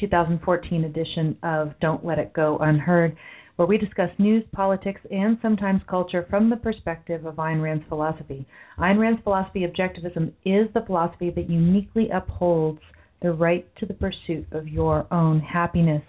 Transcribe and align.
2014 0.00 0.84
edition 0.84 1.36
of 1.42 1.72
Don't 1.80 2.04
Let 2.04 2.18
It 2.18 2.32
Go 2.32 2.58
Unheard, 2.58 3.16
where 3.56 3.66
we 3.66 3.76
discuss 3.76 4.10
news, 4.18 4.44
politics, 4.52 5.00
and 5.10 5.36
sometimes 5.42 5.82
culture 5.88 6.26
from 6.30 6.48
the 6.48 6.56
perspective 6.56 7.26
of 7.26 7.36
Ayn 7.36 7.62
Rand's 7.62 7.84
philosophy. 7.88 8.46
Ayn 8.78 8.98
Rand's 8.98 9.22
philosophy, 9.22 9.66
objectivism, 9.66 10.28
is 10.44 10.72
the 10.74 10.84
philosophy 10.86 11.30
that 11.30 11.50
uniquely 11.50 12.08
upholds 12.10 12.80
the 13.20 13.32
right 13.32 13.66
to 13.76 13.86
the 13.86 13.94
pursuit 13.94 14.46
of 14.52 14.68
your 14.68 15.12
own 15.12 15.40
happiness. 15.40 16.02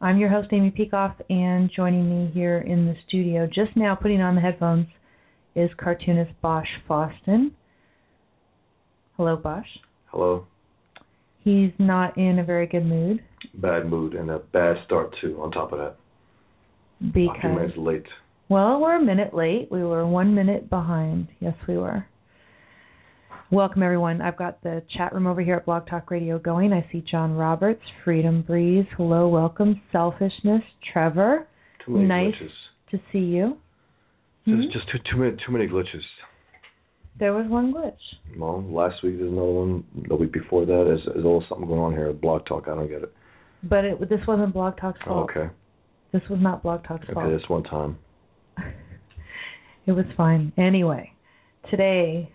I'm 0.00 0.18
your 0.18 0.28
host, 0.28 0.48
Amy 0.52 0.70
Peikoff, 0.70 1.14
and 1.30 1.70
joining 1.74 2.08
me 2.08 2.30
here 2.32 2.58
in 2.58 2.86
the 2.86 2.94
studio 3.08 3.46
just 3.46 3.76
now, 3.76 3.94
putting 3.94 4.20
on 4.20 4.34
the 4.34 4.40
headphones, 4.40 4.86
is 5.56 5.70
cartoonist 5.78 6.32
Bosch 6.42 6.68
Fawstin. 6.88 7.52
Hello, 9.16 9.36
Bosch. 9.36 9.66
Hello. 10.06 10.46
He's 11.44 11.70
not 11.78 12.16
in 12.16 12.38
a 12.38 12.44
very 12.44 12.66
good 12.66 12.86
mood 12.86 13.20
Bad 13.54 13.86
mood 13.86 14.14
and 14.14 14.30
a 14.30 14.38
bad 14.38 14.76
start 14.86 15.14
too. 15.20 15.38
On 15.40 15.50
top 15.50 15.72
of 15.72 15.78
that, 15.78 15.96
a 17.00 17.12
few 17.12 17.28
because 17.28 17.54
minutes 17.54 17.74
late. 17.76 18.06
well, 18.48 18.80
we're 18.80 18.96
a 18.96 19.04
minute 19.04 19.34
late. 19.34 19.68
We 19.70 19.84
were 19.84 20.06
one 20.06 20.34
minute 20.34 20.68
behind. 20.70 21.28
Yes, 21.40 21.54
we 21.68 21.76
were. 21.76 22.06
Welcome 23.50 23.82
everyone. 23.82 24.20
I've 24.22 24.36
got 24.38 24.62
the 24.62 24.82
chat 24.96 25.12
room 25.12 25.26
over 25.26 25.40
here 25.42 25.56
at 25.56 25.66
Blog 25.66 25.86
Talk 25.86 26.10
Radio 26.10 26.38
going. 26.38 26.72
I 26.72 26.84
see 26.90 27.04
John 27.08 27.34
Roberts, 27.34 27.82
Freedom 28.04 28.42
Breeze. 28.42 28.86
Hello, 28.96 29.28
welcome. 29.28 29.80
Selfishness, 29.92 30.62
Trevor. 30.92 31.46
Too 31.84 31.92
many 31.92 32.06
Nice. 32.06 32.34
glitches. 32.34 32.50
To 32.90 33.00
see 33.12 33.18
you. 33.18 33.58
Just, 34.46 34.56
Mhm. 34.68 34.72
just 34.72 34.88
too 34.88 34.98
too 35.10 35.16
many 35.18 35.36
too 35.36 35.52
many 35.52 35.68
glitches. 35.68 36.02
There 37.18 37.32
was 37.32 37.46
one 37.48 37.72
glitch. 37.72 38.38
Well, 38.38 38.62
last 38.68 39.02
week 39.04 39.18
there's 39.18 39.30
another 39.30 39.52
one. 39.52 39.84
The 40.08 40.16
week 40.16 40.32
before 40.32 40.66
that 40.66 40.92
is 40.92 41.00
is 41.16 41.24
always 41.24 41.48
something 41.48 41.66
going 41.68 41.80
on 41.80 41.92
here. 41.92 42.08
at 42.08 42.20
Blog 42.20 42.44
Talk. 42.46 42.64
I 42.66 42.74
don't 42.74 42.88
get 42.88 43.02
it. 43.02 43.12
But 43.62 43.84
it, 43.84 44.00
this 44.08 44.20
wasn't 44.26 44.52
Blog 44.52 44.76
Talk's 44.78 44.98
Oh, 45.06 45.08
fault. 45.10 45.30
okay. 45.30 45.50
This 46.12 46.22
was 46.28 46.38
not 46.40 46.62
Blog 46.62 46.84
Talk's 46.84 47.06
fault. 47.12 47.26
Okay, 47.26 47.36
this 47.36 47.48
one 47.48 47.62
time. 47.64 47.98
it 49.86 49.92
was 49.92 50.04
fine. 50.16 50.52
Anyway, 50.56 51.12
today, 51.70 52.30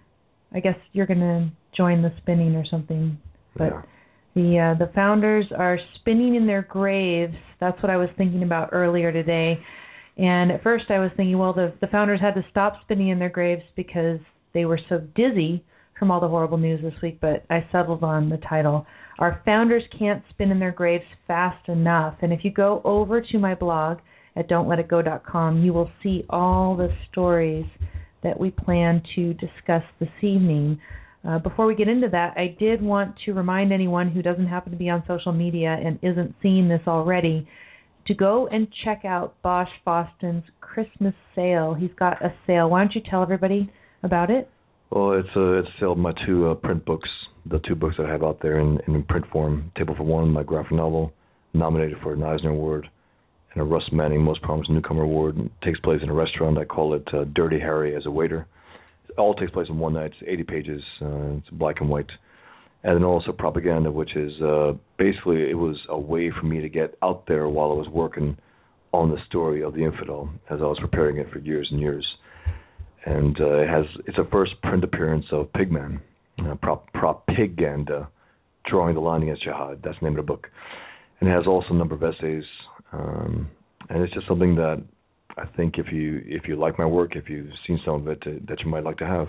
I 0.53 0.59
guess 0.59 0.75
you're 0.93 1.05
going 1.05 1.19
to 1.19 1.49
join 1.75 2.01
the 2.01 2.11
spinning 2.21 2.55
or 2.55 2.65
something. 2.69 3.17
But 3.57 3.71
yeah. 3.71 3.81
the 4.35 4.75
uh, 4.75 4.85
the 4.85 4.91
founders 4.93 5.45
are 5.57 5.77
spinning 5.99 6.35
in 6.35 6.47
their 6.47 6.61
graves. 6.63 7.35
That's 7.59 7.81
what 7.83 7.89
I 7.89 7.97
was 7.97 8.09
thinking 8.17 8.43
about 8.43 8.69
earlier 8.71 9.11
today. 9.11 9.59
And 10.17 10.51
at 10.51 10.63
first, 10.63 10.85
I 10.89 10.99
was 10.99 11.11
thinking, 11.15 11.37
well, 11.37 11.53
the 11.53 11.73
the 11.81 11.87
founders 11.87 12.19
had 12.21 12.33
to 12.35 12.45
stop 12.49 12.75
spinning 12.83 13.09
in 13.09 13.19
their 13.19 13.29
graves 13.29 13.63
because 13.75 14.19
they 14.53 14.65
were 14.65 14.79
so 14.89 14.99
dizzy 15.15 15.63
from 15.97 16.11
all 16.11 16.19
the 16.19 16.27
horrible 16.27 16.57
news 16.57 16.81
this 16.81 16.99
week. 17.01 17.19
But 17.21 17.45
I 17.49 17.65
settled 17.71 18.03
on 18.03 18.29
the 18.29 18.37
title: 18.37 18.85
"Our 19.19 19.41
Founders 19.45 19.83
Can't 19.97 20.23
Spin 20.29 20.51
in 20.51 20.59
Their 20.59 20.71
Graves 20.71 21.05
Fast 21.27 21.67
Enough." 21.67 22.15
And 22.21 22.33
if 22.33 22.43
you 22.43 22.51
go 22.51 22.81
over 22.83 23.21
to 23.21 23.39
my 23.39 23.55
blog 23.55 23.99
at 24.35 24.49
don'tletitgo.com, 24.49 25.63
you 25.63 25.73
will 25.73 25.91
see 26.01 26.25
all 26.29 26.75
the 26.75 26.89
stories 27.11 27.65
that 28.23 28.39
we 28.39 28.51
plan 28.51 29.01
to 29.15 29.33
discuss 29.33 29.83
this 29.99 30.09
evening. 30.21 30.79
Uh, 31.27 31.37
before 31.39 31.65
we 31.65 31.75
get 31.75 31.87
into 31.87 32.07
that, 32.09 32.33
I 32.37 32.55
did 32.59 32.81
want 32.81 33.15
to 33.25 33.33
remind 33.33 33.73
anyone 33.73 34.09
who 34.09 34.21
doesn't 34.21 34.47
happen 34.47 34.71
to 34.71 34.77
be 34.77 34.89
on 34.89 35.03
social 35.07 35.33
media 35.33 35.77
and 35.83 35.99
isn't 36.01 36.35
seeing 36.41 36.69
this 36.69 36.81
already 36.87 37.47
to 38.07 38.13
go 38.13 38.47
and 38.47 38.67
check 38.83 39.03
out 39.05 39.35
Bosch 39.43 39.69
Fawstin's 39.85 40.45
Christmas 40.61 41.13
sale. 41.35 41.73
He's 41.73 41.93
got 41.97 42.23
a 42.23 42.33
sale. 42.47 42.69
Why 42.69 42.79
don't 42.79 42.95
you 42.95 43.01
tell 43.07 43.21
everybody 43.21 43.71
about 44.03 44.29
it? 44.29 44.49
Well, 44.91 45.13
it's 45.13 45.35
a 45.35 45.59
it's 45.59 45.69
of 45.81 45.97
my 45.97 46.13
two 46.25 46.49
uh, 46.49 46.55
print 46.55 46.83
books, 46.85 47.09
the 47.45 47.59
two 47.67 47.75
books 47.75 47.95
that 47.97 48.07
I 48.07 48.11
have 48.11 48.23
out 48.23 48.39
there 48.41 48.59
in, 48.59 48.79
in 48.87 49.03
print 49.03 49.25
form. 49.31 49.71
Table 49.77 49.95
for 49.95 50.03
One, 50.03 50.29
my 50.31 50.43
graphic 50.43 50.71
novel, 50.71 51.13
nominated 51.53 51.97
for 52.01 52.13
an 52.13 52.23
Eisner 52.23 52.49
Award, 52.49 52.89
and 53.53 53.61
a 53.61 53.65
Russ 53.65 53.83
Manning 53.91 54.23
Most 54.23 54.41
Promising 54.41 54.75
Newcomer 54.75 55.03
Award. 55.03 55.37
It 55.37 55.51
takes 55.63 55.79
place 55.81 55.99
in 56.01 56.09
a 56.09 56.13
restaurant. 56.13 56.57
I 56.57 56.65
call 56.65 56.95
it 56.95 57.07
uh, 57.13 57.25
Dirty 57.35 57.59
Harry 57.59 57.95
as 57.95 58.05
a 58.07 58.11
waiter. 58.11 58.47
It 59.09 59.19
all 59.19 59.35
takes 59.35 59.51
place 59.51 59.67
in 59.69 59.77
one 59.77 59.93
night. 59.93 60.11
It's 60.19 60.27
80 60.27 60.43
pages. 60.43 60.81
Uh, 61.01 61.37
it's 61.37 61.49
black 61.51 61.81
and 61.81 61.89
white. 61.89 62.09
And 62.83 62.95
then 62.95 63.03
also 63.03 63.31
propaganda, 63.31 63.91
which 63.91 64.15
is 64.15 64.31
uh, 64.41 64.71
basically 64.97 65.49
it 65.49 65.57
was 65.57 65.75
a 65.89 65.99
way 65.99 66.31
for 66.31 66.45
me 66.45 66.61
to 66.61 66.69
get 66.69 66.95
out 67.03 67.25
there 67.27 67.47
while 67.47 67.71
I 67.71 67.75
was 67.75 67.89
working 67.89 68.37
on 68.91 69.11
the 69.11 69.17
story 69.27 69.61
of 69.61 69.73
the 69.75 69.83
infidel, 69.83 70.29
as 70.49 70.61
I 70.61 70.63
was 70.63 70.79
preparing 70.79 71.17
it 71.17 71.29
for 71.31 71.39
years 71.39 71.67
and 71.69 71.79
years 71.79 72.07
and 73.05 73.39
uh, 73.39 73.59
it 73.59 73.69
has 73.69 73.85
it's 74.07 74.17
a 74.17 74.29
first 74.31 74.61
print 74.61 74.83
appearance 74.83 75.25
of 75.31 75.51
Pigman, 75.53 75.99
uh, 76.39 76.55
prop 76.55 76.91
propaganda, 76.93 78.09
drawing 78.69 78.95
the 78.95 79.01
line 79.01 79.23
against 79.23 79.43
jihad. 79.43 79.81
That's 79.83 79.97
the 79.99 80.05
name 80.05 80.19
of 80.19 80.25
the 80.25 80.31
book, 80.31 80.47
and 81.19 81.29
it 81.29 81.33
has 81.33 81.47
also 81.47 81.69
a 81.71 81.73
number 81.73 81.95
of 81.95 82.03
essays, 82.03 82.43
um, 82.91 83.49
and 83.89 84.03
it's 84.03 84.13
just 84.13 84.27
something 84.27 84.55
that 84.55 84.83
I 85.37 85.45
think 85.55 85.77
if 85.77 85.91
you 85.91 86.21
if 86.25 86.47
you 86.47 86.55
like 86.55 86.77
my 86.77 86.85
work, 86.85 87.15
if 87.15 87.29
you've 87.29 87.51
seen 87.65 87.79
some 87.85 87.95
of 87.95 88.07
it, 88.07 88.21
uh, 88.25 88.31
that 88.47 88.59
you 88.61 88.69
might 88.69 88.83
like 88.83 88.97
to 88.97 89.05
have 89.05 89.27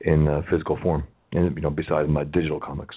in 0.00 0.28
uh, 0.28 0.42
physical 0.50 0.78
form, 0.82 1.04
and 1.32 1.54
you 1.56 1.62
know 1.62 1.70
besides 1.70 2.08
my 2.08 2.24
digital 2.24 2.60
comics. 2.60 2.94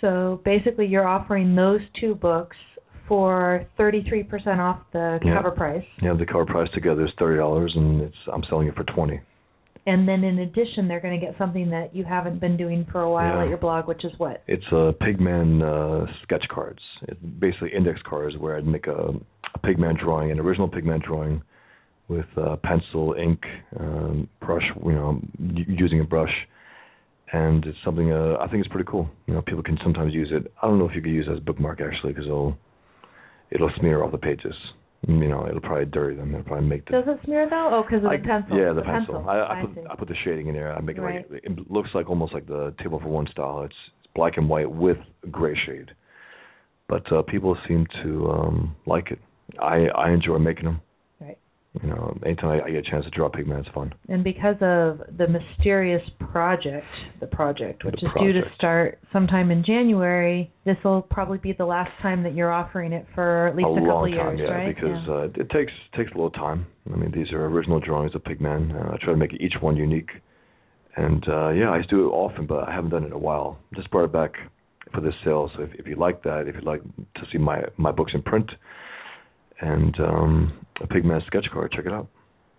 So 0.00 0.40
basically, 0.44 0.86
you're 0.86 1.08
offering 1.08 1.54
those 1.54 1.80
two 2.00 2.14
books 2.14 2.56
for 3.08 3.64
33% 3.78 4.60
off 4.60 4.78
the 4.92 5.18
Yeah. 5.24 5.34
cover 5.36 5.50
price. 5.50 5.84
Yeah, 6.02 6.14
the 6.14 6.26
cover 6.26 6.44
price 6.46 6.70
together 6.72 7.04
is 7.06 7.12
thirty 7.18 7.36
dollars, 7.38 7.72
and 7.76 8.00
it's 8.02 8.16
I'm 8.32 8.42
selling 8.44 8.68
it 8.68 8.74
for 8.74 8.84
twenty. 8.84 9.20
And 9.88 10.08
then 10.08 10.24
in 10.24 10.40
addition, 10.40 10.88
they're 10.88 10.98
going 11.00 11.18
to 11.18 11.24
get 11.24 11.38
something 11.38 11.70
that 11.70 11.94
you 11.94 12.02
haven't 12.02 12.40
been 12.40 12.56
doing 12.56 12.84
for 12.90 13.02
a 13.02 13.10
while 13.10 13.36
Yeah. 13.36 13.42
at 13.44 13.48
your 13.48 13.58
blog, 13.58 13.86
which 13.86 14.04
is 14.04 14.12
what? 14.18 14.42
It's 14.48 14.66
uh, 14.72 14.92
Pigman 15.00 15.62
uh, 15.62 16.12
sketch 16.24 16.44
cards. 16.48 16.80
It's 17.02 17.20
basically 17.38 17.72
index 17.72 18.00
cards 18.02 18.36
where 18.36 18.56
I'd 18.56 18.66
make 18.66 18.88
a, 18.88 19.14
a 19.54 19.58
Pigman 19.60 19.96
drawing, 20.00 20.32
an 20.32 20.40
original 20.40 20.68
Pigman 20.68 21.02
drawing, 21.04 21.40
with 22.08 22.26
uh, 22.36 22.56
pencil, 22.64 23.14
ink, 23.14 23.40
um, 23.78 24.28
brush. 24.40 24.64
You 24.84 24.92
know, 24.92 25.20
using 25.68 26.00
a 26.00 26.04
brush, 26.04 26.34
and 27.32 27.64
it's 27.64 27.78
something 27.84 28.10
uh, 28.12 28.38
I 28.40 28.48
think 28.48 28.64
it's 28.64 28.72
pretty 28.72 28.88
cool. 28.90 29.08
You 29.26 29.34
know, 29.34 29.42
people 29.42 29.62
can 29.62 29.78
sometimes 29.84 30.12
use 30.12 30.30
it. 30.32 30.50
I 30.60 30.66
don't 30.66 30.78
know 30.80 30.88
if 30.88 30.96
you 30.96 31.02
could 31.02 31.10
use 31.12 31.26
it 31.28 31.32
as 31.32 31.38
a 31.38 31.42
bookmark 31.42 31.80
actually, 31.80 32.12
because 32.12 32.26
it'll 32.26 32.56
it'll 33.50 33.70
smear 33.78 34.02
all 34.02 34.10
the 34.10 34.18
pages. 34.18 34.54
You 35.06 35.28
know, 35.28 35.46
it'll 35.46 35.60
probably 35.60 35.84
dirty 35.86 36.16
them. 36.16 36.34
It'll 36.34 36.44
probably 36.44 36.66
make 36.68 36.84
the 36.86 36.92
Does 36.92 37.04
it 37.06 37.18
smear 37.24 37.48
though? 37.48 37.70
Oh, 37.72 37.82
because 37.88 38.04
of 38.04 38.10
I- 38.10 38.16
the 38.16 38.22
pencil. 38.24 38.56
Yeah, 38.58 38.72
the, 38.72 38.82
pencil. 38.82 39.24
I, 39.28 39.36
I 39.38 39.58
I 39.60 39.64
put 39.64 39.74
see. 39.74 39.80
I 39.90 39.94
put 39.94 40.08
the 40.08 40.14
shading 40.24 40.48
in 40.48 40.54
there. 40.54 40.74
I 40.76 40.80
make 40.80 40.96
it 40.96 41.00
Right. 41.02 41.30
like 41.30 41.44
it 41.44 41.70
looks 41.70 41.90
like 41.94 42.08
almost 42.08 42.32
like 42.34 42.46
the 42.46 42.74
table 42.82 42.98
for 43.00 43.08
one 43.08 43.26
style. 43.30 43.62
It's, 43.62 43.74
it's 43.98 44.08
black 44.14 44.36
and 44.36 44.48
white 44.48 44.70
with 44.70 44.96
gray 45.30 45.56
shade. 45.66 45.90
But 46.88 47.10
uh, 47.12 47.22
people 47.22 47.56
seem 47.68 47.86
to 48.02 48.30
um, 48.30 48.76
like 48.86 49.10
it. 49.12 49.18
I 49.60 49.86
I 49.94 50.10
enjoy 50.10 50.38
making 50.38 50.64
them. 50.64 50.80
You 51.82 51.90
know, 51.90 52.18
anytime 52.24 52.50
I, 52.50 52.66
I 52.66 52.70
get 52.70 52.86
a 52.86 52.90
chance 52.90 53.04
to 53.04 53.10
draw 53.10 53.28
Pigman, 53.28 53.60
it's 53.60 53.68
fun. 53.74 53.92
And 54.08 54.24
because 54.24 54.56
of 54.60 55.00
the 55.16 55.26
mysterious 55.28 56.02
project, 56.32 56.86
the 57.20 57.26
project, 57.26 57.84
which 57.84 57.96
The 58.00 58.06
is 58.06 58.12
due 58.18 58.32
to 58.32 58.42
start 58.56 58.98
sometime 59.12 59.50
in 59.50 59.64
January, 59.64 60.50
this 60.64 60.76
will 60.84 61.02
probably 61.02 61.38
be 61.38 61.52
the 61.52 61.66
last 61.66 61.90
time 62.00 62.22
that 62.22 62.34
you're 62.34 62.52
offering 62.52 62.92
it 62.92 63.06
for 63.14 63.48
at 63.48 63.56
least 63.56 63.66
a 63.66 63.70
a, 63.70 63.74
couple 63.74 63.88
long 63.88 64.08
years, 64.08 64.20
time, 64.20 64.38
yeah, 64.38 64.44
right? 64.46 64.74
because 64.74 65.00
yeah. 65.06 65.14
uh, 65.14 65.28
it 65.34 65.50
takes 65.50 65.72
takes 65.96 66.10
a 66.12 66.14
little 66.14 66.30
time. 66.30 66.66
I 66.92 66.96
mean, 66.96 67.12
these 67.14 67.30
are 67.32 67.44
original 67.44 67.80
drawings 67.80 68.14
of 68.14 68.22
Pigman. 68.24 68.74
Uh, 68.74 68.94
I 68.94 68.96
try 68.96 69.12
to 69.12 69.16
make 69.16 69.34
each 69.34 69.54
one 69.60 69.76
unique, 69.76 70.10
and 70.96 71.22
uh, 71.28 71.50
yeah, 71.50 71.70
I 71.70 71.82
do 71.90 72.06
it 72.06 72.10
often, 72.10 72.46
but 72.46 72.68
I 72.68 72.72
haven't 72.72 72.90
done 72.90 73.02
it 73.02 73.08
in 73.08 73.12
a 73.12 73.18
while. 73.18 73.58
Just 73.74 73.90
brought 73.90 74.04
it 74.04 74.12
back 74.12 74.32
for 74.94 75.02
this 75.02 75.14
sale. 75.24 75.50
So 75.56 75.64
if, 75.64 75.74
if 75.74 75.86
you 75.86 75.96
like 75.96 76.22
that, 76.22 76.46
if 76.46 76.54
you'd 76.54 76.64
like 76.64 76.82
to 76.82 77.22
see 77.30 77.38
my 77.38 77.62
my 77.76 77.92
books 77.92 78.12
in 78.14 78.22
print 78.22 78.50
and 79.60 79.98
um, 80.00 80.66
a 80.80 80.86
Pigman 80.86 81.24
sketch 81.26 81.46
card, 81.52 81.72
check 81.72 81.86
it 81.86 81.92
out. 81.92 82.08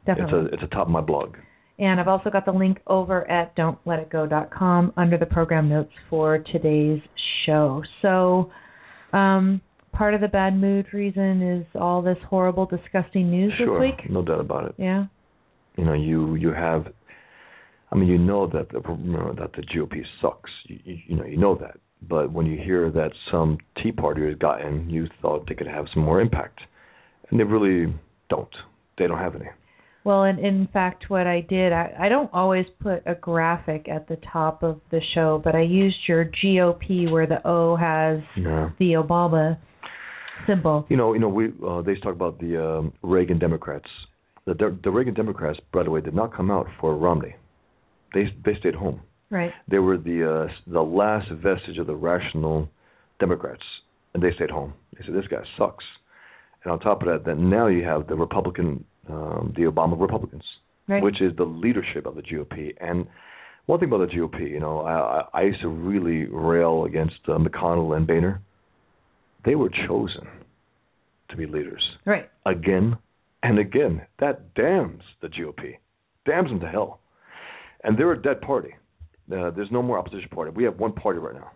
Definitely. 0.06 0.40
It's 0.40 0.52
a 0.52 0.54
it's 0.54 0.64
a 0.64 0.76
top 0.76 0.88
of 0.88 0.92
my 0.92 1.02
blog. 1.02 1.36
And 1.80 2.00
I've 2.00 2.08
also 2.08 2.32
got 2.32 2.46
the 2.46 2.52
link 2.52 2.80
over 2.88 3.30
at 3.30 3.56
don'tletitgo.com 3.56 4.94
under 4.98 5.18
the 5.18 5.28
program 5.28 5.70
notes 5.70 5.92
for 6.10 6.40
today's 6.52 7.02
show. 7.46 7.84
So, 8.02 8.52
um, 9.14 9.62
part 9.94 10.16
of 10.16 10.22
the 10.22 10.28
bad 10.28 10.56
mood 10.56 10.88
reason 10.92 11.44
is 11.44 11.66
all 11.80 12.02
this 12.02 12.18
horrible, 12.28 12.66
disgusting 12.66 13.30
news 13.30 13.54
sure, 13.58 13.80
this 13.80 13.96
week. 13.96 14.10
no 14.10 14.24
doubt 14.24 14.40
about 14.40 14.66
it. 14.70 14.76
Yeah. 14.78 15.06
you 15.78 15.86
know 15.86 15.94
you 15.94 16.36
you 16.36 16.52
have 16.52 16.88
i 17.92 17.96
mean 17.96 18.10
you 18.10 18.18
know 18.18 18.48
that 18.48 18.70
the 18.70 18.82
you 18.90 19.12
know 19.12 19.34
that 19.38 19.52
the 19.54 19.62
gop 19.62 19.94
sucks 20.22 20.52
you, 20.66 20.80
you 20.84 20.98
you 21.08 21.16
know 21.16 21.26
you 21.26 21.38
know 21.38 21.56
that 21.56 21.78
but 22.02 22.32
when 22.32 22.46
you 22.46 22.58
hear 22.58 22.92
that 22.92 23.12
some 23.32 23.58
tea 23.82 23.92
Party 23.92 24.22
got 24.34 24.40
gotten, 24.40 24.90
you 24.90 25.08
thought 25.22 25.48
they 25.48 25.56
could 25.56 25.68
have 25.68 25.86
some 25.94 26.04
more 26.04 26.22
impact 26.22 26.60
and 27.30 27.40
they 27.40 27.44
really 27.44 27.94
don't 28.30 28.50
they 28.98 29.08
don't 29.08 29.20
have 29.20 29.36
any 29.36 29.50
Well, 30.04 30.24
and 30.24 30.40
in 30.40 30.68
fact, 30.72 31.10
what 31.10 31.28
I 31.28 31.42
did, 31.42 31.74
I, 31.74 31.94
I 32.06 32.10
don't 32.10 32.30
always 32.34 32.66
put 32.82 33.04
a 33.06 33.16
graphic 33.16 33.88
at 33.90 34.08
the 34.08 34.18
top 34.32 34.64
of 34.64 34.80
the 34.90 35.02
show, 35.14 35.42
but 35.44 35.54
I 35.54 35.62
used 35.64 35.98
your 36.08 36.24
GOP 36.26 37.12
where 37.12 37.28
the 37.28 37.46
O 37.46 37.76
has 37.76 38.20
yeah 38.36 38.70
the 38.80 38.94
Obama 38.94 39.58
symbol. 40.46 40.86
you 40.90 40.98
know 40.98 41.14
you 41.14 41.20
know 41.20 41.30
we 41.30 41.46
uh, 41.68 41.82
they 41.82 41.96
talk 41.96 42.14
about 42.14 42.40
the 42.40 42.54
um, 42.64 42.94
reagan 43.02 43.40
democrats 43.40 43.90
the 44.46 44.54
De- 44.54 44.78
the 44.84 44.92
reagan 44.92 45.14
democrats 45.14 45.60
by 45.74 45.84
the 45.84 45.90
way 45.90 46.00
did 46.00 46.14
not 46.14 46.34
come 46.34 46.50
out 46.52 46.68
for 46.80 46.96
romney 46.96 47.36
they 48.14 48.26
they 48.46 48.56
stayed 48.60 48.76
home 48.76 49.02
Right. 49.30 49.52
they 49.70 49.80
were 49.80 49.98
the 49.98 50.20
uh, 50.48 50.54
the 50.72 50.82
last 50.82 51.30
vestige 51.32 51.78
of 51.80 51.88
the 51.88 51.96
rational 51.96 52.70
Democrats, 53.20 53.64
and 54.14 54.24
they 54.24 54.32
stayed 54.36 54.50
home. 54.52 54.74
They 54.94 55.04
said 55.06 55.16
this 55.16 55.28
guy 55.30 55.42
sucks. 55.58 55.84
And 56.64 56.72
on 56.74 56.80
top 56.80 57.02
of 57.02 57.08
that, 57.08 57.24
then 57.26 57.50
now 57.50 57.68
you 57.68 57.84
have 57.84 58.08
the 58.08 58.16
Republican, 58.16 58.84
um, 59.10 59.54
the 59.56 59.64
Obama 59.64 60.00
Republicans, 60.00 60.44
Right. 60.88 61.04
which 61.04 61.22
is 61.22 61.36
the 61.36 61.44
leadership 61.46 62.06
of 62.06 62.16
the 62.16 62.22
GOP. 62.22 62.74
And 62.80 63.08
one 63.66 63.80
thing 63.80 63.90
about 63.90 64.08
the 64.10 64.16
GOP, 64.16 64.50
you 64.50 64.60
know, 64.60 64.82
I, 64.82 64.94
I, 65.20 65.24
I 65.34 65.42
used 65.44 65.62
to 65.62 65.68
really 65.70 66.26
rail 66.26 66.86
against 66.86 67.20
uh, 67.28 67.38
McConnell 67.38 67.96
and 67.96 68.08
Boehner. 68.08 68.42
They 69.46 69.56
were 69.56 69.70
chosen 69.88 70.28
to 71.30 71.36
be 71.36 71.46
leaders 71.46 71.84
Right. 72.06 72.30
again 72.46 72.98
and 73.44 73.60
again. 73.60 74.02
That 74.20 74.54
damns 74.56 75.02
the 75.22 75.28
GOP, 75.28 75.76
damns 76.26 76.50
them 76.50 76.60
to 76.62 76.68
hell. 76.68 77.00
And 77.84 77.98
they're 77.98 78.12
a 78.14 78.22
dead 78.22 78.42
party. 78.42 78.76
Uh, 79.32 79.52
there's 79.52 79.72
no 79.72 79.82
more 79.82 80.00
opposition 80.00 80.30
party. 80.30 80.52
We 80.52 80.64
have 80.64 80.80
one 80.80 80.94
party 80.94 81.20
right 81.20 81.36
now, 81.36 81.52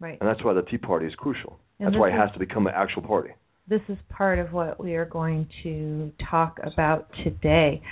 Right. 0.00 0.16
and 0.20 0.28
that's 0.28 0.42
why 0.44 0.52
the 0.54 0.62
Tea 0.62 0.78
Party 0.78 1.06
is 1.06 1.14
crucial. 1.16 1.58
And 1.80 1.88
that's 1.88 1.98
why 2.00 2.08
it 2.08 2.12
has 2.14 2.30
to 2.32 2.38
become 2.38 2.66
an 2.68 2.72
actual 2.74 3.02
party. 3.02 3.30
This 3.68 3.80
is 3.88 3.98
part 4.08 4.38
of 4.38 4.52
what 4.52 4.82
we 4.82 4.94
are 4.94 5.04
going 5.04 5.48
to 5.62 6.12
talk 6.30 6.58
about 6.62 7.08
today. 7.24 7.82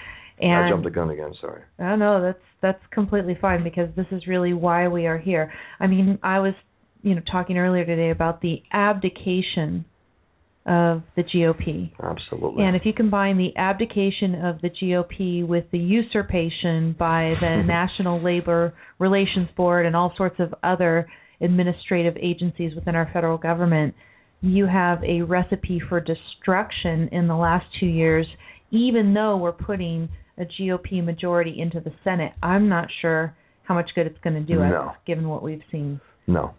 I 0.40 0.44
And 0.44 0.72
jumped 0.72 0.84
the 0.84 0.90
gun 0.90 1.10
again. 1.10 1.32
Sorry. 1.40 1.62
Oh 1.80 1.96
no, 1.96 2.22
that's 2.22 2.38
that's 2.60 2.82
completely 2.92 3.36
fine 3.40 3.62
because 3.62 3.88
this 3.96 4.06
is 4.10 4.26
really 4.26 4.52
why 4.52 4.88
we 4.88 5.06
are 5.06 5.18
here. 5.18 5.52
I 5.80 5.86
mean, 5.86 6.18
I 6.22 6.40
was, 6.40 6.54
you 7.02 7.14
know, 7.14 7.20
talking 7.30 7.58
earlier 7.58 7.84
today 7.84 8.10
about 8.10 8.40
the 8.40 8.62
abdication 8.72 9.84
of 10.66 11.02
the 11.14 11.22
GOP. 11.22 11.92
Absolutely. 12.02 12.64
And 12.64 12.74
if 12.74 12.82
you 12.86 12.92
combine 12.94 13.36
the 13.36 13.54
abdication 13.56 14.34
of 14.34 14.60
the 14.62 14.70
GOP 14.70 15.46
with 15.46 15.64
the 15.72 15.78
usurpation 15.78 16.96
by 16.98 17.34
the 17.40 17.62
National 17.66 18.22
Labor 18.22 18.72
Relations 18.98 19.48
Board 19.56 19.84
and 19.84 19.94
all 19.94 20.14
sorts 20.16 20.36
of 20.38 20.54
other 20.62 21.06
administrative 21.40 22.16
agencies 22.16 22.74
within 22.74 22.94
our 22.94 23.10
federal 23.12 23.36
government, 23.36 23.94
you 24.44 24.66
have 24.66 25.02
a 25.02 25.22
recipe 25.22 25.80
for 25.88 26.00
destruction 26.00 27.08
in 27.12 27.26
the 27.26 27.34
last 27.34 27.64
two 27.80 27.86
years, 27.86 28.26
even 28.70 29.14
though 29.14 29.38
we're 29.38 29.52
putting 29.52 30.08
a 30.36 30.44
GOP 30.44 31.02
majority 31.02 31.56
into 31.58 31.80
the 31.80 31.92
Senate. 32.02 32.32
I'm 32.42 32.68
not 32.68 32.88
sure 33.00 33.34
how 33.62 33.74
much 33.74 33.90
good 33.94 34.06
it's 34.06 34.18
going 34.22 34.34
to 34.34 34.42
do 34.42 34.60
us, 34.60 34.94
given 35.06 35.28
what 35.28 35.42
we've 35.42 35.62
seen. 35.72 35.98
no, 36.26 36.54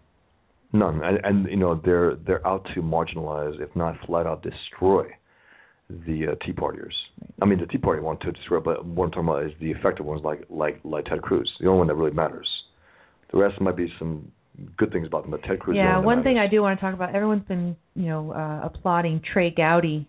none. 0.73 1.01
And, 1.03 1.19
and 1.23 1.47
you 1.47 1.57
know 1.57 1.79
they're 1.85 2.15
they're 2.25 2.45
out 2.47 2.65
to 2.73 2.81
marginalize, 2.81 3.61
if 3.61 3.75
not 3.75 3.95
flat 4.07 4.25
out 4.25 4.41
destroy, 4.41 5.05
the 5.89 6.29
uh, 6.31 6.45
Tea 6.45 6.53
Partiers. 6.53 6.95
I 7.39 7.45
mean, 7.45 7.59
the 7.59 7.67
Tea 7.67 7.77
Party 7.77 8.01
want 8.01 8.19
to 8.21 8.31
destroy, 8.31 8.61
but 8.61 8.83
what 8.83 9.05
I'm 9.05 9.11
talking 9.11 9.29
about 9.29 9.45
is 9.45 9.51
the 9.61 9.69
effective 9.69 10.07
ones, 10.07 10.21
like 10.23 10.45
like 10.49 10.79
like 10.83 11.05
Ted 11.05 11.21
Cruz, 11.21 11.51
the 11.59 11.67
only 11.67 11.79
one 11.79 11.87
that 11.87 11.95
really 11.95 12.15
matters. 12.15 12.49
The 13.31 13.37
rest 13.37 13.61
might 13.61 13.77
be 13.77 13.93
some 13.99 14.31
good 14.77 14.91
things 14.91 15.07
about 15.07 15.23
them, 15.23 15.31
but 15.31 15.43
Ted 15.43 15.59
Cruz. 15.59 15.75
Yeah, 15.77 15.99
one, 15.99 16.23
thing 16.23 16.37
I 16.37 16.47
do 16.47 16.61
want 16.61 16.79
to 16.79 16.85
talk 16.85 16.93
about. 16.93 17.13
Everyone's 17.15 17.47
been, 17.47 17.75
you 17.95 18.07
know, 18.07 18.31
uh, 18.31 18.65
applauding 18.65 19.21
Trey 19.33 19.51
Gowdy 19.55 20.07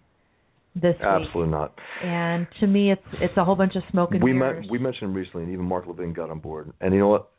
this 0.74 0.94
week, 0.98 1.02
Absolutely 1.02 1.50
not. 1.52 1.74
and 2.04 2.46
to 2.60 2.66
me, 2.66 2.92
it's 2.92 3.02
it's 3.20 3.36
a 3.38 3.44
whole 3.44 3.56
bunch 3.56 3.76
of 3.76 3.82
smoke 3.90 4.10
and 4.12 4.22
we 4.22 4.32
mirrors. 4.32 4.64
met, 4.64 4.70
we 4.70 4.78
mentioned 4.78 5.14
recently, 5.14 5.42
and 5.44 5.52
even 5.52 5.64
Mark 5.64 5.86
Levin 5.86 6.12
got 6.12 6.28
on 6.30 6.38
board. 6.38 6.72
And 6.80 6.92
you 6.92 7.00
know 7.00 7.08
what? 7.08 7.30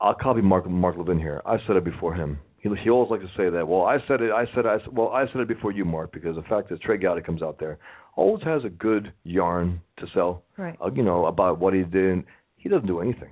I'll 0.00 0.14
copy 0.14 0.40
Mark 0.40 0.68
Mark 0.68 0.96
Levin 0.96 1.18
here. 1.18 1.42
I 1.44 1.58
said 1.66 1.76
it 1.76 1.84
before 1.84 2.14
him. 2.14 2.38
He 2.58 2.70
he 2.82 2.88
always 2.90 3.10
likes 3.10 3.22
to 3.22 3.30
say 3.36 3.50
that. 3.50 3.68
Well, 3.68 3.82
I 3.82 3.98
said 4.08 4.22
it. 4.22 4.30
I 4.32 4.46
said 4.54 4.64
I 4.66 4.78
said- 4.78 4.96
well 4.96 5.08
I 5.10 5.26
said 5.26 5.42
it 5.42 5.48
before 5.48 5.72
you, 5.72 5.84
Mark, 5.84 6.12
because 6.12 6.36
the 6.36 6.42
fact 6.42 6.70
that 6.70 6.80
Trey 6.80 6.96
Gowdy 6.96 7.20
comes 7.22 7.42
out 7.42 7.58
there 7.60 7.78
always 8.16 8.42
has 8.44 8.64
a 8.64 8.70
good 8.70 9.12
yarn 9.24 9.80
to 9.98 10.06
sell. 10.14 10.42
Right. 10.56 10.76
Uh, 10.82 10.90
you 10.94 11.02
know 11.02 11.26
about 11.26 11.58
what 11.58 11.74
he 11.74 11.82
did. 11.82 12.24
He 12.56 12.68
doesn't 12.68 12.86
do 12.86 13.00
anything. 13.00 13.30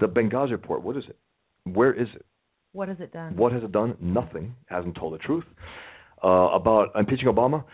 The 0.00 0.06
Benghazi 0.06 0.50
report. 0.52 0.82
What 0.82 0.96
is 0.96 1.04
it? 1.08 1.16
Where 1.72 1.92
is 1.92 2.08
it? 2.14 2.24
what 2.72 2.88
has 2.88 2.98
it 3.00 3.10
done? 3.12 3.34
What 3.36 3.52
has 3.52 3.62
it 3.62 3.72
done? 3.72 3.96
Nothing. 4.00 4.54
Hasn't 4.66 4.96
told 4.96 5.14
the 5.14 5.18
truth. 5.18 5.44
Uh, 6.22 6.28
about 6.52 6.90
impeaching 6.94 7.26
Obama? 7.26 7.64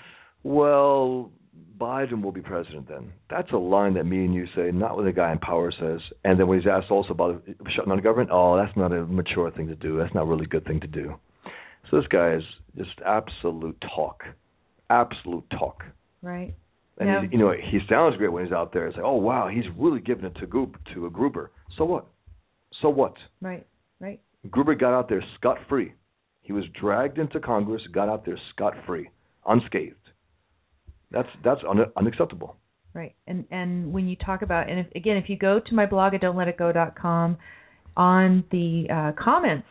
Well, 0.44 1.30
Biden 1.76 2.22
will 2.22 2.30
be 2.30 2.40
president 2.40 2.88
then. 2.88 3.12
That's 3.28 3.50
a 3.52 3.56
line 3.56 3.94
that 3.94 4.04
me 4.04 4.25
and 4.25 4.32
you 4.32 4.46
say, 4.54 4.70
not 4.72 4.94
what 4.96 5.04
the 5.04 5.12
guy 5.12 5.32
in 5.32 5.38
power 5.38 5.72
says. 5.78 6.00
And 6.25 6.38
then 6.38 6.46
when 6.46 6.61
he's 6.61 6.68
asked 6.68 6.90
also 6.90 7.11
about 7.11 7.42
shutting 7.75 7.88
down 7.88 7.96
the 7.96 8.02
government, 8.02 8.30
oh, 8.32 8.56
that's 8.56 8.76
not 8.76 8.92
a 8.92 9.04
mature 9.04 9.50
thing 9.50 9.66
to 9.68 9.75
do. 9.75 9.99
That's 9.99 10.14
not 10.14 10.22
a 10.22 10.26
really 10.26 10.46
good 10.46 10.64
thing 10.64 10.78
to 10.80 10.87
do. 10.87 11.14
So 11.90 11.96
this 11.99 12.06
guy 12.06 12.34
is 12.34 12.42
just 12.76 12.90
absolute 13.04 13.82
talk. 13.94 14.22
Absolute 14.88 15.44
talk. 15.50 15.82
Right. 16.22 16.54
And 16.99 17.08
Yeah. 17.08 17.22
he, 17.22 17.28
you 17.32 17.38
know, 17.38 17.50
he 17.52 17.80
sounds 17.88 18.16
great 18.16 18.32
when 18.32 18.44
he's 18.44 18.52
out 18.52 18.72
there. 18.72 18.87
It's 18.87 18.96
like, 18.96 19.04
oh 19.06 19.16
wow, 19.16 19.49
he's 19.49 19.64
really 19.76 20.00
giving 20.00 20.25
it 20.25 20.34
to 20.37 20.46
Gruber, 20.46 20.78
to 20.94 21.06
a 21.06 21.11
Gruber. 21.11 21.50
So 21.76 21.84
what? 21.84 22.06
So 22.80 22.88
what? 22.88 23.14
Right. 23.40 23.66
Gruber 24.50 24.75
got 24.75 24.92
out 24.92 25.08
there 25.08 25.25
scot 25.38 25.58
free. 25.68 25.92
He 26.42 26.52
was 26.52 26.64
dragged 26.80 27.18
into 27.18 27.38
Congress, 27.40 27.82
got 27.92 28.08
out 28.08 28.25
there 28.26 28.38
scot 28.52 28.75
free, 28.87 29.08
unscathed. 29.46 29.94
That's 31.11 31.28
that's 31.44 31.61
un- 31.68 31.92
unacceptable. 31.96 32.56
Right. 32.94 33.14
And 33.26 33.44
and 33.50 33.92
when 33.92 34.08
you 34.08 34.16
talk 34.16 34.42
about 34.42 34.68
and 34.68 34.80
if, 34.80 34.87
again, 34.94 35.16
if 35.16 35.28
you 35.28 35.37
go 35.37 35.61
to 35.61 35.75
my 35.75 35.87
blog 35.87 36.14
at 36.14 36.22
don'tletitgo.com 36.22 37.38
on 37.96 38.44
the 38.50 38.87
uh, 38.92 39.22
comments 39.22 39.66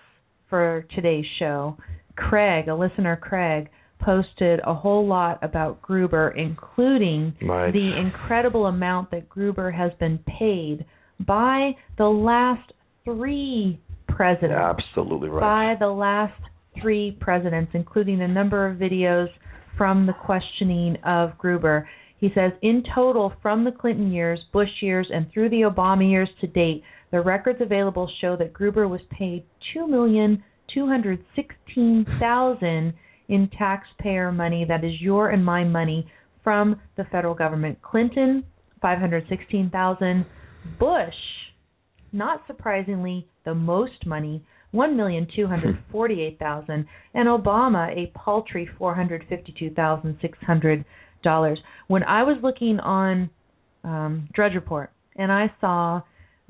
for 0.50 0.86
today's 0.96 1.26
show, 1.40 1.78
Craig, 2.16 2.68
a 2.68 2.76
listener 2.76 3.16
Craig, 3.16 3.70
posted 4.00 4.60
a 4.66 4.74
whole 4.74 5.08
lot 5.08 5.40
about 5.44 5.82
Gruber, 5.82 6.32
including 6.32 7.36
Right. 7.42 7.72
the 7.72 7.98
incredible 7.98 8.68
amount 8.68 9.12
that 9.12 9.30
Gruber 9.30 9.72
has 9.72 9.92
been 10.00 10.20
paid 10.40 10.86
by 11.26 11.76
the 11.98 12.08
last 12.08 12.74
three 13.04 13.80
presidents. 14.16 14.54
Absolutely 14.56 15.30
right. 15.30 15.78
by 15.78 15.86
the 15.86 15.92
last 15.92 16.40
three 16.82 17.18
presidents, 17.20 17.72
including 17.74 18.22
a 18.22 18.28
number 18.28 18.68
of 18.68 18.78
videos 18.78 19.28
from 19.78 20.06
the 20.06 20.14
questioning 20.14 20.96
of 21.06 21.38
Gruber. 21.38 21.90
He 22.18 22.30
says, 22.36 22.52
in 22.62 22.84
total, 22.94 23.34
from 23.42 23.64
the 23.64 23.72
Clinton 23.72 24.12
years, 24.12 24.40
Bush 24.54 24.70
years, 24.82 25.08
and 25.12 25.26
through 25.34 25.50
the 25.50 25.62
Obama 25.62 26.10
years 26.10 26.30
to 26.42 26.48
date, 26.48 26.84
the 27.12 27.20
records 27.20 27.60
available 27.62 28.10
show 28.22 28.36
that 28.38 28.54
Gruber 28.54 28.88
was 28.88 29.02
paid 29.10 29.44
two 29.74 29.88
million 29.88 30.44
two 30.74 30.88
hundred 30.88 31.24
sixteen 31.36 32.06
thousand 32.20 32.94
in 33.28 33.50
taxpayer 33.58 34.32
money, 34.32 34.66
that 34.68 34.84
is 34.84 35.02
your 35.02 35.30
and 35.30 35.44
my 35.44 35.64
money, 35.64 36.10
from 36.44 36.80
the 36.98 37.04
federal 37.12 37.34
government. 37.34 37.82
Clinton, 37.82 38.44
five 38.82 39.00
hundred 39.00 39.26
sixteen 39.28 39.70
thousand. 39.70 40.26
Bush, 40.80 41.14
not 42.12 42.44
surprisingly, 42.48 43.28
the 43.46 43.54
most 43.56 44.06
money, 44.06 44.44
one 44.72 44.96
million 44.96 45.28
two 45.36 45.48
hundred 45.48 45.78
forty-eight 45.92 46.40
thousand, 46.40 46.86
and 47.14 47.28
Obama 47.28 47.90
a 47.96 48.12
paltry 48.18 48.70
four 48.78 48.96
hundred 48.96 49.26
fifty-two 49.30 49.72
thousand 49.72 50.18
six 50.22 50.38
hundred 50.46 50.86
dollars. 51.24 51.60
When 51.88 52.04
I 52.04 52.24
was 52.24 52.38
looking 52.42 52.80
on 52.80 53.30
um, 53.84 54.30
Drudge 54.34 54.54
Report, 54.56 54.92
and 55.16 55.32
I 55.32 55.52
saw 55.60 56.02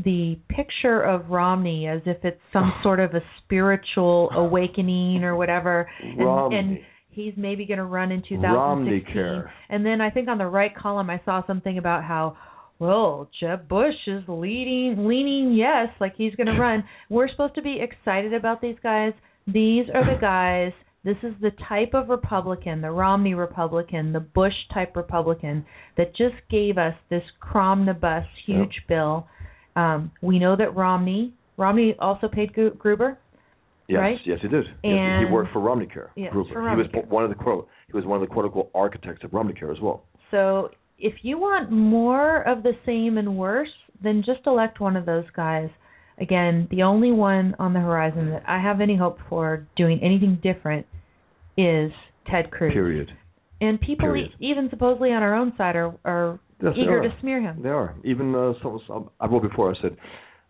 the 0.04 0.40
picture 0.50 1.02
of 1.02 1.30
Romney 1.30 1.88
as 1.88 2.02
if 2.06 2.24
it's 2.24 2.42
some 2.54 2.74
sort 2.84 3.00
of 3.00 3.14
a 3.14 3.22
spiritual 3.44 4.30
awakening 4.32 5.24
or 5.24 5.36
whatever, 5.36 5.90
and, 6.02 6.54
and 6.54 6.78
he's 7.10 7.34
maybe 7.38 7.66
going 7.66 7.78
to 7.78 7.86
run 7.86 8.12
in 8.12 8.22
2016. 8.22 8.42
Romney 8.44 9.06
care. 9.14 9.54
And 9.70 9.86
then 9.86 10.02
I 10.02 10.10
think 10.10 10.28
on 10.28 10.38
the 10.38 10.46
right 10.46 10.76
column 10.76 11.10
I 11.10 11.22
saw 11.26 11.46
something 11.46 11.78
about 11.78 12.04
how 12.04 12.38
well 12.82 13.30
Jeb 13.40 13.68
Bush 13.70 13.96
is 14.08 14.24
leading 14.28 15.06
leaning 15.08 15.54
yes 15.54 15.88
like 16.02 16.16
he's 16.18 16.36
going 16.36 16.48
to 16.48 16.60
run. 16.68 16.84
We're 17.10 17.30
supposed 17.30 17.56
to 17.56 17.62
be 17.62 17.80
excited 17.82 18.34
about 18.34 18.62
these 18.62 18.76
guys. 18.84 19.14
These 19.48 19.86
are 19.94 20.04
the 20.14 20.20
guys. 20.20 20.74
This 21.04 21.18
is 21.24 21.34
the 21.42 21.52
type 21.68 21.94
of 21.96 22.10
Republican, 22.10 22.82
the 22.82 22.92
Romney 22.92 23.34
Republican, 23.34 24.14
the 24.14 24.20
Bush 24.20 24.54
type 24.74 24.96
Republican 24.96 25.66
that 25.98 26.16
just 26.16 26.36
gave 26.52 26.78
us 26.78 26.94
this 27.10 27.24
cromnibus 27.40 28.26
huge 28.46 28.76
bill. 28.88 29.26
Um, 29.76 30.12
we 30.22 30.38
know 30.38 30.56
that 30.58 30.76
Romney 30.76 31.34
Romney 31.58 31.96
also 32.00 32.28
paid 32.28 32.52
Gruber. 32.78 33.18
Yes, 33.88 34.00
Right? 34.00 34.18
yes, 34.26 34.40
he 34.42 34.48
did. 34.48 34.66
Yes, 34.84 35.24
he 35.28 35.34
worked 35.34 35.52
for 35.52 35.60
Romney 35.60 35.86
Care. 35.88 36.12
Yes, 36.16 36.32
Gruber. 36.32 36.54
for 36.54 36.70
he 36.70 36.76
was 36.78 36.88
Care. 36.94 37.02
one 37.04 37.24
of 37.24 37.30
the 37.30 37.36
quote. 37.36 37.68
He 37.88 37.94
was 37.94 38.06
one 38.06 38.22
of 38.22 38.28
the 38.28 38.32
quote 38.34 38.46
unquote 38.46 38.70
architects 38.74 39.24
of 39.24 39.34
Romney 39.34 39.54
Care 39.54 39.72
as 39.72 39.80
well. 39.82 40.04
So 40.30 40.70
if 41.02 41.16
you 41.24 41.38
want 41.40 41.72
more 41.72 42.42
of 42.44 42.64
the 42.64 42.74
same 42.86 43.18
and 43.18 43.38
worse, 43.38 43.70
then 44.04 44.24
just 44.26 44.42
elect 44.46 44.80
one 44.80 44.96
of 44.96 45.06
those 45.06 45.26
guys. 45.36 45.70
Again, 46.20 46.68
the 46.70 46.84
only 46.84 47.12
one 47.12 47.56
on 47.58 47.74
the 47.74 47.80
horizon 47.80 48.30
that 48.30 48.44
I 48.48 48.62
have 48.62 48.80
any 48.80 48.96
hope 48.96 49.18
for 49.28 49.68
doing 49.76 50.00
anything 50.04 50.40
different 50.44 50.86
is 51.58 51.92
Ted 52.30 52.52
Cruz. 52.52 52.74
Period. 52.74 53.12
And 53.60 53.80
people, 53.82 54.08
Period. 54.08 54.32
e- 54.40 54.52
even 54.52 54.70
supposedly 54.70 55.12
on 55.12 55.24
our 55.24 55.36
own 55.36 55.54
side, 55.58 55.76
are 55.76 55.94
are 56.06 56.40
Yes, 56.62 56.74
eager 56.78 57.02
to 57.02 57.10
smear 57.22 57.42
him. 57.42 57.62
They 57.64 57.70
are. 57.70 57.96
Even 58.04 58.36
uh, 58.36 58.54
some, 58.62 58.80
some 58.88 59.10
I 59.20 59.26
wrote 59.26 59.42
before. 59.42 59.74
I 59.74 59.82
said, 59.82 59.98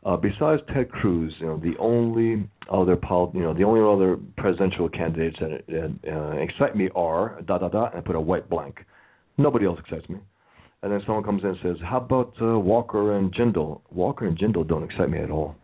uh, 0.06 0.18
besides 0.18 0.62
Ted 0.74 0.92
Cruz, 0.92 1.34
you 1.40 1.46
know, 1.46 1.58
the 1.58 1.78
only 1.80 2.50
other 2.70 2.98
pol- 2.98 3.32
you 3.34 3.42
know, 3.42 3.54
the 3.54 3.64
only 3.64 3.80
other 3.80 4.18
presidential 4.36 4.90
candidates 4.90 5.38
that 5.40 5.64
uh, 5.72 6.12
uh, 6.12 6.32
excite 6.34 6.76
me 6.76 6.90
are 6.96 7.42
da 7.48 7.60
da 7.60 7.70
da, 7.70 7.86
and 7.88 7.98
I 7.98 8.02
put 8.02 8.16
a 8.18 8.22
white 8.22 8.50
blank. 8.50 8.80
Nobody 9.38 9.66
else 9.66 9.80
excites 9.80 10.08
me. 10.10 10.18
And 10.84 10.92
then 10.92 11.02
someone 11.06 11.24
comes 11.24 11.44
in 11.44 11.50
and 11.50 11.58
says, 11.62 11.78
"How 11.84 11.98
about 11.98 12.34
uh, 12.42 12.58
Walker 12.58 13.18
and 13.18 13.34
Jindal?" 13.34 13.82
Walker 13.92 14.26
and 14.26 14.38
Jindal 14.38 14.68
don't 14.68 14.84
excite 14.84 15.10
me 15.10 15.20
at 15.20 15.30
all. 15.30 15.56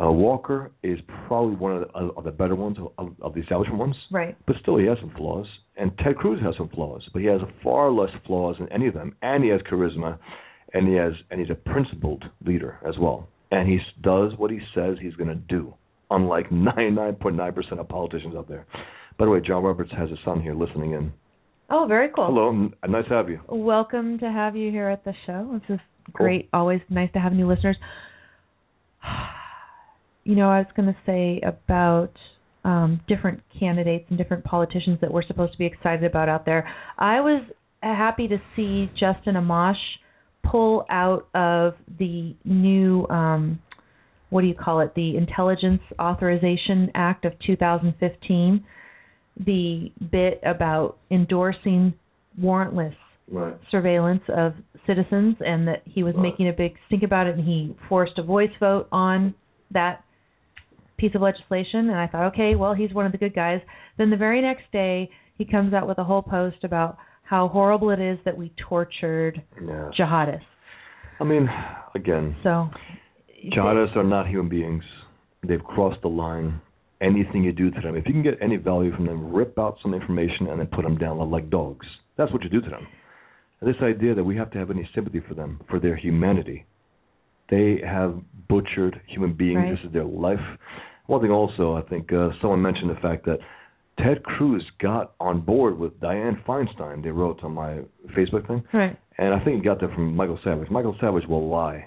Uh, 0.00 0.10
Walker 0.10 0.72
is 0.82 0.98
probably 1.26 1.56
one 1.56 1.76
of 1.76 1.80
the, 1.80 1.88
of 2.16 2.24
the 2.24 2.30
better 2.30 2.54
ones 2.54 2.78
of, 2.98 3.14
of 3.20 3.34
the 3.34 3.40
establishment 3.40 3.78
ones. 3.78 3.96
Right. 4.10 4.36
But 4.46 4.56
still, 4.62 4.78
he 4.78 4.86
has 4.86 4.96
some 5.00 5.12
flaws. 5.16 5.46
And 5.76 5.96
Ted 5.98 6.16
Cruz 6.16 6.40
has 6.42 6.54
some 6.56 6.68
flaws, 6.70 7.06
but 7.12 7.20
he 7.20 7.28
has 7.28 7.40
far 7.62 7.90
less 7.90 8.10
flaws 8.26 8.56
than 8.58 8.70
any 8.72 8.86
of 8.86 8.94
them. 8.94 9.14
And 9.22 9.44
he 9.44 9.50
has 9.50 9.60
charisma, 9.62 10.18
and 10.74 10.88
he 10.88 10.94
has 10.94 11.12
and 11.30 11.40
he's 11.40 11.50
a 11.50 11.54
principled 11.54 12.24
leader 12.44 12.78
as 12.86 12.94
well. 12.98 13.28
And 13.50 13.68
he 13.68 13.78
does 14.02 14.32
what 14.36 14.50
he 14.50 14.60
says 14.74 14.96
he's 15.00 15.14
going 15.14 15.28
to 15.28 15.34
do, 15.34 15.74
unlike 16.10 16.50
99.9% 16.50 17.78
of 17.78 17.88
politicians 17.88 18.34
out 18.36 18.48
there. 18.48 18.66
By 19.18 19.26
the 19.26 19.30
way, 19.30 19.40
John 19.40 19.64
Roberts 19.64 19.90
has 19.96 20.10
a 20.10 20.16
son 20.24 20.40
here 20.40 20.54
listening 20.54 20.92
in. 20.92 21.12
Oh, 21.70 21.86
very 21.88 22.08
cool. 22.14 22.26
Hello, 22.26 22.50
nice 22.88 23.06
to 23.08 23.14
have 23.14 23.28
you. 23.28 23.40
Welcome 23.48 24.18
to 24.18 24.30
have 24.30 24.56
you 24.56 24.70
here 24.72 24.88
at 24.88 25.04
the 25.04 25.14
show. 25.26 25.60
This 25.68 25.76
is 25.76 25.80
Cool. 26.16 26.26
great. 26.26 26.48
Always 26.52 26.80
nice 26.88 27.12
to 27.12 27.20
have 27.20 27.32
new 27.32 27.46
listeners. 27.46 27.76
You 30.22 30.36
know, 30.36 30.50
I 30.50 30.58
was 30.58 30.66
going 30.76 30.86
to 30.86 30.96
say 31.06 31.40
about 31.44 32.12
um, 32.62 33.00
different 33.08 33.40
candidates 33.58 34.04
and 34.10 34.18
different 34.18 34.44
politicians 34.44 34.98
that 35.00 35.10
we're 35.10 35.22
supposed 35.26 35.52
to 35.52 35.58
be 35.58 35.64
excited 35.64 36.04
about 36.04 36.28
out 36.28 36.44
there. 36.44 36.68
I 36.98 37.20
was 37.20 37.42
happy 37.82 38.28
to 38.28 38.36
see 38.54 38.90
Justin 39.00 39.34
Amash 39.34 39.80
pull 40.44 40.84
out 40.90 41.26
of 41.34 41.72
the 41.98 42.36
new 42.44 43.06
um, 43.08 43.60
what 44.28 44.42
do 44.42 44.46
you 44.46 44.54
call 44.54 44.80
it? 44.80 44.94
The 44.94 45.16
Intelligence 45.16 45.80
Authorization 46.00 46.90
Act 46.94 47.24
of 47.24 47.32
2015. 47.46 48.64
The 49.44 49.90
bit 50.10 50.40
about 50.44 50.98
endorsing 51.10 51.94
warrantless 52.40 52.94
Right. 53.32 53.54
surveillance 53.70 54.22
of 54.28 54.54
citizens 54.86 55.36
and 55.40 55.68
that 55.68 55.82
he 55.84 56.02
was 56.02 56.14
Right. 56.14 56.22
making 56.24 56.48
a 56.48 56.52
big 56.52 56.76
stink 56.86 57.04
about 57.04 57.28
it 57.28 57.36
and 57.36 57.44
he 57.44 57.76
forced 57.88 58.18
a 58.18 58.22
voice 58.24 58.50
vote 58.58 58.88
on 58.90 59.34
that 59.70 60.02
piece 60.96 61.14
of 61.14 61.22
legislation 61.22 61.88
and 61.90 61.96
I 61.98 62.08
thought, 62.08 62.26
okay, 62.32 62.56
well 62.56 62.74
he's 62.74 62.92
one 62.92 63.06
of 63.06 63.12
the 63.12 63.18
good 63.18 63.32
guys. 63.32 63.60
Then 63.98 64.10
the 64.10 64.16
very 64.16 64.40
next 64.42 64.70
day 64.72 65.10
he 65.38 65.44
comes 65.44 65.72
out 65.72 65.86
with 65.86 65.98
a 65.98 66.04
whole 66.04 66.22
post 66.22 66.64
about 66.64 66.98
how 67.22 67.46
horrible 67.46 67.90
it 67.90 68.00
is 68.00 68.18
that 68.24 68.36
we 68.36 68.50
tortured 68.56 69.40
Yeah. 69.64 69.90
jihadists. 69.96 70.42
I 71.20 71.24
mean, 71.24 71.48
again, 71.94 72.34
So 72.42 72.68
jihadists 73.52 73.96
are 73.96 74.02
not 74.02 74.26
human 74.26 74.48
beings. 74.48 74.84
They've 75.42 75.62
crossed 75.62 76.02
the 76.02 76.08
line. 76.08 76.60
Anything 77.00 77.42
you 77.44 77.52
do 77.52 77.70
to 77.70 77.80
them, 77.80 77.96
if 77.96 78.06
you 78.06 78.12
can 78.12 78.22
get 78.22 78.34
any 78.42 78.56
value 78.56 78.94
from 78.94 79.06
them, 79.06 79.32
rip 79.32 79.58
out 79.58 79.78
some 79.82 79.94
information 79.94 80.48
and 80.48 80.60
then 80.60 80.66
put 80.66 80.82
them 80.82 80.98
down 80.98 81.18
like 81.30 81.48
dogs. 81.48 81.86
That's 82.18 82.30
what 82.32 82.42
you 82.42 82.50
do 82.50 82.60
to 82.60 82.68
them. 82.68 82.86
And 83.60 83.68
this 83.68 83.80
idea 83.82 84.14
that 84.14 84.24
we 84.24 84.36
have 84.36 84.50
to 84.50 84.58
have 84.58 84.70
any 84.70 84.88
sympathy 84.94 85.20
for 85.26 85.34
them, 85.34 85.60
for 85.68 85.80
their 85.80 85.96
humanity. 85.96 86.66
They 87.48 87.80
have 87.86 88.20
butchered 88.48 89.00
human 89.06 89.32
beings. 89.32 89.56
Right. 89.56 89.70
This 89.70 89.86
is 89.86 89.92
their 89.92 90.04
life. 90.04 90.38
One 91.06 91.20
thing 91.20 91.30
also, 91.30 91.74
I 91.74 91.82
think 91.88 92.12
uh, 92.12 92.28
someone 92.40 92.62
mentioned 92.62 92.90
the 92.90 93.00
fact 93.00 93.24
that 93.26 93.38
Ted 93.98 94.22
Cruz 94.22 94.64
got 94.80 95.14
on 95.20 95.40
board 95.40 95.78
with 95.78 95.98
Dianne 96.00 96.42
Feinstein. 96.44 97.02
They 97.02 97.10
wrote 97.10 97.42
on 97.42 97.52
my 97.52 97.80
Facebook 98.16 98.46
thing. 98.46 98.62
right. 98.72 98.98
And 99.18 99.34
I 99.34 99.44
think 99.44 99.56
he 99.58 99.62
got 99.62 99.80
that 99.80 99.92
from 99.92 100.16
Michael 100.16 100.38
Savage. 100.42 100.70
Michael 100.70 100.96
Savage 100.98 101.26
will 101.28 101.48
lie. 101.50 101.86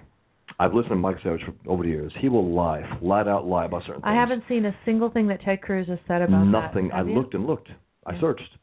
I've 0.60 0.74
listened 0.74 0.92
to 0.92 0.96
Michael 0.96 1.22
Savage 1.24 1.42
for 1.46 1.70
over 1.70 1.84
the 1.84 1.90
years. 1.90 2.12
He 2.20 2.30
will 2.30 2.54
lie, 2.54 2.82
flat 3.00 3.28
out 3.28 3.46
lie 3.46 3.66
about 3.66 3.82
certain 3.84 4.02
things. 4.02 4.06
I 4.06 4.14
haven't 4.14 4.44
seen 4.48 4.66
a 4.66 4.76
single 4.86 5.10
thing 5.10 5.28
that 5.28 5.42
Ted 5.42 5.62
Cruz 5.62 5.88
has 5.88 6.00
said 6.08 6.22
about 6.22 6.46
Nothing. 6.46 6.90
that. 6.90 6.96
I 6.96 7.02
you? 7.04 7.14
looked 7.14 7.34
and 7.34 7.46
looked. 7.46 7.70
I 8.06 8.14
Yeah. 8.14 8.22
searched. 8.22 8.58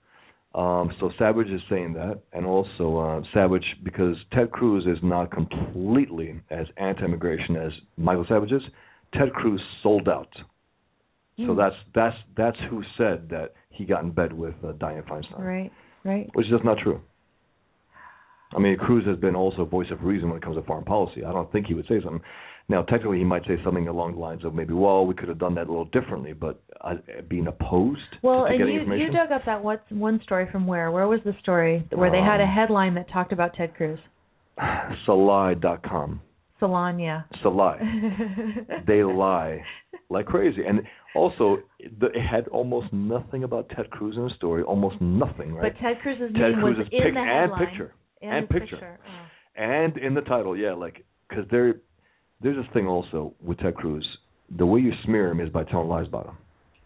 Um, 0.54 0.92
so 0.99 1.11
Savage 1.18 1.49
is 1.49 1.61
saying 1.70 1.92
that, 1.94 2.20
and 2.32 2.44
also 2.44 2.97
uh, 2.99 3.23
Savage 3.32 3.64
because 3.85 4.16
Ted 4.32 4.50
Cruz 4.50 4.85
is 4.87 4.99
not 5.02 5.30
completely 5.30 6.40
as 6.50 6.66
anti-immigration 6.76 7.54
as 7.56 7.73
Michael 7.97 8.26
Savage 8.28 8.50
is. 8.52 8.62
Ted 9.14 9.32
Cruz 9.32 9.61
sold 9.82 10.09
out. 10.09 10.28
So 11.37 11.52
Hmm. 11.52 11.56
that's 11.56 11.76
that's 11.94 12.16
that's 12.37 12.59
who 12.68 12.82
said 12.99 13.28
that 13.30 13.54
he 13.70 13.85
got 13.85 14.02
in 14.02 14.11
bed 14.11 14.32
with 14.32 14.54
uh, 14.64 14.73
Dianne 14.73 15.04
Feinstein, 15.09 15.38
Right. 15.38 15.73
Right. 16.04 16.28
which 16.35 16.47
is 16.47 16.52
just 16.52 16.64
not 16.64 16.78
true. 16.78 17.00
I 18.54 18.59
mean, 18.59 18.76
Cruz 18.76 19.04
has 19.07 19.16
been 19.16 19.37
also 19.37 19.62
a 19.62 19.64
voice 19.66 19.87
of 19.92 20.02
reason 20.02 20.28
when 20.28 20.37
it 20.38 20.42
comes 20.42 20.57
to 20.57 20.62
foreign 20.62 20.85
policy. 20.85 21.25
I 21.25 21.33
don't 21.33 21.50
think 21.52 21.66
he 21.66 21.75
would 21.75 21.87
say 21.87 22.00
something. 22.02 22.21
Now, 22.69 22.83
technically, 22.83 23.19
he 23.19 23.25
might 23.25 23.42
say 23.47 23.57
something 23.64 23.88
along 23.88 24.12
the 24.14 24.19
lines 24.21 24.45
of 24.45 24.54
maybe, 24.54 24.73
well, 24.75 25.04
we 25.04 25.14
could 25.14 25.28
have 25.28 25.38
done 25.38 25.54
that 25.57 25.66
a 25.66 25.71
little 25.71 25.87
differently, 25.87 26.33
but 26.33 26.61
uh, 26.83 26.95
being 27.28 27.49
opposed 27.49 28.00
Well, 28.23 28.45
to 28.45 28.50
and 28.52 28.59
you 28.61 28.80
information. 28.80 29.07
you 29.07 29.12
dug 29.12 29.33
up 29.33 29.42
that 29.47 29.62
what's 29.62 29.83
one 29.90 30.21
story 30.23 30.49
from 30.52 30.66
where? 30.69 30.90
Where 30.92 31.09
was 31.09 31.19
the 31.25 31.35
story 31.40 31.85
where 31.92 32.11
they 32.12 32.19
had 32.21 32.40
a 32.40 32.45
Um, 32.45 32.49
headline 32.50 32.95
that 32.95 33.09
talked 33.11 33.33
about 33.33 33.54
Ted 33.54 33.75
Cruz? 33.75 33.99
Salai.com. 35.07 36.21
Salon, 36.59 36.99
yeah. 36.99 37.23
Salai. 37.42 37.78
they 38.87 39.02
lie 39.02 39.62
like 40.11 40.26
crazy. 40.26 40.62
And 40.66 40.83
also, 41.14 41.59
it 41.78 42.21
had 42.21 42.47
almost 42.49 42.92
nothing 42.92 43.45
about 43.45 43.69
Ted 43.75 43.90
Cruz 43.90 44.16
in 44.16 44.25
the 44.25 44.30
story, 44.37 44.62
almost 44.62 45.00
nothing, 45.00 45.54
right? 45.54 45.73
But 45.73 45.80
Ted 45.83 46.00
Cruz's 46.02 46.33
Ted 46.35 46.52
name 46.52 46.62
was 46.62 46.75
Cruz's 46.76 46.92
in 46.92 47.02
pic- 47.02 47.14
the 47.14 47.21
and 47.21 47.28
headline. 47.50 47.66
picture. 47.66 47.95
And, 48.22 48.32
and 48.32 48.48
his 48.50 48.60
picture. 48.60 48.98
Oh. 49.06 49.62
and 49.62 49.96
in 49.96 50.14
the 50.14 50.20
title, 50.22 50.56
yeah, 50.56 50.72
like 50.72 51.04
because 51.28 51.44
there, 51.50 51.76
there's 52.40 52.56
this 52.56 52.72
thing 52.72 52.86
also 52.86 53.34
with 53.40 53.58
Ted 53.58 53.74
Cruz. 53.74 54.06
The 54.58 54.66
way 54.66 54.80
you 54.80 54.92
smear 55.04 55.30
him 55.30 55.40
is 55.40 55.48
by 55.48 55.64
telling 55.64 55.88
lies 55.88 56.06
about 56.06 56.26
him. 56.26 56.36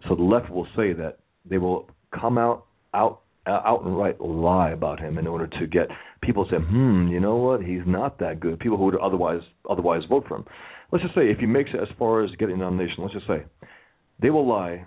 So 0.09 0.15
the 0.15 0.23
left 0.23 0.51
will 0.51 0.67
say 0.77 0.93
that 0.93 1.19
they 1.49 1.59
will 1.59 1.89
come 2.19 2.39
out 2.39 2.67
out 2.93 3.21
out 3.47 3.83
and 3.85 3.97
right 3.97 4.19
lie 4.21 4.71
about 4.71 5.01
him 5.01 5.19
in 5.19 5.27
order 5.27 5.47
to 5.47 5.67
get 5.67 5.89
people 6.23 6.47
to 6.47 6.51
say, 6.51 6.57
hmm, 6.57 7.09
you 7.09 7.21
know 7.21 7.37
what, 7.37 7.63
he's 7.63 7.83
not 7.87 8.19
that 8.19 8.41
good. 8.41 8.59
People 8.59 8.79
who 8.79 8.85
would 8.85 8.97
otherwise 8.97 9.41
otherwise 9.69 10.03
vote 10.09 10.25
for 10.29 10.37
him. 10.37 10.45
Let's 10.93 11.03
just 11.03 11.15
say 11.15 11.31
if 11.31 11.39
he 11.39 11.47
makes 11.47 11.71
it 11.75 11.81
as 11.81 11.89
far 11.99 12.23
as 12.23 12.31
getting 12.39 12.57
a 12.57 12.59
nomination, 12.59 13.03
let's 13.03 13.15
just 13.15 13.27
say 13.27 13.45
they 14.21 14.31
will 14.31 14.47
lie 14.47 14.87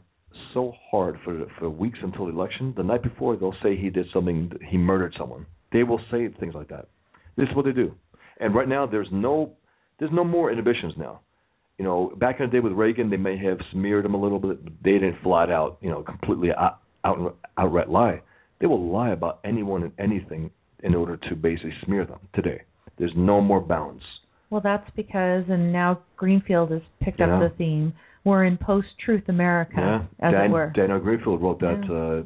so 0.54 0.74
hard 0.92 1.18
for 1.24 1.46
for 1.60 1.70
weeks 1.70 2.00
until 2.02 2.26
the 2.26 2.32
election. 2.32 2.74
The 2.76 2.84
night 2.84 3.04
before, 3.04 3.36
they'll 3.36 3.56
say 3.62 3.76
he 3.76 3.90
did 3.90 4.08
something, 4.14 4.52
he 4.68 4.78
murdered 4.78 5.16
someone. 5.18 5.46
They 5.72 5.84
will 5.84 6.00
say 6.12 6.28
things 6.40 6.56
like 6.56 6.70
that. 6.70 6.88
This 7.36 7.48
is 7.50 7.56
what 7.56 7.66
they 7.66 7.72
do. 7.72 7.94
And 8.40 8.54
right 8.56 8.68
now, 8.68 8.86
there's 8.86 9.08
no 9.12 9.52
there's 10.00 10.12
no 10.12 10.24
more 10.24 10.52
inhibitions 10.52 10.94
now. 10.98 11.22
You 11.78 11.86
know, 11.86 12.14
back 12.18 12.40
in 12.40 12.48
the 12.48 12.52
day 12.52 12.60
with 12.60 12.74
Reagan, 12.74 13.10
they 13.10 13.18
may 13.18 13.38
have 13.38 13.58
smeared 13.72 14.06
him 14.06 14.14
a 14.14 14.22
little 14.22 14.40
bit. 14.40 14.64
But 14.64 14.74
they 14.84 14.94
didn't 14.94 15.22
flat 15.24 15.52
out, 15.52 15.78
you 15.82 15.90
know, 15.90 16.02
completely 16.04 16.50
out, 16.52 16.80
out 17.04 17.36
outright 17.58 17.90
lie. 17.90 18.22
They 18.60 18.68
will 18.68 18.92
lie 18.92 19.12
about 19.12 19.40
anyone 19.44 19.84
and 19.84 19.92
anything 20.00 20.50
in 20.84 20.96
order 20.96 21.18
to 21.18 21.36
basically 21.36 21.74
smear 21.86 22.06
them. 22.06 22.20
Today, 22.34 22.62
there's 22.98 23.14
no 23.16 23.42
more 23.42 23.60
bounds. 23.62 24.04
Well, 24.50 24.62
that's 24.62 24.90
because, 24.96 25.44
and 25.50 25.74
now 25.74 26.00
Greenfield 26.16 26.72
has 26.72 26.82
picked 27.02 27.20
Yeah. 27.20 27.36
up 27.36 27.52
the 27.52 27.56
theme. 27.58 27.94
we're 28.24 28.44
in 28.44 28.58
post-truth 28.58 29.24
America, 29.30 29.76
yeah, 29.78 30.28
as 30.28 30.34
Dan, 30.34 30.46
it 30.46 30.52
were. 30.52 30.72
Daniel 30.76 31.00
Greenfield 31.00 31.42
wrote 31.42 31.60
that 31.62 31.82
uh, 31.90 32.26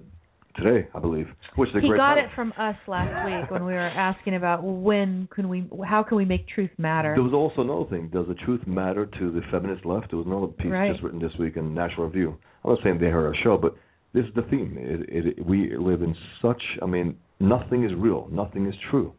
today, 0.56 0.88
I 0.96 1.00
believe. 1.00 1.28
Which 1.56 1.70
is 1.70 1.76
a 1.76 1.82
he 1.82 1.88
great 1.88 1.98
got 1.98 2.16
title. 2.16 2.30
it 2.30 2.36
from 2.36 2.54
us 2.58 2.76
last 2.88 3.26
week 3.26 3.52
when 3.52 3.66
we 3.66 3.74
were 3.74 3.80
asking 3.80 4.36
about 4.36 4.64
when 4.64 5.28
can 5.34 5.50
we, 5.50 5.68
how 5.86 6.04
can 6.04 6.18
we 6.18 6.26
make 6.26 6.48
truth 6.48 6.72
matter. 6.78 7.14
There 7.16 7.24
was 7.24 7.34
also 7.34 7.62
another 7.62 7.90
thing. 7.90 8.10
Does 8.14 8.28
the 8.28 8.36
truth 8.46 8.62
matter 8.68 9.06
to 9.06 9.32
the 9.32 9.42
feminist 9.52 9.86
left? 9.86 10.10
There 10.12 10.18
was 10.18 10.28
another 10.28 10.48
piece 10.48 10.72
Right. 10.72 10.92
just 10.92 11.04
written 11.04 11.20
this 11.20 11.34
week 11.40 11.58
in 11.58 11.74
National 11.74 12.06
Review. 12.08 12.38
I'm 12.64 12.72
not 12.72 12.80
saying 12.84 13.00
they 13.00 13.08
heard 13.08 13.26
our 13.28 13.36
show, 13.44 13.58
but 13.58 13.76
this 14.14 14.26
is 14.26 14.34
the 14.36 14.44
theme. 14.44 14.76
It, 14.78 15.26
it, 15.40 15.46
we 15.46 15.76
live 15.78 16.02
in 16.02 16.16
such. 16.42 16.62
I 16.82 16.86
mean, 16.86 17.18
nothing 17.40 17.84
is 17.84 17.92
real. 17.96 18.28
Nothing 18.32 18.68
is 18.68 18.76
true, 18.90 19.14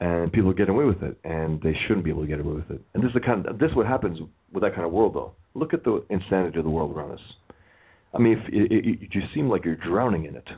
and 0.00 0.32
people 0.32 0.52
get 0.52 0.68
away 0.68 0.84
with 0.84 1.02
it, 1.02 1.18
and 1.24 1.60
they 1.62 1.74
shouldn't 1.86 2.04
be 2.04 2.10
able 2.10 2.22
to 2.22 2.28
get 2.28 2.40
away 2.40 2.54
with 2.54 2.70
it. 2.70 2.80
And 2.94 3.02
this 3.02 3.08
is 3.08 3.14
the 3.14 3.20
kind. 3.20 3.46
Of, 3.46 3.58
this 3.58 3.70
is 3.70 3.76
what 3.76 3.86
happens 3.86 4.18
with 4.52 4.62
that 4.62 4.74
kind 4.74 4.86
of 4.86 4.92
world, 4.92 5.14
though. 5.14 5.32
Look 5.54 5.74
at 5.74 5.84
the 5.84 6.04
insanity 6.10 6.58
of 6.58 6.64
the 6.64 6.70
world 6.70 6.96
around 6.96 7.12
us. 7.12 7.20
I 8.14 8.18
mean, 8.18 8.38
if 8.38 8.48
it, 8.52 8.72
it, 8.72 8.86
it, 8.86 9.08
you 9.12 9.22
seem 9.34 9.48
like 9.48 9.64
you're 9.64 9.76
drowning 9.76 10.24
in 10.24 10.34
it, 10.36 10.48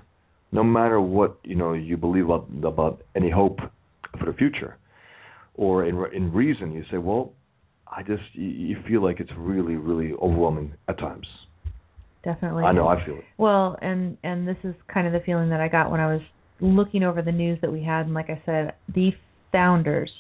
no 0.53 0.63
matter 0.63 1.01
what 1.01 1.39
you 1.43 1.55
know 1.57 1.73
you 1.73 1.97
believe 1.97 2.25
about 2.25 2.49
about 2.65 3.03
any 3.17 3.31
hope 3.31 3.59
for 4.19 4.27
the 4.27 4.33
future, 4.33 4.77
or 5.55 5.85
in 5.85 5.97
in 6.15 6.33
reason, 6.33 6.73
you 6.73 6.85
say, 6.91 6.99
well, 6.99 7.33
I 7.87 8.03
just 8.03 8.23
you, 8.33 8.49
you 8.49 8.77
feel 8.89 9.03
like 9.03 9.21
it's 9.21 9.31
really 9.37 9.75
really 9.75 10.13
overwhelming 10.15 10.75
at 10.89 10.99
times. 10.99 11.27
Definitely. 12.23 12.65
I 12.65 12.73
know 12.73 12.87
I 12.87 13.05
feel 13.05 13.17
it. 13.17 13.25
Well, 13.39 13.77
and 13.81 14.17
and 14.23 14.47
this 14.47 14.59
is 14.63 14.75
kind 14.93 15.07
of 15.07 15.13
the 15.13 15.21
feeling 15.21 15.51
that 15.51 15.61
I 15.61 15.69
got 15.69 15.91
when 15.91 16.01
I 16.01 16.13
was 16.13 16.21
looking 16.61 17.03
over 17.03 17.23
the 17.23 17.33
news 17.33 17.59
that 17.63 17.73
we 17.73 17.83
had, 17.83 18.07
and 18.07 18.15
like 18.15 18.29
I 18.31 18.41
said, 18.45 18.75
the 18.95 19.11
founders 19.53 20.11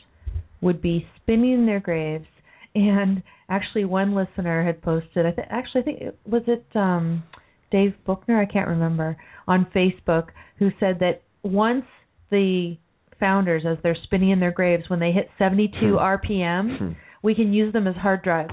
would 0.60 0.80
be 0.80 1.06
spinning 1.16 1.52
in 1.52 1.66
their 1.66 1.80
graves. 1.80 2.26
And 2.74 3.22
actually, 3.48 3.84
one 3.84 4.14
listener 4.14 4.64
had 4.64 4.80
posted. 4.82 5.26
I 5.26 5.32
th- 5.32 5.48
actually 5.50 5.80
I 5.80 5.84
think 5.84 6.00
it, 6.00 6.18
was 6.26 6.42
it 6.46 6.64
um, 6.76 7.24
Dave 7.70 7.94
Buchner. 8.06 8.40
I 8.40 8.46
can't 8.46 8.68
remember 8.68 9.16
on 9.48 9.66
Facebook 9.74 10.28
who 10.58 10.70
said 10.78 10.98
that 11.00 11.22
once 11.42 11.84
the 12.30 12.76
founders, 13.18 13.64
as 13.68 13.76
they're 13.82 13.96
spinning 14.04 14.30
in 14.30 14.40
their 14.40 14.52
graves, 14.52 14.84
when 14.88 15.00
they 15.00 15.12
hit 15.12 15.28
72 15.38 15.76
RPM, 15.98 16.96
we 17.22 17.34
can 17.34 17.52
use 17.52 17.72
them 17.72 17.86
as 17.86 17.94
hard 17.96 18.22
drives. 18.22 18.50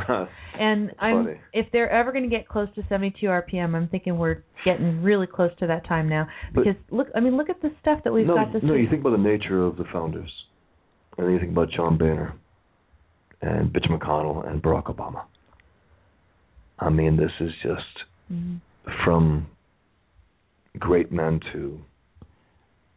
And 0.59 0.91
I'm 0.99 1.25
funny. 1.25 1.39
if 1.53 1.67
they're 1.71 1.89
ever 1.89 2.11
going 2.11 2.29
to 2.29 2.35
get 2.35 2.47
close 2.47 2.67
to 2.75 2.83
72 2.89 3.25
RPM, 3.25 3.75
I'm 3.75 3.87
thinking 3.87 4.17
we're 4.17 4.43
getting 4.65 5.01
really 5.01 5.27
close 5.27 5.51
to 5.59 5.67
that 5.67 5.87
time 5.87 6.09
now. 6.09 6.27
But- 6.53 6.65
Because 6.65 6.81
look, 6.91 7.07
I 7.15 7.19
mean, 7.19 7.37
look 7.37 7.49
at 7.49 7.61
the 7.61 7.71
stuff 7.81 7.99
that 8.03 8.11
we've 8.11 8.27
no, 8.27 8.35
got 8.35 8.51
this 8.51 8.63
no. 8.63 8.73
week. 8.73 8.83
You 8.83 8.89
think 8.89 9.01
about 9.01 9.11
the 9.11 9.23
nature 9.23 9.63
of 9.63 9.77
the 9.77 9.85
founders, 9.93 10.31
and 11.17 11.27
then 11.27 11.33
you 11.33 11.39
think 11.39 11.51
about 11.51 11.69
John 11.71 11.97
Boehner, 11.97 12.33
and 13.41 13.71
Mitch 13.73 13.85
McConnell, 13.89 14.47
and 14.47 14.61
Barack 14.61 14.85
Obama. 14.85 15.23
I 16.79 16.89
mean, 16.89 17.17
this 17.17 17.31
is 17.39 17.51
just 17.63 18.03
Mhm. 18.31 18.59
from 19.03 19.47
great 20.77 21.11
men 21.11 21.39
to 21.53 21.79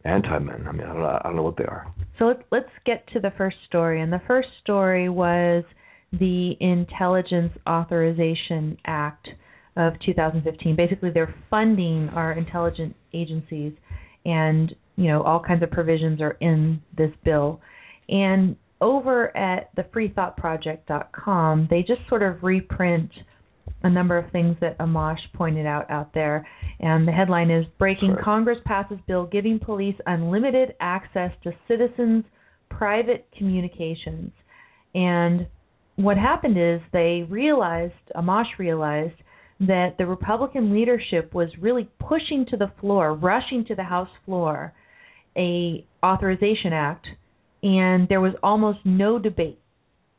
anti-men. 0.03 0.67
I 0.67 0.71
mean, 0.71 0.83
I 0.83 0.93
don't, 0.93 1.01
know, 1.01 1.19
I 1.19 1.23
don't 1.23 1.35
know 1.35 1.43
what 1.43 1.57
they 1.57 1.65
are. 1.65 1.87
So 2.17 2.25
let's 2.25 2.43
let's 2.51 2.69
get 2.85 3.07
to 3.07 3.19
the 3.19 3.31
first 3.31 3.57
story. 3.67 4.01
And 4.01 4.11
the 4.11 4.21
first 4.27 4.49
story 4.61 5.09
was 5.09 5.63
the 6.11 6.57
Intelligence 6.59 7.53
Authorization 7.67 8.77
Act 8.85 9.29
of 9.75 9.93
2015. 10.05 10.75
Basically, 10.75 11.09
they're 11.11 11.33
funding 11.49 12.09
our 12.09 12.33
intelligence 12.33 12.95
agencies, 13.13 13.73
and 14.25 14.75
you 14.95 15.07
know 15.07 15.21
all 15.23 15.39
kinds 15.39 15.63
of 15.63 15.71
provisions 15.71 16.21
are 16.21 16.37
in 16.41 16.81
this 16.97 17.11
bill. 17.23 17.61
And 18.09 18.57
over 18.81 19.35
at 19.37 19.69
the 19.75 19.83
freethoughtproject.com, 19.83 21.67
they 21.69 21.81
just 21.81 22.01
sort 22.09 22.23
of 22.23 22.43
reprint 22.43 23.11
a 23.83 23.89
number 23.89 24.17
of 24.17 24.31
things 24.31 24.55
that 24.61 24.77
Amash 24.79 25.19
pointed 25.33 25.65
out 25.65 25.89
out 25.89 26.13
there. 26.13 26.47
And 26.79 27.07
the 27.07 27.11
headline 27.11 27.49
is 27.49 27.65
Breaking 27.77 28.11
Right. 28.11 28.23
Congress 28.23 28.57
passes 28.65 28.97
bill 29.07 29.25
giving 29.25 29.59
police 29.59 29.95
unlimited 30.05 30.75
access 30.79 31.31
to 31.43 31.51
citizens' 31.67 32.25
private 32.69 33.27
communications. 33.37 34.31
And 34.93 35.47
what 35.95 36.17
happened 36.17 36.57
is 36.57 36.81
they 36.91 37.25
realized, 37.29 37.93
Amash 38.15 38.57
realized, 38.57 39.15
that 39.59 39.95
the 39.97 40.05
Republican 40.05 40.73
leadership 40.73 41.33
was 41.33 41.49
really 41.59 41.89
pushing 41.99 42.45
to 42.49 42.57
the 42.57 42.71
floor, 42.79 43.13
rushing 43.13 43.63
to 43.65 43.75
the 43.75 43.83
House 43.83 44.09
floor, 44.25 44.73
a 45.37 45.85
authorization 46.03 46.73
act, 46.73 47.07
and 47.63 48.07
there 48.09 48.21
was 48.21 48.33
almost 48.41 48.79
no 48.85 49.19
debate 49.19 49.59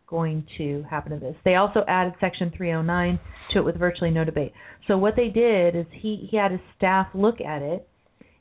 going 0.06 0.46
to 0.58 0.84
happen 0.90 1.12
to 1.12 1.18
this. 1.18 1.34
They 1.44 1.54
also 1.54 1.84
added 1.88 2.14
Section 2.20 2.52
309 2.54 3.18
to 3.52 3.58
it 3.58 3.64
with 3.64 3.78
virtually 3.78 4.10
no 4.10 4.24
debate. 4.24 4.52
So 4.86 4.98
what 4.98 5.16
they 5.16 5.28
did 5.28 5.74
is 5.74 5.86
he 5.90 6.28
he 6.30 6.36
had 6.36 6.50
his 6.52 6.60
staff 6.76 7.08
look 7.14 7.40
at 7.40 7.62
it, 7.62 7.88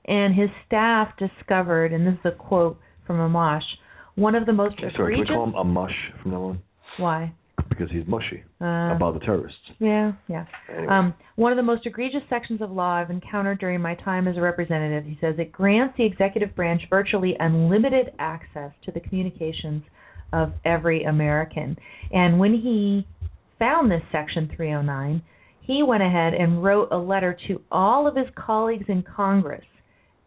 and 0.05 0.35
his 0.35 0.49
staff 0.67 1.13
discovered, 1.17 1.93
and 1.93 2.05
this 2.05 2.13
is 2.13 2.25
a 2.25 2.31
quote 2.31 2.77
from 3.07 3.17
Amash, 3.17 3.63
one 4.15 4.35
of 4.35 4.45
the 4.45 4.53
most 4.53 4.75
Sorry, 4.95 5.15
can 5.15 5.21
we 5.21 5.25
call 5.27 5.45
him 5.45 5.55
a 5.55 5.63
mush 5.63 5.95
from 6.21 6.31
now 6.31 6.43
on? 6.43 6.61
Why? 6.97 7.33
Because 7.71 7.89
he's 7.89 8.05
mushy 8.05 8.43
Uh, 8.59 8.93
about 8.95 9.13
the 9.13 9.21
terrorists. 9.21 9.57
yeah, 9.79 10.11
yeah. 10.27 10.45
Anyway. 10.69 10.87
Um, 10.87 11.13
one 11.37 11.53
of 11.53 11.55
the 11.55 11.63
most 11.63 11.85
egregious 11.85 12.21
sections 12.29 12.61
of 12.61 12.69
law 12.69 12.95
I've 12.95 13.09
encountered 13.09 13.59
during 13.59 13.81
my 13.81 13.95
time 13.95 14.27
as 14.27 14.35
a 14.35 14.41
representative, 14.41 15.05
he 15.05 15.17
says, 15.21 15.35
it 15.39 15.51
grants 15.53 15.95
the 15.97 16.05
executive 16.05 16.53
branch 16.53 16.81
virtually 16.89 17.35
unlimited 17.39 18.11
access 18.19 18.71
to 18.85 18.91
the 18.91 18.99
communications 18.99 19.83
of 20.33 20.51
every 20.65 21.03
American. 21.05 21.77
And 22.11 22.37
when 22.39 22.53
he 22.55 23.07
found 23.57 23.89
this 23.89 24.03
section 24.11 24.51
309, 24.55 25.21
he 25.61 25.81
went 25.81 26.03
ahead 26.03 26.33
and 26.33 26.61
wrote 26.61 26.89
a 26.91 26.97
letter 26.97 27.37
to 27.47 27.61
all 27.71 28.05
of 28.05 28.15
his 28.17 28.27
colleagues 28.35 28.85
in 28.89 29.01
Congress 29.03 29.63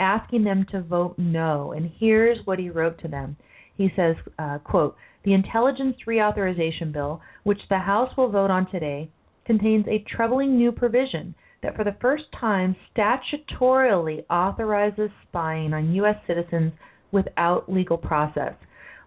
asking 0.01 0.45
them 0.45 0.65
to 0.73 0.81
vote 0.83 1.15
no. 1.19 1.73
And 1.73 1.91
here's 2.01 2.39
what 2.47 2.59
he 2.59 2.71
wrote 2.71 2.99
to 3.03 3.09
them. 3.09 3.37
He 3.77 3.91
says, 3.95 4.17
uh, 4.39 4.59
quote, 4.65 4.97
the 5.25 5.35
intelligence 5.35 5.97
reauthorization 6.07 6.93
bill, 6.93 7.21
which 7.43 7.61
the 7.69 7.79
House 7.79 8.15
will 8.17 8.29
vote 8.29 8.51
on 8.51 8.71
today, 8.71 9.11
contains 9.45 9.87
a 9.89 10.05
troubling 10.15 10.57
new 10.57 10.73
provision 10.73 11.35
that 11.63 11.77
for 11.77 11.85
the 11.85 11.97
first 12.01 12.25
time 12.39 12.77
statutorily 12.95 14.25
authorizes 14.31 15.11
spying 15.29 15.73
on 15.73 15.95
U.S. 15.95 16.17
citizens 16.27 16.73
without 17.11 17.73
legal 17.73 17.97
process. 17.97 18.55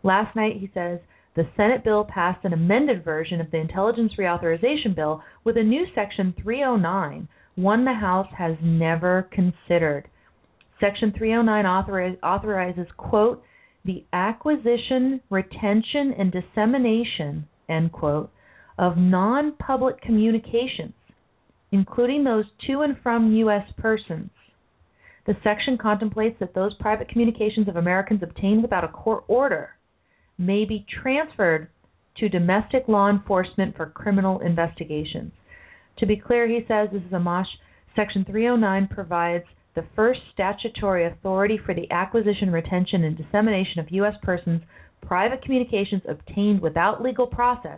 Last 0.04 0.36
night, 0.36 0.58
he 0.58 0.72
says, 0.74 1.00
the 1.36 1.48
Senate 1.56 1.84
bill 1.84 2.04
passed 2.04 2.44
an 2.46 2.54
amended 2.54 3.04
version 3.04 3.40
of 3.40 3.52
the 3.52 3.58
Intelligence 3.58 4.14
Reauthorization 4.18 4.96
Bill 4.96 5.22
with 5.44 5.56
a 5.58 5.64
new 5.64 5.86
Section 5.94 6.34
309, 6.42 7.28
one 7.56 7.86
the 7.86 7.94
House 7.94 8.28
has 8.36 8.56
never 8.64 9.30
considered. 9.32 10.08
Section 10.80 11.14
309 11.16 11.66
authorize, 11.66 12.18
authorizes, 12.24 12.88
quote, 12.98 13.44
the 13.88 14.06
acquisition, 14.14 15.22
retention, 15.32 16.14
and 16.20 16.32
dissemination, 16.32 17.48
end 17.68 17.92
quote, 17.92 18.30
of 18.78 18.98
non 18.98 19.54
public 19.54 20.00
communications, 20.02 20.94
including 21.72 22.24
those 22.24 22.46
to 22.68 22.82
and 22.82 22.96
from 23.02 23.34
U.S. 23.34 23.66
persons. 23.78 24.30
The 25.26 25.36
section 25.44 25.78
contemplates 25.78 26.38
that 26.40 26.54
those 26.54 26.76
private 26.76 27.10
communications 27.10 27.68
of 27.68 27.76
Americans 27.78 28.22
obtained 28.22 28.62
without 28.62 28.84
a 28.84 28.90
court 28.90 29.24
order 29.28 29.72
may 30.38 30.64
be 30.66 30.86
transferred 31.02 31.70
to 32.18 32.30
domestic 32.30 32.88
law 32.88 33.10
enforcement 33.10 33.76
for 33.76 33.88
criminal 33.88 34.40
investigations. 34.40 35.32
To 36.00 36.06
be 36.06 36.18
clear, 36.18 36.48
he 36.48 36.60
says, 36.68 36.90
this 36.92 37.02
is 37.02 37.12
Amash, 37.12 37.48
Section 37.96 38.24
309 38.26 38.88
provides 38.90 39.46
the 39.78 39.86
first 39.96 40.20
statutory 40.34 41.06
authority 41.06 41.60
for 41.64 41.76
the 41.76 41.90
acquisition, 41.92 42.52
retention, 42.52 43.04
and 43.04 43.16
dissemination 43.16 43.80
of 43.80 43.92
U.S. 43.92 44.16
persons' 44.24 44.64
private 45.06 45.44
communications 45.44 46.02
obtained 46.10 46.62
without 46.62 47.04
legal 47.04 47.28
process, 47.28 47.78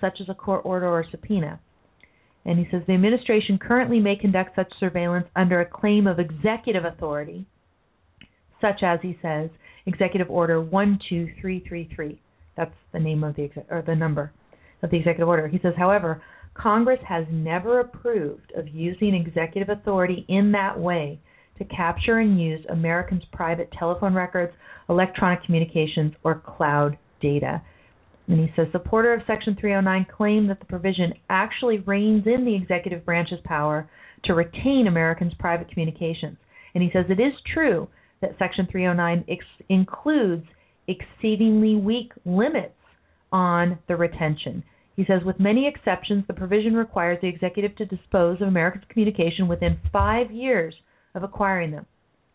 such 0.00 0.14
as 0.22 0.30
a 0.30 0.34
court 0.34 0.62
order 0.64 0.88
or 0.88 1.04
subpoena. 1.10 1.60
And 2.46 2.58
he 2.58 2.66
says 2.70 2.80
the 2.86 2.94
administration 2.94 3.58
currently 3.58 4.00
may 4.00 4.16
conduct 4.16 4.56
such 4.56 4.72
surveillance 4.80 5.26
under 5.36 5.60
a 5.60 5.66
claim 5.66 6.06
of 6.06 6.18
executive 6.18 6.86
authority, 6.86 7.44
such 8.58 8.82
as 8.82 9.00
he 9.02 9.18
says 9.20 9.50
Executive 9.84 10.30
Order 10.30 10.62
12333. 10.62 12.18
That's 12.56 12.72
the 12.94 12.98
name 12.98 13.22
of 13.22 13.36
the 13.36 13.50
or 13.68 13.82
the 13.86 13.94
number 13.94 14.32
of 14.82 14.90
the 14.90 14.96
executive 14.96 15.28
order. 15.28 15.48
He 15.48 15.58
says, 15.62 15.74
however, 15.76 16.22
Congress 16.54 17.00
has 17.06 17.26
never 17.30 17.80
approved 17.80 18.52
of 18.56 18.68
using 18.68 19.14
executive 19.14 19.68
authority 19.68 20.24
in 20.30 20.52
that 20.52 20.80
way 20.80 21.20
to 21.58 21.64
capture 21.64 22.18
and 22.18 22.40
use 22.40 22.64
Americans' 22.68 23.22
private 23.32 23.70
telephone 23.78 24.14
records, 24.14 24.52
electronic 24.88 25.44
communications, 25.44 26.12
or 26.24 26.42
cloud 26.46 26.96
data. 27.20 27.62
And 28.28 28.40
he 28.40 28.52
says 28.56 28.66
supporter 28.72 29.12
of 29.12 29.20
Section 29.26 29.56
309 29.60 30.06
claim 30.16 30.46
that 30.48 30.58
the 30.58 30.66
provision 30.66 31.12
actually 31.30 31.78
reins 31.78 32.26
in 32.26 32.44
the 32.44 32.54
executive 32.54 33.04
branch's 33.04 33.38
power 33.44 33.88
to 34.24 34.34
retain 34.34 34.86
Americans' 34.88 35.34
private 35.38 35.70
communications. 35.70 36.36
And 36.74 36.82
he 36.82 36.90
says 36.92 37.06
it 37.08 37.20
is 37.20 37.32
true 37.54 37.88
that 38.20 38.36
Section 38.38 38.66
309 38.70 39.24
ex- 39.28 39.44
includes 39.68 40.46
exceedingly 40.88 41.76
weak 41.76 42.12
limits 42.24 42.74
on 43.32 43.78
the 43.88 43.96
retention. 43.96 44.62
He 44.96 45.04
says, 45.04 45.22
with 45.24 45.38
many 45.38 45.68
exceptions, 45.68 46.24
the 46.26 46.32
provision 46.32 46.74
requires 46.74 47.18
the 47.20 47.28
executive 47.28 47.76
to 47.76 47.84
dispose 47.84 48.40
of 48.40 48.48
Americans' 48.48 48.84
communication 48.88 49.46
within 49.46 49.78
five 49.92 50.30
years 50.30 50.74
of 51.16 51.22
acquiring 51.22 51.70
them. 51.70 51.86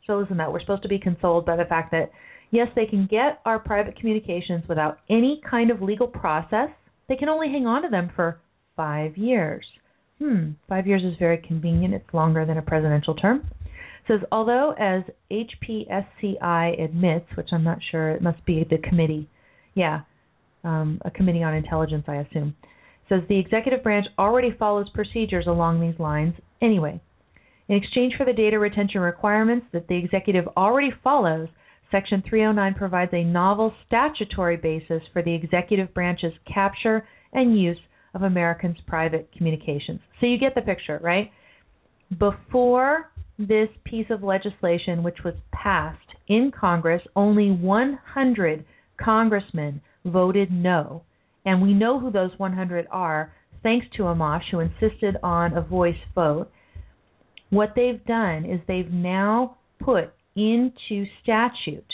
So 0.08 0.18
listen, 0.18 0.38
that 0.38 0.52
we're 0.52 0.60
supposed 0.60 0.84
to 0.84 0.90
be 0.90 1.00
consoled 1.00 1.46
by 1.46 1.56
the 1.56 1.66
fact 1.66 1.92
that 1.92 2.12
yes, 2.52 2.68
they 2.76 2.86
can 2.86 3.08
get 3.10 3.40
our 3.46 3.60
private 3.60 3.98
communications 3.98 4.64
without 4.68 5.00
any 5.10 5.42
kind 5.50 5.72
of 5.72 5.82
legal 5.82 6.08
process. 6.08 6.70
They 7.08 7.16
can 7.16 7.30
only 7.30 7.50
hang 7.50 7.66
on 7.66 7.84
to 7.84 7.90
them 7.90 8.12
for 8.16 8.40
five 8.76 9.18
years. 9.18 9.66
Hmm, 10.20 10.52
five 10.70 10.88
years 10.88 11.04
is 11.04 11.18
very 11.18 11.38
convenient. 11.38 11.94
It's 11.94 12.14
longer 12.14 12.46
than 12.46 12.58
a 12.58 12.62
presidential 12.62 13.16
term. 13.16 13.50
It 13.64 14.08
says 14.08 14.20
although 14.32 14.74
as 14.80 15.04
HPSCI 15.32 16.84
admits, 16.84 17.26
which 17.36 17.50
I'm 17.52 17.64
not 17.64 17.80
sure, 17.92 18.10
it 18.10 18.22
must 18.22 18.44
be 18.46 18.66
the 18.70 18.78
committee. 18.78 19.30
Yeah, 19.74 20.02
um, 20.64 21.02
a 21.06 21.12
committee 21.12 21.44
on 21.44 21.54
intelligence, 21.54 22.06
I 22.08 22.18
assume. 22.18 22.56
Says 23.10 23.22
the 23.28 23.40
executive 23.40 23.84
branch 23.84 24.06
already 24.18 24.56
follows 24.58 24.90
procedures 24.94 25.48
along 25.48 25.82
these 25.82 26.00
lines 26.00 26.34
anyway. 26.62 27.02
In 27.72 27.78
exchange 27.78 28.16
for 28.18 28.26
the 28.26 28.34
data 28.34 28.60
retention 28.60 29.00
requirements 29.00 29.66
that 29.72 29.88
the 29.88 29.96
executive 29.96 30.46
already 30.58 30.92
follows, 31.02 31.48
Section 31.90 32.22
309 32.30 32.74
provides 32.74 33.14
a 33.14 33.24
novel 33.24 33.74
statutory 33.88 34.58
basis 34.58 35.02
for 35.14 35.22
the 35.22 35.34
executive 35.34 35.94
branch's 35.94 36.34
capture 36.54 37.08
and 37.32 37.58
use 37.58 37.78
of 38.14 38.24
Americans' 38.24 38.76
private 38.88 39.30
communications. 39.32 40.02
So 40.20 40.26
you 40.26 40.38
get 40.38 40.54
the 40.54 40.62
picture, 40.64 41.00
right? 41.02 41.32
Before 42.20 43.10
this 43.40 43.70
piece 43.86 44.08
of 44.10 44.22
legislation, 44.22 45.02
which 45.02 45.20
was 45.24 45.36
passed 45.54 45.98
in 46.28 46.52
Congress, 46.52 47.02
only 47.16 47.52
100 47.52 48.66
congressmen 49.02 49.80
voted 50.04 50.52
no. 50.52 51.04
And 51.46 51.62
we 51.62 51.74
know 51.74 52.02
who 52.02 52.12
those 52.12 52.32
100 52.36 52.88
are, 52.92 53.34
thanks 53.64 53.88
to 53.96 54.04
Amash, 54.04 54.44
who 54.52 54.60
insisted 54.60 55.16
on 55.24 55.56
a 55.56 55.62
voice 55.62 55.96
vote. 56.14 56.52
What 57.52 57.74
they've 57.76 58.04
done 58.06 58.46
is 58.46 58.60
they've 58.68 58.92
now 58.92 59.58
put 59.80 60.14
into 60.36 61.06
statute 61.22 61.94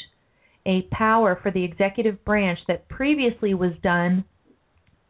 a 0.66 0.84
power 0.92 1.40
for 1.42 1.52
the 1.52 1.64
executive 1.64 2.24
branch 2.24 2.60
that 2.68 2.88
previously 2.90 3.54
was 3.54 3.72
done 3.82 4.24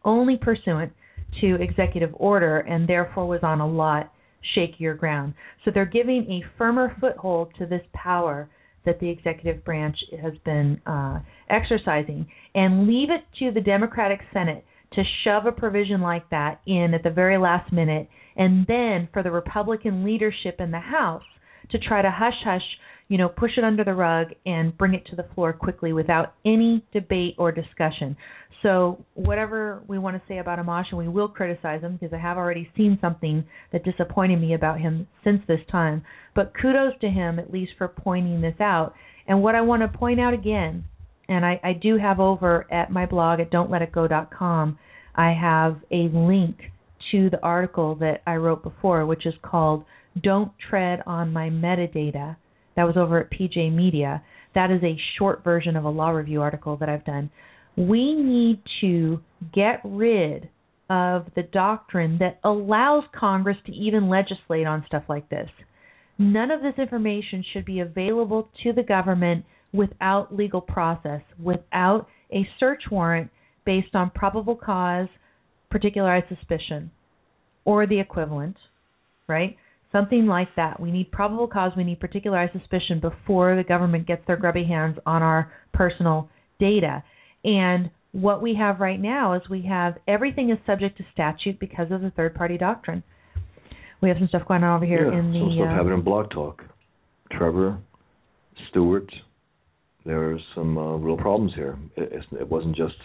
only 0.05 0.37
pursuant 0.37 0.93
to 1.41 1.55
executive 1.61 2.11
order 2.13 2.59
and 2.59 2.87
therefore 2.87 3.27
was 3.27 3.41
on 3.43 3.59
a 3.59 3.67
lot 3.67 4.13
shakier 4.55 4.97
ground. 4.97 5.33
So 5.65 5.71
they're 5.71 5.85
giving 5.85 6.23
a 6.31 6.57
firmer 6.57 6.95
foothold 6.99 7.53
to 7.59 7.65
this 7.65 7.81
power 7.93 8.49
that 8.85 8.99
the 9.01 9.09
executive 9.09 9.65
branch 9.65 9.97
has 10.21 10.33
been 10.45 10.79
uh, 10.85 11.19
exercising 11.49 12.25
and 12.55 12.87
leave 12.87 13.09
it 13.09 13.25
to 13.39 13.51
the 13.51 13.59
Democratic 13.59 14.21
Senate 14.31 14.63
to 14.93 15.03
shove 15.23 15.45
a 15.45 15.51
provision 15.51 16.01
like 16.01 16.29
that 16.29 16.61
in 16.65 16.93
at 16.93 17.03
the 17.03 17.09
very 17.09 17.37
last 17.37 17.71
minute 17.71 18.09
and 18.37 18.65
then 18.67 19.09
for 19.11 19.23
the 19.23 19.31
Republican 19.31 20.03
leadership 20.03 20.57
in 20.59 20.71
the 20.71 20.79
House 20.79 21.23
to 21.71 21.79
try 21.79 22.01
to 22.01 22.11
hush 22.11 22.33
hush, 22.45 22.61
you 23.09 23.17
know, 23.17 23.27
push 23.27 23.51
it 23.57 23.63
under 23.63 23.83
the 23.83 23.93
rug 23.93 24.27
and 24.45 24.77
bring 24.77 24.93
it 24.93 25.05
to 25.07 25.15
the 25.15 25.25
floor 25.33 25.53
quickly 25.53 25.91
without 25.91 26.33
any 26.45 26.85
debate 26.93 27.35
or 27.37 27.51
discussion. 27.51 28.15
So 28.63 29.03
whatever 29.13 29.83
we 29.87 29.97
want 29.97 30.17
to 30.17 30.27
say 30.27 30.39
about 30.39 30.59
Amash, 30.59 30.85
and 30.89 30.97
we 30.97 31.07
will 31.07 31.27
criticize 31.27 31.81
him 31.81 31.97
because 31.99 32.13
I 32.13 32.21
have 32.21 32.37
already 32.37 32.69
seen 32.75 32.97
something 33.01 33.45
that 33.71 33.83
disappointed 33.83 34.39
me 34.39 34.53
about 34.53 34.79
him 34.79 35.07
since 35.23 35.41
this 35.47 35.59
time. 35.71 36.03
But 36.35 36.53
kudos 36.59 36.93
to 37.01 37.09
him 37.09 37.39
at 37.39 37.51
least 37.51 37.73
for 37.77 37.87
pointing 37.87 38.41
this 38.41 38.59
out. 38.59 38.93
And 39.27 39.41
what 39.41 39.55
I 39.55 39.61
want 39.61 39.81
to 39.83 39.97
point 39.97 40.19
out 40.19 40.33
again, 40.33 40.85
and 41.29 41.45
I, 41.45 41.59
I 41.63 41.73
do 41.73 41.97
have 41.97 42.19
over 42.19 42.65
at 42.71 42.91
my 42.91 43.05
blog 43.05 43.39
at 43.39 43.51
don'tletitgo.com, 43.51 44.79
I 45.15 45.33
have 45.33 45.77
a 45.91 46.09
link 46.15 46.57
to 47.11 47.29
the 47.29 47.41
article 47.41 47.95
that 47.95 48.21
I 48.27 48.35
wrote 48.35 48.63
before, 48.63 49.05
which 49.05 49.25
is 49.25 49.33
called 49.41 49.85
"Don't 50.21 50.51
Tread 50.69 51.01
on 51.05 51.33
My 51.33 51.49
Metadata." 51.49 52.37
That 52.75 52.83
was 52.83 52.97
over 52.97 53.19
at 53.19 53.31
PJ 53.31 53.73
Media. 53.73 54.23
That 54.55 54.71
is 54.71 54.83
a 54.83 54.97
short 55.17 55.43
version 55.43 55.75
of 55.75 55.83
a 55.83 55.89
law 55.89 56.09
review 56.09 56.41
article 56.41 56.77
that 56.77 56.89
I've 56.89 57.05
done 57.05 57.29
we 57.77 58.15
need 58.15 58.61
to 58.81 59.21
get 59.53 59.79
rid 59.85 60.49
of 60.89 61.27
the 61.35 61.43
doctrine 61.53 62.17
that 62.19 62.39
allows 62.43 63.03
Congress 63.17 63.57
to 63.67 63.71
even 63.71 64.09
legislate 64.09 64.65
on 64.65 64.83
stuff 64.87 65.03
like 65.07 65.29
this. 65.29 65.49
None 66.17 66.49
of 66.49 66.61
this 66.61 66.73
information 66.79 67.45
should 67.53 67.65
be 67.65 67.79
available 67.79 68.49
to 68.63 68.73
the 68.73 68.81
government 68.81 69.45
without 69.73 70.35
legal 70.35 70.61
process, 70.61 71.21
without 71.41 72.07
a 72.33 72.47
search 72.59 72.83
warrant 72.91 73.29
based 73.65 73.95
on 73.95 74.09
probable 74.11 74.55
cause, 74.55 75.07
particularized 75.69 76.27
suspicion, 76.29 76.89
or 77.65 77.85
the 77.85 77.99
equivalent, 77.99 78.55
right? 79.27 79.57
Something 79.91 80.25
like 80.25 80.49
that. 80.55 80.79
We 80.79 80.91
need 80.91 81.11
probable 81.11 81.47
cause, 81.47 81.71
we 81.75 81.83
need 81.83 81.99
particularized 81.99 82.53
suspicion 82.53 82.99
before 82.99 83.55
the 83.55 83.63
government 83.63 84.07
gets 84.07 84.25
their 84.27 84.37
grubby 84.37 84.63
hands 84.63 84.97
on 85.05 85.21
our 85.21 85.51
personal 85.73 86.29
data. 86.59 87.03
And 87.43 87.89
what 88.11 88.41
we 88.41 88.55
have 88.55 88.79
right 88.79 88.99
now 88.99 89.33
is 89.33 89.41
we 89.49 89.63
have 89.63 89.97
everything 90.07 90.49
is 90.49 90.57
subject 90.65 90.97
to 90.97 91.03
statute 91.13 91.59
because 91.59 91.91
of 91.91 92.01
the 92.01 92.11
third 92.11 92.35
party 92.35 92.57
doctrine. 92.57 93.03
We 94.01 94.09
have 94.09 94.17
some 94.17 94.27
stuff 94.27 94.47
going 94.47 94.63
on 94.63 94.75
over 94.75 94.85
here 94.85 95.11
yeah, 95.11 95.19
in 95.19 95.33
the 95.33 95.39
some 95.39 95.51
stuff 95.55 95.67
uh, 95.67 95.75
happening 95.75 95.93
in 95.99 96.03
Blog 96.03 96.29
Talk. 96.29 96.63
Trevor, 97.31 97.77
Stewart, 98.69 99.11
there's 100.07 100.41
some 100.55 100.77
uh, 100.77 100.95
real 100.95 101.17
problems 101.17 101.51
here. 101.53 101.77
It, 101.95 102.23
it 102.39 102.49
wasn't 102.49 102.75
just 102.75 102.95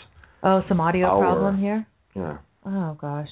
oh 0.42 0.62
some 0.68 0.80
audio 0.80 1.06
our, 1.06 1.20
problem 1.20 1.58
here. 1.58 1.86
Yeah. 2.14 2.38
Oh 2.64 2.96
gosh. 3.00 3.28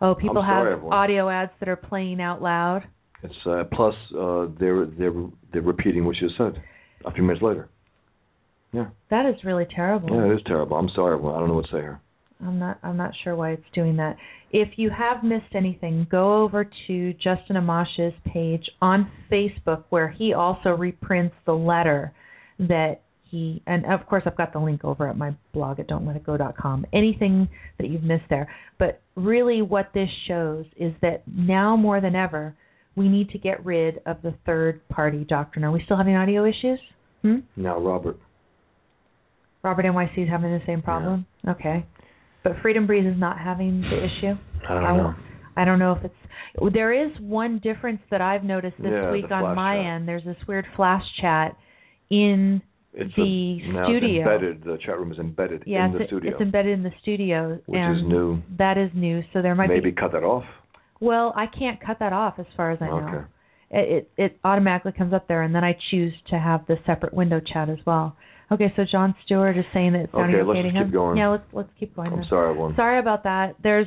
Oh, 0.00 0.14
people 0.14 0.42
sorry, 0.42 0.66
have 0.66 0.78
everyone. 0.78 0.92
audio 0.92 1.30
ads 1.30 1.52
that 1.60 1.68
are 1.68 1.76
playing 1.76 2.20
out 2.20 2.42
loud. 2.42 2.82
It's 3.22 3.34
uh, 3.46 3.64
plus 3.72 3.94
uh, 4.18 4.46
they're 4.58 4.86
they're 4.86 5.14
they're 5.52 5.62
repeating 5.62 6.04
what 6.04 6.16
you 6.16 6.28
said 6.36 6.60
a 7.06 7.12
few 7.12 7.22
minutes 7.22 7.42
later. 7.42 7.68
Yeah. 8.72 8.88
That 9.10 9.26
is 9.26 9.36
really 9.44 9.66
terrible. 9.74 10.10
Yeah, 10.10 10.32
it 10.32 10.34
is 10.34 10.42
terrible. 10.46 10.76
I'm 10.76 10.88
sorry, 10.94 11.14
everyone. 11.14 11.36
I 11.36 11.38
don't 11.38 11.48
know 11.48 11.54
what 11.54 11.66
to 11.66 11.72
say 11.72 11.80
here. 11.80 12.00
I'm 12.44 12.58
not 12.58 12.78
I'm 12.82 12.96
not 12.96 13.12
sure 13.22 13.36
why 13.36 13.52
it's 13.52 13.62
doing 13.74 13.96
that. 13.98 14.16
If 14.50 14.70
you 14.76 14.90
have 14.90 15.22
missed 15.22 15.54
anything, 15.54 16.06
go 16.10 16.42
over 16.42 16.68
to 16.88 17.12
Justin 17.14 17.56
Amash's 17.56 18.14
page 18.26 18.68
on 18.80 19.10
Facebook 19.30 19.84
where 19.90 20.08
he 20.08 20.34
also 20.34 20.70
reprints 20.70 21.36
the 21.46 21.52
letter 21.52 22.12
that 22.58 23.01
he 23.32 23.62
and 23.66 23.84
of 23.86 24.06
course 24.06 24.22
I've 24.26 24.36
got 24.36 24.52
the 24.52 24.60
link 24.60 24.84
over 24.84 25.08
at 25.08 25.16
my 25.16 25.34
blog 25.52 25.80
at 25.80 25.88
don'tletitgo.com. 25.88 26.86
Anything 26.92 27.48
that 27.78 27.88
you've 27.88 28.04
missed 28.04 28.26
there. 28.30 28.48
But 28.78 29.00
really 29.16 29.62
what 29.62 29.90
this 29.94 30.10
shows 30.28 30.66
is 30.76 30.92
that 31.00 31.22
now 31.26 31.74
more 31.76 32.00
than 32.00 32.14
ever 32.14 32.54
we 32.94 33.08
need 33.08 33.30
to 33.30 33.38
get 33.38 33.64
rid 33.64 34.00
of 34.06 34.18
the 34.22 34.34
third 34.44 34.86
party 34.88 35.24
doctrine. 35.28 35.64
Are 35.64 35.72
we 35.72 35.82
still 35.84 35.96
having 35.96 36.14
audio 36.14 36.44
issues? 36.44 36.78
Hmm? 37.22 37.36
Now, 37.56 37.78
Robert. 37.78 38.18
Robert 39.62 39.86
NYC 39.86 40.24
is 40.24 40.28
having 40.28 40.50
the 40.50 40.60
same 40.66 40.82
problem. 40.82 41.24
Okay, 41.48 41.86
but 42.44 42.52
Freedom 42.60 42.86
Breeze 42.86 43.06
is 43.06 43.18
not 43.18 43.38
having 43.38 43.80
the 43.80 43.96
issue. 43.96 44.34
I 44.68 44.74
don't 44.74 44.84
I 44.84 44.96
know. 44.96 45.14
I 45.56 45.64
don't 45.64 45.78
know 45.78 45.92
if 45.92 46.04
it's. 46.04 46.72
There 46.74 46.92
is 46.92 47.12
one 47.20 47.60
difference 47.62 48.00
that 48.10 48.20
I've 48.20 48.44
noticed 48.44 48.76
this 48.78 48.90
Yeah, 48.92 49.10
week 49.10 49.30
on 49.30 49.54
my 49.54 49.76
chat. 49.76 49.86
end. 49.86 50.08
There's 50.08 50.24
this 50.24 50.36
weird 50.46 50.66
flash 50.76 51.02
chat 51.20 51.56
in 52.10 52.60
It's 52.94 53.14
the 53.16 53.22
a, 53.22 53.84
studio. 53.86 54.20
Embedded. 54.20 54.64
The 54.64 54.78
chat 54.84 54.98
room 54.98 55.12
is 55.12 55.18
embedded 55.18 55.62
yeah, 55.66 55.86
in 55.86 55.92
the 55.92 56.06
studio, 56.06 56.32
it's 56.32 56.40
embedded 56.40 56.72
in 56.72 56.82
the 56.82 56.92
studio, 57.00 57.58
which 57.66 57.80
is 57.80 58.02
new. 58.04 58.42
that 58.58 58.76
is 58.76 58.90
new. 58.94 59.22
So 59.32 59.40
there 59.40 59.54
might 59.54 59.68
Maybe 59.68 59.90
be. 59.90 59.96
cut 59.96 60.12
that 60.12 60.22
off. 60.22 60.44
Well, 61.00 61.32
I 61.34 61.46
can't 61.46 61.80
cut 61.84 61.98
that 62.00 62.12
off 62.12 62.34
as 62.38 62.46
far 62.56 62.70
as 62.70 62.78
I 62.80 62.86
know. 62.86 62.98
Okay. 62.98 63.26
It, 63.70 63.88
it 63.88 64.10
it 64.24 64.40
automatically 64.44 64.92
comes 64.92 65.14
up 65.14 65.26
there, 65.26 65.42
and 65.42 65.54
then 65.54 65.64
I 65.64 65.76
choose 65.90 66.12
to 66.28 66.38
have 66.38 66.66
the 66.66 66.76
separate 66.84 67.14
window 67.14 67.40
chat 67.40 67.70
as 67.70 67.78
well. 67.86 68.14
Okay, 68.52 68.70
so 68.76 68.82
John 68.90 69.14
Stewart 69.24 69.56
is 69.56 69.64
saying 69.72 69.94
that 69.94 70.00
it's 70.02 70.12
sounding 70.12 70.36
Okay, 70.36 70.44
let's 70.46 70.58
okay 70.58 70.62
to 70.62 70.68
just 70.68 70.76
him. 70.76 70.86
keep 70.88 70.92
going. 70.92 71.16
Yeah, 71.16 71.28
let's 71.28 71.44
let's 71.54 71.70
keep 71.80 71.96
going. 71.96 72.12
I'm 72.12 72.18
then. 72.18 72.26
sorry, 72.28 72.50
everyone. 72.50 72.76
Sorry 72.76 72.98
about 72.98 73.22
that. 73.24 73.54
There's, 73.62 73.86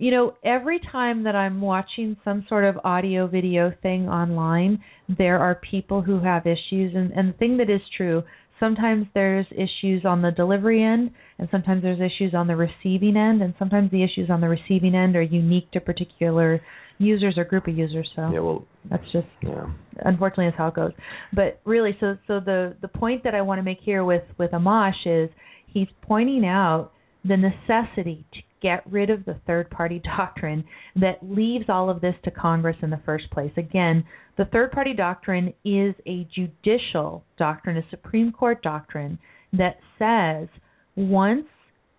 you 0.00 0.10
know, 0.10 0.32
every 0.42 0.80
time 0.90 1.24
that 1.24 1.36
I'm 1.36 1.60
watching 1.60 2.16
some 2.24 2.46
sort 2.48 2.64
of 2.64 2.78
audio 2.84 3.26
video 3.26 3.70
thing 3.82 4.08
online, 4.08 4.82
there 5.18 5.38
are 5.38 5.60
people 5.70 6.00
who 6.00 6.20
have 6.20 6.46
issues. 6.46 6.94
And, 6.94 7.12
and 7.12 7.34
the 7.34 7.36
thing 7.36 7.58
that 7.58 7.68
is 7.68 7.82
true, 7.98 8.22
sometimes 8.58 9.06
there's 9.12 9.44
issues 9.52 10.06
on 10.06 10.22
the 10.22 10.30
delivery 10.30 10.82
end, 10.82 11.10
and 11.38 11.48
sometimes 11.50 11.82
there's 11.82 12.00
issues 12.00 12.32
on 12.34 12.46
the 12.46 12.56
receiving 12.56 13.14
end, 13.14 13.42
and 13.42 13.52
sometimes 13.58 13.90
the 13.90 14.02
issues 14.02 14.30
on 14.30 14.40
the 14.40 14.48
receiving 14.48 14.94
end 14.94 15.16
are 15.16 15.22
unique 15.22 15.70
to 15.72 15.80
particular 15.80 16.62
users 16.96 17.34
or 17.36 17.44
group 17.44 17.68
of 17.68 17.76
users. 17.76 18.08
So 18.16 18.30
Yeah, 18.32 18.40
well, 18.40 18.64
that's 18.90 19.04
just 19.12 19.26
yeah. 19.42 19.66
unfortunately 19.98 20.46
that's 20.46 20.56
how 20.56 20.68
it 20.68 20.74
goes. 20.74 20.92
But 21.34 21.60
really, 21.66 21.94
so 22.00 22.16
so 22.26 22.40
the 22.40 22.74
the 22.80 22.88
point 22.88 23.24
that 23.24 23.34
I 23.34 23.42
want 23.42 23.58
to 23.58 23.62
make 23.62 23.80
here 23.82 24.02
with 24.02 24.24
with 24.38 24.52
Amash 24.52 25.04
is 25.04 25.28
he's 25.66 25.88
pointing 26.00 26.46
out 26.46 26.92
the 27.22 27.36
necessity 27.36 28.24
to 28.32 28.40
get 28.60 28.82
rid 28.90 29.10
of 29.10 29.24
the 29.24 29.40
third 29.46 29.70
party 29.70 30.00
doctrine 30.16 30.64
that 30.96 31.18
leaves 31.22 31.66
all 31.68 31.90
of 31.90 32.00
this 32.00 32.14
to 32.24 32.30
Congress 32.30 32.76
in 32.82 32.90
the 32.90 33.00
first 33.04 33.30
place. 33.30 33.52
Again, 33.56 34.04
the 34.36 34.44
third 34.46 34.72
party 34.72 34.94
doctrine 34.94 35.52
is 35.64 35.94
a 36.06 36.26
judicial 36.34 37.24
doctrine, 37.38 37.76
a 37.76 37.90
Supreme 37.90 38.32
Court 38.32 38.62
doctrine 38.62 39.18
that 39.52 39.78
says 39.98 40.48
once 40.96 41.46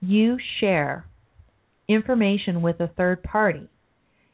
you 0.02 0.38
share 0.60 1.06
information 1.88 2.62
with 2.62 2.80
a 2.80 2.88
third 2.98 3.22
party, 3.24 3.68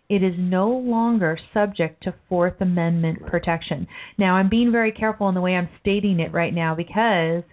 it 0.10 0.24
is 0.24 0.34
no 0.38 0.70
longer 0.70 1.38
subject 1.54 2.04
to 2.04 2.16
Fourth 2.30 2.62
Amendment 2.62 3.26
protection. 3.26 3.88
Now, 4.18 4.36
I'm 4.36 4.50
being 4.50 4.72
very 4.72 4.92
careful 4.92 5.28
in 5.28 5.36
the 5.36 5.42
way 5.42 5.54
I'm 5.54 5.70
stating 5.82 6.22
it 6.22 6.32
right 6.32 6.54
now 6.54 6.76
because 6.76 7.44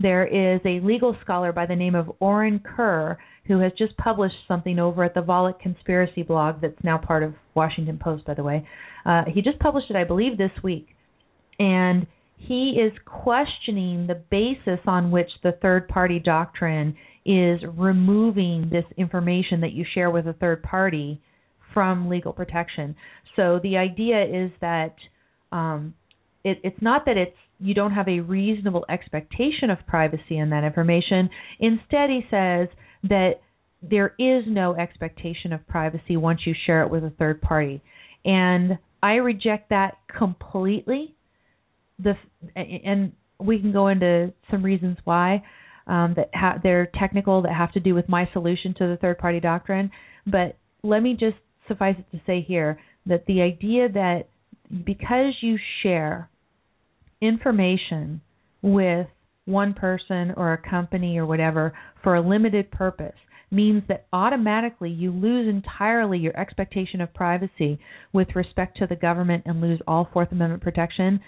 there 0.00 0.26
is 0.26 0.60
a 0.64 0.84
legal 0.84 1.16
scholar 1.22 1.52
by 1.52 1.66
the 1.66 1.74
name 1.74 1.94
of 1.94 2.10
Orin 2.20 2.60
Kerr 2.60 3.18
who 3.46 3.58
has 3.60 3.72
just 3.78 3.96
published 3.96 4.36
something 4.46 4.78
over 4.78 5.02
at 5.02 5.14
the 5.14 5.20
Volokh 5.20 5.58
Conspiracy 5.58 6.22
blog 6.22 6.60
that's 6.60 6.82
now 6.84 6.98
part 6.98 7.22
of 7.22 7.34
Washington 7.54 7.98
Post, 8.02 8.26
by 8.26 8.34
the 8.34 8.42
way. 8.42 8.66
Uh, 9.04 9.22
he 9.32 9.40
just 9.40 9.58
published 9.58 9.90
it, 9.90 9.96
I 9.96 10.04
believe, 10.04 10.36
this 10.36 10.50
week. 10.62 10.88
And 11.58 12.06
he 12.36 12.78
is 12.80 12.92
questioning 13.04 14.06
the 14.06 14.22
basis 14.30 14.80
on 14.86 15.10
which 15.10 15.30
the 15.42 15.52
third 15.60 15.88
party 15.88 16.20
doctrine 16.20 16.94
is 17.24 17.60
removing 17.76 18.68
this 18.70 18.84
information 18.96 19.60
that 19.62 19.72
you 19.72 19.84
share 19.94 20.10
with 20.10 20.26
a 20.26 20.34
third 20.34 20.62
party 20.62 21.20
from 21.74 22.08
legal 22.08 22.32
protection. 22.32 22.94
So 23.34 23.60
the 23.62 23.76
idea 23.76 24.22
is 24.22 24.50
that 24.60 24.94
um, 25.52 25.94
it, 26.44 26.58
it's 26.62 26.80
not 26.80 27.04
that 27.06 27.16
it's 27.16 27.36
you 27.60 27.74
don't 27.74 27.92
have 27.92 28.08
a 28.08 28.20
reasonable 28.20 28.84
expectation 28.88 29.70
of 29.70 29.78
privacy 29.86 30.38
in 30.38 30.50
that 30.50 30.64
information. 30.64 31.28
Instead, 31.58 32.10
he 32.10 32.20
says 32.30 32.68
that 33.04 33.40
there 33.82 34.14
is 34.18 34.44
no 34.46 34.74
expectation 34.74 35.52
of 35.52 35.66
privacy 35.68 36.16
once 36.16 36.40
you 36.46 36.54
share 36.66 36.82
it 36.82 36.90
with 36.90 37.04
a 37.04 37.12
third 37.18 37.40
party, 37.40 37.82
and 38.24 38.78
I 39.02 39.14
reject 39.14 39.70
that 39.70 39.98
completely. 40.16 41.14
The 41.98 42.14
and 42.56 43.12
we 43.40 43.60
can 43.60 43.72
go 43.72 43.88
into 43.88 44.32
some 44.50 44.64
reasons 44.64 44.98
why 45.04 45.42
um, 45.86 46.14
that 46.16 46.30
ha- 46.34 46.58
they're 46.62 46.90
technical 46.98 47.42
that 47.42 47.52
have 47.52 47.72
to 47.72 47.80
do 47.80 47.94
with 47.94 48.08
my 48.08 48.28
solution 48.32 48.74
to 48.78 48.86
the 48.88 48.98
third 49.00 49.18
party 49.18 49.40
doctrine. 49.40 49.90
But 50.26 50.56
let 50.82 51.02
me 51.02 51.16
just 51.18 51.36
suffice 51.66 51.96
it 51.98 52.16
to 52.16 52.22
say 52.26 52.44
here 52.46 52.78
that 53.06 53.26
the 53.26 53.42
idea 53.42 53.88
that 53.88 54.28
because 54.84 55.34
you 55.40 55.56
share 55.82 56.28
information 57.20 58.20
with 58.62 59.06
one 59.44 59.72
person 59.72 60.32
or 60.36 60.52
a 60.52 60.70
company 60.70 61.18
or 61.18 61.26
whatever 61.26 61.72
for 62.02 62.16
a 62.16 62.28
limited 62.28 62.70
purpose 62.70 63.14
means 63.50 63.82
that 63.88 64.06
automatically 64.12 64.90
you 64.90 65.10
lose 65.10 65.48
entirely 65.48 66.18
your 66.18 66.38
expectation 66.38 67.00
of 67.00 67.12
privacy 67.14 67.78
with 68.12 68.28
respect 68.34 68.76
to 68.76 68.86
the 68.86 68.96
government 68.96 69.42
and 69.46 69.60
lose 69.60 69.80
all 69.86 70.08
Fourth 70.12 70.30
Amendment 70.32 70.62
protection, 70.62 71.20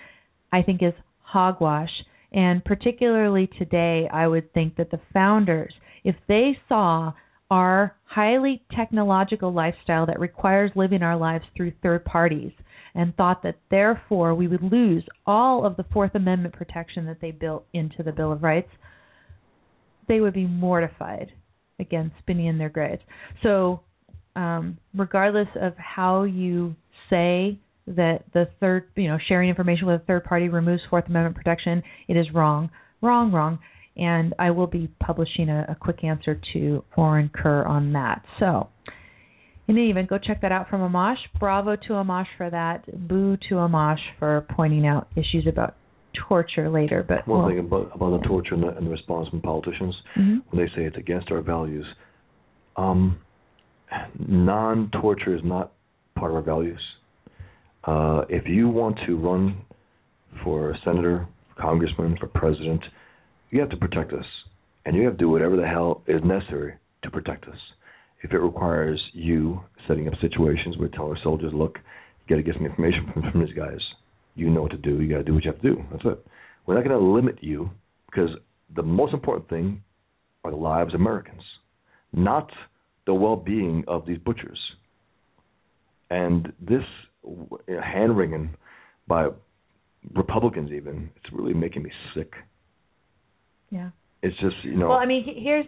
I 0.53 0.63
think 0.63 0.83
is 0.83 0.93
hogwash. 1.21 1.91
And 2.33 2.65
particularly 2.65 3.49
today, 3.59 4.09
I 4.13 4.27
would 4.27 4.53
think 4.53 4.77
that 4.77 4.91
the 4.91 5.01
founders, 5.13 5.73
if 6.05 6.15
they 6.29 6.59
saw 6.69 7.13
our 7.51 7.97
highly 8.05 8.63
technological 8.75 9.53
lifestyle 9.53 10.07
that 10.07 10.21
requires 10.21 10.71
living 10.75 11.03
our 11.03 11.17
lives 11.17 11.45
through 11.57 11.73
third 11.83 12.05
parties 12.05 12.53
and 12.95 13.15
thought 13.17 13.43
that 13.43 13.57
therefore 13.71 14.35
we 14.35 14.49
would 14.49 14.63
lose 14.63 15.05
all 15.27 15.65
of 15.65 15.77
the 15.77 15.85
Fourth 15.93 16.15
Amendment 16.15 16.55
protection 16.55 17.07
that 17.07 17.21
they 17.21 17.31
built 17.31 17.65
into 17.73 18.03
the 18.03 18.13
Bill 18.13 18.33
of 18.33 18.43
Rights, 18.43 18.71
they 20.09 20.21
would 20.21 20.35
be 20.35 20.47
mortified, 20.47 21.33
again, 21.79 22.13
spinning 22.21 22.47
in 22.47 22.59
their 22.59 22.69
graves. 22.69 23.03
So, 23.43 23.81
um, 24.37 24.79
regardless 24.95 25.49
of 25.61 25.77
how 25.77 26.23
you 26.23 26.75
say 27.09 27.59
that 27.87 28.25
the 28.33 28.49
third, 28.61 28.89
you 28.97 29.09
know, 29.09 29.19
sharing 29.29 29.49
information 29.49 29.87
with 29.87 30.01
a 30.01 30.05
third 30.05 30.25
party 30.25 30.49
removes 30.49 30.83
Fourth 30.89 31.07
Amendment 31.09 31.37
protection, 31.37 31.83
it 32.09 32.17
is 32.17 32.27
wrong, 32.33 32.71
wrong, 33.03 33.33
wrong 33.33 33.59
and 34.01 34.35
I 34.39 34.51
will 34.51 34.67
be 34.67 34.89
publishing 34.99 35.49
a, 35.51 35.67
a 35.69 35.77
quick 35.77 36.03
answer 36.03 36.41
to 36.55 36.83
Orin 36.97 37.31
Kerr 37.33 37.65
on 37.65 37.93
that. 37.93 38.25
So, 38.41 38.69
in 39.69 39.77
any 39.77 39.91
event, 39.91 40.09
go 40.09 40.19
check 40.19 40.41
that 40.41 40.51
out 40.51 40.69
from 40.69 40.81
Amash. 40.81 41.19
Bravo 41.39 41.77
to 41.77 41.89
Amash 41.91 42.27
for 42.37 42.51
that. 42.51 42.85
Boo 43.07 43.37
to 43.49 43.57
Amash 43.57 44.01
for 44.19 44.47
pointing 44.57 44.87
out 44.87 45.09
issues 45.15 45.47
about 45.47 45.77
torture 46.29 46.69
later. 46.71 47.05
But 47.07 47.29
one 47.29 47.41
well, 47.41 47.49
thing 47.49 47.59
about 47.61 47.95
about 47.95 48.21
the 48.21 48.27
torture 48.27 48.55
and 48.55 48.65
the, 48.65 48.69
and 48.69 48.87
the 48.87 48.91
response 48.91 49.29
from 49.29 49.43
politicians 49.43 49.95
mm-hmm. 50.19 50.39
when 50.49 50.65
they 50.65 50.73
say 50.75 50.87
it's 50.87 50.97
against 50.97 51.31
our 51.31 51.43
values. 51.43 51.87
Um, 52.77 53.21
non-torture 54.19 55.37
is 55.37 55.43
not 55.45 55.73
part 56.17 56.31
of 56.31 56.37
our 56.37 56.43
values. 56.43 56.81
Uh, 57.85 58.23
if 58.29 58.47
you 58.47 58.69
want 58.69 58.99
to 59.07 59.17
run 59.17 59.61
for 60.43 60.77
senator, 60.85 61.27
congressman, 61.61 62.17
for 62.19 62.27
president, 62.29 62.83
you 63.51 63.61
have 63.61 63.71
to 63.71 63.77
protect 63.77 64.13
us, 64.13 64.25
and 64.85 64.97
you 64.97 65.05
have 65.05 65.15
to 65.15 65.19
do 65.19 65.29
whatever 65.29 65.57
the 65.57 65.67
hell 65.67 66.03
is 66.07 66.21
necessary 66.25 66.75
to 67.03 67.11
protect 67.11 67.47
us. 67.47 67.59
If 68.23 68.33
it 68.33 68.39
requires 68.39 69.01
you 69.13 69.61
setting 69.89 70.09
up 70.09 70.15
situations 70.21 70.77
where 70.77 70.89
tell 70.89 71.09
our 71.09 71.19
soldiers, 71.23 71.53
look, 71.55 71.79
you 71.79 72.37
got 72.37 72.37
to 72.37 72.43
get 72.43 72.55
some 72.55 72.67
information 72.67 73.11
from, 73.13 73.31
from 73.31 73.45
these 73.45 73.55
guys. 73.55 73.81
You 74.35 74.51
know 74.51 74.63
what 74.63 74.71
to 74.73 74.77
do. 74.79 75.01
You 75.01 75.09
got 75.09 75.19
to 75.19 75.25
do 75.25 75.35
what 75.35 75.45
you 75.45 75.53
have 75.53 75.61
to 75.63 75.71
do. 75.75 75.85
That's 75.91 76.05
it. 76.05 76.27
We're 76.67 76.75
not 76.75 76.85
going 76.85 76.99
to 76.99 77.05
limit 77.05 77.39
you 77.41 77.71
because 78.07 78.31
the 78.77 78.83
most 78.83 79.15
important 79.15 79.49
thing 79.49 79.83
are 80.45 80.51
the 80.51 80.57
lives 80.57 80.95
of 80.95 81.01
Americans, 81.01 81.43
not 82.13 82.51
the 83.07 83.15
well-being 83.15 83.85
of 83.89 84.07
these 84.07 84.19
butchers. 84.19 84.59
And 86.11 86.53
this 86.61 86.83
hand 87.67 88.17
wringing 88.17 88.55
by 89.09 89.29
Republicans, 90.15 90.71
even, 90.73 91.11
it's 91.17 91.33
really 91.33 91.55
making 91.55 91.83
me 91.83 91.91
sick. 92.15 92.33
Yeah. 93.71 93.91
It's 94.23 94.37
just 94.39 94.57
you 94.65 94.77
know. 94.77 94.89
Well, 94.89 94.99
I 94.99 95.07
mean, 95.07 95.25
here's 95.25 95.67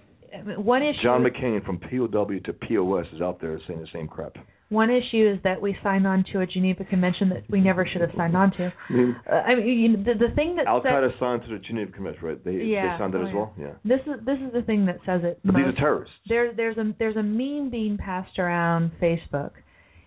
one 0.56 0.82
issue. 0.82 1.02
John 1.02 1.24
McCain 1.24 1.64
from 1.64 1.78
POW 1.78 2.38
to 2.44 2.52
POS 2.52 3.06
is 3.14 3.20
out 3.20 3.40
there 3.40 3.58
saying 3.66 3.80
the 3.80 3.86
same 3.92 4.08
crap. 4.08 4.36
One 4.68 4.88
issue 4.88 5.30
is 5.30 5.38
that 5.44 5.60
we 5.60 5.76
signed 5.82 6.06
on 6.06 6.24
to 6.32 6.40
a 6.40 6.46
Geneva 6.46 6.84
Convention 6.84 7.28
that 7.28 7.42
we 7.50 7.60
never 7.60 7.86
should 7.86 8.00
have 8.00 8.10
signed 8.16 8.34
on 8.36 8.52
to. 8.52 8.72
Uh, 9.30 9.34
I 9.34 9.54
mean, 9.54 9.66
you 9.66 9.88
know, 9.90 10.02
the, 10.02 10.28
the 10.28 10.34
thing 10.34 10.56
that 10.56 10.66
Al 10.66 10.80
Qaeda 10.80 11.10
says, 11.10 11.20
signed 11.20 11.42
to 11.42 11.48
the 11.48 11.58
Geneva 11.58 11.92
Convention, 11.92 12.24
right? 12.24 12.44
They 12.44 12.52
yeah, 12.52 12.96
they 12.96 13.02
signed 13.02 13.14
that 13.14 13.20
oh, 13.20 13.28
as 13.28 13.34
well. 13.34 13.54
Yeah. 13.58 13.72
This 13.84 14.00
is 14.06 14.24
this 14.24 14.38
is 14.38 14.52
the 14.52 14.62
thing 14.62 14.86
that 14.86 14.98
says 15.06 15.20
it. 15.24 15.38
But 15.44 15.52
most. 15.52 15.64
these 15.64 15.74
are 15.74 15.76
terrorists. 15.76 16.14
There 16.28 16.52
there's 16.54 16.76
a 16.78 16.94
there's 16.98 17.16
a 17.16 17.22
meme 17.22 17.70
being 17.70 17.98
passed 17.98 18.38
around 18.38 18.92
Facebook, 19.00 19.52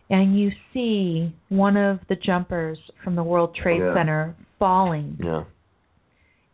and 0.10 0.38
you 0.40 0.52
see 0.74 1.34
one 1.50 1.78
of 1.78 2.00
the 2.10 2.16
jumpers 2.16 2.78
from 3.04 3.16
the 3.16 3.24
World 3.24 3.56
Trade 3.62 3.82
Oh, 3.82 3.90
yeah. 3.90 3.96
Center 3.96 4.36
falling, 4.60 5.18
Yeah. 5.24 5.44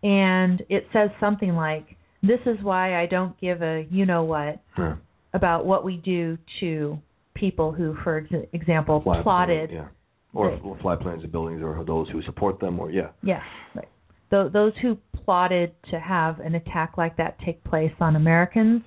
And 0.03 0.61
it 0.69 0.87
says 0.93 1.09
something 1.19 1.55
like, 1.55 1.95
"This 2.21 2.39
is 2.45 2.57
why 2.63 3.01
I 3.01 3.05
don't 3.05 3.39
give 3.39 3.61
a 3.61 3.87
you 3.89 4.05
know 4.05 4.23
what 4.23 4.61
yeah. 4.77 4.95
about 5.33 5.65
what 5.65 5.83
we 5.83 5.97
do 5.97 6.37
to 6.59 6.99
people 7.33 7.71
who, 7.71 7.95
for 8.03 8.17
ex- 8.17 8.47
example, 8.53 9.01
Fly 9.01 9.21
plotted." 9.21 9.69
plane, 9.69 9.81
yeah. 9.81 9.87
Or 10.33 10.51
or 10.63 10.77
fly 10.81 10.95
planes 10.95 11.23
and 11.23 11.31
buildings, 11.31 11.61
or 11.61 11.83
those 11.85 12.07
who 12.09 12.21
support 12.23 12.59
them, 12.59 12.79
or 12.79 12.89
yeah. 12.89 13.09
Yeah, 13.21 13.41
right. 13.75 13.89
Th- 14.29 14.51
those 14.51 14.71
who 14.81 14.97
plotted 15.25 15.73
to 15.91 15.99
have 15.99 16.39
an 16.39 16.55
attack 16.55 16.93
like 16.97 17.17
that 17.17 17.37
take 17.45 17.61
place 17.65 17.91
on 17.99 18.15
Americans. 18.15 18.81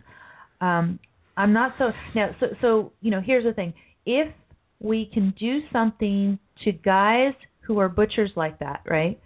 Um, 0.60 0.98
I'm 1.36 1.52
not 1.52 1.74
so 1.78 1.90
now. 2.14 2.30
So, 2.40 2.46
so 2.62 2.92
you 3.02 3.10
know, 3.10 3.20
here's 3.20 3.44
the 3.44 3.52
thing: 3.52 3.74
if 4.06 4.32
we 4.80 5.10
can 5.12 5.34
do 5.38 5.60
something 5.72 6.38
to 6.64 6.72
guys 6.72 7.34
who 7.60 7.78
are 7.78 7.88
butchers 7.88 8.30
like 8.36 8.58
that, 8.60 8.82
right? 8.88 9.18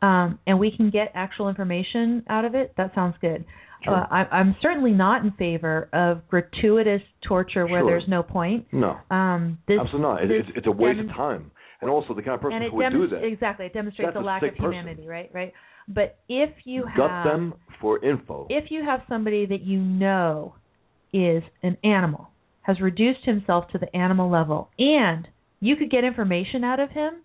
Um, 0.00 0.38
and 0.46 0.58
we 0.60 0.70
can 0.76 0.90
get 0.90 1.10
actual 1.14 1.48
information 1.48 2.24
out 2.28 2.44
of 2.44 2.54
it. 2.54 2.72
That 2.76 2.94
sounds 2.94 3.16
good. 3.20 3.44
Sure. 3.84 3.94
Uh, 3.94 4.06
I, 4.10 4.24
I'm 4.36 4.56
certainly 4.60 4.92
not 4.92 5.24
in 5.24 5.32
favor 5.32 5.88
of 5.92 6.26
gratuitous 6.28 7.02
torture 7.26 7.66
where 7.66 7.80
Sure. 7.80 7.90
there's 7.90 8.08
no 8.08 8.22
point. 8.22 8.66
No. 8.72 8.96
Um, 9.10 9.58
this, 9.68 9.78
Absolutely 9.80 10.08
not. 10.08 10.22
It, 10.22 10.30
it's, 10.30 10.48
it's 10.56 10.66
a 10.66 10.70
waste 10.70 10.96
demon- 10.96 11.10
of 11.10 11.16
time. 11.16 11.50
And 11.80 11.88
also, 11.88 12.12
the 12.12 12.22
kind 12.22 12.34
of 12.34 12.40
person 12.40 12.60
who 12.70 12.76
would 12.76 12.90
do 12.90 13.06
that, 13.08 13.24
exactly 13.24 13.66
it 13.66 13.72
demonstrates 13.72 14.16
a 14.16 14.20
lack 14.20 14.42
of 14.42 14.50
person. 14.56 14.72
humanity, 14.72 15.06
right? 15.06 15.30
Right. 15.32 15.52
But 15.86 16.18
if 16.28 16.50
you 16.64 16.84
gut 16.96 17.08
have 17.10 17.24
them 17.24 17.54
for 17.80 18.04
info. 18.04 18.46
if 18.50 18.70
you 18.70 18.84
have 18.84 19.00
somebody 19.08 19.46
that 19.46 19.62
you 19.62 19.78
know 19.78 20.54
is 21.12 21.42
an 21.62 21.76
animal, 21.84 22.30
has 22.62 22.80
reduced 22.80 23.24
himself 23.24 23.68
to 23.72 23.78
the 23.78 23.94
animal 23.96 24.28
level, 24.28 24.70
and 24.78 25.28
you 25.60 25.76
could 25.76 25.90
get 25.90 26.02
information 26.02 26.64
out 26.64 26.80
of 26.80 26.90
him, 26.90 27.22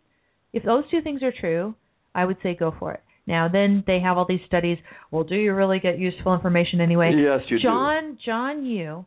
if 0.53 0.63
those 0.63 0.83
two 0.91 1.01
things 1.01 1.23
are 1.23 1.33
true, 1.37 1.73
I 2.15 2.25
would 2.25 2.37
say 2.43 2.55
go 2.55 2.73
for 2.77 2.93
it. 2.93 3.01
Now, 3.25 3.47
then 3.47 3.83
they 3.87 3.99
have 4.01 4.17
all 4.17 4.25
these 4.27 4.41
studies. 4.45 4.77
Well, 5.09 5.23
do 5.23 5.35
you 5.35 5.53
really 5.53 5.79
get 5.79 5.97
useful 5.97 6.33
information 6.33 6.81
anyway? 6.81 7.13
Yes, 7.15 7.39
you 7.49 7.57
do. 7.57 7.63
John 7.63 8.17
John 8.25 8.65
Yoo, 8.65 9.05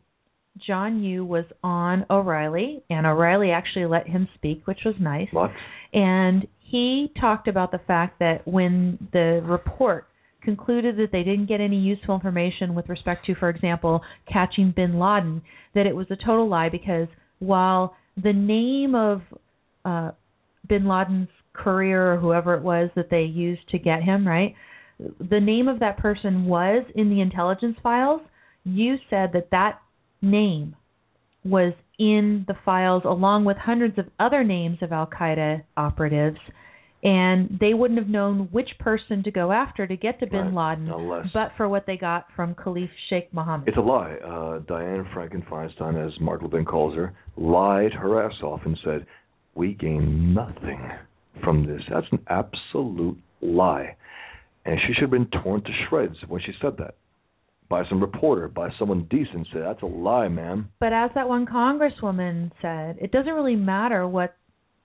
John 0.65 1.03
Yoo 1.03 1.23
was 1.23 1.45
on 1.63 2.05
O'Reilly, 2.09 2.83
and 2.89 3.05
O'Reilly 3.05 3.51
actually 3.51 3.85
let 3.85 4.07
him 4.07 4.27
speak, 4.35 4.65
which 4.65 4.79
was 4.85 4.95
nice 4.99 5.27
What? 5.31 5.51
and 5.93 6.47
he 6.59 7.11
talked 7.19 7.47
about 7.47 7.71
the 7.71 7.79
fact 7.87 8.19
that 8.19 8.45
when 8.45 8.97
the 9.13 9.41
report 9.45 10.07
concluded 10.41 10.97
that 10.97 11.11
they 11.11 11.23
didn't 11.23 11.45
get 11.47 11.61
any 11.61 11.77
useful 11.77 12.15
information 12.15 12.75
with 12.75 12.89
respect 12.89 13.25
to, 13.25 13.35
for 13.35 13.49
example, 13.49 14.01
catching 14.31 14.73
bin 14.75 14.99
Laden, 14.99 15.41
that 15.75 15.85
it 15.85 15.95
was 15.95 16.07
a 16.09 16.15
total 16.15 16.47
lie 16.49 16.69
because 16.69 17.07
while 17.39 17.95
the 18.21 18.33
name 18.33 18.95
of 18.95 19.21
uh, 19.85 20.11
bin 20.67 20.87
Laden's 20.87 21.29
courier 21.57 22.13
or 22.13 22.17
whoever 22.17 22.53
it 22.53 22.61
was 22.63 22.89
that 22.95 23.09
they 23.09 23.23
used 23.23 23.67
to 23.69 23.77
get 23.79 24.03
him, 24.03 24.27
right, 24.27 24.55
the 24.99 25.39
name 25.39 25.67
of 25.67 25.79
that 25.79 25.97
person 25.97 26.45
was 26.45 26.83
in 26.95 27.09
the 27.09 27.21
intelligence 27.21 27.77
files, 27.83 28.21
you 28.63 28.95
said 29.09 29.31
that 29.33 29.49
that 29.51 29.79
name 30.21 30.75
was 31.45 31.73
in 31.99 32.45
the 32.47 32.55
files 32.65 33.03
along 33.05 33.45
with 33.45 33.57
hundreds 33.57 33.97
of 33.97 34.05
other 34.19 34.43
names 34.43 34.77
of 34.81 34.91
Al 34.91 35.07
Qaeda 35.07 35.63
operatives, 35.77 36.37
and 37.03 37.57
they 37.59 37.73
wouldn't 37.73 37.99
have 37.99 38.09
known 38.09 38.49
which 38.51 38.69
person 38.79 39.23
to 39.23 39.31
go 39.31 39.51
after 39.51 39.85
to 39.87 39.95
get 39.95 40.19
to 40.19 40.27
Bin 40.27 40.55
Right, 40.55 40.71
Laden, 40.77 40.91
unless- 40.91 41.27
but 41.33 41.51
for 41.55 41.69
what 41.69 41.85
they 41.85 41.95
got 41.95 42.25
from 42.35 42.55
Khalid 42.55 42.89
Sheikh 43.07 43.31
Mohammed. 43.33 43.67
It's 43.67 43.77
a 43.77 43.81
lie. 43.81 44.15
Uh, 44.15 44.59
Diane 44.67 45.05
Frankenfeinstein, 45.13 45.95
as 45.95 46.19
Mark 46.19 46.41
Levin 46.41 46.65
calls 46.65 46.95
her, 46.95 47.13
lied 47.37 47.93
her 47.93 48.23
ass 48.23 48.41
off 48.41 48.65
and 48.65 48.77
said, 48.83 49.05
"We 49.55 49.73
gain 49.73 50.33
nothing 50.33 50.81
from 51.43 51.65
this." 51.65 51.81
That's 51.89 52.07
an 52.11 52.19
absolute 52.27 53.17
lie, 53.41 53.95
and 54.65 54.79
she 54.81 54.93
should 54.93 55.03
have 55.03 55.11
been 55.11 55.29
torn 55.43 55.61
to 55.61 55.71
shreds 55.87 56.17
when 56.27 56.41
she 56.41 56.53
said 56.61 56.77
that 56.77 56.95
by 57.69 57.83
some 57.89 57.99
reporter, 57.99 58.47
by 58.47 58.69
someone 58.79 59.03
decent. 59.09 59.47
Said, 59.51 59.63
"That's 59.63 59.81
a 59.81 59.87
lie, 59.87 60.27
ma'am." 60.27 60.69
But 60.79 60.93
as 60.93 61.11
that 61.15 61.27
one 61.27 61.45
congresswoman 61.45 62.51
said, 62.61 62.97
it 62.99 63.11
doesn't 63.11 63.33
really 63.33 63.55
matter 63.55 64.07
what 64.07 64.35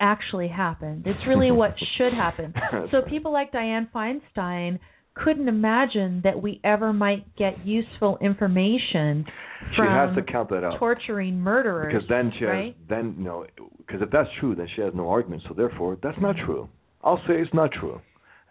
actually 0.01 0.49
happened. 0.49 1.07
It's 1.07 1.27
really 1.27 1.51
what 1.51 1.75
should 1.97 2.13
happen. 2.13 2.53
So 2.91 3.03
people 3.03 3.33
like 3.33 3.53
Dianne 3.53 3.89
Feinstein 3.93 4.81
couldn't 5.15 5.49
imagine 5.49 6.21
that 6.25 6.41
we 6.41 6.61
ever 6.65 6.93
might 6.93 7.37
get 7.37 7.67
useful 7.67 8.19
information 8.21 9.25
She 9.71 9.77
from 9.77 9.89
has 9.89 10.15
to 10.17 10.23
count 10.23 10.49
that 10.51 10.65
out. 10.65 10.79
torturing 10.79 11.39
murderers. 11.41 11.93
Because 11.93 12.09
then 12.09 12.33
she 12.39 12.45
has, 12.45 12.51
right? 12.53 12.77
then 12.89 13.15
you 13.19 13.25
know, 13.25 13.47
because 13.79 14.01
if 14.03 14.11
that's 14.11 14.29
true, 14.41 14.55
then 14.55 14.69
she 14.75 14.83
has 14.83 14.93
no 14.95 15.09
argument. 15.09 15.43
So 15.49 15.55
therefore, 15.55 15.99
that's 16.03 16.19
not 16.21 16.37
true. 16.47 16.69
I'll 17.05 17.21
say 17.27 17.35
it's 17.35 17.53
not 17.53 17.71
true, 17.73 18.01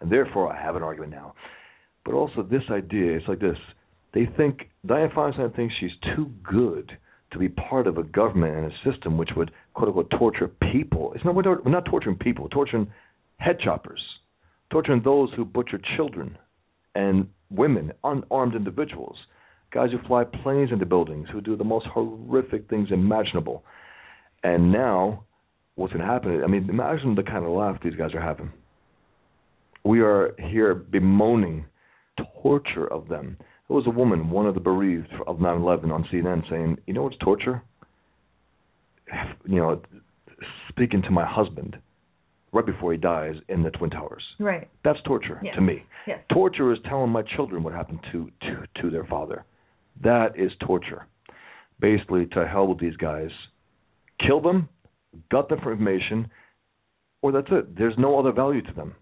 and 0.00 0.10
therefore 0.10 0.52
I 0.52 0.60
have 0.62 0.76
an 0.76 0.82
argument 0.82 1.12
now. 1.12 1.34
But 2.04 2.14
also 2.14 2.42
this 2.42 2.62
idea, 2.70 3.16
it's 3.16 3.26
like 3.28 3.40
this: 3.40 3.56
they 4.14 4.26
think 4.36 4.68
Dianne 4.86 5.12
Feinstein 5.14 5.54
thinks 5.56 5.74
she's 5.80 5.90
too 6.14 6.30
good 6.42 6.92
to 7.32 7.38
be 7.38 7.48
part 7.48 7.86
of 7.86 7.96
a 7.96 8.02
government 8.02 8.54
and 8.56 8.66
a 8.72 8.92
system 8.92 9.16
which 9.16 9.30
would 9.36 9.50
quote 9.74 9.88
unquote 9.88 10.10
torture 10.18 10.48
people. 10.70 11.12
It's 11.14 11.24
not 11.24 11.34
we're, 11.34 11.42
not- 11.42 11.64
we're 11.64 11.72
not 11.72 11.86
torturing 11.86 12.16
people, 12.16 12.44
we're 12.44 12.50
torturing 12.50 12.86
head 13.38 13.58
choppers, 13.58 14.00
torturing 14.70 15.02
those 15.02 15.30
who 15.34 15.44
butcher 15.44 15.80
children 15.96 16.36
and 16.94 17.26
women, 17.50 17.92
unarmed 18.04 18.54
individuals, 18.54 19.16
guys 19.72 19.90
who 19.90 19.98
fly 20.06 20.24
planes 20.24 20.70
into 20.72 20.86
buildings, 20.86 21.28
who 21.30 21.40
do 21.40 21.56
the 21.56 21.64
most 21.64 21.86
horrific 21.86 22.68
things 22.68 22.88
imaginable. 22.90 23.64
And 24.42 24.72
now, 24.72 25.24
what's 25.76 25.92
going 25.92 26.04
to 26.04 26.12
happen? 26.12 26.42
I 26.42 26.46
mean, 26.46 26.68
imagine 26.68 27.14
the 27.14 27.22
kind 27.22 27.44
of 27.44 27.50
laugh 27.52 27.78
these 27.82 27.94
guys 27.94 28.14
are 28.14 28.20
having. 28.20 28.50
We 29.84 30.00
are 30.00 30.34
here 30.38 30.74
bemoaning 30.74 31.64
torture 32.42 32.86
of 32.86 33.08
them. 33.08 33.36
There 33.68 33.76
was 33.76 33.86
a 33.86 33.90
woman, 33.90 34.30
one 34.30 34.46
of 34.46 34.54
the 34.54 34.60
bereaved 34.60 35.12
of 35.26 35.38
9/11, 35.38 35.90
on 35.90 36.04
CNN 36.04 36.44
saying, 36.48 36.78
"You 36.86 36.94
know 36.94 37.04
what's 37.04 37.16
torture? 37.18 37.62
You 39.46 39.56
know, 39.56 39.80
speaking 40.68 41.02
to 41.02 41.10
my 41.10 41.24
husband 41.24 41.78
right 42.52 42.66
before 42.66 42.92
he 42.92 42.98
dies 42.98 43.34
in 43.48 43.62
the 43.62 43.70
Twin 43.70 43.90
Towers. 43.90 44.22
Right. 44.38 44.68
That's 44.84 45.00
torture 45.02 45.40
Yes. 45.42 45.54
to 45.54 45.60
me. 45.60 45.84
Yes. 46.06 46.20
Torture 46.32 46.72
is 46.72 46.78
telling 46.88 47.10
my 47.10 47.22
children 47.22 47.62
what 47.62 47.72
happened 47.72 48.00
to 48.12 48.30
to 48.42 48.66
to 48.80 48.90
their 48.90 49.04
father. 49.04 49.44
That 50.02 50.38
is 50.38 50.52
torture. 50.60 51.06
Basically, 51.80 52.26
to 52.26 52.46
hell 52.46 52.68
with 52.68 52.78
these 52.78 52.96
guys. 52.96 53.30
Kill 54.26 54.40
them, 54.40 54.68
gut 55.30 55.48
them 55.48 55.60
for 55.60 55.72
information, 55.72 56.30
or 57.22 57.32
that's 57.32 57.50
it. 57.50 57.76
There's 57.76 57.98
no 57.98 58.18
other 58.18 58.32
value 58.32 58.62
to 58.62 58.72
them. 58.72 58.94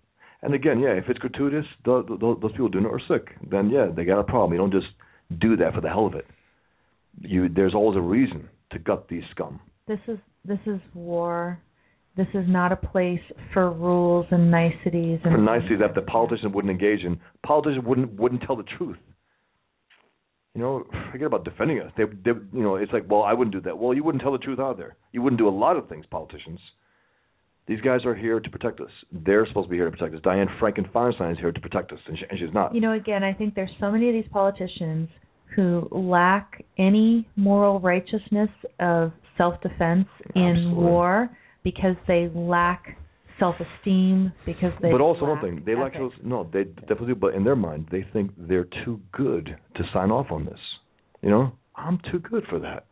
And 0.43 0.55
again, 0.55 0.81
yeah, 0.81 0.93
if 0.93 1.09
it's 1.09 1.19
gratuitous, 1.19 1.67
th 1.85 2.07
th 2.07 2.21
those 2.21 2.53
people 2.53 2.69
doing 2.69 2.87
it 2.87 2.93
are 2.93 3.01
sick. 3.09 3.37
Then 3.51 3.69
yeah, 3.71 3.87
they 3.95 4.05
got 4.05 4.21
a 4.21 4.25
problem. 4.25 4.53
You 4.53 4.59
don't 4.59 4.73
just 4.73 4.93
do 5.39 5.57
that 5.57 5.75
for 5.75 5.81
the 5.81 5.89
hell 5.89 6.07
of 6.07 6.15
it. 6.15 6.27
You 7.21 7.49
there's 7.49 7.75
always 7.75 7.99
a 7.99 8.01
reason 8.01 8.49
to 8.71 8.79
gut 8.79 9.09
these 9.09 9.25
scum. 9.33 9.61
This 9.87 10.01
is 10.07 10.19
this 10.45 10.61
is 10.67 10.81
war. 10.95 11.59
This 12.17 12.27
is 12.35 12.45
not 12.49 12.73
a 12.73 12.77
place 12.77 13.21
for 13.53 13.71
rules 13.71 14.27
and 14.31 14.51
niceties 14.51 15.21
and 15.25 15.35
For 15.35 15.39
niceties 15.39 15.79
that 15.81 15.95
the 15.95 16.03
politicians 16.03 16.53
wouldn't 16.55 16.71
engage 16.71 17.05
in, 17.05 17.21
politicians 17.47 17.85
wouldn't 17.87 18.13
wouldn't 18.19 18.43
tell 18.43 18.57
the 18.57 18.65
truth. 18.79 18.99
You 20.55 20.61
know, 20.61 20.85
forget 21.13 21.29
about 21.29 21.45
defending 21.45 21.79
us. 21.79 21.93
They, 21.97 22.05
they, 22.05 22.33
you 22.53 22.63
know, 22.63 22.75
it's 22.75 22.93
like, 22.93 23.05
well, 23.09 23.23
I 23.23 23.33
wouldn't 23.33 23.55
do 23.55 23.61
that. 23.63 23.79
Well, 23.79 23.95
you 23.95 24.03
wouldn't 24.03 24.23
tell 24.23 24.33
the 24.33 24.39
truth 24.39 24.59
either. 24.59 24.97
You 25.13 25.23
wouldn't 25.23 25.39
do 25.39 25.49
a 25.49 25.51
lot 25.51 25.77
of 25.77 25.89
things, 25.89 26.05
politicians. 26.11 26.59
These 27.69 27.81
guys 27.83 28.05
are 28.05 28.17
here 28.17 28.41
to 28.41 28.51
protect 28.51 28.81
us. 28.81 28.91
They're 29.13 29.47
supposed 29.47 29.67
to 29.67 29.71
be 29.71 29.77
here 29.77 29.89
to 29.89 29.97
protect 29.97 30.13
us. 30.17 30.21
Dianne 30.23 30.49
Franken-Feinstein 30.59 31.33
is 31.33 31.39
here 31.39 31.53
to 31.53 31.61
protect 31.61 31.93
us, 31.93 32.01
and, 32.09 32.19
she, 32.19 32.25
and 32.29 32.37
she's 32.37 32.53
not. 32.53 32.75
You 32.75 32.81
know, 32.81 32.95
again, 32.95 33.23
I 33.23 33.33
think 33.33 33.55
there's 33.55 33.71
so 33.79 33.93
many 33.93 34.09
of 34.09 34.13
these 34.13 34.29
politicians 34.33 35.09
who 35.55 35.87
lack 35.93 36.65
any 36.79 37.29
moral 37.37 37.79
righteousness 37.79 38.51
of 38.81 39.13
self-defense 39.39 40.09
in 40.35 40.43
Absolutely. 40.43 40.85
war 40.85 41.31
because 41.65 41.97
they 42.07 42.31
lack 42.35 42.97
self-esteem 43.39 44.33
because 44.45 44.73
they 44.83 44.91
but 44.91 45.01
also 45.01 45.25
lack 45.25 45.43
one 45.43 45.57
thing, 45.57 45.63
they 45.65 45.75
lack 45.75 45.95
ethics. 45.95 46.15
those. 46.17 46.27
No, 46.27 46.49
they 46.53 46.65
definitely 46.65 47.09
do. 47.09 47.15
But 47.15 47.35
in 47.35 47.45
their 47.45 47.57
mind, 47.57 47.89
they 47.91 48.05
think 48.13 48.31
they're 48.37 48.69
too 48.85 49.01
good 49.13 49.57
to 49.77 49.83
sign 49.93 50.11
off 50.11 50.27
on 50.31 50.45
this. 50.45 50.59
You 51.23 51.31
know, 51.31 51.53
I'm 51.77 51.99
too 52.11 52.19
good 52.19 52.45
for 52.49 52.59
that. 52.61 52.87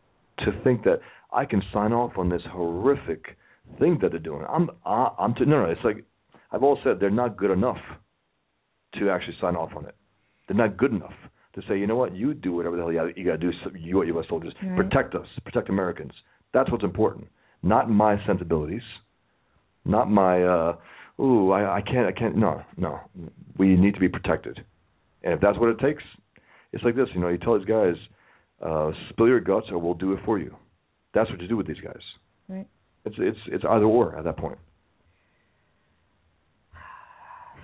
To 0.45 0.51
think 0.63 0.83
that 0.85 0.99
I 1.33 1.45
can 1.45 1.61
sign 1.73 1.93
off 1.93 2.13
on 2.17 2.29
this 2.29 2.41
horrific 2.51 3.37
thing 3.77 3.99
that 4.01 4.11
they're 4.11 4.19
doing. 4.19 4.43
I'm, 4.49 4.69
I, 4.85 5.09
I'm 5.19 5.35
too. 5.35 5.45
No, 5.45 5.63
no. 5.63 5.69
It's 5.69 5.81
like 5.83 6.03
I've 6.51 6.63
always 6.63 6.81
said, 6.83 6.99
they're 6.99 7.09
not 7.11 7.37
good 7.37 7.51
enough 7.51 7.77
to 8.97 9.09
actually 9.09 9.35
sign 9.39 9.55
off 9.55 9.71
on 9.75 9.85
it. 9.85 9.95
They're 10.47 10.57
not 10.57 10.77
good 10.77 10.91
enough 10.91 11.13
to 11.53 11.61
say, 11.67 11.77
you 11.77 11.85
know 11.87 11.95
what, 11.95 12.15
you 12.15 12.33
do 12.33 12.53
whatever 12.53 12.75
the 12.75 12.81
hell 12.81 12.91
you 12.91 13.25
got 13.25 13.31
to 13.33 13.37
do. 13.37 13.51
You, 13.77 14.03
U.S. 14.03 14.25
soldiers, 14.29 14.53
Right. 14.63 14.75
protect 14.77 15.13
us, 15.15 15.27
protect 15.43 15.69
Americans. 15.69 16.11
That's 16.53 16.71
what's 16.71 16.83
important. 16.83 17.27
Not 17.61 17.89
my 17.89 18.17
sensibilities. 18.25 18.81
Not 19.85 20.09
my 20.09 20.43
uh 20.43 20.75
ooh 21.21 21.51
I, 21.51 21.77
I 21.77 21.81
can't 21.81 22.07
I 22.07 22.11
can't 22.11 22.37
no 22.37 22.61
no. 22.77 22.99
We 23.57 23.75
need 23.75 23.93
to 23.93 23.99
be 23.99 24.09
protected. 24.09 24.59
And 25.23 25.33
if 25.33 25.41
that's 25.41 25.57
what 25.57 25.69
it 25.69 25.79
takes 25.79 26.03
it's 26.71 26.83
like 26.83 26.95
this 26.95 27.07
you 27.13 27.21
know 27.21 27.29
you 27.29 27.37
tell 27.37 27.57
these 27.57 27.67
guys 27.67 27.95
uh 28.65 28.91
spill 29.09 29.27
your 29.27 29.39
guts 29.39 29.67
or 29.71 29.77
we'll 29.79 29.93
do 29.93 30.13
it 30.13 30.19
for 30.25 30.39
you. 30.39 30.55
That's 31.13 31.29
what 31.29 31.41
you 31.41 31.47
do 31.47 31.57
with 31.57 31.67
these 31.67 31.79
guys. 31.83 32.01
Right. 32.47 32.67
it's 33.05 33.15
it's 33.19 33.39
it's 33.47 33.63
either 33.69 33.85
or 33.85 34.17
at 34.17 34.23
that 34.23 34.37
point. 34.37 34.57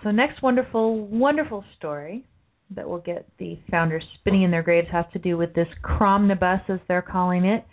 So 0.03 0.11
next 0.11 0.43
wonderful, 0.43 1.07
wonderful 1.07 1.63
story 1.77 2.25
that 2.71 2.87
will 2.89 2.99
get 2.99 3.27
the 3.37 3.59
founders 3.69 4.03
spinning 4.19 4.43
in 4.43 4.51
their 4.51 4.63
graves 4.63 4.87
has 4.91 5.05
to 5.13 5.19
do 5.19 5.37
with 5.37 5.53
this 5.53 5.67
Cromnibus, 5.83 6.61
as 6.69 6.79
they're 6.87 7.01
calling 7.01 7.45
it. 7.45 7.65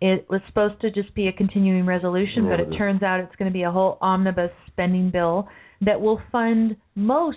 It 0.00 0.26
was 0.30 0.40
supposed 0.48 0.80
to 0.80 0.90
just 0.90 1.14
be 1.14 1.28
a 1.28 1.32
continuing 1.32 1.84
resolution, 1.84 2.48
but 2.48 2.58
it 2.58 2.70
turns 2.78 3.02
out 3.02 3.20
it's 3.20 3.36
going 3.36 3.50
to 3.50 3.52
be 3.52 3.64
a 3.64 3.70
whole 3.70 3.98
omnibus 4.00 4.50
spending 4.68 5.10
bill 5.10 5.46
that 5.82 6.00
will 6.00 6.20
fund 6.32 6.76
most 6.94 7.36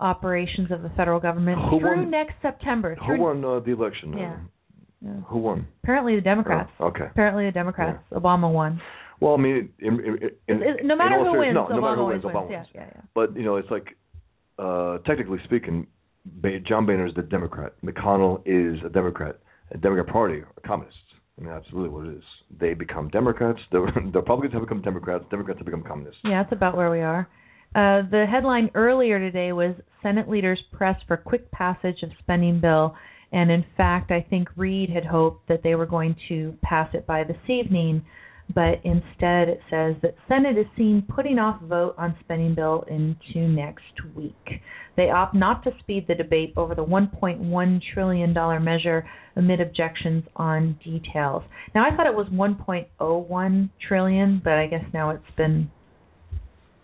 operations 0.00 0.70
of 0.70 0.80
the 0.82 0.88
federal 0.96 1.20
government 1.20 1.58
Who 1.70 1.78
through 1.80 1.96
won- 1.96 2.10
next 2.10 2.34
September. 2.40 2.94
who 2.94 3.04
Through, 3.06 3.20
won 3.20 3.44
uh, 3.44 3.60
the 3.60 3.72
election 3.72 4.14
Yeah. 4.16 4.32
Uh, 4.32 4.36
Yeah. 5.02 5.20
who 5.28 5.38
won 5.38 5.66
Apparently 5.82 6.14
the 6.16 6.22
Democrats. 6.22 6.70
Oh, 6.80 6.86
okay 6.86 7.04
Apparently 7.10 7.44
the 7.44 7.52
Democrats. 7.52 8.02
Obama 8.12 8.50
won. 8.50 8.80
well 9.20 9.34
I 9.34 9.36
mean 9.36 9.68
in, 9.78 10.00
in, 10.48 10.62
in, 10.62 10.86
no 10.86 10.96
matter 10.96 11.16
who 11.22 11.38
wins, 11.38 11.54
no, 11.54 11.68
no 11.68 11.76
Obama 11.76 11.80
matter 11.82 11.96
who 11.96 12.06
wins 12.06 12.24
wins. 12.24 12.34
Obama 12.36 12.50
Yeah, 12.50 12.56
wins 12.58 12.68
yeah, 12.74 12.86
yeah. 12.94 13.00
But 13.14 13.36
you 13.36 13.42
know, 13.44 13.56
it's 13.56 13.70
like 13.70 13.88
uh 14.58 14.98
technically 15.06 15.38
speaking, 15.44 15.86
John 16.66 16.86
Boehner 16.86 17.06
is 17.06 17.14
the 17.14 17.22
Democrat. 17.22 17.72
McConnell 17.84 18.42
is 18.44 18.78
a 18.84 18.88
Democrat. 18.88 19.38
A 19.72 19.78
Democrat 19.78 20.06
Party 20.08 20.40
are 20.40 20.48
communists. 20.66 20.98
I 21.38 21.44
mean, 21.44 21.62
really 21.72 21.88
what 21.88 22.06
it 22.06 22.16
is. 22.16 22.24
They 22.58 22.74
become 22.74 23.08
Democrats. 23.08 23.60
The, 23.72 23.86
the 24.12 24.18
Republicans 24.18 24.52
have 24.52 24.62
become 24.62 24.82
Democrats. 24.82 25.24
Democrats 25.30 25.58
have 25.58 25.66
become 25.66 25.82
communists. 25.82 26.20
Yeah, 26.24 26.42
that's 26.42 26.52
about 26.52 26.76
where 26.76 26.90
we 26.90 27.00
are. 27.00 27.28
Uh, 27.74 28.02
the 28.10 28.26
headline 28.28 28.70
earlier 28.74 29.18
today 29.18 29.52
was 29.52 29.74
Senate 30.02 30.28
leaders 30.28 30.60
press 30.72 30.96
for 31.06 31.16
quick 31.16 31.50
passage 31.52 32.02
of 32.02 32.10
spending 32.18 32.60
bill, 32.60 32.96
and 33.32 33.48
in 33.48 33.64
fact, 33.76 34.10
I 34.10 34.26
think 34.28 34.48
Reid 34.56 34.90
had 34.90 35.06
hoped 35.06 35.46
that 35.48 35.62
they 35.62 35.76
were 35.76 35.86
going 35.86 36.16
to 36.28 36.54
pass 36.62 36.92
it 36.94 37.06
by 37.06 37.22
this 37.22 37.38
evening, 37.48 38.04
but 38.54 38.80
instead 38.84 39.48
it 39.48 39.60
says 39.70 39.94
that 40.02 40.14
Senate 40.28 40.58
is 40.58 40.66
seen 40.76 41.06
putting 41.14 41.38
off 41.38 41.60
vote 41.62 41.94
on 41.98 42.16
spending 42.20 42.54
bill 42.54 42.84
into 42.88 43.48
next 43.48 43.82
week. 44.14 44.62
They 44.96 45.10
opt 45.10 45.34
not 45.34 45.62
to 45.64 45.70
speed 45.80 46.06
the 46.08 46.14
debate 46.14 46.52
over 46.56 46.74
the 46.74 46.84
1.1 46.84 47.80
trillion 47.94 48.34
dollar 48.34 48.60
measure 48.60 49.08
amid 49.36 49.60
objections 49.60 50.24
on 50.36 50.78
details. 50.84 51.42
Now 51.74 51.84
I 51.90 51.96
thought 51.96 52.06
it 52.06 52.14
was 52.14 52.26
1.01 52.28 53.70
trillion, 53.86 54.40
but 54.42 54.54
I 54.54 54.66
guess 54.66 54.84
now 54.92 55.10
it's 55.10 55.36
been 55.36 55.70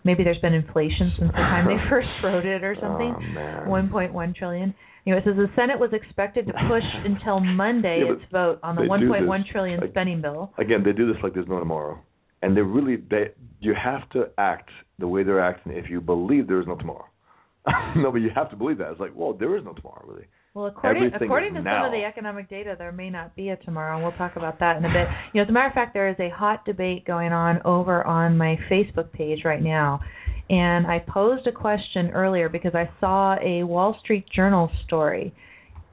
maybe 0.03 0.23
there's 0.23 0.39
been 0.39 0.53
inflation 0.53 1.11
since 1.19 1.31
the 1.31 1.37
time 1.37 1.67
they 1.67 1.83
first 1.89 2.07
wrote 2.23 2.45
it 2.45 2.63
or 2.63 2.75
something. 2.81 3.13
Oh, 3.37 3.69
1.1 3.69 4.35
trillion. 4.35 4.73
You 5.07 5.13
know, 5.13 5.19
it 5.19 5.23
says 5.23 5.37
the 5.37 5.49
Senate 5.55 5.79
was 5.79 5.91
expected 5.93 6.47
to 6.47 6.53
push 6.67 6.83
until 7.05 7.39
Monday 7.39 8.03
Yeah, 8.05 8.15
its 8.15 8.23
vote 8.29 8.59
on 8.61 8.75
the 8.75 8.81
they 8.81 8.87
do 8.87 9.09
1.1 9.09 9.39
this, 9.39 9.47
trillion 9.49 9.79
like- 9.79 9.91
spending 9.91 10.21
bill. 10.21 10.51
Again, 10.57 10.83
they 10.83 10.91
do 10.91 11.07
this 11.07 11.15
like 11.23 11.33
there's 11.33 11.47
no 11.47 11.59
tomorrow, 11.59 11.97
and 12.41 12.57
they 12.57 12.61
really 12.61 12.97
they 13.09 13.29
you 13.61 13.73
have 13.73 14.09
to 14.09 14.29
act 14.37 14.69
the 14.99 15.07
way 15.07 15.23
they're 15.23 15.39
acting 15.39 15.71
if 15.71 15.89
you 15.89 16.01
believe 16.01 16.45
there 16.45 16.59
is 16.59 16.67
no 16.67 16.75
tomorrow. 16.75 17.05
no, 17.95 18.11
but 18.11 18.17
you 18.17 18.31
have 18.35 18.49
to 18.49 18.57
believe 18.57 18.79
that. 18.79 18.91
It's 18.91 18.99
like, 18.99 19.13
well, 19.15 19.31
there 19.31 19.55
is 19.55 19.63
no 19.63 19.71
tomorrow, 19.71 20.03
really. 20.05 20.25
Well, 20.53 20.65
according 20.65 21.03
Everything 21.03 21.25
according 21.25 21.53
to 21.53 21.59
some 21.59 21.85
of 21.85 21.91
the 21.93 22.03
economic 22.03 22.49
data, 22.49 22.75
there 22.77 22.91
may 22.91 23.09
not 23.09 23.33
be 23.33 23.49
a 23.49 23.55
tomorrow, 23.57 23.95
and 23.95 24.03
we'll 24.03 24.17
talk 24.17 24.35
about 24.35 24.59
that 24.59 24.75
in 24.75 24.83
a 24.83 24.89
bit. 24.89 25.07
You 25.33 25.39
know, 25.39 25.43
as 25.43 25.49
a 25.49 25.53
matter 25.53 25.67
of 25.67 25.73
fact, 25.73 25.93
there 25.93 26.09
is 26.09 26.17
a 26.19 26.29
hot 26.29 26.65
debate 26.65 27.05
going 27.05 27.31
on 27.31 27.61
over 27.63 28.03
on 28.05 28.37
my 28.37 28.59
Facebook 28.69 29.09
page 29.13 29.45
right 29.45 29.61
now, 29.61 30.01
and 30.49 30.87
I 30.87 30.99
posed 30.99 31.47
a 31.47 31.51
question 31.51 32.11
earlier 32.11 32.49
because 32.49 32.73
I 32.73 32.89
saw 32.99 33.35
a 33.41 33.63
Wall 33.63 33.97
Street 34.01 34.25
Journal 34.33 34.71
story 34.85 35.33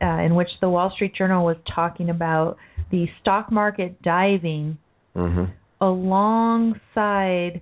uh, 0.01 0.23
in 0.23 0.35
which 0.35 0.49
the 0.61 0.69
Wall 0.69 0.93
Street 0.95 1.15
Journal 1.17 1.45
was 1.45 1.57
talking 1.75 2.11
about 2.11 2.57
the 2.91 3.07
stock 3.21 3.51
market 3.51 4.01
diving 4.03 4.79
hmm 5.15 5.45
alongside 5.81 7.61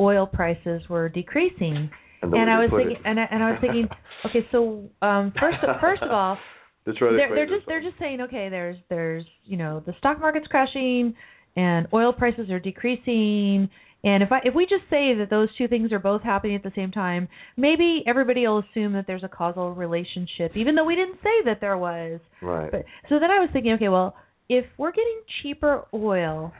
oil 0.00 0.26
prices 0.26 0.82
were 0.88 1.08
decreasing. 1.08 1.90
And, 2.22 2.34
And 2.34 2.50
I 2.50 2.58
was 2.58 2.70
thinking, 2.70 2.96
and 3.04 3.20
I, 3.20 3.24
and 3.30 3.42
I 3.44 3.50
was 3.52 3.58
thinking, 3.60 3.88
okay, 4.26 4.46
so 4.50 4.88
um, 5.02 5.32
first 5.38 5.58
first 5.80 6.02
of 6.02 6.10
all, 6.10 6.36
they're, 6.86 7.34
they're 7.34 7.46
just 7.46 7.66
they're 7.66 7.82
just 7.82 7.98
saying, 7.98 8.22
okay, 8.22 8.48
there's 8.48 8.76
there's 8.88 9.24
you 9.44 9.56
know 9.56 9.82
the 9.86 9.92
stock 9.98 10.18
market's 10.20 10.46
crashing 10.48 11.14
and 11.56 11.86
oil 11.92 12.12
prices 12.12 12.50
are 12.50 12.60
decreasing, 12.60 13.68
and 14.02 14.22
if 14.22 14.32
I 14.32 14.40
if 14.44 14.54
we 14.54 14.64
just 14.64 14.84
say 14.90 15.14
that 15.14 15.28
those 15.28 15.48
two 15.56 15.68
things 15.68 15.92
are 15.92 15.98
both 15.98 16.22
happening 16.22 16.56
at 16.56 16.62
the 16.62 16.72
same 16.74 16.90
time, 16.90 17.28
maybe 17.56 18.02
everybody 18.06 18.46
will 18.46 18.62
assume 18.70 18.94
that 18.94 19.06
there's 19.06 19.24
a 19.24 19.28
causal 19.28 19.74
relationship, 19.74 20.56
even 20.56 20.74
though 20.74 20.84
we 20.84 20.96
didn't 20.96 21.18
say 21.22 21.44
that 21.44 21.60
there 21.60 21.76
was. 21.76 22.20
right. 22.40 22.70
But 22.70 22.84
so 23.08 23.18
then 23.20 23.30
I 23.30 23.40
was 23.40 23.50
thinking, 23.52 23.72
okay, 23.72 23.88
well, 23.88 24.16
if 24.48 24.64
we're 24.78 24.92
getting 24.92 25.20
cheaper 25.42 25.84
oil, 25.92 26.52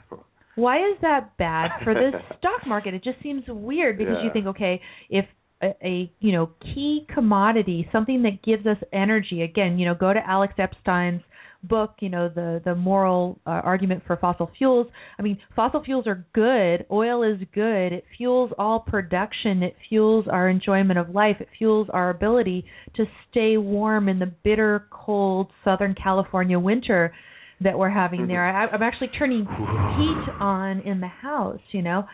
why 0.55 0.77
is 0.77 0.97
that 1.01 1.37
bad 1.37 1.71
for 1.83 1.93
the 1.93 2.11
stock 2.37 2.65
market? 2.67 2.93
It 2.93 3.03
just 3.03 3.21
seems 3.23 3.43
weird 3.47 3.97
because 3.97 4.17
you 4.23 4.29
think, 4.31 4.47
okay, 4.47 4.81
if 5.09 5.25
a, 5.61 5.75
a 5.83 6.11
you 6.19 6.31
know 6.31 6.51
key 6.61 7.07
commodity, 7.13 7.87
something 7.91 8.23
that 8.23 8.43
gives 8.43 8.65
us 8.65 8.77
energy, 8.93 9.41
again, 9.41 9.79
you 9.79 9.85
know, 9.85 9.95
go 9.95 10.13
to 10.13 10.19
Alex 10.27 10.53
Epstein's 10.57 11.21
book, 11.63 11.95
you 11.99 12.09
know, 12.09 12.29
the 12.29 12.61
the 12.63 12.75
moral 12.75 13.39
uh, 13.45 13.49
argument 13.49 14.03
for 14.05 14.17
fossil 14.17 14.49
fuels. 14.57 14.87
I 15.17 15.21
mean, 15.21 15.37
fossil 15.55 15.83
fuels 15.83 16.07
are 16.07 16.25
good. 16.33 16.85
Oil 16.91 17.23
is 17.23 17.39
good. 17.53 17.93
It 17.93 18.05
fuels 18.17 18.51
all 18.57 18.79
production. 18.79 19.63
It 19.63 19.75
fuels 19.89 20.25
our 20.31 20.49
enjoyment 20.49 20.99
of 20.99 21.09
life. 21.09 21.37
It 21.39 21.49
fuels 21.57 21.87
our 21.91 22.09
ability 22.09 22.65
to 22.95 23.05
stay 23.29 23.57
warm 23.57 24.09
in 24.09 24.19
the 24.19 24.31
bitter 24.43 24.87
cold 24.91 25.49
Southern 25.63 25.95
California 25.95 26.59
winter 26.59 27.13
that 27.61 27.77
we're 27.77 27.89
having 27.89 28.27
there. 28.27 28.45
I, 28.45 28.67
I'm 28.67 28.81
actually 28.81 29.09
turning 29.19 29.41
heat 29.41 30.33
on 30.39 30.79
in 30.81 30.99
the 30.99 31.07
house, 31.07 31.59
you 31.71 31.81
know. 31.81 32.05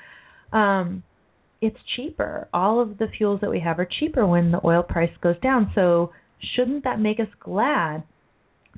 Um 0.51 1.03
it's 1.59 1.77
cheaper. 1.95 2.47
All 2.53 2.79
of 2.79 2.97
the 2.97 3.07
fuels 3.17 3.41
that 3.41 3.49
we 3.49 3.59
have 3.61 3.79
are 3.79 3.87
cheaper 3.99 4.27
when 4.27 4.51
the 4.51 4.59
oil 4.63 4.83
price 4.83 5.09
goes 5.21 5.39
down. 5.41 5.71
So 5.73 6.11
shouldn't 6.55 6.83
that 6.83 6.99
make 6.99 7.19
us 7.19 7.27
glad? 7.39 8.03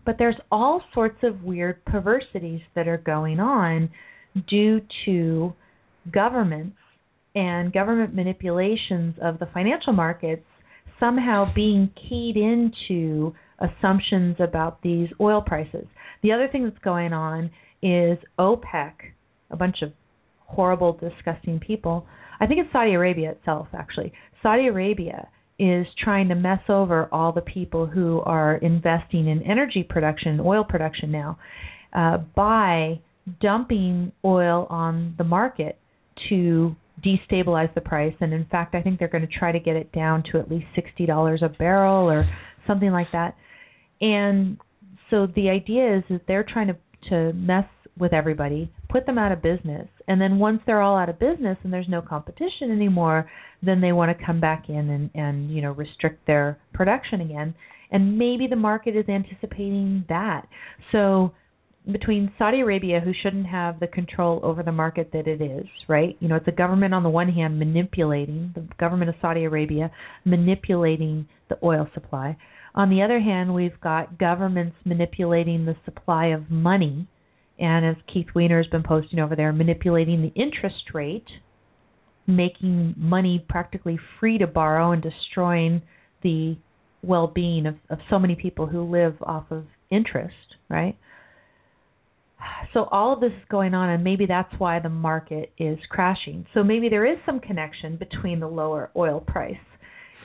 But 0.06 0.16
there's 0.18 0.36
all 0.52 0.82
sorts 0.94 1.18
of 1.24 1.44
weird 1.44 1.84
perversities 1.86 2.62
that 2.76 2.88
are 2.88 2.98
going 2.98 3.40
on 3.40 3.90
due 4.48 4.82
to 5.06 5.54
governments 6.12 6.78
and 7.36 7.72
government 7.72 8.16
manipulations 8.16 9.16
of 9.22 9.40
the 9.40 9.48
financial 9.54 9.94
markets 9.94 10.46
somehow 11.00 11.54
being 11.54 11.92
keyed 12.10 12.36
into 12.36 13.34
assumptions 13.60 14.36
about 14.40 14.82
these 14.82 15.10
oil 15.20 15.42
prices. 15.42 15.86
The 16.24 16.32
other 16.32 16.48
thing 16.52 16.64
that's 16.64 16.84
going 16.84 17.14
on 17.14 17.52
is 17.82 18.18
OPEC, 18.38 18.94
a 19.52 19.56
bunch 19.56 19.78
of 19.82 19.94
horrible, 20.40 20.94
disgusting 20.94 21.60
people. 21.60 22.06
I 22.40 22.48
think 22.48 22.60
it's 22.60 22.72
Saudi 22.72 22.94
Arabia 22.94 23.32
itself, 23.32 23.68
actually. 23.74 24.12
Saudi 24.42 24.68
Arabia 24.68 25.28
is 25.60 25.86
trying 26.02 26.30
to 26.30 26.36
mess 26.36 26.62
over 26.70 27.10
all 27.12 27.32
the 27.32 27.42
people 27.42 27.86
who 27.86 28.22
are 28.22 28.56
investing 28.58 29.28
in 29.28 29.44
energy 29.44 29.84
production, 29.88 30.40
oil 30.40 30.64
production 30.64 31.12
now, 31.12 31.38
uh, 31.94 32.18
by 32.36 33.00
dumping 33.42 34.12
oil 34.24 34.66
on 34.70 35.14
the 35.18 35.24
market 35.24 35.78
to 36.30 36.76
destabilize 37.06 37.74
the 37.76 37.82
price. 37.82 38.14
And 38.22 38.34
in 38.34 38.46
fact, 38.46 38.74
I 38.74 38.82
think 38.82 39.00
they're 39.00 39.08
going 39.08 39.28
to 39.28 39.40
try 39.40 39.52
to 39.52 39.60
get 39.60 39.76
it 39.76 39.92
down 39.92 40.24
to 40.32 40.40
at 40.40 40.50
least 40.50 40.66
$60 40.78 41.44
a 41.44 41.50
barrel 41.50 42.10
or 42.10 42.30
something 42.66 42.92
like 42.92 43.08
that. 43.12 43.36
And 44.02 44.58
so 45.10 45.28
the 45.36 45.50
idea 45.50 45.98
is 45.98 46.04
that 46.10 46.22
they're 46.28 46.46
trying 46.48 46.68
to 46.68 46.78
to 47.10 47.34
mess 47.34 47.66
with 47.98 48.14
everybody, 48.14 48.72
put 48.90 49.06
them 49.06 49.18
out 49.18 49.32
of 49.32 49.42
business, 49.42 49.88
and 50.08 50.20
then 50.20 50.40
once 50.40 50.62
they're 50.66 50.82
all 50.82 50.98
out 50.98 51.10
of 51.10 51.20
business 51.20 51.58
and 51.64 51.72
there's 51.72 51.88
no 51.88 52.02
competition 52.02 52.72
anymore, 52.72 53.30
then 53.62 53.82
they 53.82 53.92
want 53.92 54.16
to 54.18 54.26
come 54.26 54.40
back 54.40 54.66
in 54.70 54.90
and 54.90 55.10
and 55.14 55.52
you 55.52 55.62
know 55.62 55.72
restrict 55.72 56.26
their 56.28 56.58
production 56.74 57.22
again. 57.22 57.56
And 57.92 58.18
maybe 58.18 58.48
the 58.48 58.56
market 58.56 58.96
is 58.96 59.06
anticipating 59.10 60.06
that. 60.10 60.48
So 60.92 61.34
between 61.92 62.32
Saudi 62.38 62.60
Arabia, 62.60 63.00
who 63.00 63.12
shouldn't 63.24 63.48
have 63.48 63.80
the 63.80 63.88
control 63.88 64.40
over 64.44 64.64
the 64.64 64.72
market 64.72 65.10
that 65.14 65.28
it 65.28 65.42
is, 65.42 65.66
right? 65.88 66.16
You 66.20 66.28
know, 66.28 66.36
it's 66.36 66.48
a 66.48 66.52
government 66.52 66.94
on 66.94 67.04
the 67.04 67.10
one 67.10 67.30
hand 67.30 67.58
manipulating, 67.58 68.52
the 68.54 68.68
government 68.80 69.10
of 69.10 69.16
Saudi 69.22 69.46
Arabia 69.46 69.92
manipulating 70.26 71.28
the 71.50 71.58
oil 71.64 71.88
supply. 71.94 72.38
On 72.76 72.90
the 72.90 73.02
other 73.02 73.20
hand, 73.20 73.54
we've 73.54 73.80
got 73.82 74.20
governments 74.20 74.76
manipulating 74.86 75.66
the 75.66 75.76
supply 75.86 76.28
of 76.28 76.52
money, 76.52 77.08
and 77.60 77.86
as 77.86 77.96
Keith 78.12 78.28
Weiner 78.36 78.62
has 78.62 78.68
been 78.68 78.84
posting 78.84 79.20
over 79.20 79.36
there, 79.36 79.52
manipulating 79.52 80.22
the 80.22 80.42
interest 80.42 80.94
rate, 80.94 81.28
making 82.28 82.96
money 82.98 83.46
practically 83.50 84.00
free 84.20 84.38
to 84.38 84.48
borrow 84.48 84.92
and 84.92 85.02
destroying 85.02 85.82
the 86.24 86.58
well-being 87.02 87.66
of, 87.66 87.76
of 87.90 88.00
so 88.10 88.20
many 88.20 88.36
people 88.36 88.68
who 88.68 88.84
live 88.84 89.16
off 89.22 89.46
of 89.52 89.66
interest, 89.90 90.36
right? 90.70 90.98
So 92.74 92.86
all 92.92 93.14
of 93.14 93.20
this 93.20 93.32
is 93.32 93.48
going 93.50 93.74
on, 93.74 93.90
and 93.90 94.04
maybe 94.04 94.26
that's 94.26 94.54
why 94.58 94.80
the 94.80 94.90
market 94.90 95.52
is 95.58 95.78
crashing. 95.90 96.46
So 96.54 96.64
maybe 96.64 96.88
there 96.88 97.06
is 97.06 97.18
some 97.26 97.40
connection 97.40 97.98
between 97.98 98.40
the 98.40 98.48
lower 98.48 98.92
oil 98.96 99.20
price 99.20 99.58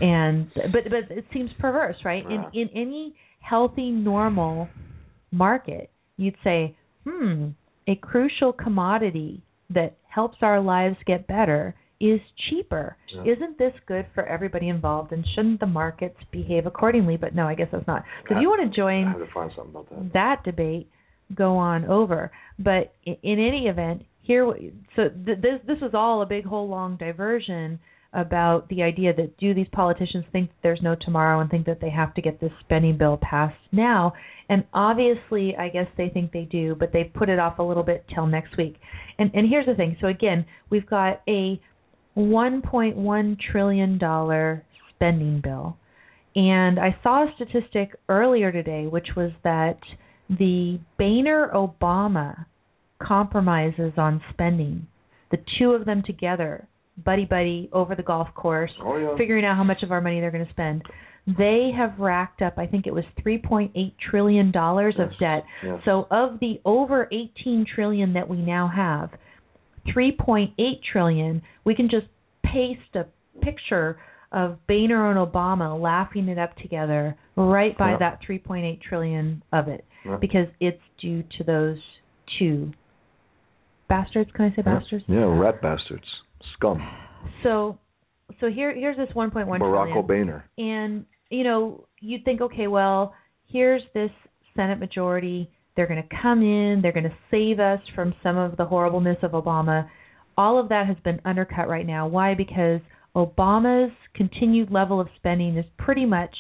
and 0.01 0.51
but 0.55 0.85
but 0.85 1.17
it 1.17 1.25
seems 1.33 1.51
perverse, 1.59 1.97
right? 2.05 2.25
In 2.25 2.45
in 2.53 2.69
any 2.75 3.15
healthy, 3.41 3.91
normal 3.91 4.69
market, 5.31 5.91
you'd 6.17 6.37
say, 6.43 6.77
hmm, 7.05 7.49
a 7.87 7.97
crucial 7.97 8.53
commodity 8.53 9.43
that 9.71 9.97
helps 10.09 10.39
our 10.43 10.61
lives 10.61 10.97
get 11.07 11.27
better 11.27 11.75
is 12.01 12.21
cheaper. 12.51 12.97
Yeah. 13.15 13.33
Isn't 13.35 13.59
this 13.59 13.73
good 13.87 14.07
for 14.15 14.27
everybody 14.27 14.69
involved? 14.69 15.13
And 15.13 15.25
shouldn't 15.35 15.61
the 15.61 15.67
markets 15.67 16.19
behave 16.33 16.67
accordingly? 16.67 17.17
But 17.17 17.35
no, 17.35 17.47
I 17.47 17.55
guess 17.55 17.69
that's 17.73 17.87
not. 17.87 18.05
So 18.29 18.37
if 18.37 18.43
you 18.43 18.49
want 18.49 18.71
to 18.71 18.77
join 18.77 19.07
to 19.19 19.27
find 19.33 19.51
something 19.57 19.75
about 19.75 19.91
that. 19.91 20.13
that 20.13 20.45
debate 20.45 20.89
go 21.35 21.57
on 21.57 21.85
over. 21.87 22.31
But 22.59 22.95
in, 23.05 23.17
in 23.23 23.39
any 23.39 23.67
event, 23.69 24.03
here, 24.23 24.47
so 24.97 25.09
th- 25.09 25.39
this 25.41 25.61
this 25.67 25.79
was 25.81 25.93
all 25.95 26.23
a 26.23 26.27
big 26.27 26.45
whole 26.45 26.69
long 26.69 26.97
diversion 26.97 27.79
about 28.15 28.69
the 28.69 28.83
idea 28.83 29.13
that 29.15 29.37
do 29.39 29.55
these 29.55 29.67
politicians 29.73 30.25
think 30.33 30.51
there's 30.63 30.81
no 30.83 30.95
tomorrow 30.95 31.41
and 31.41 31.51
think 31.51 31.67
that 31.67 31.81
they 31.81 31.91
have 31.91 32.15
to 32.15 32.23
get 32.23 32.41
this 32.41 32.53
spending 32.61 32.97
bill 32.97 33.19
passed 33.21 33.59
now? 33.73 34.13
And 34.49 34.65
obviously, 34.73 35.57
I 35.57 35.69
guess 35.69 35.87
they 35.97 36.09
think 36.09 36.33
they 36.33 36.45
do, 36.51 36.77
but 36.79 36.93
they 36.93 37.05
put 37.05 37.29
it 37.29 37.39
off 37.39 37.59
a 37.59 37.63
little 37.63 37.83
bit 37.83 38.05
till 38.15 38.27
next 38.27 38.57
week. 38.57 38.77
And 39.19 39.31
and 39.35 39.49
here's 39.49 39.67
the 39.67 39.75
thing. 39.75 39.97
So 40.01 40.09
again, 40.09 40.45
we've 40.71 40.87
got 40.87 41.23
a 41.29 41.61
1.1 42.17 43.37
trillion 43.51 43.99
dollar 43.99 44.65
spending 44.95 45.41
bill. 45.43 45.77
And 46.37 46.79
I 46.79 46.97
saw 47.03 47.25
a 47.25 47.35
statistic 47.35 47.97
earlier 48.09 48.51
today 48.51 48.87
which 48.87 49.09
was 49.17 49.31
that 49.45 49.79
the 50.29 50.81
Boehner 50.99 51.51
Obama 51.55 52.47
compromises 53.03 53.93
on 53.97 54.23
spending, 54.33 54.87
the 55.31 55.39
two 55.59 55.71
of 55.71 55.85
them 55.85 56.03
together, 56.05 56.67
buddy 57.05 57.25
buddy 57.25 57.69
over 57.73 57.95
the 57.95 58.03
golf 58.03 58.29
course, 58.35 58.71
Oh, 58.83 58.97
yeah. 58.97 59.17
figuring 59.17 59.45
out 59.45 59.57
how 59.57 59.65
much 59.65 59.83
of 59.83 59.91
our 59.91 60.01
money 60.01 60.21
they're 60.21 60.31
going 60.31 60.45
to 60.47 60.53
spend. 60.53 60.83
They 61.27 61.71
have 61.77 61.99
racked 61.99 62.43
up, 62.43 62.59
I 62.59 62.67
think 62.67 62.87
it 62.87 62.93
was 62.95 63.05
3.8 63.25 63.71
trillion 64.11 64.53
dollars 64.53 64.95
of 64.99 65.09
debt. 65.19 65.45
yes. 65.63 65.81
So 65.85 66.07
of 66.11 66.39
the 66.41 66.61
over 66.65 67.09
18 67.11 67.65
trillion 67.75 68.13
that 68.13 68.29
we 68.29 68.37
now 68.37 68.69
have, 68.69 69.11
3.8 69.89 70.53
trillion, 70.93 71.43
we 71.65 71.75
can 71.75 71.89
just 71.89 72.07
paste 72.45 72.95
a 72.95 73.07
picture 73.41 73.99
of 74.33 74.59
Boehner 74.67 75.11
and 75.11 75.19
Obama 75.33 75.81
laughing 75.81 76.29
it 76.29 76.39
up 76.39 76.57
together 76.57 77.17
right 77.37 77.77
by 77.79 77.93
Yeah. 77.93 77.97
that 77.99 78.21
3.8 78.23 78.81
trillion 78.83 79.43
of 79.53 79.69
it 79.69 79.85
Yeah. 80.05 80.17
because 80.17 80.49
it's 80.61 80.83
due 81.01 81.23
to 81.39 81.45
those 81.45 81.79
two 82.39 82.73
bastards. 83.89 84.31
Can 84.33 84.47
I 84.47 84.55
say 84.55 84.63
bastards? 84.63 85.05
Yeah, 85.09 85.25
rat 85.39 85.61
bastards, 85.63 86.07
scum. 86.57 86.87
So, 87.43 87.79
so 88.41 88.49
here 88.49 88.75
here's 88.75 88.97
this 88.97 89.09
1.1 89.15 89.47
Barack. 89.47 90.07
Boehner. 90.07 90.45
and 90.59 91.05
you 91.31 91.45
know 91.45 91.87
you'd 92.01 92.25
think 92.25 92.41
okay 92.41 92.67
well 92.67 93.15
here's 93.47 93.83
this 93.95 94.11
senate 94.57 94.79
majority 94.79 95.51
they're 95.77 95.87
going 95.87 96.03
to 96.03 96.17
come 96.23 96.43
in 96.43 96.81
they're 96.83 96.93
going 96.93 97.05
to 97.05 97.17
save 97.31 97.61
us 97.61 97.81
from 97.95 98.15
some 98.23 98.37
of 98.37 98.57
the 98.57 98.65
horribleness 98.65 99.19
of 99.23 99.33
obama 99.33 99.89
all 100.37 100.59
of 100.59 100.69
that 100.71 100.87
has 100.87 100.97
been 101.05 101.21
undercut 101.25 101.69
right 101.69 101.87
now 101.87 102.07
why 102.07 102.35
because 102.35 102.81
obama's 103.15 103.93
continued 104.15 104.71
level 104.71 105.01
of 105.01 105.09
spending 105.17 105.57
is 105.57 105.65
pretty 105.79 106.07
much 106.07 106.35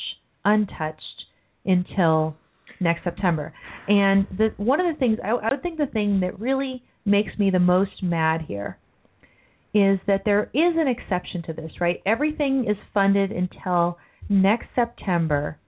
untouched 0.44 1.24
until 1.64 2.36
next 2.80 3.04
September. 3.04 3.52
And 3.88 4.26
the 4.36 4.52
one 4.56 4.80
of 4.80 4.92
the 4.92 4.98
things 4.98 5.18
I, 5.24 5.30
I 5.30 5.50
would 5.50 5.62
think 5.62 5.78
the 5.78 5.86
thing 5.86 6.20
that 6.20 6.38
really 6.38 6.82
makes 7.04 7.36
me 7.38 7.50
the 7.50 7.58
most 7.58 8.02
mad 8.02 8.42
here 8.46 8.78
is 9.74 9.98
that 10.06 10.22
there 10.24 10.44
is 10.54 10.74
an 10.76 10.86
exception 10.88 11.42
to 11.42 11.52
this, 11.52 11.72
right? 11.80 12.00
Everything 12.06 12.66
is 12.68 12.76
funded 12.94 13.32
until 13.32 13.98
next 14.28 14.68
September 14.74 15.58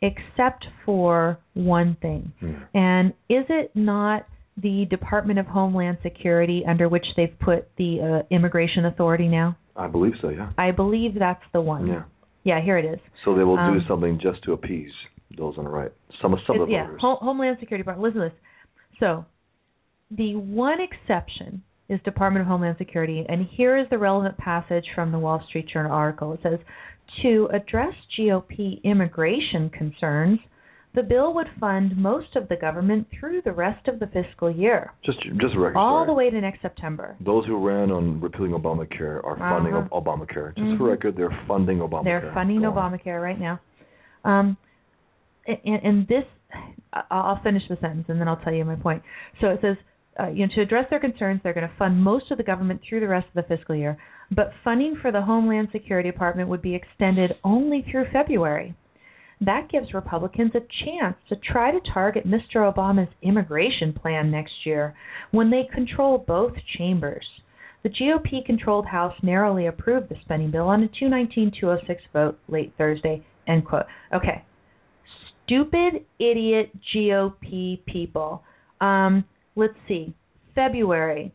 except 0.00 0.66
for 0.84 1.38
one 1.54 1.96
thing. 2.00 2.32
And 2.74 3.10
is 3.28 3.44
it 3.48 3.72
not 3.74 4.26
the 4.56 4.86
Department 4.88 5.38
of 5.38 5.46
Homeland 5.46 5.98
Security 6.02 6.62
under 6.68 6.88
which 6.88 7.06
they've 7.16 7.36
put 7.40 7.68
the 7.76 8.22
uh, 8.22 8.34
Immigration 8.34 8.84
Authority 8.84 9.26
now? 9.26 9.56
I 9.74 9.88
believe 9.88 10.12
so. 10.20 10.28
Yeah. 10.28 10.50
I 10.56 10.70
believe 10.70 11.14
that's 11.18 11.42
the 11.52 11.60
one. 11.60 11.86
Yeah. 11.86 12.04
Yeah, 12.44 12.62
here 12.62 12.78
it 12.78 12.84
is. 12.84 13.00
So 13.24 13.34
they 13.34 13.42
will 13.42 13.58
Um, 13.58 13.78
do 13.80 13.86
something 13.88 14.20
just 14.22 14.42
to 14.44 14.52
appease 14.52 14.92
those 15.36 15.54
on 15.58 15.64
the 15.64 15.70
right. 15.70 15.90
Some 16.22 16.32
of 16.32 16.38
some 16.46 16.60
of 16.60 16.68
the 16.68 16.72
yeah, 16.74 16.88
Homeland 17.00 17.56
Security 17.58 17.82
Department. 17.82 18.14
Listen 18.14 18.20
to 18.20 18.28
this. 18.28 18.38
So, 19.00 19.24
the 20.10 20.36
one 20.36 20.78
exception 20.80 21.62
is 21.88 22.00
Department 22.04 22.42
of 22.42 22.48
Homeland 22.48 22.76
Security, 22.78 23.24
and 23.28 23.46
here 23.50 23.76
is 23.78 23.86
the 23.90 23.98
relevant 23.98 24.36
passage 24.38 24.84
from 24.94 25.12
the 25.12 25.18
Wall 25.18 25.42
Street 25.48 25.68
Journal 25.72 25.92
article. 25.92 26.32
It 26.32 26.40
says, 26.42 26.58
to 27.22 27.48
address 27.52 27.94
GOP 28.18 28.82
immigration 28.82 29.70
concerns, 29.70 30.40
the 30.96 31.02
bill 31.02 31.34
would 31.34 31.46
fund 31.60 31.96
most 31.96 32.34
of 32.36 32.48
the 32.48 32.56
government 32.56 33.06
through 33.20 33.42
the 33.44 33.52
rest 33.52 33.86
of 33.86 34.00
the 34.00 34.06
fiscal 34.08 34.50
year, 34.50 34.92
Just 35.04 35.20
just 35.20 35.54
a 35.54 35.60
record. 35.60 35.76
all 35.78 35.98
sorry. 35.98 36.06
the 36.06 36.12
way 36.14 36.30
to 36.30 36.40
next 36.40 36.62
September. 36.62 37.14
Those 37.20 37.44
who 37.46 37.64
ran 37.64 37.90
on 37.92 38.18
repealing 38.20 38.52
Obamacare 38.52 39.22
are 39.22 39.36
funding 39.36 39.74
Uh-huh. 39.74 39.88
Ob- 39.94 40.04
Obamacare. 40.04 40.56
Just 40.56 40.66
Mhm. 40.66 40.78
for 40.78 40.84
record, 40.84 41.14
they're 41.14 41.30
funding 41.46 41.78
Obamacare. 41.78 42.04
They're 42.04 42.32
funding 42.32 42.62
Go 42.62 42.72
on. 42.72 42.92
Obamacare 42.92 43.22
right 43.22 43.38
now. 43.38 43.60
Um, 44.24 44.56
and, 45.46 45.58
and 45.84 46.08
this, 46.08 46.24
I'll 47.10 47.36
finish 47.42 47.62
the 47.68 47.76
sentence 47.76 48.06
and 48.08 48.18
then 48.20 48.26
I'll 48.26 48.38
tell 48.38 48.54
you 48.54 48.64
my 48.64 48.74
point. 48.76 49.02
So 49.40 49.48
it 49.48 49.60
says, 49.60 49.76
uh, 50.18 50.28
you 50.28 50.46
know, 50.46 50.52
to 50.54 50.62
address 50.62 50.86
their 50.90 51.00
concerns, 51.00 51.40
they're 51.42 51.54
going 51.54 51.68
to 51.68 51.76
fund 51.76 52.02
most 52.02 52.30
of 52.30 52.38
the 52.38 52.44
government 52.44 52.80
through 52.88 53.00
the 53.00 53.08
rest 53.08 53.26
of 53.34 53.34
the 53.34 53.56
fiscal 53.56 53.74
year, 53.74 53.98
but 54.30 54.52
funding 54.64 54.96
for 55.00 55.12
the 55.12 55.22
Homeland 55.22 55.68
Security 55.72 56.10
Department 56.10 56.48
would 56.48 56.62
be 56.62 56.74
extended 56.74 57.32
only 57.44 57.84
through 57.90 58.06
February. 58.12 58.74
That 59.40 59.68
gives 59.70 59.92
Republicans 59.92 60.52
a 60.54 60.60
chance 60.84 61.16
to 61.28 61.36
try 61.36 61.70
to 61.70 61.80
target 61.92 62.26
Mr. 62.26 62.72
Obama's 62.72 63.12
immigration 63.22 63.92
plan 63.92 64.30
next 64.30 64.64
year 64.64 64.94
when 65.30 65.50
they 65.50 65.68
control 65.74 66.24
both 66.26 66.54
chambers. 66.78 67.26
The 67.82 67.90
GOP 67.90 68.44
controlled 68.44 68.86
House 68.86 69.14
narrowly 69.22 69.66
approved 69.66 70.08
the 70.08 70.16
spending 70.22 70.50
bill 70.50 70.68
on 70.68 70.82
a 70.82 70.88
219 70.88 71.52
206 71.60 72.02
vote 72.12 72.38
late 72.48 72.72
Thursday. 72.78 73.24
End 73.46 73.64
quote. 73.64 73.84
Okay. 74.12 74.42
Stupid, 75.44 76.04
idiot 76.18 76.72
GOP 76.94 77.84
people. 77.84 78.42
Um, 78.80 79.24
let's 79.56 79.74
see. 79.88 80.14
February. 80.54 81.34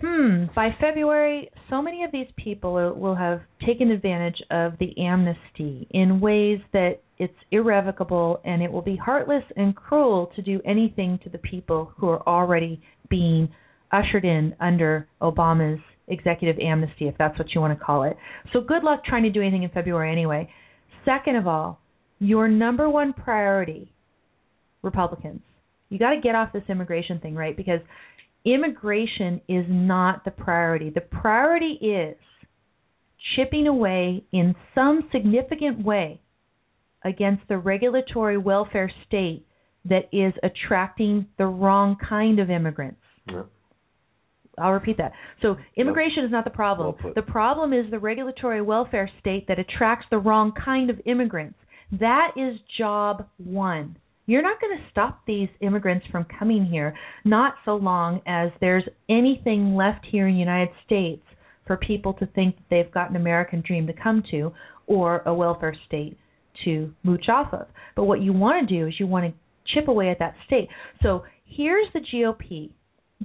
Hmm. 0.00 0.46
By 0.56 0.70
February, 0.80 1.50
so 1.68 1.82
many 1.82 2.04
of 2.04 2.10
these 2.10 2.28
people 2.36 2.72
will- 2.72 3.14
have 3.14 3.42
taken 3.60 3.90
advantage 3.90 4.42
of 4.50 4.78
the 4.78 4.98
amnesty 4.98 5.86
in 5.90 6.20
ways 6.20 6.60
that 6.72 7.00
it's 7.18 7.36
irrevocable 7.50 8.40
and 8.44 8.62
it 8.62 8.72
will 8.72 8.82
be 8.82 8.96
heartless 8.96 9.44
and 9.56 9.76
cruel 9.76 10.26
to 10.34 10.40
do 10.40 10.60
anything 10.64 11.18
to 11.18 11.28
the 11.28 11.38
people 11.38 11.92
who 11.98 12.08
are 12.08 12.26
already 12.26 12.80
being 13.10 13.50
ushered 13.92 14.24
in 14.24 14.54
under 14.58 15.06
Obama's 15.20 15.80
executive 16.08 16.58
amnesty, 16.58 17.06
if 17.06 17.16
that's 17.18 17.38
what 17.38 17.54
you 17.54 17.60
want 17.60 17.78
to 17.78 17.84
call 17.84 18.04
it. 18.04 18.16
So 18.52 18.62
good 18.62 18.82
luck 18.82 19.04
trying 19.04 19.24
to 19.24 19.30
do 19.30 19.42
anything 19.42 19.64
in 19.64 19.70
February 19.70 20.10
anyway. 20.10 20.50
Second 21.04 21.36
of 21.36 21.46
all, 21.46 21.78
your 22.18 22.48
number 22.48 22.88
one 22.88 23.12
priority, 23.12 23.92
Republicans, 24.82 25.42
you 25.90 25.98
got 25.98 26.14
to 26.14 26.20
get 26.20 26.34
off 26.34 26.52
this 26.52 26.62
immigration 26.68 27.20
thing, 27.20 27.34
right? 27.34 27.56
Because 27.56 27.80
immigration 28.44 29.40
is 29.48 29.66
not 29.68 30.24
the 30.24 30.30
priority. 30.30 30.90
The 30.90 31.02
priority 31.02 31.78
is 31.82 32.16
chipping 33.36 33.66
away 33.66 34.24
in 34.32 34.54
some 34.74 35.08
significant 35.12 35.84
way 35.84 36.20
against 37.04 37.42
the 37.48 37.58
regulatory 37.58 38.38
welfare 38.38 38.90
state 39.06 39.46
that 39.84 40.08
is 40.12 40.32
attracting 40.42 41.26
the 41.38 41.46
wrong 41.46 41.96
kind 42.06 42.38
of 42.38 42.50
immigrants. 42.50 43.00
Yeah. 43.26 43.42
I'll 44.58 44.72
repeat 44.72 44.98
that. 44.98 45.12
So 45.40 45.56
immigration 45.76 46.24
is 46.24 46.30
not 46.30 46.44
the 46.44 46.50
problem. 46.50 46.94
Well 47.02 47.12
the 47.14 47.22
problem 47.22 47.72
is 47.72 47.90
the 47.90 47.98
regulatory 47.98 48.60
welfare 48.60 49.10
state 49.18 49.46
that 49.48 49.58
attracts 49.58 50.06
the 50.10 50.18
wrong 50.18 50.52
kind 50.52 50.90
of 50.90 51.00
immigrants. 51.06 51.58
That 51.98 52.32
is 52.36 52.58
job 52.78 53.26
one. 53.38 53.96
You're 54.30 54.42
not 54.42 54.60
going 54.60 54.78
to 54.78 54.84
stop 54.92 55.22
these 55.26 55.48
immigrants 55.60 56.06
from 56.12 56.24
coming 56.38 56.64
here, 56.64 56.94
not 57.24 57.54
so 57.64 57.74
long 57.74 58.20
as 58.26 58.50
there's 58.60 58.84
anything 59.08 59.74
left 59.74 60.06
here 60.08 60.28
in 60.28 60.34
the 60.34 60.38
United 60.38 60.68
States 60.86 61.24
for 61.66 61.76
people 61.76 62.12
to 62.14 62.26
think 62.26 62.54
that 62.54 62.62
they've 62.70 62.94
got 62.94 63.10
an 63.10 63.16
American 63.16 63.60
dream 63.66 63.88
to 63.88 63.92
come 63.92 64.22
to 64.30 64.52
or 64.86 65.22
a 65.26 65.34
welfare 65.34 65.74
state 65.88 66.16
to 66.64 66.94
mooch 67.02 67.28
off 67.28 67.52
of. 67.52 67.66
But 67.96 68.04
what 68.04 68.20
you 68.20 68.32
want 68.32 68.68
to 68.68 68.72
do 68.72 68.86
is 68.86 68.94
you 69.00 69.08
want 69.08 69.26
to 69.26 69.74
chip 69.74 69.88
away 69.88 70.10
at 70.10 70.20
that 70.20 70.36
state. 70.46 70.68
So 71.02 71.24
here's 71.44 71.88
the 71.92 71.98
GOP 71.98 72.70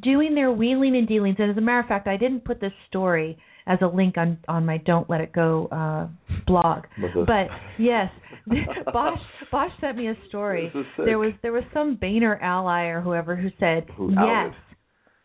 doing 0.02 0.34
their 0.34 0.52
wheeling 0.52 0.96
and 0.96 1.08
dealings. 1.08 1.36
And 1.38 1.52
as 1.52 1.58
a 1.58 1.62
matter 1.62 1.82
of 1.82 1.86
fact, 1.86 2.08
I 2.08 2.18
didn't 2.18 2.46
put 2.46 2.60
this 2.60 2.74
story 2.88 3.38
as 3.68 3.80
a 3.82 3.88
link 3.88 4.18
on 4.18 4.38
on 4.48 4.66
my 4.66 4.78
Don't 4.78 5.10
Let 5.10 5.22
It 5.22 5.34
Go 5.34 5.68
uh, 5.72 6.08
blog. 6.48 6.84
But 7.26 7.48
yes, 7.80 8.12
Bosch 8.94 9.20
Bosch 9.52 9.72
sent 9.82 9.98
me 9.98 10.08
a 10.10 10.16
story. 10.28 10.72
This 10.74 10.82
is 10.82 10.86
sick. 10.96 11.06
There 11.06 11.20
was 11.20 11.34
there 11.42 11.52
was 11.52 11.64
some 11.74 11.96
Boehner 11.96 12.38
ally 12.42 12.84
or 12.86 13.02
whoever 13.02 13.36
who 13.36 13.50
said 13.60 13.88
Who 13.98 14.12
yes, 14.14 14.54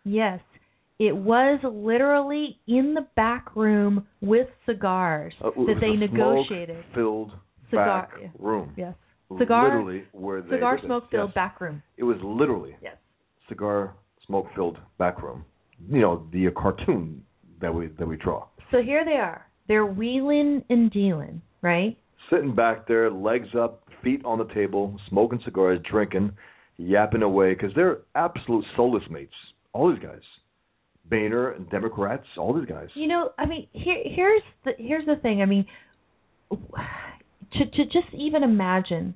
yes. 0.05 0.41
It 0.99 1.17
was 1.17 1.61
literally 1.65 2.59
in 2.69 2.93
the 2.93 3.07
back 3.17 3.57
room 3.57 4.07
with 4.21 4.49
cigars 4.67 5.33
Uh, 5.43 5.49
that 5.67 5.77
they 5.81 5.93
negotiated. 5.93 6.77
Smoke-filled 6.93 7.33
Cigar- 7.71 7.87
back 7.87 8.31
room. 8.39 8.75
Yes, 8.77 8.95
cigar 9.39 9.65
Literally 9.69 10.05
where 10.13 10.43
they 10.43 10.57
cigar 10.57 10.79
smoke 10.85 11.05
filled 11.11 11.31
Yes. 11.31 11.35
back 11.35 11.61
room. 11.61 11.83
It 11.97 12.05
was 12.05 12.19
literally 12.23 12.77
Yes. 12.83 12.97
cigar 13.49 13.95
smoke 14.27 14.49
filled 14.55 14.79
back 14.99 15.23
room. 15.23 15.45
You 15.89 16.01
know 16.03 16.27
the 16.33 16.51
cartoon 16.51 17.25
that 17.61 17.75
we 17.75 17.89
that 17.99 18.07
we 18.07 18.17
draw. 18.17 18.47
So 18.71 18.83
here 18.83 19.05
they 19.05 19.13
are. 19.13 19.47
They're 19.69 19.87
wheeling 19.87 20.65
and 20.69 20.91
dealing, 20.91 21.43
right? 21.63 21.97
Sitting 22.31 22.55
back 22.55 22.87
there, 22.87 23.11
legs 23.11 23.49
up, 23.59 23.83
feet 24.03 24.25
on 24.25 24.39
the 24.39 24.53
table, 24.55 24.97
smoking 25.09 25.41
cigars, 25.45 25.79
drinking, 25.89 26.33
yapping 26.77 27.23
away 27.23 27.55
because 27.55 27.71
they're 27.75 27.99
absolute 28.15 28.65
soulless 28.77 29.05
mates. 29.11 29.35
All 29.73 29.93
these 29.93 30.03
guys, 30.03 30.21
Boehner 31.09 31.53
and 31.53 31.69
Democrats, 31.71 32.27
all 32.39 32.53
these 32.53 32.69
guys. 32.69 32.89
You 32.95 33.09
know, 33.09 33.31
I 33.39 33.47
mean, 33.47 33.69
here 33.73 34.03
here's 34.05 34.43
the 34.65 34.73
here's 34.79 35.07
the 35.07 35.17
thing. 35.17 35.43
I 35.43 35.47
mean, 35.47 35.67
to 36.51 37.65
to 37.65 37.85
just 37.87 38.13
even 38.15 38.43
imagine 38.43 39.15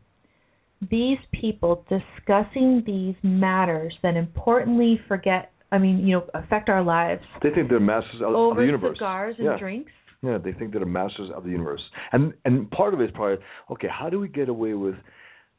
these 0.90 1.18
people 1.32 1.84
discussing 1.88 2.82
these 2.86 3.14
matters 3.22 3.94
that 4.02 4.16
importantly 4.16 5.00
forget. 5.08 5.50
I 5.72 5.78
mean, 5.78 6.06
you 6.06 6.16
know, 6.16 6.26
affect 6.34 6.68
our 6.68 6.82
lives 6.82 7.22
They 7.42 7.50
think 7.50 7.68
they're 7.68 7.80
masters 7.80 8.20
of, 8.20 8.28
of 8.28 8.34
over 8.34 8.60
the 8.60 8.66
universe. 8.66 8.96
cigars 8.96 9.34
and 9.38 9.46
yeah. 9.46 9.58
drinks. 9.58 9.90
Yeah, 10.22 10.38
they 10.38 10.52
think 10.52 10.70
they're 10.70 10.80
the 10.80 10.86
masters 10.86 11.30
of 11.34 11.44
the 11.44 11.50
universe. 11.50 11.82
And 12.12 12.32
and 12.44 12.70
part 12.70 12.94
of 12.94 13.00
it 13.00 13.04
is 13.04 13.10
probably 13.14 13.44
okay. 13.72 13.88
How 13.88 14.08
do 14.08 14.18
we 14.20 14.28
get 14.28 14.48
away 14.48 14.74
with 14.74 14.94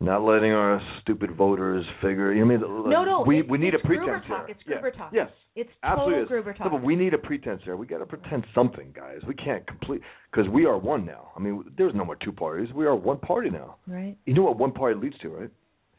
not 0.02 0.24
letting 0.24 0.52
our 0.52 0.82
stupid 1.02 1.36
voters 1.36 1.86
figure? 2.02 2.34
You 2.34 2.46
know, 2.46 2.54
what 2.56 2.68
I 2.68 2.82
mean, 2.84 2.90
No, 2.90 3.04
no, 3.06 3.24
we 3.28 3.40
it's- 3.40 3.52
we 3.52 3.58
need 3.58 3.76
a 3.76 3.80
pretense 3.80 4.06
Gruber 4.06 4.24
talk. 4.28 4.46
here. 4.48 4.56
It's 4.56 4.64
Gruber 4.64 4.92
yeah. 4.94 4.98
talk. 5.00 5.12
Yes, 5.14 5.30
It's 5.56 5.70
absolutely. 5.84 6.14
total. 6.24 6.28
Gruber 6.44 6.56
No, 6.64 6.70
but 6.72 6.82
we 6.84 6.96
need 6.96 7.14
a 7.14 7.18
pretense 7.20 7.62
here. 7.64 7.76
We 7.76 7.86
got 7.86 8.00
to 8.00 8.06
pretend 8.06 8.46
something, 8.56 8.92
guys. 8.96 9.20
We 9.28 9.36
can't 9.36 9.66
complete 9.68 10.02
because 10.32 10.50
we 10.50 10.66
are 10.66 10.78
one 10.78 11.06
now. 11.06 11.30
I 11.36 11.40
mean, 11.40 11.64
there's 11.78 11.94
no 11.94 12.04
more 12.04 12.16
two 12.16 12.32
parties. 12.32 12.74
We 12.74 12.86
are 12.88 12.96
one 12.96 13.20
party 13.20 13.50
now. 13.52 13.76
Right. 13.88 14.18
You 14.26 14.34
know 14.34 14.42
what 14.44 14.58
one 14.58 14.72
party 14.72 15.00
leads 15.00 15.18
to, 15.20 15.30
right? 15.30 15.50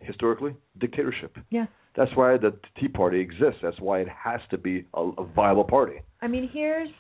Historically, 0.00 0.54
dictatorship. 0.78 1.36
Yeah. 1.50 1.66
That's 1.97 2.11
why 2.14 2.36
the 2.36 2.55
Tea 2.78 2.88
Party 2.88 3.20
exists. 3.20 3.61
That's 3.62 3.80
why 3.80 4.01
it 4.01 4.09
has 4.09 4.40
to 4.51 4.59
be 4.59 4.86
a, 4.94 5.01
a 5.18 5.24
viable 5.24 5.64
party. 5.64 6.03
I 6.20 6.28
mean, 6.28 6.51
here's, 6.53 6.90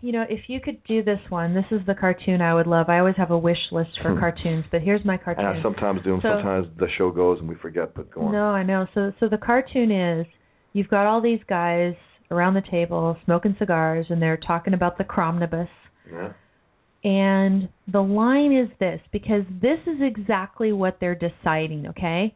you 0.00 0.12
know, 0.12 0.24
if 0.28 0.48
you 0.48 0.60
could 0.60 0.82
do 0.84 1.02
this 1.02 1.18
one, 1.28 1.54
this 1.54 1.64
is 1.70 1.80
the 1.86 1.94
cartoon 1.94 2.40
I 2.40 2.54
would 2.54 2.66
love. 2.66 2.88
I 2.88 2.98
always 3.00 3.16
have 3.16 3.30
a 3.32 3.38
wish 3.38 3.58
list 3.72 3.90
for 4.00 4.12
Hmm. 4.14 4.20
cartoons, 4.20 4.64
but 4.70 4.80
here's 4.82 5.04
my 5.04 5.16
cartoon. 5.16 5.44
And 5.44 5.58
I 5.58 5.62
sometimes 5.62 6.02
do 6.04 6.12
them. 6.12 6.20
So- 6.22 6.36
sometimes 6.36 6.68
the 6.78 6.88
show 6.96 7.10
goes 7.10 7.40
and 7.40 7.48
we 7.48 7.56
forget. 7.56 7.94
But 7.94 8.10
go 8.12 8.22
on. 8.22 8.32
No, 8.32 8.44
I 8.50 8.62
know. 8.62 8.86
So 8.94 9.12
so 9.18 9.28
the 9.28 9.38
cartoon 9.38 9.90
is 9.90 10.26
you've 10.72 10.88
got 10.88 11.06
all 11.06 11.20
these 11.20 11.40
guys 11.48 11.94
around 12.30 12.54
the 12.54 12.62
table 12.70 13.16
smoking 13.24 13.56
cigars 13.58 14.06
and 14.10 14.20
they're 14.22 14.36
talking 14.36 14.74
about 14.74 14.98
the 14.98 15.04
Cromnibus. 15.04 15.68
Yeah. 16.12 16.32
And 17.04 17.68
the 17.86 18.02
line 18.02 18.52
is 18.52 18.68
this 18.80 19.00
because 19.12 19.42
this 19.62 19.78
is 19.86 20.00
exactly 20.00 20.72
what 20.72 20.98
they're 21.00 21.14
deciding, 21.14 21.86
okay? 21.88 22.34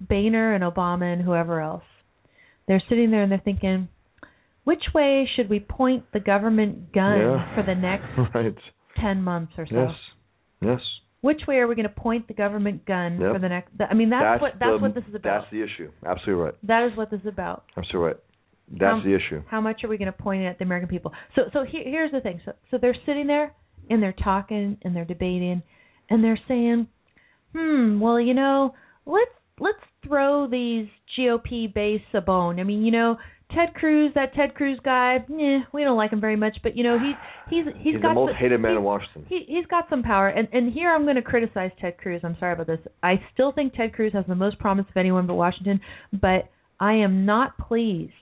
Boehner 0.00 0.54
and 0.54 0.62
Obama 0.64 1.12
and 1.12 1.22
whoever 1.22 1.60
else. 1.60 1.84
They're 2.68 2.82
sitting 2.88 3.10
there 3.10 3.22
and 3.22 3.30
they're 3.30 3.40
thinking, 3.44 3.88
which 4.64 4.82
way 4.94 5.28
should 5.36 5.48
we 5.48 5.60
point 5.60 6.04
the 6.12 6.20
government 6.20 6.92
gun 6.92 7.18
Yeah. 7.20 7.54
for 7.54 7.62
the 7.62 7.74
next 7.74 8.06
right. 8.34 8.54
10 9.00 9.22
months 9.22 9.52
or 9.56 9.66
so? 9.66 9.74
Yes. 9.76 9.90
Yes. 10.60 10.80
Which 11.20 11.40
way 11.48 11.56
are 11.56 11.66
we 11.66 11.74
going 11.74 11.88
to 11.88 11.94
point 11.94 12.28
the 12.28 12.34
government 12.34 12.84
gun 12.86 13.20
Yep. 13.20 13.32
for 13.32 13.38
the 13.38 13.48
next? 13.48 13.70
I 13.88 13.94
mean, 13.94 14.10
that's, 14.10 14.40
what 14.42 14.52
that's 14.60 14.72
the, 14.72 14.78
what 14.78 14.94
this 14.94 15.04
is 15.08 15.14
about. 15.14 15.40
That's 15.42 15.50
the 15.52 15.62
issue. 15.62 15.90
Absolutely 16.04 16.44
right. 16.44 16.54
that 16.64 16.88
is 16.90 16.96
what 16.96 17.10
this 17.10 17.20
is 17.20 17.26
about. 17.26 17.64
Absolutely 17.76 18.06
right. 18.08 18.16
That's 18.68 18.94
Um, 18.94 19.02
the 19.04 19.14
issue. 19.14 19.42
How 19.48 19.60
much 19.60 19.84
are 19.84 19.88
we 19.88 19.96
going 19.96 20.12
to 20.12 20.18
point 20.18 20.42
it 20.42 20.46
at 20.46 20.58
the 20.58 20.64
American 20.64 20.88
people? 20.88 21.12
So 21.36 21.42
so 21.52 21.64
here, 21.64 21.84
here's 21.84 22.10
the 22.10 22.20
thing. 22.20 22.40
So 22.44 22.52
so 22.70 22.78
they're 22.78 22.96
sitting 23.06 23.28
there 23.28 23.52
and 23.88 24.02
they're 24.02 24.12
talking 24.24 24.76
and 24.82 24.94
they're 24.94 25.04
debating 25.04 25.62
and 26.10 26.22
they're 26.24 26.38
saying, 26.48 26.88
"Hmm, 27.54 28.00
well, 28.00 28.18
you 28.20 28.34
know, 28.34 28.74
let's 29.06 29.30
let's 29.60 29.78
throw 30.06 30.46
these 30.48 30.88
GOP 31.18 31.72
base 31.72 32.00
a 32.14 32.20
bone. 32.20 32.60
I 32.60 32.64
mean, 32.64 32.84
you 32.84 32.90
know, 32.92 33.16
Ted 33.54 33.74
Cruz, 33.74 34.12
that 34.14 34.34
Ted 34.34 34.54
Cruz 34.54 34.78
guy, 34.84 35.16
eh, 35.16 35.58
we 35.72 35.84
don't 35.84 35.96
like 35.96 36.12
him 36.12 36.20
very 36.20 36.36
much, 36.36 36.56
but 36.62 36.76
you 36.76 36.82
know, 36.82 36.98
he's 36.98 37.14
he's 37.48 37.74
he's, 37.82 37.94
He's 37.94 38.02
got 38.02 38.08
the 38.10 38.14
most 38.14 38.32
the- 38.32 38.36
hated 38.38 38.60
man 38.60 38.72
he- 38.72 38.76
in 38.78 38.82
Washington. 38.82 39.24
he 39.28 39.44
he's 39.46 39.66
got 39.66 39.88
some 39.88 40.02
power 40.02 40.28
and 40.28 40.48
and 40.52 40.72
here 40.72 40.92
I'm 40.92 41.04
going 41.04 41.16
to 41.16 41.22
criticize 41.22 41.70
Ted 41.80 41.96
Cruz. 41.98 42.20
I'm 42.24 42.36
sorry 42.40 42.54
about 42.54 42.66
this. 42.66 42.80
I 43.02 43.14
still 43.32 43.52
think 43.52 43.74
Ted 43.74 43.92
Cruz 43.92 44.12
has 44.14 44.24
the 44.26 44.34
most 44.34 44.58
promise 44.58 44.86
of 44.90 44.96
anyone 44.96 45.26
but 45.26 45.34
Washington, 45.34 45.80
but 46.12 46.50
I 46.80 46.94
am 46.94 47.24
not 47.24 47.56
pleased 47.56 48.12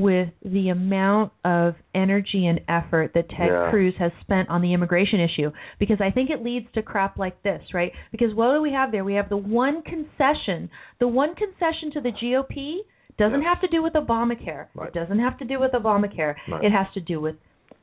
with 0.00 0.28
the 0.44 0.68
amount 0.70 1.32
of 1.44 1.74
energy 1.94 2.46
and 2.46 2.60
effort 2.68 3.12
that 3.14 3.28
Ted 3.28 3.48
Yeah. 3.50 3.70
Cruz 3.70 3.94
has 3.98 4.12
spent 4.20 4.48
on 4.48 4.62
the 4.62 4.72
immigration 4.72 5.20
issue 5.20 5.50
because 5.78 6.00
I 6.00 6.10
think 6.10 6.30
it 6.30 6.42
leads 6.42 6.66
to 6.74 6.82
crap 6.82 7.18
like 7.18 7.42
this, 7.42 7.62
right? 7.74 7.92
Because 8.10 8.34
what 8.34 8.52
do 8.54 8.62
we 8.62 8.72
have 8.72 8.90
there? 8.92 9.04
We 9.04 9.14
have 9.14 9.28
the 9.28 9.36
one 9.36 9.82
concession, 9.82 10.70
the 10.98 11.08
one 11.08 11.34
concession 11.34 11.90
to 11.92 12.00
the 12.00 12.10
GOP 12.12 12.78
doesn't 13.18 13.42
Yes. 13.42 13.48
have 13.48 13.60
to 13.60 13.68
do 13.68 13.82
with 13.82 13.92
Obamacare. 13.94 14.66
Right. 14.74 14.88
It 14.88 14.94
doesn't 14.94 15.18
have 15.18 15.36
to 15.38 15.44
do 15.44 15.60
with 15.60 15.72
Obamacare. 15.72 16.34
Right. 16.48 16.64
It 16.64 16.72
has 16.72 16.86
to 16.94 17.00
do 17.00 17.20
with 17.20 17.36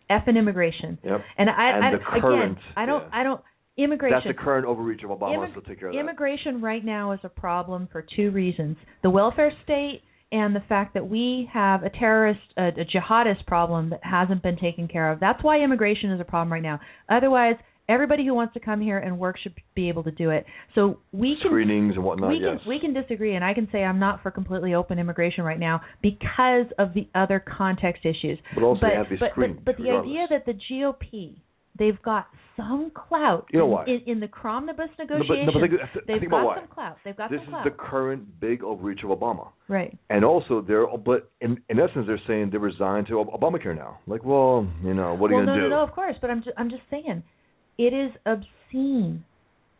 effing 0.09 0.37
immigration. 0.37 0.97
Yep. 1.03 1.21
And 1.37 1.49
I, 1.49 1.69
And 1.69 1.85
I 1.85 1.91
the 1.91 1.97
again, 1.97 2.21
current- 2.21 2.57
I 2.75 2.85
don't, 2.85 3.01
yeah. 3.03 3.09
I 3.19 3.23
don't. 3.23 3.41
Immigration. 3.77 4.17
That's 4.25 4.35
the 4.35 4.43
current 4.43 4.65
overreach 4.65 5.03
of 5.03 5.11
Obama. 5.11 5.37
Immig- 5.37 5.53
so 5.53 5.59
take 5.61 5.79
care 5.79 5.89
of 5.89 5.93
that. 5.93 5.99
immigration 5.99 6.61
right 6.61 6.83
now 6.83 7.11
is 7.11 7.19
a 7.23 7.29
problem 7.29 7.87
for 7.91 8.01
two 8.15 8.31
reasons: 8.31 8.75
the 9.03 9.09
welfare 9.11 9.51
state 9.63 10.01
and 10.31 10.55
the 10.55 10.63
fact 10.67 10.93
that 10.93 11.07
we 11.07 11.49
have 11.53 11.83
a 11.83 11.89
terrorist, 11.89 12.41
a, 12.57 12.67
a 12.67 12.85
jihadist 12.85 13.45
problem 13.45 13.91
that 13.91 14.01
hasn't 14.03 14.43
been 14.43 14.57
taken 14.57 14.87
care 14.87 15.11
of. 15.11 15.19
That's 15.19 15.41
why 15.43 15.61
immigration 15.61 16.11
is 16.11 16.19
a 16.19 16.25
problem 16.25 16.51
right 16.51 16.63
now. 16.63 16.79
Otherwise, 17.09 17.55
everybody 17.89 18.25
who 18.25 18.33
wants 18.33 18.53
to 18.53 18.59
come 18.59 18.81
here 18.81 18.97
and 18.97 19.17
work 19.17 19.37
should 19.41 19.53
be 19.75 19.87
able 19.87 20.03
to 20.03 20.11
do 20.11 20.29
it. 20.31 20.45
So 20.75 20.99
we 21.11 21.37
can 21.41 21.51
Screenings 21.51 21.95
and 21.95 22.03
whatnot. 22.03 22.29
we 22.29 22.39
yes. 22.39 22.59
can 22.61 22.69
we 22.69 22.79
can 22.79 22.93
disagree, 22.93 23.35
and 23.35 23.43
I 23.43 23.53
can 23.53 23.67
say 23.71 23.83
I'm 23.83 23.99
not 23.99 24.21
for 24.21 24.31
completely 24.31 24.73
open 24.73 24.99
immigration 24.99 25.43
right 25.43 25.59
now 25.59 25.81
because 26.01 26.65
of 26.77 26.93
the 26.93 27.07
other 27.15 27.43
context 27.57 28.05
issues. 28.05 28.37
But 28.53 28.63
also 28.63 28.81
but, 28.81 28.93
have 28.93 29.05
to 29.05 29.11
be 29.11 29.17
but, 29.17 29.31
screened, 29.31 29.63
but, 29.63 29.77
but 29.77 29.83
the 29.83 29.91
idea 29.91 30.27
that 30.29 30.45
the 30.45 30.53
GOP 30.53 31.37
they've 31.79 32.01
got 32.03 32.27
some 32.55 32.91
clout 32.93 33.45
You 33.51 33.59
know 33.59 33.65
in, 33.65 33.71
why? 33.71 33.85
in, 33.85 34.01
in 34.07 34.19
the 34.19 34.27
Cromnibus 34.27 34.89
No, 34.97 35.05
but, 35.07 35.13
negotiations. 35.13 35.47
no, 35.53 35.53
but 35.53 35.69
think, 35.69 36.07
they've 36.07 36.19
think 36.19 36.31
got 36.31 36.43
why. 36.45 36.55
some 36.57 36.67
clout. 36.67 36.97
They've 37.05 37.15
got 37.15 37.29
This 37.29 37.39
some 37.45 37.53
is 37.55 37.61
the 37.65 37.69
current 37.71 38.39
big 38.39 38.63
overreach 38.63 39.03
of 39.03 39.09
Obama. 39.11 39.49
right. 39.67 39.95
And 40.09 40.25
also, 40.25 40.61
they're 40.61 40.87
but 40.97 41.29
in 41.41 41.61
in 41.69 41.79
essence, 41.79 42.05
they're 42.07 42.21
saying 42.27 42.49
they're 42.51 42.59
resigned 42.59 43.07
to 43.07 43.13
Obamacare 43.13 43.75
now. 43.75 43.99
Like, 44.07 44.23
well, 44.23 44.67
you 44.83 44.93
know, 44.93 45.13
what 45.13 45.31
are 45.31 45.35
well, 45.35 45.41
you 45.43 45.45
gonna 45.47 45.57
no, 45.57 45.63
do? 45.65 45.69
no, 45.69 45.83
of 45.83 45.91
course, 45.91 46.15
but 46.21 46.29
I'm 46.29 46.39
just, 46.43 46.57
I'm 46.57 46.69
just 46.69 46.83
saying, 46.89 47.23
it 47.77 47.93
is 47.93 48.11
obscene 48.25 49.23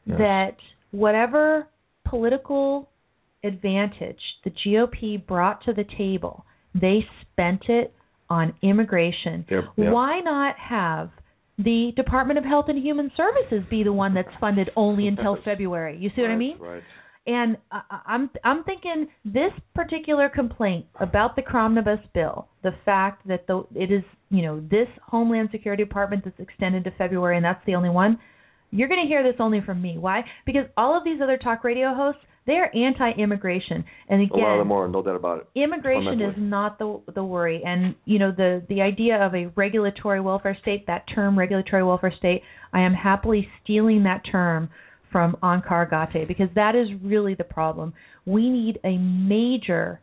that 0.07 0.55
whatever 0.91 1.67
political 2.07 2.89
advantage 3.43 4.19
the 4.43 4.51
GOP 4.51 5.25
brought 5.25 5.63
to 5.65 5.73
the 5.73 5.83
table, 5.97 6.45
they 6.73 6.99
spent 7.21 7.63
it 7.67 7.93
on 8.29 8.53
immigration. 8.61 9.45
Yep, 9.49 9.63
yep. 9.77 9.93
Why 9.93 10.19
not 10.21 10.55
have 10.57 11.09
the 11.57 11.91
Department 11.95 12.37
of 12.37 12.45
Health 12.45 12.65
and 12.67 12.77
Human 12.83 13.11
Services 13.17 13.63
be 13.69 13.83
the 13.83 13.93
one 13.93 14.13
that's 14.13 14.29
funded 14.39 14.69
only 14.75 15.07
until 15.07 15.37
February? 15.45 15.97
You 15.97 16.09
see 16.15 16.21
what 16.21 16.31
I 16.31 16.35
mean? 16.37 16.57
Right. 16.59 16.83
And 17.25 17.57
I, 17.71 17.81
I- 17.89 18.01
I'm 18.07 18.29
I'm 18.43 18.63
thinking 18.63 19.07
this 19.25 19.51
particular 19.75 20.29
complaint 20.29 20.85
about 20.99 21.35
the 21.35 21.41
Cromnibus 21.41 21.99
bill, 22.13 22.47
the 22.63 22.71
fact 22.85 23.27
that 23.27 23.47
the 23.47 23.65
it 23.75 23.91
is 23.91 24.03
you 24.29 24.43
know 24.43 24.61
this 24.61 24.87
Homeland 25.05 25.49
Security 25.51 25.83
Department 25.83 26.23
that's 26.23 26.39
extended 26.39 26.83
to 26.85 26.91
February 26.91 27.35
and 27.35 27.43
that's 27.45 27.63
the 27.65 27.75
only 27.75 27.89
one. 27.89 28.17
You're 28.71 28.89
going 28.89 29.01
to 29.01 29.07
hear 29.07 29.23
this 29.23 29.39
only 29.39 29.61
from 29.65 29.81
me. 29.81 29.97
Why? 29.97 30.23
Because 30.45 30.65
all 30.75 30.97
of 30.97 31.03
these 31.05 31.21
other 31.23 31.37
talk 31.37 31.63
radio 31.63 31.93
hosts 31.93 32.21
they 32.47 32.53
are 32.53 32.71
anti-immigration, 32.73 33.83
and 34.09 34.21
again, 34.21 34.39
A 34.39 34.43
lot 34.43 34.53
of 34.53 34.59
them 34.59 34.71
are, 34.71 34.87
no 34.87 35.03
doubt 35.03 35.17
about 35.17 35.39
it. 35.39 35.47
immigration 35.53 36.21
is 36.21 36.33
not 36.37 36.79
the 36.79 36.99
the 37.13 37.23
worry. 37.23 37.61
And 37.63 37.93
you 38.05 38.17
know 38.17 38.31
the 38.31 38.63
the 38.69 38.81
idea 38.81 39.23
of 39.23 39.35
a 39.35 39.51
regulatory 39.55 40.21
welfare 40.21 40.57
state 40.61 40.87
that 40.87 41.03
term 41.13 41.37
regulatory 41.37 41.83
welfare 41.83 42.13
state 42.17 42.41
i 42.73 42.79
am 42.79 42.93
happily 42.93 43.47
stealing 43.63 44.03
that 44.03 44.21
term 44.31 44.69
from 45.11 45.37
Onkar 45.43 45.89
Ghate 45.89 46.27
because 46.27 46.49
that 46.55 46.75
is 46.75 46.87
really 47.03 47.33
the 47.35 47.43
problem. 47.43 47.93
We 48.25 48.49
need 48.49 48.79
a 48.83 48.97
major 48.97 50.01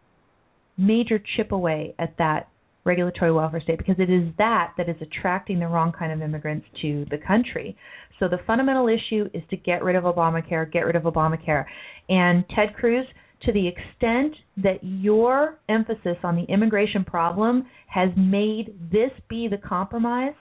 major 0.76 1.22
chip 1.36 1.52
away 1.52 1.94
at 1.98 2.16
that 2.18 2.48
regulatory 2.84 3.32
welfare 3.32 3.60
state 3.60 3.78
because 3.78 3.96
it 3.98 4.10
is 4.10 4.28
that 4.38 4.72
that 4.76 4.88
is 4.88 4.96
attracting 5.00 5.58
the 5.58 5.66
wrong 5.66 5.92
kind 5.92 6.12
of 6.12 6.20
immigrants 6.22 6.66
to 6.82 7.06
the 7.10 7.18
country. 7.18 7.76
So 8.20 8.28
the 8.28 8.38
fundamental 8.46 8.88
issue 8.88 9.28
is 9.34 9.42
to 9.50 9.56
get 9.56 9.82
rid 9.82 9.96
of 9.96 10.04
Obamacare, 10.04 10.70
get 10.70 10.80
rid 10.80 10.96
of 10.96 11.02
Obamacare. 11.04 11.64
And 12.08 12.44
Ted 12.54 12.74
Cruz, 12.74 13.06
to 13.42 13.52
the 13.52 13.66
extent 13.66 14.34
that 14.58 14.78
your 14.82 15.58
emphasis 15.68 16.16
on 16.22 16.36
the 16.36 16.44
immigration 16.44 17.04
problem 17.04 17.66
has 17.88 18.10
made 18.16 18.74
this 18.92 19.10
be 19.28 19.48
the 19.48 19.58
compromise, 19.58 20.34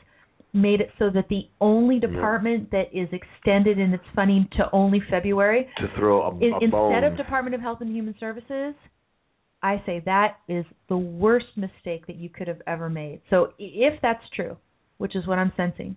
made 0.54 0.82
it 0.82 0.90
so 1.00 1.10
that 1.10 1.28
the 1.30 1.42
only 1.60 2.00
department 2.00 2.70
that 2.72 2.86
is 2.94 3.10
extended 3.12 3.80
in 3.80 3.92
its 3.94 4.04
funding 4.16 4.48
to 4.56 4.64
only 4.72 5.02
February 5.10 5.68
To 5.78 5.88
throw 5.98 6.22
a, 6.22 6.30
a 6.30 6.60
instead 6.62 6.72
bone. 6.72 7.04
of 7.04 7.18
Department 7.18 7.56
of 7.56 7.62
Health 7.62 7.80
and 7.82 7.90
Human 7.94 8.14
Services, 8.20 8.76
I 9.64 9.82
say 9.86 10.02
that 10.06 10.38
is 10.48 10.66
the 10.90 10.98
worst 10.98 11.46
mistake 11.56 12.06
that 12.08 12.18
you 12.18 12.30
could 12.30 12.48
have 12.48 12.62
ever 12.68 12.90
made. 12.90 13.22
So 13.30 13.54
if 13.58 14.00
that's 14.02 14.24
true, 14.36 14.58
which 14.98 15.16
is 15.16 15.26
what 15.26 15.40
I'm 15.40 15.54
sensing, 15.58 15.96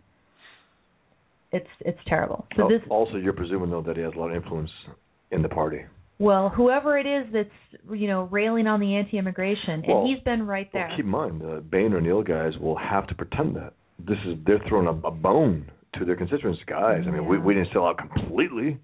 it's 1.53 1.67
it's 1.81 1.99
terrible. 2.07 2.47
So 2.57 2.69
this 2.69 2.81
also, 2.89 3.17
you're 3.17 3.33
presuming 3.33 3.71
though 3.71 3.83
that 3.83 3.97
he 3.97 4.03
has 4.03 4.12
a 4.17 4.19
lot 4.19 4.31
of 4.31 4.37
influence 4.37 4.71
in 5.33 5.43
the 5.43 5.49
party. 5.49 5.81
well, 6.19 6.49
whoever 6.49 6.97
it 6.97 7.07
is 7.07 7.27
that's 7.33 7.93
you 7.93 8.09
know 8.09 8.23
railing 8.31 8.67
on 8.67 8.81
the 8.81 8.95
anti-immigration, 8.97 9.83
Well, 9.87 9.99
and 10.01 10.09
he's 10.09 10.23
been 10.25 10.47
right 10.47 10.71
there. 10.73 10.87
Well, 10.89 10.97
keep 10.97 11.05
in 11.05 11.11
mind, 11.11 11.43
uh, 11.43 11.57
the 11.57 11.61
Boehner 11.61 12.01
Neal 12.01 12.23
guys 12.23 12.53
will 12.61 12.79
have 12.79 13.07
to 13.09 13.14
pretend 13.14 13.57
that 13.57 13.75
this 13.99 14.19
is 14.27 14.37
they're 14.47 14.62
throwing 14.69 14.87
a, 14.87 15.07
a 15.07 15.11
bone 15.11 15.71
to 15.99 16.05
their 16.05 16.17
constituents, 16.17 16.61
guys. 16.67 17.03
I 17.07 17.11
mean, 17.11 17.27
we 17.27 17.39
we 17.39 17.55
didn't 17.55 17.71
sell 17.73 17.87
out 17.87 17.99
completely. 17.99 18.79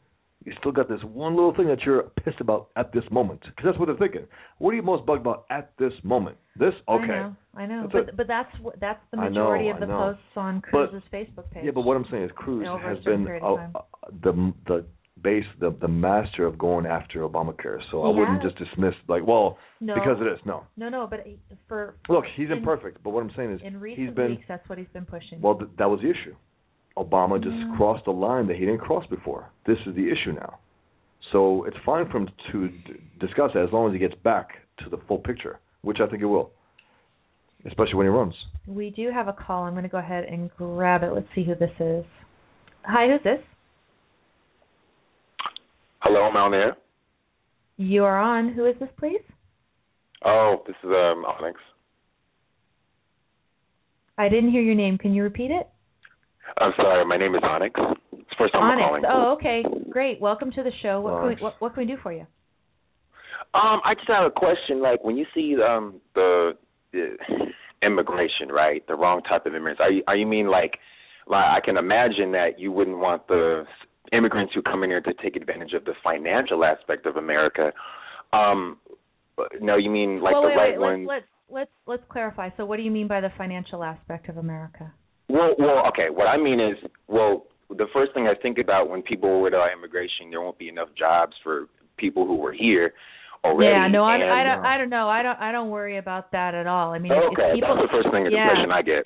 You 0.45 0.53
still 0.59 0.73
got 0.73 0.89
this 0.89 1.01
one 1.05 1.35
little 1.37 1.55
thing 1.55 1.67
that 1.69 1.83
you're 1.83 2.03
pissed 2.25 2.41
about 2.41 2.69
at 2.77 2.93
this 2.93 3.05
moment, 3.11 3.41
because 3.43 3.65
that's 3.65 3.79
what 3.79 3.87
they're 3.87 3.97
thinking. 3.97 4.27
What 4.59 4.71
are 4.71 4.75
you 4.75 4.83
most 4.83 5.07
bugged 5.07 5.21
about 5.21 5.45
at 5.51 5.73
this 5.79 5.93
moment? 6.03 6.37
This, 6.59 6.75
okay. 6.89 7.05
I 7.05 7.07
know, 7.07 7.37
I 7.55 7.67
know, 7.67 7.81
That's 7.83 7.93
but 7.93 8.09
it. 8.09 8.17
but 8.17 8.27
that's 8.27 8.61
what 8.61 8.81
that's 8.81 9.01
the 9.13 9.19
I 9.19 9.25
know, 9.29 9.31
majority 9.31 9.69
of 9.69 9.81
the 9.81 9.87
posts 9.87 10.23
on 10.37 10.63
But- 10.73 10.91
Cruz's 10.91 11.09
Facebook 11.13 11.51
page. 11.51 11.65
Yeah, 11.65 11.71
but 11.73 11.83
what 11.83 11.97
I'm 11.97 12.07
saying 12.11 12.25
is 12.25 12.31
Cruz 12.35 12.67
a 12.67 12.79
has 12.79 12.99
been 13.05 13.25
time. 13.25 13.73
uh, 13.75 13.81
the 14.23 14.53
the 14.67 14.85
base 15.23 15.45
the 15.61 15.71
the 15.81 15.87
master 15.89 16.45
of 16.47 16.59
going 16.59 16.85
after 16.87 17.21
Obamacare. 17.21 17.79
So 17.93 18.03
I 18.03 18.13
He 18.13 18.19
wouldn't 18.19 18.43
has. 18.43 18.53
just 18.53 18.71
dismiss 18.71 18.95
like, 19.09 19.25
well, 19.25 19.59
no, 19.81 19.95
because 19.95 20.19
of 20.19 20.25
this. 20.27 20.41
No. 20.45 20.65
No, 20.77 20.89
no, 20.89 21.07
but 21.07 21.25
for 21.69 21.95
Look, 22.09 22.25
he's 22.35 22.47
In- 22.51 22.59
imperfect, 22.59 23.03
but 23.05 23.11
what 23.11 23.23
I'm 23.23 23.31
saying 23.37 23.53
is 23.53 23.61
in 23.63 23.79
recent 23.79 24.07
he's 24.09 24.15
been 24.17 24.31
weeks, 24.33 24.45
that's 24.49 24.69
what 24.69 24.79
he's 24.79 24.89
been 24.93 25.07
pushing. 25.07 25.41
Well, 25.41 25.55
th- 25.55 25.71
that 25.79 25.89
was 25.89 26.01
the 26.01 26.11
issue. 26.11 26.35
Obama 26.97 27.43
just 27.43 27.57
Yeah. 27.57 27.75
crossed 27.77 28.07
a 28.07 28.11
line 28.11 28.47
that 28.49 28.57
he 28.57 28.67
didn't 28.67 28.81
cross 28.81 29.07
before. 29.07 29.51
This 29.65 29.79
is 29.87 29.95
the 29.95 30.11
issue 30.11 30.33
now. 30.33 30.59
So 31.31 31.65
it's 31.65 31.77
fine 31.79 32.07
for 32.11 32.19
him 32.19 32.29
to 32.51 32.69
d- 32.69 33.01
discuss 33.19 33.53
it 33.55 33.59
as 33.59 33.73
long 33.73 33.87
as 33.87 33.93
he 33.95 33.99
gets 33.99 34.15
back 34.17 34.59
to 34.79 34.91
the 34.91 34.99
full 35.09 35.19
picture, 35.19 35.59
which 35.83 36.01
I 36.01 36.07
think 36.07 36.19
he 36.19 36.27
will, 36.27 36.51
especially 37.65 37.95
when 37.95 38.07
he 38.07 38.11
runs. 38.11 38.35
We 38.67 38.91
do 38.91 39.11
have 39.11 39.29
a 39.29 39.33
call. 39.33 39.65
I'm 39.65 39.73
going 39.73 39.85
to 39.85 39.89
go 39.89 39.99
ahead 39.99 40.25
and 40.25 40.51
grab 40.57 41.03
it. 41.03 41.13
Let's 41.13 41.29
see 41.35 41.45
who 41.45 41.55
this 41.55 41.73
is. 41.81 42.05
Hi, 42.85 43.09
who's 43.09 43.23
this? 43.23 43.41
Hello, 46.01 46.23
I'm 46.25 46.37
on 46.37 46.53
air. 46.53 46.77
You 47.77 48.05
are 48.05 48.19
on. 48.21 48.53
Who 48.53 48.67
is 48.67 48.77
this, 48.79 48.91
please? 48.99 49.23
Oh, 50.25 50.63
this 50.67 50.77
is 50.83 50.91
um 50.91 51.25
Onyx. 51.25 51.59
I 54.19 54.29
didn't 54.29 54.51
hear 54.51 54.63
your 54.63 54.75
name. 54.75 54.99
Can 54.99 55.15
you 55.15 55.23
repeat 55.23 55.51
it? 55.51 55.69
I'm 56.59 56.73
sorry, 56.77 57.05
my 57.05 57.17
name 57.17 57.35
is 57.35 57.41
Onyx. 57.43 57.79
It's 58.13 58.29
the 58.31 58.37
first 58.39 58.53
time 58.53 58.63
I'm 58.63 58.79
calling. 58.79 59.05
Onyx. 59.05 59.15
Oh, 59.15 59.33
okay. 59.39 59.65
Great. 59.91 60.21
Welcome 60.21 60.51
to 60.53 60.63
the 60.63 60.71
show. 60.83 61.01
What 61.01 61.21
can 61.21 61.29
we, 61.29 61.37
what, 61.41 61.55
what 61.61 61.75
can 61.75 61.87
we 61.87 61.93
do 61.93 61.99
for 62.03 62.13
you? 62.13 62.27
Um, 63.55 63.81
I 63.85 63.95
just 63.95 64.09
have 64.09 64.27
a 64.27 64.31
question. 64.31 64.81
Like 64.81 65.05
when 65.05 65.17
you 65.17 65.27
see 65.35 65.57
um 65.63 66.01
the, 66.15 66.53
the 66.93 67.17
immigration, 67.83 68.49
right? 68.51 68.87
The 68.87 68.95
wrong 68.95 69.23
type 69.23 69.47
of 69.47 69.55
immigrants. 69.55 69.81
Are 69.81 69.91
you 69.91 70.03
are 70.07 70.17
you 70.17 70.27
mean 70.27 70.49
like 70.49 70.79
like 71.27 71.45
I 71.45 71.59
can 71.65 71.77
imagine 71.77 72.33
that 72.33 72.59
you 72.59 72.73
wouldn't 72.73 72.99
want 72.99 73.27
the 73.29 73.65
immigrants 74.13 74.53
who 74.55 74.63
come 74.63 74.83
in 74.85 74.91
here 74.91 75.01
to 75.01 75.15
take 75.23 75.37
advantage 75.37 75.73
of 75.73 75.85
the 75.85 75.95
financial 76.03 76.65
aspect 76.65 77.07
of 77.07 77.17
America. 77.17 77.73
Um 78.33 78.79
no, 79.61 79.77
you 79.77 79.91
mean 79.91 80.21
like 80.21 80.35
well, 80.35 80.43
the 80.43 80.49
wait, 80.49 80.57
right 80.57 80.73
wait. 80.73 80.79
ones. 80.79 81.07
Let's, 81.09 81.27
let's 81.51 81.71
let's 81.87 82.01
let's 82.01 82.13
clarify. 82.13 82.51
So, 82.57 82.65
what 82.65 82.77
do 82.77 82.83
you 82.83 82.91
mean 82.91 83.09
by 83.09 83.21
the 83.21 83.31
financial 83.37 83.83
aspect 83.83 84.29
of 84.29 84.37
America? 84.37 84.93
Well, 85.33 85.55
well, 85.59 85.87
okay. 85.89 86.09
What 86.11 86.27
I 86.27 86.37
mean 86.37 86.61
is, 86.61 86.77
well, 87.09 87.47
the 87.71 87.87
first 87.95 88.13
thing 88.13 88.27
I 88.27 88.35
think 88.41 88.59
about 88.59 88.91
when 88.91 89.01
people 89.01 89.41
worry 89.41 89.49
about 89.49 89.73
immigration, 89.73 90.29
there 90.29 90.43
won't 90.43 90.59
be 90.59 90.69
enough 90.69 90.89
jobs 90.99 91.33
for 91.43 91.69
people 91.97 92.27
who 92.27 92.37
were 92.37 92.53
here 92.53 92.93
already. 93.43 93.73
Yeah, 93.73 93.89
no, 93.89 94.05
I, 94.05 94.17
and, 94.17 94.25
I 94.25 94.45
don't. 94.45 94.65
uh, 94.65 94.69
I 94.69 94.79
don't 94.79 94.91
know. 94.91 95.09
I 95.09 95.23
don't. 95.23 95.39
I 95.41 95.53
don't 95.53 95.71
worry 95.71 95.97
about 95.97 96.33
that 96.33 96.55
at 96.55 96.67
all. 96.67 96.93
I 96.93 96.99
mean, 96.99 97.13
okay, 97.13 97.49
if 97.49 97.55
people, 97.55 97.77
that's 97.77 97.89
the 97.89 97.97
first 97.97 98.13
thing 98.13 98.29
yeah. 98.31 98.43
impression 98.43 98.71
I 98.71 98.83
get. 98.83 99.05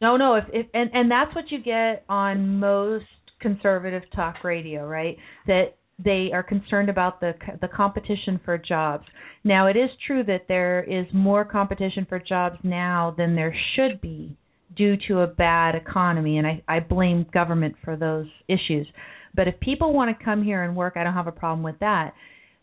No, 0.00 0.16
no. 0.16 0.34
If, 0.34 0.44
if 0.52 0.66
and 0.74 0.90
and 0.92 1.08
that's 1.08 1.32
what 1.32 1.44
you 1.50 1.62
get 1.62 2.04
on 2.08 2.58
most 2.58 3.04
conservative 3.40 4.02
talk 4.16 4.42
radio, 4.42 4.84
right? 4.84 5.16
That 5.46 5.76
they 6.04 6.30
are 6.34 6.42
concerned 6.42 6.88
about 6.88 7.20
the 7.20 7.34
the 7.60 7.68
competition 7.68 8.40
for 8.44 8.58
jobs. 8.58 9.04
Now, 9.44 9.68
it 9.68 9.76
is 9.76 9.90
true 10.08 10.24
that 10.24 10.46
there 10.48 10.82
is 10.82 11.06
more 11.12 11.44
competition 11.44 12.04
for 12.08 12.18
jobs 12.18 12.56
now 12.64 13.14
than 13.16 13.36
there 13.36 13.54
should 13.76 14.00
be 14.00 14.36
due 14.76 14.96
to 15.08 15.20
a 15.20 15.26
bad 15.26 15.74
economy, 15.74 16.38
and 16.38 16.46
I 16.46 16.62
I 16.68 16.80
blame 16.80 17.26
government 17.32 17.76
for 17.84 17.96
those 17.96 18.26
issues. 18.48 18.86
But 19.34 19.48
if 19.48 19.58
people 19.60 19.92
want 19.92 20.16
to 20.16 20.24
come 20.24 20.42
here 20.42 20.62
and 20.62 20.76
work, 20.76 20.94
I 20.96 21.04
don't 21.04 21.14
have 21.14 21.26
a 21.26 21.32
problem 21.32 21.62
with 21.62 21.78
that. 21.80 22.12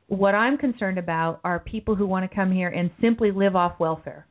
What 0.07 0.35
I'm 0.35 0.57
concerned 0.57 0.97
about 0.97 1.39
are 1.43 1.59
people 1.59 1.95
who 1.95 2.07
want 2.07 2.29
to 2.29 2.35
come 2.35 2.51
here 2.51 2.69
and 2.69 2.91
simply 3.01 3.31
live 3.31 3.55
off 3.55 3.79
welfare. 3.79 4.25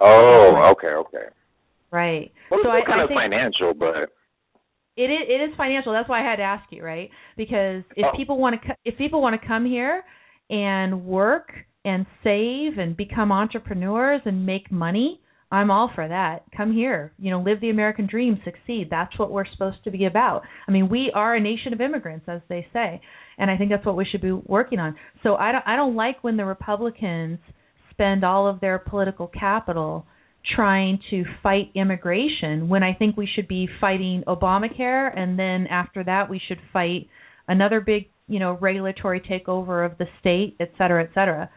Oh, 0.00 0.72
okay, 0.72 0.88
okay. 0.88 1.26
Right. 1.90 2.30
Well, 2.50 2.60
so 2.62 2.70
it's 2.72 2.86
I, 2.86 2.90
kind 2.90 3.00
I 3.00 3.04
of 3.04 3.10
financial, 3.10 3.74
but 3.74 4.10
it 4.96 5.10
is, 5.10 5.18
it 5.28 5.50
is 5.50 5.56
financial. 5.56 5.92
That's 5.92 6.08
why 6.08 6.20
I 6.20 6.30
had 6.30 6.36
to 6.36 6.42
ask 6.42 6.64
you, 6.70 6.84
right? 6.84 7.10
Because 7.36 7.82
if 7.96 8.04
Oh. 8.04 8.16
people 8.16 8.38
want 8.38 8.60
to 8.62 8.76
if 8.84 8.96
people 8.98 9.20
want 9.22 9.40
to 9.40 9.46
come 9.46 9.64
here 9.64 10.02
and 10.50 11.04
work 11.04 11.52
and 11.84 12.06
save 12.22 12.78
and 12.78 12.96
become 12.96 13.32
entrepreneurs 13.32 14.20
and 14.24 14.44
make 14.44 14.70
money, 14.70 15.20
I'm 15.50 15.70
all 15.70 15.90
for 15.94 16.06
that. 16.06 16.44
Come 16.54 16.72
here, 16.72 17.12
you 17.18 17.30
know, 17.30 17.40
live 17.40 17.60
the 17.60 17.70
American 17.70 18.06
dream, 18.06 18.38
succeed. 18.44 18.88
That's 18.90 19.18
what 19.18 19.30
we're 19.30 19.46
supposed 19.50 19.82
to 19.84 19.90
be 19.90 20.04
about. 20.04 20.42
I 20.66 20.70
mean, 20.72 20.90
we 20.90 21.10
are 21.14 21.34
a 21.34 21.40
nation 21.40 21.72
of 21.72 21.80
immigrants, 21.80 22.26
as 22.28 22.42
they 22.48 22.66
say, 22.72 23.00
and 23.38 23.50
I 23.50 23.56
think 23.56 23.70
that's 23.70 23.86
what 23.86 23.96
we 23.96 24.04
should 24.04 24.20
be 24.20 24.32
working 24.32 24.78
on. 24.78 24.96
So 25.22 25.36
I 25.36 25.52
don't 25.52 25.64
I 25.66 25.76
don't 25.76 25.96
like 25.96 26.22
when 26.22 26.36
the 26.36 26.44
Republicans 26.44 27.38
spend 27.90 28.24
all 28.24 28.46
of 28.46 28.60
their 28.60 28.78
political 28.78 29.26
capital 29.26 30.06
trying 30.54 31.00
to 31.10 31.24
fight 31.42 31.70
immigration 31.74 32.68
when 32.68 32.82
I 32.82 32.94
think 32.94 33.16
we 33.16 33.28
should 33.34 33.48
be 33.48 33.68
fighting 33.80 34.22
Obamacare 34.26 35.10
and 35.18 35.38
then 35.38 35.66
after 35.66 36.04
that 36.04 36.30
we 36.30 36.40
should 36.46 36.58
fight 36.72 37.08
another 37.48 37.80
big, 37.80 38.08
you 38.28 38.38
know, 38.38 38.56
regulatory 38.60 39.20
takeover 39.20 39.84
of 39.84 39.98
the 39.98 40.06
state, 40.20 40.56
et 40.60 40.70
cetera, 40.78 41.02
et 41.02 41.10
cetera. 41.14 41.50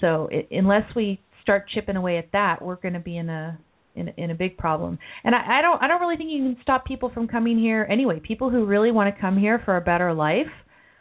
So 0.00 0.28
it, 0.30 0.48
unless 0.50 0.84
we 0.94 1.20
start 1.42 1.66
chipping 1.74 1.96
away 1.96 2.18
at 2.18 2.32
that, 2.32 2.62
we're 2.62 2.76
going 2.76 2.94
to 2.94 3.00
be 3.00 3.16
in 3.16 3.28
a 3.28 3.58
in, 3.94 4.08
in 4.16 4.30
a 4.30 4.34
big 4.34 4.56
problem. 4.56 4.98
And 5.22 5.34
I, 5.34 5.58
I 5.58 5.62
don't 5.62 5.80
I 5.82 5.86
don't 5.88 6.00
really 6.00 6.16
think 6.16 6.30
you 6.30 6.42
can 6.42 6.56
stop 6.62 6.84
people 6.84 7.10
from 7.12 7.28
coming 7.28 7.58
here 7.58 7.86
anyway. 7.90 8.20
People 8.20 8.50
who 8.50 8.64
really 8.64 8.90
want 8.90 9.14
to 9.14 9.20
come 9.20 9.38
here 9.38 9.60
for 9.64 9.76
a 9.76 9.80
better 9.80 10.12
life. 10.12 10.50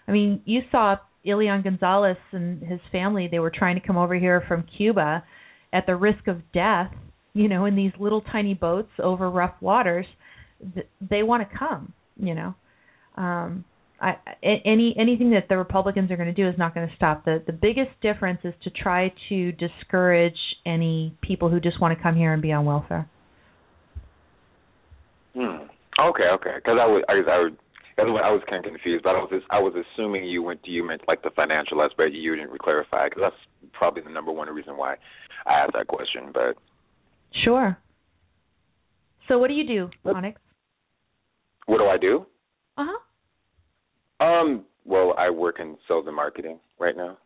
I 0.07 0.11
mean, 0.11 0.41
you 0.45 0.61
saw 0.71 0.97
Elián 1.25 1.63
Gonzalez 1.63 2.17
and 2.31 2.61
his 2.61 2.79
family. 2.91 3.27
They 3.31 3.39
were 3.39 3.51
trying 3.51 3.79
to 3.79 3.85
come 3.85 3.97
over 3.97 4.15
here 4.15 4.43
from 4.47 4.65
Cuba 4.77 5.23
at 5.71 5.85
the 5.85 5.95
risk 5.95 6.27
of 6.27 6.51
death. 6.53 6.91
You 7.33 7.47
know, 7.47 7.65
in 7.65 7.75
these 7.75 7.93
little 7.99 8.21
tiny 8.21 8.53
boats 8.53 8.91
over 9.01 9.29
rough 9.29 9.55
waters. 9.59 10.05
Th- 10.75 10.87
They 11.09 11.23
want 11.23 11.49
to 11.49 11.57
come. 11.57 11.93
You 12.17 12.35
know. 12.35 12.55
Um, 13.15 13.65
I, 14.03 14.17
any 14.43 14.93
anything 14.99 15.31
that 15.31 15.47
the 15.47 15.57
Republicans 15.57 16.11
are 16.11 16.17
going 16.17 16.27
to 16.27 16.33
do 16.33 16.47
is 16.47 16.55
not 16.57 16.75
going 16.75 16.87
to 16.87 16.95
stop. 16.95 17.23
The 17.23 17.41
the 17.45 17.53
biggest 17.53 17.91
difference 18.01 18.39
is 18.43 18.53
to 18.63 18.69
try 18.69 19.13
to 19.29 19.51
discourage 19.53 20.37
any 20.65 21.15
people 21.21 21.49
who 21.49 21.61
just 21.61 21.79
want 21.79 21.97
to 21.97 22.03
come 22.03 22.15
here 22.15 22.33
and 22.33 22.41
be 22.41 22.51
on 22.51 22.65
welfare. 22.65 23.09
hmm. 25.33 25.67
Okay, 25.99 26.27
okay. 26.33 26.55
Because 26.55 26.77
I 26.81 26.87
was, 26.87 27.03
I 27.07 27.13
was, 27.13 27.25
I 27.29 27.37
was, 27.37 27.51
that's 27.95 28.07
I 28.07 28.31
was 28.31 28.41
kind 28.49 28.65
of 28.65 28.71
confused. 28.71 29.03
But 29.03 29.11
I 29.11 29.19
was, 29.19 29.29
just, 29.31 29.45
I 29.51 29.59
was 29.59 29.73
assuming 29.77 30.25
you 30.25 30.41
went, 30.41 30.61
you 30.65 30.85
meant 30.85 31.01
like 31.07 31.21
the 31.21 31.29
financial 31.35 31.81
aspect. 31.81 32.13
You 32.13 32.35
didn't 32.35 32.57
clarify 32.59 33.09
because 33.09 33.21
that's 33.21 33.71
probably 33.73 34.01
the 34.01 34.09
number 34.09 34.31
one 34.31 34.49
reason 34.49 34.75
why 34.75 34.95
I 35.45 35.53
asked 35.63 35.73
that 35.73 35.87
question. 35.87 36.31
But 36.33 36.57
Sure. 37.45 37.77
So 39.27 39.37
what 39.37 39.47
do 39.47 39.53
you 39.53 39.65
do, 39.65 39.89
Onyx? 40.03 40.41
what 41.67 41.77
do 41.77 41.85
I 41.85 41.97
do? 41.97 42.25
Uh 42.77 42.85
huh. 42.89 42.99
Um, 44.19 44.65
well, 44.85 45.13
I 45.17 45.29
work 45.29 45.59
in 45.59 45.77
sales 45.87 46.05
and 46.07 46.15
marketing 46.15 46.59
right 46.79 46.95
now. 46.95 47.17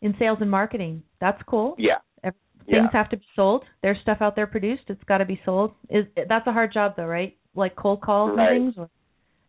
In 0.00 0.14
sales 0.18 0.38
and 0.40 0.50
marketing. 0.50 1.02
That's 1.20 1.40
cool. 1.46 1.74
Yeah. 1.78 1.98
Ev- 2.24 2.34
Yeah. 2.66 2.80
Things 2.82 2.90
have 2.92 3.10
to 3.10 3.16
be 3.16 3.24
sold. 3.34 3.64
There's 3.82 3.98
stuff 4.02 4.18
out 4.20 4.36
there 4.36 4.46
produced. 4.46 4.82
It's 4.88 5.02
got 5.04 5.18
to 5.18 5.24
be 5.24 5.40
sold. 5.44 5.72
Is 5.90 6.04
that's 6.28 6.46
a 6.46 6.52
hard 6.52 6.72
job 6.72 6.94
though, 6.96 7.06
right? 7.06 7.36
Like 7.54 7.74
cold 7.76 8.00
calls 8.00 8.36
Right. 8.36 8.52
and 8.56 8.74
things. 8.74 8.88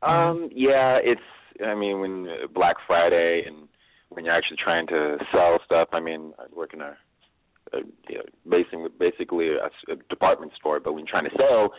Or, 0.01 0.09
Um, 0.09 0.49
yeah, 0.53 0.97
it's. 1.03 1.21
I 1.65 1.75
mean, 1.75 1.99
when 1.99 2.27
uh, 2.27 2.47
Black 2.53 2.77
Friday 2.87 3.43
and 3.45 3.67
when 4.09 4.25
you're 4.25 4.33
actually 4.33 4.57
trying 4.63 4.87
to 4.87 5.17
sell 5.31 5.59
stuff. 5.65 5.89
I 5.91 5.99
mean, 5.99 6.33
I 6.39 6.43
work 6.55 6.73
in 6.73 6.81
a, 6.81 6.97
a 7.73 7.79
you 8.09 8.17
know, 8.17 8.23
basically 8.49 8.87
basically 8.99 9.47
a, 9.49 9.91
a 9.91 9.95
department 10.09 10.51
store, 10.59 10.79
but 10.79 10.93
when 10.93 11.05
trying 11.05 11.25
to 11.25 11.35
sell, 11.37 11.73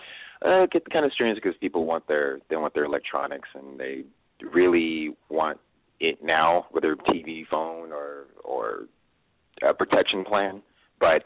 uh, 0.44 0.64
it 0.64 0.70
gets 0.70 0.86
kind 0.92 1.04
of 1.04 1.12
strange 1.12 1.36
because 1.36 1.56
people 1.60 1.84
want 1.84 2.06
their 2.08 2.38
they 2.48 2.56
want 2.56 2.74
their 2.74 2.84
electronics 2.84 3.48
and 3.54 3.78
they 3.78 4.04
really 4.52 5.10
want 5.28 5.58
it 6.00 6.18
now, 6.22 6.66
whether 6.70 6.96
TV, 6.96 7.42
phone, 7.50 7.92
or 7.92 8.26
or 8.42 8.86
a 9.68 9.74
protection 9.74 10.24
plan. 10.24 10.62
But 10.98 11.24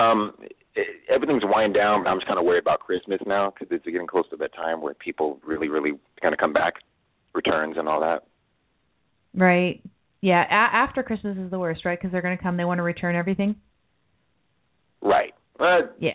um 0.00 0.34
it, 0.74 0.86
everything's 1.08 1.42
winding 1.44 1.72
down. 1.72 2.04
But 2.04 2.10
I'm 2.10 2.18
just 2.18 2.26
kind 2.26 2.38
of 2.38 2.44
worried 2.44 2.62
about 2.62 2.80
Christmas 2.80 3.20
now 3.26 3.50
because 3.50 3.68
it's 3.74 3.84
getting 3.84 4.06
close 4.06 4.28
to 4.30 4.36
that 4.36 4.54
time 4.54 4.80
where 4.80 4.94
people 4.94 5.40
really, 5.44 5.68
really 5.68 5.92
kind 6.22 6.34
of 6.34 6.38
come 6.38 6.52
back, 6.52 6.74
returns 7.34 7.76
and 7.78 7.88
all 7.88 8.00
that. 8.00 8.24
right. 9.34 9.82
Yeah. 10.22 10.44
A- 10.44 10.76
after 10.76 11.02
Christmas 11.02 11.36
is 11.36 11.50
the 11.50 11.58
worst, 11.58 11.84
right? 11.84 11.98
Because 11.98 12.12
they're 12.12 12.22
going 12.22 12.36
to 12.36 12.42
come. 12.42 12.56
They 12.56 12.64
want 12.64 12.78
to 12.78 12.82
return 12.82 13.16
everything. 13.16 13.56
Right. 15.02 15.34
Uh, 15.58 15.88
Yeah. 15.98 16.12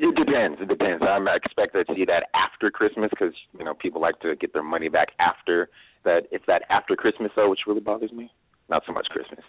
It 0.00 0.14
depends. 0.14 0.60
It 0.60 0.68
depends. 0.68 1.02
I'm 1.02 1.26
I 1.26 1.34
expect 1.34 1.72
to 1.72 1.84
see 1.94 2.04
that 2.04 2.28
after 2.32 2.70
Christmas 2.70 3.10
because 3.10 3.34
you 3.58 3.64
know 3.64 3.74
people 3.74 4.00
like 4.00 4.20
to 4.20 4.36
get 4.36 4.52
their 4.52 4.62
money 4.62 4.88
back 4.88 5.08
after 5.18 5.70
that. 6.04 6.28
It's 6.30 6.44
that 6.46 6.62
after 6.70 6.94
Christmas 6.94 7.32
though, 7.34 7.50
which 7.50 7.60
really 7.66 7.80
bothers 7.80 8.12
me. 8.12 8.30
Not 8.70 8.84
so 8.86 8.92
much 8.92 9.06
Christmas. 9.10 9.40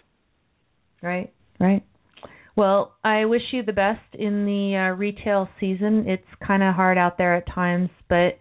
Right. 1.02 1.32
Right. 1.60 1.84
Well, 2.56 2.94
I 3.04 3.26
wish 3.26 3.42
you 3.52 3.62
the 3.62 3.72
best 3.72 4.02
in 4.14 4.44
the 4.44 4.76
uh, 4.76 4.96
retail 4.96 5.48
season. 5.60 6.08
It's 6.08 6.26
kind 6.44 6.64
of 6.64 6.74
hard 6.74 6.98
out 6.98 7.16
there 7.16 7.36
at 7.36 7.46
times, 7.46 7.90
but 8.08 8.38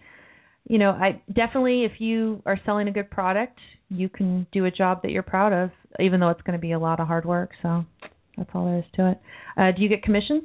you 0.67 0.77
know, 0.77 0.91
I 0.91 1.21
definitely 1.27 1.84
if 1.84 1.99
you 1.99 2.41
are 2.45 2.59
selling 2.65 2.88
a 2.88 2.91
good 2.91 3.11
product, 3.11 3.59
you 3.89 4.09
can 4.09 4.47
do 4.51 4.65
a 4.65 4.71
job 4.71 5.01
that 5.03 5.11
you're 5.11 5.23
proud 5.23 5.53
of, 5.53 5.71
even 5.99 6.19
though 6.19 6.30
it's 6.30 6.41
going 6.41 6.57
to 6.57 6.61
be 6.61 6.71
a 6.71 6.80
lot 6.80 6.99
of 6.99 7.07
hard 7.07 7.25
work. 7.25 7.51
So 7.61 7.86
that's 8.40 8.50
all 8.56 8.66
there 8.66 8.80
is 8.80 8.86
to 8.96 9.12
it. 9.12 9.22
Uh, 9.58 9.72
do 9.76 9.84
you 9.84 9.90
get 9.90 10.02
commissions? 10.02 10.44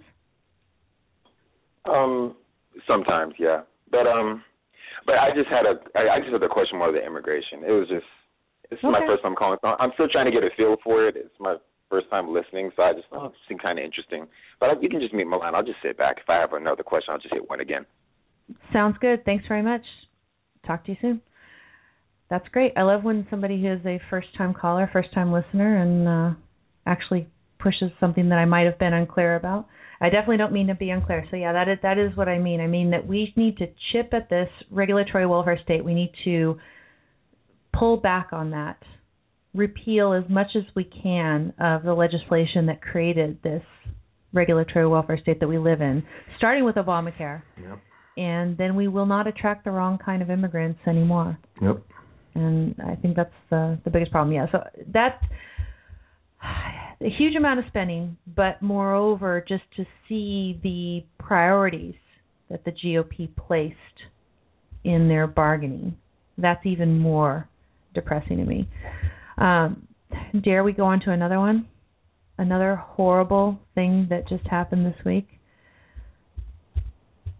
Um, 1.88 2.34
sometimes, 2.86 3.34
yeah. 3.38 3.62
But 3.90 4.06
um, 4.06 4.42
but 5.06 5.14
I 5.16 5.30
just 5.34 5.48
had 5.48 5.64
a 5.64 5.78
I, 5.96 6.16
I 6.16 6.20
just 6.20 6.32
had 6.32 6.42
a 6.42 6.48
question 6.48 6.78
more 6.78 6.88
of 6.88 6.94
the 6.94 7.04
immigration. 7.04 7.64
It 7.64 7.72
was 7.72 7.88
just 7.88 8.06
this 8.70 8.78
is 8.78 8.84
my 8.84 9.06
first 9.06 9.22
time 9.22 9.34
calling. 9.36 9.58
I'm 9.62 9.92
still 9.94 10.08
trying 10.08 10.26
to 10.26 10.32
get 10.32 10.42
a 10.42 10.50
feel 10.56 10.76
for 10.82 11.06
it. 11.06 11.16
It's 11.16 11.34
my 11.38 11.56
first 11.90 12.10
time 12.10 12.32
listening, 12.32 12.70
so 12.74 12.82
I 12.82 12.92
just 12.92 13.08
thought 13.08 13.26
it 13.26 13.32
seemed 13.48 13.62
kind 13.62 13.78
of 13.78 13.84
interesting. 13.84 14.26
But 14.58 14.82
you 14.82 14.88
can 14.88 15.00
just 15.00 15.14
meet 15.14 15.26
Milan. 15.26 15.54
I'll 15.54 15.62
just 15.62 15.78
sit 15.82 15.96
back. 15.96 16.16
If 16.18 16.28
I 16.28 16.40
have 16.40 16.52
another 16.52 16.82
question, 16.82 17.12
I'll 17.12 17.20
just 17.20 17.32
hit 17.32 17.48
one 17.48 17.60
again. 17.60 17.86
Sounds 18.72 18.96
good. 19.00 19.24
Thanks 19.24 19.44
very 19.46 19.62
much. 19.62 19.82
Talk 20.66 20.84
to 20.86 20.92
you 20.92 20.96
soon. 21.00 21.20
That's 22.30 22.48
great. 22.48 22.72
I 22.76 22.82
love 22.82 23.04
when 23.04 23.26
somebody 23.30 23.60
who 23.60 23.72
is 23.72 23.84
a 23.86 24.00
first 24.10 24.28
time 24.36 24.54
caller, 24.54 24.88
first 24.92 25.12
time 25.14 25.30
listener, 25.30 25.76
and 25.76 26.08
uh, 26.08 26.38
actually 26.86 27.28
pushes 27.64 27.90
something 27.98 28.28
that 28.28 28.36
I 28.38 28.44
might 28.44 28.66
have 28.66 28.78
been 28.78 28.92
unclear 28.92 29.34
about. 29.36 29.66
I 30.00 30.10
definitely 30.10 30.36
don't 30.36 30.52
mean 30.52 30.66
to 30.68 30.74
be 30.74 30.90
unclear. 30.90 31.26
So 31.30 31.36
yeah, 31.36 31.52
that 31.52 31.68
is 31.68 31.78
that 31.82 31.98
is 31.98 32.16
what 32.16 32.28
I 32.28 32.38
mean. 32.38 32.60
I 32.60 32.66
mean 32.66 32.90
that 32.90 33.06
we 33.06 33.32
need 33.36 33.56
to 33.58 33.66
chip 33.90 34.12
at 34.12 34.28
this 34.28 34.48
regulatory 34.70 35.26
welfare 35.26 35.58
state. 35.64 35.84
We 35.84 35.94
need 35.94 36.12
to 36.24 36.58
pull 37.78 37.96
back 37.96 38.28
on 38.32 38.50
that, 38.50 38.78
repeal 39.54 40.12
as 40.12 40.28
much 40.30 40.48
as 40.56 40.64
we 40.76 40.84
can 40.84 41.52
of 41.58 41.82
the 41.82 41.94
legislation 41.94 42.66
that 42.66 42.82
created 42.82 43.38
this 43.42 43.62
regulatory 44.32 44.86
welfare 44.86 45.18
state 45.22 45.40
that 45.40 45.48
we 45.48 45.58
live 45.58 45.80
in, 45.80 46.02
starting 46.38 46.64
with 46.64 46.74
Obamacare 46.76 47.42
Yep. 47.60 47.78
and 48.16 48.58
then 48.58 48.74
we 48.76 48.88
will 48.88 49.06
not 49.06 49.26
attract 49.26 49.64
the 49.64 49.70
wrong 49.70 49.96
kind 50.04 50.22
of 50.22 50.28
immigrants 50.30 50.80
anymore. 50.86 51.38
Yep. 51.62 51.82
And 52.34 52.74
I 52.84 52.96
think 52.96 53.14
that's 53.16 53.38
the 53.50 53.78
the 53.84 53.90
biggest 53.90 54.10
problem. 54.10 54.34
Yeah, 54.34 54.46
so 54.52 54.58
that's 54.92 55.22
a 57.04 57.10
huge 57.10 57.36
amount 57.36 57.58
of 57.58 57.66
spending, 57.68 58.16
but 58.34 58.62
moreover, 58.62 59.44
just 59.46 59.64
to 59.76 59.84
see 60.08 60.58
the 60.62 61.04
priorities 61.22 61.94
that 62.48 62.64
the 62.64 62.72
GOP 62.72 63.28
placed 63.36 63.76
in 64.84 65.08
their 65.08 65.26
bargaining, 65.26 65.96
that's 66.38 66.64
even 66.64 66.98
more 66.98 67.48
depressing 67.94 68.38
to 68.38 68.44
me. 68.44 68.68
Um, 69.38 69.86
dare 70.42 70.64
we 70.64 70.72
go 70.72 70.84
on 70.84 71.00
to 71.00 71.10
another 71.10 71.38
one? 71.38 71.68
Another 72.38 72.74
horrible 72.74 73.58
thing 73.74 74.08
that 74.10 74.28
just 74.28 74.46
happened 74.46 74.86
this 74.86 75.04
week. 75.04 75.28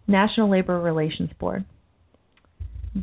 National 0.07 0.49
Labor 0.49 0.79
Relations 0.79 1.31
Board. 1.39 1.65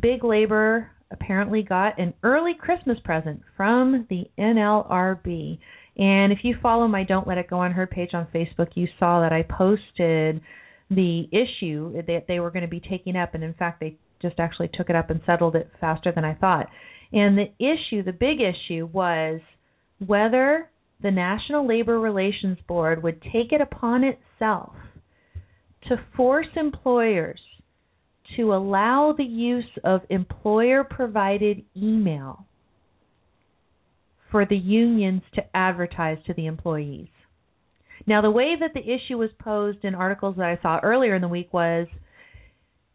Big 0.01 0.23
Labor 0.23 0.89
apparently 1.11 1.61
got 1.61 1.99
an 1.99 2.13
early 2.23 2.53
Christmas 2.59 2.97
present 3.03 3.41
from 3.55 4.07
the 4.09 4.25
NLRB. 4.39 5.59
And 5.97 6.31
if 6.31 6.39
you 6.43 6.55
follow 6.61 6.87
my 6.87 7.03
Don't 7.03 7.27
Let 7.27 7.37
It 7.37 7.49
Go 7.49 7.59
on 7.59 7.71
Her 7.71 7.85
page 7.85 8.11
on 8.13 8.27
Facebook, 8.33 8.69
you 8.75 8.87
saw 8.99 9.21
that 9.21 9.31
I 9.31 9.43
posted 9.43 10.41
the 10.89 11.27
issue 11.31 11.93
that 12.07 12.25
they 12.27 12.39
were 12.39 12.51
going 12.51 12.63
to 12.63 12.67
be 12.67 12.79
taking 12.79 13.15
up. 13.15 13.35
And 13.35 13.43
in 13.43 13.53
fact, 13.53 13.79
they 13.79 13.97
just 14.21 14.39
actually 14.39 14.69
took 14.73 14.89
it 14.89 14.95
up 14.95 15.09
and 15.09 15.21
settled 15.25 15.55
it 15.55 15.69
faster 15.79 16.11
than 16.11 16.25
I 16.25 16.33
thought. 16.33 16.67
And 17.11 17.37
the 17.37 17.51
issue, 17.59 18.03
the 18.03 18.11
big 18.11 18.39
issue, 18.41 18.87
was 18.91 19.39
whether 20.05 20.69
the 21.01 21.11
National 21.11 21.67
Labor 21.67 21.99
Relations 21.99 22.57
Board 22.67 23.03
would 23.03 23.21
take 23.21 23.51
it 23.51 23.61
upon 23.61 24.03
itself 24.03 24.73
to 25.89 25.97
force 26.15 26.47
employers 26.55 27.39
to 28.37 28.53
allow 28.53 29.13
the 29.15 29.23
use 29.23 29.69
of 29.83 30.01
employer 30.09 30.83
provided 30.83 31.63
email 31.75 32.45
for 34.33 34.45
the 34.47 34.57
unions 34.57 35.21
to 35.35 35.43
advertise 35.53 36.17
to 36.25 36.33
the 36.33 36.47
employees. 36.47 37.07
Now, 38.07 38.23
the 38.23 38.31
way 38.31 38.55
that 38.59 38.71
the 38.73 38.81
issue 38.81 39.19
was 39.19 39.29
posed 39.39 39.85
in 39.85 39.93
articles 39.93 40.37
that 40.37 40.47
I 40.47 40.59
saw 40.59 40.79
earlier 40.81 41.13
in 41.13 41.21
the 41.21 41.27
week 41.27 41.53
was 41.53 41.85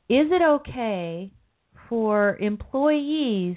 is 0.08 0.26
it 0.32 0.42
okay 0.42 1.32
for 1.88 2.36
employees 2.38 3.56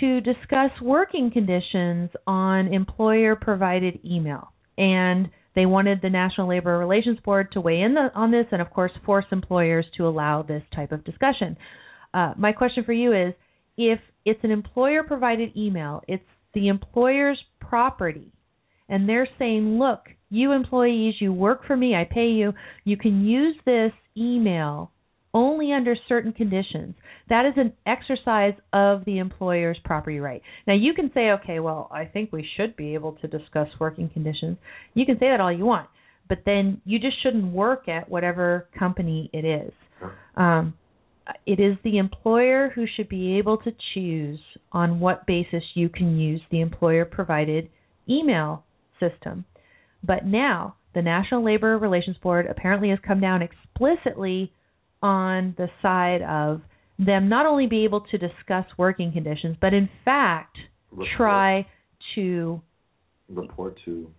to 0.00 0.20
discuss 0.20 0.72
working 0.82 1.30
conditions 1.30 2.10
on 2.26 2.74
employer 2.74 3.36
provided 3.36 4.00
email? 4.04 4.52
And 4.76 5.28
they 5.54 5.64
wanted 5.64 6.00
the 6.02 6.10
National 6.10 6.48
Labor 6.48 6.76
Relations 6.76 7.20
Board 7.24 7.52
to 7.52 7.60
weigh 7.60 7.82
in 7.82 7.94
the, 7.94 8.08
on 8.16 8.32
this 8.32 8.46
and, 8.50 8.60
of 8.60 8.70
course, 8.70 8.92
force 9.06 9.26
employers 9.30 9.86
to 9.96 10.08
allow 10.08 10.42
this 10.42 10.64
type 10.74 10.90
of 10.90 11.04
discussion. 11.04 11.56
Uh, 12.12 12.34
my 12.36 12.50
question 12.50 12.82
for 12.82 12.92
you 12.92 13.12
is 13.12 13.32
if 13.76 14.00
it's 14.24 14.42
an 14.42 14.50
employer 14.50 15.04
provided 15.04 15.56
email, 15.56 16.02
it's 16.08 16.24
the 16.54 16.68
employer's 16.68 17.42
property, 17.60 18.32
and 18.88 19.08
they're 19.08 19.28
saying, 19.38 19.78
look, 19.78 20.00
you 20.30 20.52
employees, 20.52 21.14
you 21.20 21.32
work 21.32 21.66
for 21.66 21.76
me, 21.76 21.94
I 21.94 22.04
pay 22.04 22.28
you, 22.28 22.52
you 22.84 22.96
can 22.96 23.24
use 23.24 23.56
this 23.64 23.92
email 24.16 24.90
only 25.34 25.72
under 25.72 25.96
certain 26.08 26.32
conditions. 26.32 26.94
That 27.28 27.46
is 27.46 27.54
an 27.56 27.72
exercise 27.86 28.54
of 28.72 29.04
the 29.04 29.18
employer's 29.18 29.78
property 29.84 30.20
right. 30.20 30.42
Now, 30.66 30.74
you 30.74 30.92
can 30.92 31.10
say, 31.14 31.30
okay, 31.42 31.58
well, 31.58 31.88
I 31.90 32.04
think 32.04 32.32
we 32.32 32.46
should 32.56 32.76
be 32.76 32.94
able 32.94 33.12
to 33.22 33.28
discuss 33.28 33.68
working 33.80 34.10
conditions. 34.10 34.58
You 34.94 35.06
can 35.06 35.16
say 35.18 35.30
that 35.30 35.40
all 35.40 35.52
you 35.52 35.64
want, 35.64 35.88
but 36.28 36.38
then 36.44 36.80
you 36.84 36.98
just 36.98 37.22
shouldn't 37.22 37.52
work 37.52 37.88
at 37.88 38.10
whatever 38.10 38.68
company 38.78 39.30
it 39.32 39.44
is. 39.44 39.72
Um, 40.36 40.74
it 41.46 41.60
is 41.60 41.76
the 41.84 41.98
employer 41.98 42.70
who 42.74 42.84
should 42.96 43.08
be 43.08 43.38
able 43.38 43.58
to 43.58 43.72
choose 43.94 44.40
on 44.72 45.00
what 45.00 45.26
basis 45.26 45.62
you 45.74 45.88
can 45.88 46.18
use 46.18 46.40
the 46.50 46.60
employer 46.60 47.04
provided 47.04 47.68
email 48.08 48.64
system. 48.98 49.44
But 50.02 50.26
now, 50.26 50.76
the 50.94 51.02
National 51.02 51.44
Labor 51.44 51.78
Relations 51.78 52.16
Board 52.22 52.46
apparently 52.46 52.90
has 52.90 52.98
come 53.06 53.20
down 53.20 53.42
explicitly 53.42 54.52
on 55.02 55.54
the 55.56 55.68
side 55.80 56.22
of 56.22 56.62
them 56.98 57.28
not 57.28 57.46
only 57.46 57.66
be 57.66 57.84
able 57.84 58.02
to 58.10 58.18
discuss 58.18 58.66
working 58.76 59.12
conditions, 59.12 59.56
but 59.60 59.72
in 59.74 59.88
fact 60.04 60.56
Report. 60.90 61.08
try 61.16 61.66
to 62.14 62.60
report 63.28 63.78
to 63.84 64.10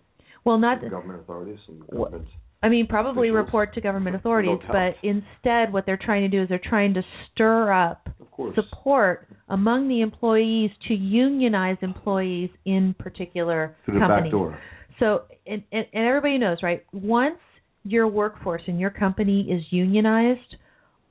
well 0.44 0.58
not 0.58 0.82
government 0.82 1.22
authorities 1.22 1.60
and 1.68 1.88
government. 1.88 2.28
I 2.64 2.70
mean 2.70 2.88
probably 2.88 3.30
officials. 3.30 3.46
report 3.46 3.74
to 3.76 3.82
government 3.82 4.16
authorities, 4.16 4.60
but 4.68 4.96
instead 5.04 5.74
what 5.74 5.86
they're 5.86 6.00
trying 6.02 6.22
to 6.22 6.30
do 6.30 6.44
is 6.44 6.50
they're 6.50 6.62
trying 6.64 6.94
to 6.96 7.04
stir 7.32 7.72
up 7.72 8.10
support 8.56 9.28
among 9.50 9.88
the 9.88 10.02
employees 10.02 10.72
to 10.88 10.94
unionize 10.94 11.78
employees 11.82 12.50
in 12.66 12.96
particular 12.98 13.76
Through 13.86 13.96
the 13.96 14.00
companies. 14.00 14.24
back 14.24 14.32
door. 14.32 14.60
So, 15.00 15.24
and, 15.46 15.64
and, 15.72 15.86
and 15.94 16.08
everybody 16.08 16.38
knows, 16.38 16.58
right? 16.64 16.84
Once 16.94 17.38
your 17.84 18.08
workforce 18.08 18.62
in 18.68 18.80
your 18.80 18.90
company 18.90 19.42
is 19.52 19.62
unionized, 19.72 20.56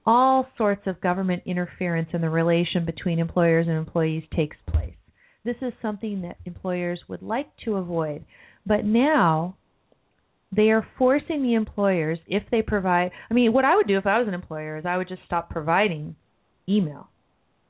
all 0.07 0.48
sorts 0.57 0.86
of 0.86 1.00
government 1.00 1.42
interference 1.46 2.09
in 2.12 2.20
the 2.20 2.30
relation 2.30 2.84
between 2.84 3.18
employers 3.18 3.66
and 3.68 3.76
employees 3.76 4.24
takes 4.34 4.57
place. 4.70 4.94
This 5.44 5.57
is 5.61 5.72
something 5.82 6.22
that 6.22 6.38
employers 6.44 7.00
would 7.09 7.22
like 7.22 7.48
to 7.64 7.76
avoid. 7.76 8.24
But 8.66 8.84
now 8.84 9.57
they 10.55 10.70
are 10.70 10.86
forcing 10.98 11.42
the 11.42 11.55
employers, 11.55 12.18
if 12.26 12.42
they 12.50 12.62
provide, 12.62 13.11
I 13.30 13.34
mean, 13.34 13.53
what 13.53 13.64
I 13.64 13.74
would 13.74 13.88
do 13.88 13.96
if 13.96 14.07
I 14.07 14.18
was 14.18 14.28
an 14.28 14.34
employer 14.34 14.76
is 14.76 14.84
I 14.86 14.96
would 14.98 15.09
just 15.09 15.22
stop 15.24 15.48
providing 15.50 16.14
email. 16.68 17.09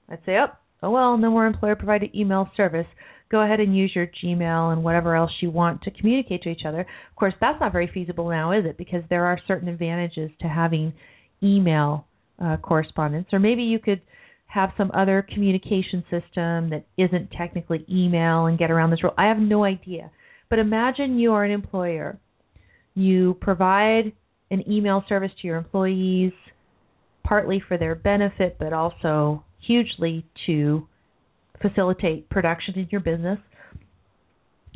I'd 0.09 0.19
say, 0.27 0.37
oh, 0.39 0.49
oh 0.83 0.91
well, 0.91 1.17
no 1.17 1.31
more 1.31 1.47
employer 1.47 1.77
provided 1.77 2.15
email 2.15 2.51
service. 2.57 2.87
Go 3.31 3.41
ahead 3.41 3.61
and 3.61 3.77
use 3.77 3.93
your 3.95 4.07
Gmail 4.07 4.73
and 4.73 4.85
whatever 4.85 5.15
else 5.15 5.31
you 5.41 5.51
want 5.51 5.83
to 5.83 5.91
communicate 5.91 6.43
to 6.43 6.51
each 6.51 6.67
other. 6.67 6.81
Of 6.81 7.17
course, 7.17 7.35
that's 7.41 7.61
not 7.61 7.73
very 7.73 7.91
feasible 7.93 8.29
now, 8.29 8.53
is 8.53 8.67
it? 8.67 8.77
Because 8.77 9.03
there 9.09 9.25
are 9.25 9.39
certain 9.47 9.69
advantages 9.69 10.31
to 10.41 10.49
having 10.49 10.93
email 11.43 12.07
uh, 12.43 12.57
correspondence. 12.59 13.29
Or 13.33 13.39
maybe 13.39 13.63
you 13.63 13.79
could 13.79 14.03
have 14.49 14.71
some 14.77 14.91
other 14.93 15.27
communication 15.33 16.03
system 16.11 16.71
that 16.71 16.85
isn't 16.99 17.31
technically 17.31 17.87
email 17.91 18.47
and 18.47 18.59
get 18.59 18.71
around 18.71 18.91
this 18.91 19.03
rule. 19.03 19.15
I 19.17 19.29
have 19.29 19.39
no 19.39 19.65
idea. 19.65 20.11
But 20.51 20.59
imagine 20.59 21.19
you 21.19 21.33
are 21.33 21.45
an 21.45 21.53
employer. 21.53 22.19
You 22.95 23.37
provide 23.41 24.13
an 24.51 24.71
email 24.71 25.05
service 25.09 25.31
to 25.41 25.47
your 25.47 25.57
employees, 25.57 26.33
partly 27.25 27.63
for 27.67 27.79
their 27.79 27.95
benefit, 27.95 28.57
but 28.59 28.73
also 28.73 29.45
hugely 29.61 30.25
to 30.47 30.87
facilitate 31.61 32.29
production 32.29 32.79
in 32.79 32.89
your 32.91 33.01
business. 33.01 33.39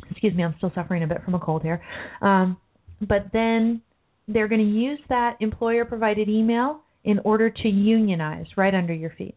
Excuse 0.09 0.33
me, 0.33 0.43
I'm 0.43 0.55
still 0.57 0.71
suffering 0.73 1.03
a 1.03 1.07
bit 1.07 1.23
from 1.23 1.35
a 1.35 1.39
cold 1.39 1.61
here. 1.61 1.81
Um, 2.21 2.57
but 3.01 3.27
then 3.33 3.81
they're 4.27 4.47
going 4.47 4.61
to 4.61 4.67
use 4.67 4.99
that 5.09 5.37
employer 5.39 5.85
provided 5.85 6.29
email 6.29 6.81
in 7.03 7.19
order 7.19 7.49
to 7.49 7.67
unionize 7.67 8.45
right 8.55 8.73
under 8.73 8.93
your 8.93 9.11
feet. 9.11 9.35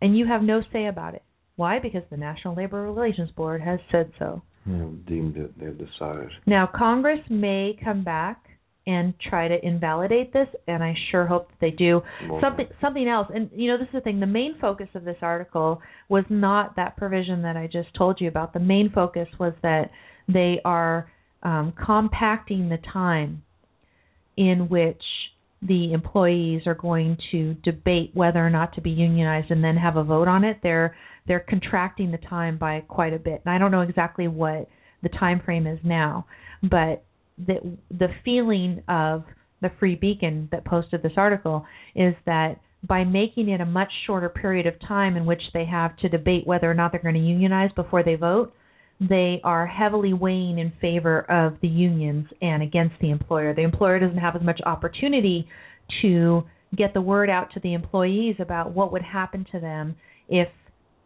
And 0.00 0.16
you 0.16 0.26
have 0.26 0.42
no 0.42 0.62
say 0.72 0.86
about 0.86 1.14
it. 1.14 1.22
Why? 1.56 1.78
Because 1.78 2.02
the 2.10 2.16
National 2.16 2.54
Labor 2.54 2.82
Relations 2.82 3.30
Board 3.32 3.60
has 3.62 3.78
said 3.90 4.12
so. 4.18 4.42
Yeah, 4.66 4.86
deemed 5.06 5.36
it. 5.36 5.58
They've 5.58 5.76
decided. 5.76 6.30
Now, 6.46 6.68
Congress 6.72 7.20
may 7.28 7.76
come 7.82 8.04
back 8.04 8.44
and 8.86 9.14
try 9.28 9.48
to 9.48 9.64
invalidate 9.64 10.32
this, 10.32 10.48
and 10.66 10.82
I 10.82 10.94
sure 11.10 11.26
hope 11.26 11.48
that 11.48 11.60
they 11.60 11.70
do. 11.70 12.02
Well, 12.28 12.40
Something 12.40 12.66
something 12.80 13.08
else, 13.08 13.28
and 13.32 13.48
you 13.54 13.70
know, 13.70 13.78
this 13.78 13.86
is 13.88 13.94
the 13.94 14.00
thing. 14.00 14.20
The 14.20 14.26
main 14.26 14.56
focus 14.60 14.88
of 14.94 15.04
this 15.04 15.16
article 15.22 15.80
was 16.08 16.24
not 16.28 16.76
that 16.76 16.96
provision 16.96 17.42
that 17.42 17.56
I 17.56 17.68
just 17.72 17.94
told 17.96 18.20
you 18.20 18.28
about. 18.28 18.52
The 18.52 18.60
main 18.60 18.90
focus 18.90 19.28
was 19.38 19.52
that 19.62 19.90
they 20.28 20.60
are 20.64 21.10
um, 21.42 21.72
compacting 21.84 22.68
the 22.68 22.78
time 22.92 23.42
in 24.36 24.68
which 24.68 25.02
the 25.66 25.92
employees 25.92 26.62
are 26.66 26.74
going 26.74 27.16
to 27.30 27.54
debate 27.62 28.10
whether 28.14 28.44
or 28.44 28.50
not 28.50 28.74
to 28.74 28.80
be 28.80 28.90
unionized 28.90 29.50
and 29.50 29.62
then 29.62 29.76
have 29.76 29.96
a 29.96 30.04
vote 30.04 30.28
on 30.28 30.44
it. 30.44 30.58
They're 30.62 30.96
they're 31.26 31.44
contracting 31.48 32.10
the 32.10 32.18
time 32.18 32.58
by 32.58 32.80
quite 32.80 33.12
a 33.12 33.18
bit. 33.18 33.42
And 33.44 33.54
I 33.54 33.58
don't 33.58 33.70
know 33.70 33.82
exactly 33.82 34.26
what 34.26 34.68
the 35.02 35.08
time 35.08 35.40
frame 35.44 35.66
is 35.66 35.78
now, 35.84 36.26
but 36.62 37.04
the 37.38 37.76
the 37.90 38.08
feeling 38.24 38.82
of 38.88 39.24
the 39.60 39.70
Free 39.78 39.94
Beacon 39.94 40.48
that 40.50 40.64
posted 40.64 41.02
this 41.02 41.12
article 41.16 41.64
is 41.94 42.14
that 42.26 42.60
by 42.86 43.04
making 43.04 43.48
it 43.48 43.60
a 43.60 43.66
much 43.66 43.90
shorter 44.06 44.28
period 44.28 44.66
of 44.66 44.74
time 44.86 45.16
in 45.16 45.24
which 45.24 45.42
they 45.54 45.64
have 45.64 45.96
to 45.98 46.08
debate 46.08 46.44
whether 46.46 46.68
or 46.68 46.74
not 46.74 46.90
they're 46.90 47.00
going 47.00 47.14
to 47.14 47.20
unionize 47.20 47.70
before 47.76 48.02
they 48.02 48.16
vote, 48.16 48.52
they 49.08 49.40
are 49.42 49.66
heavily 49.66 50.12
weighing 50.12 50.58
in 50.58 50.72
favor 50.80 51.20
of 51.30 51.54
the 51.60 51.68
unions 51.68 52.26
and 52.40 52.62
against 52.62 52.94
the 53.00 53.10
employer. 53.10 53.54
The 53.54 53.62
employer 53.62 53.98
doesn't 53.98 54.18
have 54.18 54.36
as 54.36 54.42
much 54.42 54.60
opportunity 54.64 55.48
to 56.02 56.44
get 56.76 56.94
the 56.94 57.00
word 57.00 57.28
out 57.28 57.52
to 57.54 57.60
the 57.60 57.74
employees 57.74 58.36
about 58.38 58.72
what 58.72 58.92
would 58.92 59.02
happen 59.02 59.46
to 59.52 59.60
them 59.60 59.96
if 60.28 60.48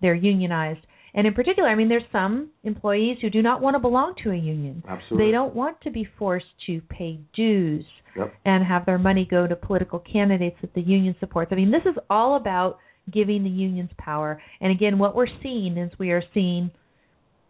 they're 0.03 0.15
unionized. 0.15 0.81
And 1.15 1.27
in 1.27 1.33
particular, 1.33 1.69
I 1.69 1.75
mean, 1.75 1.89
there's 1.89 2.03
some 2.13 2.51
employees 2.63 3.17
who 3.23 3.31
do 3.31 3.41
not 3.41 3.63
want 3.63 3.75
to 3.75 3.81
belong 3.81 4.15
to 4.23 4.31
a 4.33 4.37
union. 4.37 4.83
Absolutely. 4.87 5.27
They 5.27 5.33
don't 5.33 5.55
want 5.55 5.81
to 5.83 5.91
be 5.91 6.07
forced 6.19 6.47
to 6.67 6.81
pay 6.91 7.19
dues 7.35 7.85
Yep. 8.15 8.33
and 8.45 8.65
have 8.65 8.87
their 8.87 8.99
money 8.99 9.27
go 9.31 9.47
to 9.47 9.57
political 9.57 9.99
candidates 9.99 10.57
that 10.63 10.73
the 10.75 10.81
union 10.81 11.15
supports. 11.21 11.51
I 11.53 11.55
mean, 11.55 11.71
this 11.71 11.85
is 11.85 11.99
all 12.09 12.37
about 12.37 12.79
giving 13.11 13.45
the 13.45 13.51
unions 13.51 13.91
power. 13.99 14.41
And 14.61 14.73
again, 14.73 14.99
what 14.99 15.15
we're 15.15 15.27
seeing 15.43 15.77
is 15.77 15.91
we 15.99 16.11
are 16.13 16.23
seeing 16.35 16.71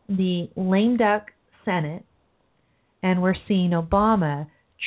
the 0.09 0.49
lame 0.57 0.97
duck 0.97 1.27
Senate 1.65 2.05
and 3.03 3.23
we're 3.23 3.35
seeing 3.47 3.71
Obama 3.71 4.47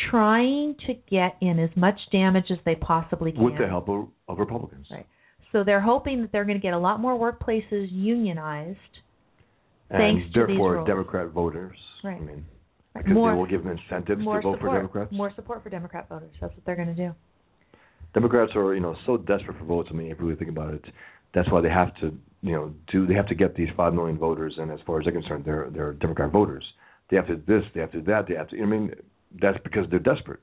trying 0.10 0.76
to 0.88 0.94
get 1.10 1.36
in 1.42 1.60
as 1.60 1.70
much 1.76 2.00
damage 2.12 2.46
as 2.52 2.58
they 2.66 2.76
possibly 2.76 3.32
can. 3.32 3.44
With 3.44 3.58
the 3.58 3.68
help 3.68 3.90
of, 3.90 4.08
of 4.28 4.40
Republicans. 4.40 4.88
Right. 4.92 5.06
So 5.52 5.64
they're 5.64 5.82
hoping 5.82 6.22
that 6.22 6.32
they're 6.32 6.46
going 6.46 6.58
to 6.58 6.62
get 6.62 6.74
a 6.74 6.80
lot 6.80 7.00
more 7.00 7.18
workplaces 7.18 7.88
unionized. 7.92 8.78
And 9.90 10.20
Thanks 10.20 10.34
therefore. 10.34 10.86
Democrat 10.86 11.30
voters. 11.30 11.78
Right. 12.04 12.18
I 12.18 12.24
mean, 12.24 12.46
Because 12.96 13.12
more, 13.12 13.32
they 13.32 13.38
will 13.38 13.48
give 13.48 13.64
them 13.64 13.78
incentives 13.78 14.22
to 14.22 14.26
vote 14.26 14.42
support, 14.42 14.60
for 14.60 14.76
Democrats. 14.76 15.12
More 15.12 15.32
support 15.36 15.64
for 15.64 15.70
Democrat 15.70 16.08
voters. 16.08 16.32
That's 16.40 16.54
what 16.54 16.66
they're 16.66 16.76
going 16.76 16.90
to 16.90 16.94
do. 16.94 17.16
Democrats 18.14 18.52
are, 18.56 18.74
you 18.74 18.80
know, 18.80 18.96
so 19.06 19.18
desperate 19.18 19.58
for 19.58 19.66
votes. 19.66 19.90
I 19.92 19.96
mean, 19.96 20.12
if 20.12 20.20
you 20.20 20.26
really 20.26 20.38
think 20.38 20.52
about 20.52 20.74
it, 20.74 20.84
that's 21.34 21.52
why 21.52 21.62
they 21.62 21.70
have 21.70 21.94
to, 21.96 22.18
you 22.42 22.54
know, 22.54 22.74
do 22.92 23.06
they 23.06 23.14
have 23.14 23.28
to 23.28 23.36
get 23.36 23.56
these 23.56 23.70
five 23.76 23.94
million 23.94 24.18
voters, 24.18 24.56
and 24.58 24.72
as 24.72 24.80
far 24.86 25.00
as 25.00 25.06
they're 25.06 25.14
concerned, 25.14 25.44
they're 25.46 25.70
they're 25.74 25.94
Democrat 25.94 26.32
voters. 26.32 26.66
They 27.10 27.18
have 27.18 27.28
to 27.28 27.36
do 27.36 27.60
this, 27.60 27.64
they 27.74 27.82
have 27.82 27.92
to 27.92 28.00
do 28.00 28.06
that, 28.06 28.28
they 28.28 28.36
have 28.36 28.50
to. 28.50 28.62
I 28.62 28.66
mean, 28.66 28.92
that's 29.42 29.58
because 29.64 29.86
they're 29.90 30.00
desperate, 30.00 30.40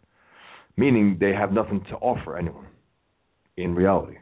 meaning 0.76 1.16
they 1.20 1.32
have 1.32 1.53
nothing 1.53 1.84
to 1.91 1.97
offer 1.97 2.37
anyone. 2.37 2.66
In 3.57 3.74
reality, 3.74 4.18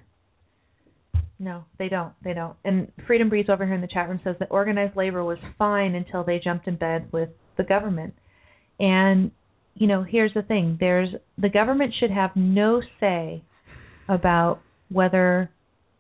No, 1.38 1.64
they 1.78 1.88
don't. 1.88 2.12
They 2.22 2.34
don't. 2.34 2.56
And 2.64 2.92
Freedom 3.06 3.28
Breeze 3.28 3.46
over 3.48 3.66
here 3.66 3.74
in 3.74 3.80
the 3.80 3.88
chat 3.88 4.08
room 4.08 4.20
says 4.22 4.36
that 4.38 4.48
organized 4.50 4.96
labor 4.96 5.24
was 5.24 5.38
fine 5.58 5.94
until 5.94 6.22
they 6.22 6.38
jumped 6.38 6.68
in 6.68 6.76
bed 6.76 7.08
with 7.12 7.30
the 7.56 7.64
government. 7.64 8.14
And 8.78 9.32
you 9.74 9.88
know, 9.88 10.04
here's 10.04 10.32
the 10.34 10.42
thing: 10.42 10.76
there's 10.78 11.08
the 11.36 11.48
government 11.48 11.94
should 11.98 12.10
have 12.10 12.30
no 12.36 12.80
say 13.00 13.42
about 14.08 14.60
whether 14.90 15.50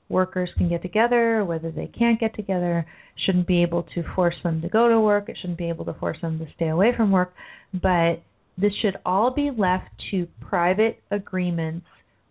workers 0.08 0.50
can 0.56 0.68
get 0.68 0.82
together, 0.82 1.44
whether 1.44 1.70
they 1.70 1.86
can't 1.86 2.20
get 2.20 2.34
together. 2.34 2.86
Shouldn't 3.26 3.46
be 3.46 3.62
able 3.62 3.84
to 3.94 4.02
force 4.14 4.34
them 4.42 4.60
to 4.62 4.68
go 4.68 4.88
to 4.88 5.00
work. 5.00 5.28
It 5.28 5.36
shouldn't 5.40 5.58
be 5.58 5.68
able 5.68 5.84
to 5.86 5.94
force 5.94 6.18
them 6.20 6.38
to 6.38 6.46
stay 6.56 6.68
away 6.68 6.92
from 6.96 7.10
work. 7.10 7.32
But 7.72 8.22
this 8.58 8.72
should 8.82 8.96
all 9.04 9.30
be 9.32 9.50
left 9.56 9.88
to 10.10 10.26
private 10.40 11.00
agreements 11.10 11.86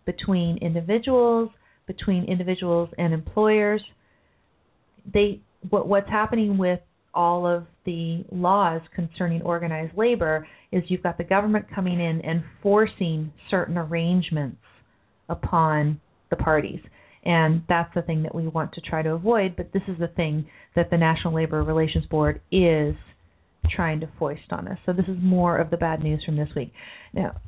between 0.06 0.58
individuals, 0.58 1.50
between 1.86 2.24
individuals 2.24 2.90
and 2.98 3.12
employers. 3.12 3.82
They 5.12 5.40
what 5.70 5.88
what's 5.88 6.08
happening 6.08 6.58
with 6.58 6.80
all 7.14 7.46
of 7.46 7.66
the 7.84 8.24
laws 8.32 8.80
concerning 8.94 9.40
organized 9.42 9.96
labor 9.96 10.46
is 10.72 10.82
you've 10.88 11.02
got 11.02 11.16
the 11.16 11.24
government 11.24 11.66
coming 11.72 12.00
in 12.00 12.20
and 12.22 12.42
forcing 12.62 13.32
certain 13.50 13.78
arrangements 13.78 14.56
upon 15.28 16.00
the 16.30 16.36
parties. 16.36 16.80
And 17.24 17.62
that's 17.68 17.92
the 17.94 18.02
thing 18.02 18.22
that 18.24 18.34
we 18.34 18.46
want 18.46 18.72
to 18.74 18.80
try 18.80 19.02
to 19.02 19.10
avoid, 19.10 19.56
but 19.56 19.72
this 19.72 19.82
is 19.88 19.98
the 19.98 20.08
thing 20.08 20.46
that 20.76 20.90
the 20.90 20.98
National 20.98 21.34
Labor 21.34 21.62
Relations 21.62 22.04
Board 22.06 22.40
is 22.52 22.94
trying 23.70 24.00
to 24.00 24.08
foist 24.18 24.50
on 24.50 24.68
us. 24.68 24.78
So 24.84 24.92
this 24.92 25.06
is 25.08 25.16
more 25.20 25.56
of 25.58 25.70
the 25.70 25.76
bad 25.76 26.02
news 26.02 26.22
from 26.24 26.36
this 26.36 26.48
week. 26.54 26.72
Now, 27.14 27.40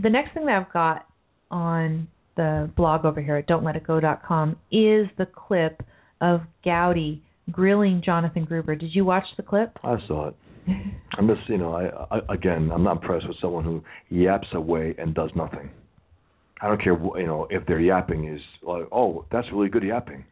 the 0.00 0.08
next 0.08 0.32
thing 0.32 0.46
that 0.46 0.54
I've 0.54 0.72
got 0.72 1.06
on 1.50 2.08
the 2.36 2.70
blog 2.76 3.04
over 3.04 3.20
here 3.20 3.36
at 3.36 3.48
don'tletitgo.com 3.48 4.52
is 4.70 5.08
the 5.18 5.26
clip 5.26 5.82
of 6.20 6.40
Gowdy 6.64 7.22
grilling 7.50 8.02
Jonathan 8.04 8.44
Gruber. 8.44 8.76
Did 8.76 8.94
you 8.94 9.04
watch 9.04 9.24
the 9.36 9.42
clip? 9.42 9.78
I 9.82 9.96
saw 10.06 10.28
it. 10.28 10.34
I'm 11.18 11.26
just, 11.26 11.48
you 11.48 11.58
know, 11.58 11.72
I, 11.72 12.16
I 12.16 12.34
again, 12.34 12.70
I'm 12.72 12.84
not 12.84 13.02
impressed 13.02 13.26
with 13.26 13.36
someone 13.40 13.64
who 13.64 13.82
yaps 14.10 14.48
away 14.52 14.94
and 14.98 15.14
does 15.14 15.30
nothing. 15.34 15.70
I 16.60 16.68
don't 16.68 16.82
care, 16.82 16.94
you 16.94 17.26
know, 17.26 17.46
if 17.50 17.64
their 17.66 17.80
yapping 17.80 18.26
is 18.32 18.40
like, 18.62 18.84
oh, 18.92 19.24
that's 19.30 19.46
really 19.52 19.68
good 19.68 19.82
yapping. 19.84 20.24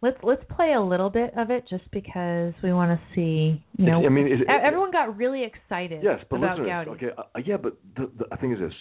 Let's 0.00 0.16
let's 0.22 0.42
play 0.56 0.74
a 0.74 0.80
little 0.80 1.10
bit 1.10 1.36
of 1.36 1.50
it 1.50 1.64
just 1.68 1.90
because 1.90 2.54
we 2.62 2.72
want 2.72 2.98
to 2.98 3.04
see. 3.16 3.60
You 3.76 3.86
know, 3.86 4.06
I 4.06 4.08
mean, 4.08 4.28
it- 4.28 4.40
e- 4.42 4.44
everyone 4.48 4.92
got 4.92 5.16
really 5.16 5.42
excited 5.42 6.02
Yes, 6.04 6.20
but 6.30 6.36
about 6.36 6.58
Gowdy. 6.58 6.90
okay, 6.92 7.08
uh, 7.18 7.22
yeah, 7.44 7.56
but 7.56 7.76
the, 7.96 8.08
the 8.30 8.36
thing 8.36 8.52
is 8.52 8.60
this: 8.60 8.72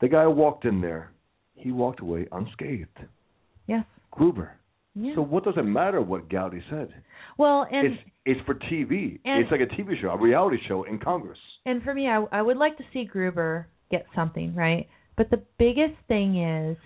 the 0.00 0.08
guy 0.08 0.26
walked 0.26 0.64
in 0.64 0.80
there, 0.80 1.12
he 1.54 1.72
walked 1.72 2.00
away 2.00 2.26
unscathed. 2.32 2.88
Yes. 3.66 3.84
Gruber. 4.10 4.52
Yeah. 4.94 5.14
So 5.14 5.20
what 5.22 5.44
does 5.44 5.54
it 5.58 5.62
matter 5.64 6.00
what 6.00 6.30
Gowdy 6.30 6.62
said? 6.70 6.88
well, 7.38 7.66
and 7.70 7.88
it's 7.88 8.02
it's 8.24 8.40
for 8.46 8.54
TV. 8.54 9.18
it's 9.26 9.50
like 9.50 9.60
a 9.60 9.66
TV 9.66 10.00
show, 10.00 10.08
a 10.08 10.16
reality 10.18 10.56
show 10.68 10.84
in 10.84 10.98
Congress. 10.98 11.38
and 11.66 11.82
for 11.82 11.92
me, 11.92 12.08
I 12.08 12.24
I 12.32 12.40
would 12.40 12.56
like 12.56 12.78
to 12.78 12.84
see 12.94 13.04
Gruber 13.04 13.68
get 13.90 14.06
something 14.14 14.54
right. 14.54 14.88
But 15.22 15.38
the 15.38 15.42
biggest 15.56 15.94
thing 16.08 16.42
is 16.42 16.76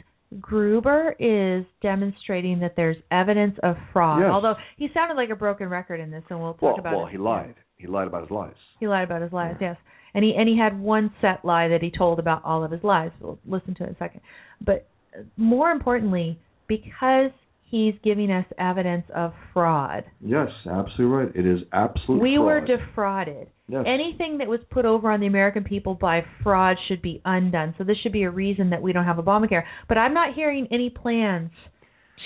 Gruber 0.41 1.17
is 1.19 1.65
demonstrating 1.81 2.59
that 2.61 2.75
there's 2.77 2.97
evidence 3.11 3.57
of 3.63 3.77
fraud. 3.95 4.21
Yes. 4.21 4.31
Although 4.31 4.57
he 4.77 4.89
sounded 4.93 5.15
like 5.15 5.31
a 5.31 5.37
broken 5.37 5.71
record 5.71 6.01
in 6.01 6.11
this, 6.11 6.23
and 6.29 6.39
we'll 6.39 6.53
talk 6.53 6.63
Well, 6.63 6.79
about 6.79 6.97
well, 6.97 7.07
it. 7.07 7.13
he 7.13 7.19
lied. 7.19 7.55
He 7.77 7.87
lied 7.87 8.07
about 8.07 8.23
his 8.23 8.31
lies. 8.31 8.55
He 8.79 8.89
lied 8.89 9.05
about 9.05 9.23
his 9.23 9.33
lies, 9.33 9.57
yes. 9.59 9.77
And 10.13 10.23
he 10.23 10.35
and 10.37 10.49
he 10.49 10.59
had 10.59 10.79
one 10.79 11.13
set 11.23 11.45
lie 11.47 11.69
that 11.69 11.83
he 11.83 11.91
told 11.91 12.19
about 12.19 12.45
all 12.45 12.63
of 12.63 12.71
his 12.71 12.85
lies. 12.85 13.11
We'll 13.21 13.39
listen 13.47 13.75
to 13.77 13.85
it 13.85 13.89
in 13.89 13.95
a 13.95 13.99
second. 13.99 14.21
But 14.61 14.87
uh, 15.19 15.23
more 15.39 15.71
importantly, 15.71 16.39
because 16.69 17.31
he's 17.69 17.95
giving 18.05 18.31
us 18.31 18.45
evidence 18.59 19.05
of 19.15 19.33
fraud, 19.53 20.05
Yes, 20.21 20.49
absolutely 20.71 21.05
right. 21.07 21.29
It 21.35 21.47
is 21.47 21.61
absolute. 21.73 22.21
we 22.23 22.39
were 22.39 22.61
defrauded. 22.61 23.49
Yes. 23.69 23.85
Anything 23.87 24.39
that 24.39 24.47
was 24.47 24.61
put 24.71 24.85
over 24.85 25.11
on 25.11 25.19
the 25.21 25.27
American 25.27 25.65
people 25.65 25.95
by 25.95 26.25
fraud 26.43 26.77
should 26.87 27.03
be 27.03 27.21
undone. 27.25 27.75
So 27.77 27.85
this 27.85 27.97
should 28.03 28.13
be 28.13 28.23
a 28.23 28.31
reason 28.31 28.71
that 28.71 28.81
we 28.81 28.93
don't 28.93 29.05
have 29.05 29.17
Obamacare. 29.17 29.65
But 29.89 29.99
I'm 29.99 30.15
not 30.15 30.35
hearing 30.35 30.69
any 30.71 30.89
plans 30.91 31.51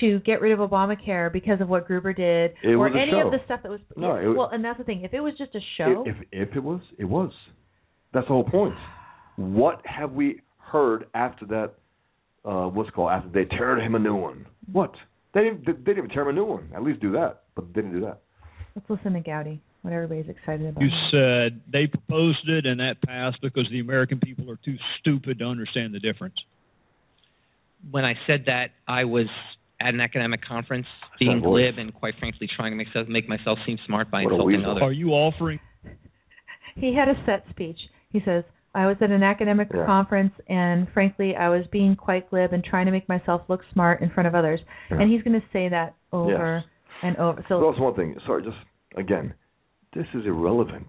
to 0.00 0.18
get 0.20 0.40
rid 0.42 0.52
of 0.52 0.58
Obamacare 0.58 1.32
because 1.32 1.60
of 1.62 1.68
what 1.68 1.86
Gruber 1.86 2.12
did 2.12 2.52
It 2.62 2.74
or 2.74 2.88
any 2.88 3.10
show. 3.12 3.26
of 3.26 3.32
the 3.32 3.38
stuff 3.46 3.60
that 3.62 3.70
was 3.70 3.80
No, 3.96 4.16
it 4.16 4.26
well, 4.36 4.50
and 4.52 4.62
that's 4.64 4.78
the 4.78 4.84
thing. 4.84 5.02
If 5.02 5.14
it 5.14 5.20
was 5.20 5.32
just 5.38 5.54
a 5.54 5.60
show, 5.78 6.04
If 6.06 6.16
if 6.32 6.54
it 6.56 6.62
was, 6.62 6.80
it 6.98 7.04
was. 7.06 7.32
That's 8.12 8.26
the 8.26 8.32
whole 8.34 8.44
point. 8.44 8.74
What 9.36 9.80
have 9.86 10.12
we 10.12 10.42
heard 10.58 11.06
after 11.14 11.46
that? 11.46 11.72
Uh, 12.44 12.68
what's 12.68 12.88
it 12.88 12.94
called 12.94 13.10
after 13.10 13.28
they 13.30 13.44
teared 13.44 13.84
him 13.84 13.94
a 13.94 13.98
new 13.98 14.14
one? 14.14 14.46
What? 14.70 14.92
They 15.32 15.42
didn't. 15.44 15.64
They 15.66 15.72
didn't 15.72 15.98
even 15.98 16.10
tear 16.10 16.22
him 16.22 16.28
a 16.28 16.32
new 16.32 16.44
one. 16.44 16.68
At 16.74 16.82
least 16.82 17.00
do 17.00 17.12
that, 17.12 17.42
but 17.54 17.66
they 17.68 17.80
didn't 17.82 17.92
do 17.92 18.00
that. 18.06 18.20
let's 18.74 18.88
listen 18.90 19.12
to 19.14 19.20
Gowdy. 19.20 19.60
What 19.82 19.94
everybody's 19.94 20.28
excited 20.28 20.66
about. 20.66 20.82
You 20.82 20.90
said 21.10 21.60
they 21.72 21.86
proposed 21.86 22.48
it 22.48 22.66
and 22.66 22.80
that 22.80 23.00
passed 23.06 23.38
because 23.40 23.66
the 23.70 23.80
American 23.80 24.18
people 24.20 24.50
are 24.50 24.58
too 24.62 24.76
stupid 25.00 25.38
to 25.38 25.44
understand 25.46 25.94
the 25.94 26.00
difference. 26.00 26.34
when 27.90 28.04
I 28.04 28.14
said 28.26 28.44
that, 28.46 28.72
I 28.86 29.04
was 29.04 29.26
at 29.80 29.94
an 29.94 30.00
academic 30.00 30.42
conference, 30.44 30.86
being 31.18 31.40
voice. 31.40 31.72
glib 31.72 31.78
and 31.78 31.94
quite 31.94 32.12
frankly 32.18 32.46
trying 32.54 32.72
to 32.72 32.76
make, 32.76 33.08
make 33.08 33.26
myself 33.26 33.58
seem 33.64 33.78
smart 33.86 34.10
by 34.10 34.24
What 34.24 34.32
a 34.32 34.34
insulting 34.34 34.64
others. 34.66 34.82
Are 34.82 34.92
you 34.92 35.10
offering? 35.12 35.60
He 36.76 36.94
had 36.94 37.08
a 37.08 37.14
set 37.26 37.44
speech. 37.50 37.78
He 38.10 38.20
says, 38.24 38.44
I 38.74 38.86
was 38.86 38.96
at 39.00 39.10
an 39.10 39.22
academic 39.22 39.68
Yeah. 39.74 39.84
conference 39.84 40.32
and 40.48 40.88
frankly 40.90 41.34
I 41.36 41.48
was 41.48 41.66
being 41.68 41.96
quite 41.96 42.30
glib 42.30 42.52
and 42.52 42.62
trying 42.62 42.86
to 42.86 42.92
make 42.92 43.08
myself 43.08 43.42
look 43.48 43.64
smart 43.72 44.00
in 44.00 44.10
front 44.10 44.26
of 44.26 44.34
others. 44.34 44.60
Yeah. 44.90 45.00
And 45.00 45.10
he's 45.10 45.22
gonna 45.22 45.42
say 45.52 45.68
that 45.68 45.94
over 46.12 46.64
and 47.02 47.16
over. 47.16 47.44
So 47.48 47.64
also 47.64 47.82
one 47.82 47.94
thing. 47.94 48.18
Sorry, 48.26 48.42
just 48.42 48.58
again, 48.96 49.34
this 49.92 50.06
is 50.14 50.26
irrelevant. 50.26 50.88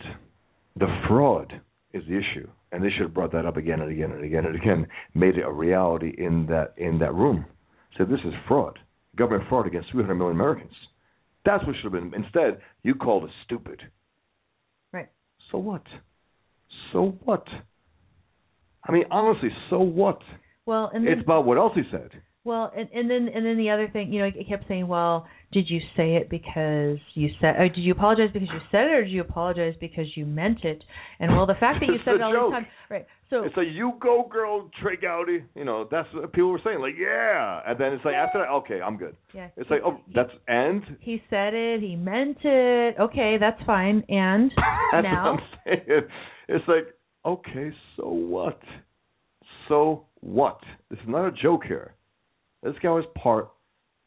The 0.76 0.88
fraud 1.08 1.60
is 1.94 2.06
the 2.06 2.18
issue, 2.18 2.48
and 2.72 2.84
they 2.84 2.90
should 2.92 3.02
have 3.02 3.14
brought 3.14 3.32
that 3.32 3.46
up 3.46 3.58
again 3.58 3.82
and 3.82 3.92
again 3.92 4.12
and 4.12 4.24
again 4.24 4.46
and 4.46 4.56
again. 4.56 4.88
Made 5.14 5.38
it 5.38 5.44
a 5.44 5.52
reality 5.52 6.14
in 6.18 6.46
that 6.48 6.74
in 6.78 7.00
that 7.00 7.14
room. 7.14 7.46
Said 7.98 8.10
this 8.10 8.24
is 8.24 8.34
fraud, 8.48 8.80
government 9.16 9.50
fraud 9.50 9.68
against 9.68 9.92
300 9.92 10.16
million 10.16 10.38
Americans. 10.38 10.74
That's 11.44 11.66
what 11.66 11.76
should 11.76 11.92
have 11.92 11.94
been. 11.94 12.14
Instead, 12.14 12.62
you 12.84 12.96
called 12.96 13.26
it 13.26 13.32
stupid. 13.44 13.82
Right. 14.94 15.10
So 15.52 15.58
what? 15.58 15.84
So 16.94 17.18
what? 17.24 17.46
I 18.88 18.92
mean, 18.92 19.04
honestly, 19.12 19.50
so 19.70 19.80
what? 19.80 20.20
well 20.66 20.92
and 20.94 21.06
then 21.06 21.14
It's 21.14 21.24
about 21.24 21.46
what 21.46 21.58
else 21.58 21.74
he 21.76 21.82
said. 21.92 22.12
well 22.44 22.72
and, 22.76 22.88
and 22.94 23.10
then 23.10 23.28
and 23.34 23.46
then 23.46 23.58
the 23.58 23.70
other 23.70 23.88
thing, 23.88 24.12
you 24.14 24.22
know, 24.22 24.30
he 24.34 24.44
kept 24.44 24.68
saying, 24.68 24.88
Well, 24.88 25.28
did 25.52 25.70
you 25.70 25.80
say 25.98 26.16
it 26.16 26.30
because 26.30 26.98
you 27.14 27.30
said 27.42 27.56
or 27.60 27.68
did 27.68 27.80
you 27.82 27.92
apologize 27.92 28.30
because 28.34 28.48
you 28.54 28.60
said 28.72 28.86
it 28.86 28.92
or 28.92 29.04
did 29.04 29.12
you 29.12 29.22
apologize 29.22 29.76
because 29.80 30.06
you 30.16 30.26
meant 30.26 30.64
it? 30.64 30.84
And 31.20 31.36
well 31.36 31.46
the 31.46 31.56
fact 31.56 31.80
that 31.82 31.88
you 31.88 32.00
said 32.06 32.16
it 32.16 32.22
all 32.22 32.32
joke. 32.34 32.52
the 32.52 32.56
time 32.58 32.68
right. 32.90 33.08
So 33.30 33.44
It's 33.44 33.56
like 33.56 33.68
you 33.72 33.94
go, 34.02 34.28
girl, 34.30 34.70
Trey 34.82 34.98
Gowdy. 34.98 35.44
You 35.56 35.64
know, 35.64 35.88
that's 35.90 36.08
what 36.14 36.34
people 36.34 36.52
were 36.52 36.60
saying. 36.66 36.80
Like, 36.82 36.96
yeah, 37.00 37.62
and 37.66 37.80
then 37.80 37.94
it's 37.94 38.04
like 38.04 38.14
after 38.16 38.40
that, 38.40 38.50
okay, 38.50 38.82
I'm 38.82 38.98
good. 38.98 39.16
yeah. 39.34 39.48
It's 39.56 39.70
like, 39.70 39.80
oh, 39.86 40.02
that's 40.14 40.32
and 40.50 40.84
he 41.00 41.24
said 41.30 41.54
it, 41.54 41.80
he 41.80 41.96
meant 41.96 42.40
it. 42.44 42.96
Okay, 43.00 43.38
that's 43.40 43.62
fine. 43.66 44.04
And 44.10 44.52
that's 44.92 45.04
now 45.06 45.32
what 45.36 45.40
I'm 45.42 45.48
saying. 45.66 46.02
It's 46.50 46.68
like, 46.68 46.88
okay, 47.26 47.72
so 47.96 48.10
what? 48.10 48.60
So 49.68 50.06
what? 50.22 50.60
This 50.90 51.00
is 51.00 51.08
not 51.08 51.28
a 51.28 51.32
joke 51.32 51.64
here. 51.66 51.94
This 52.64 52.76
guy 52.82 52.90
was 52.90 53.06
part 53.18 53.50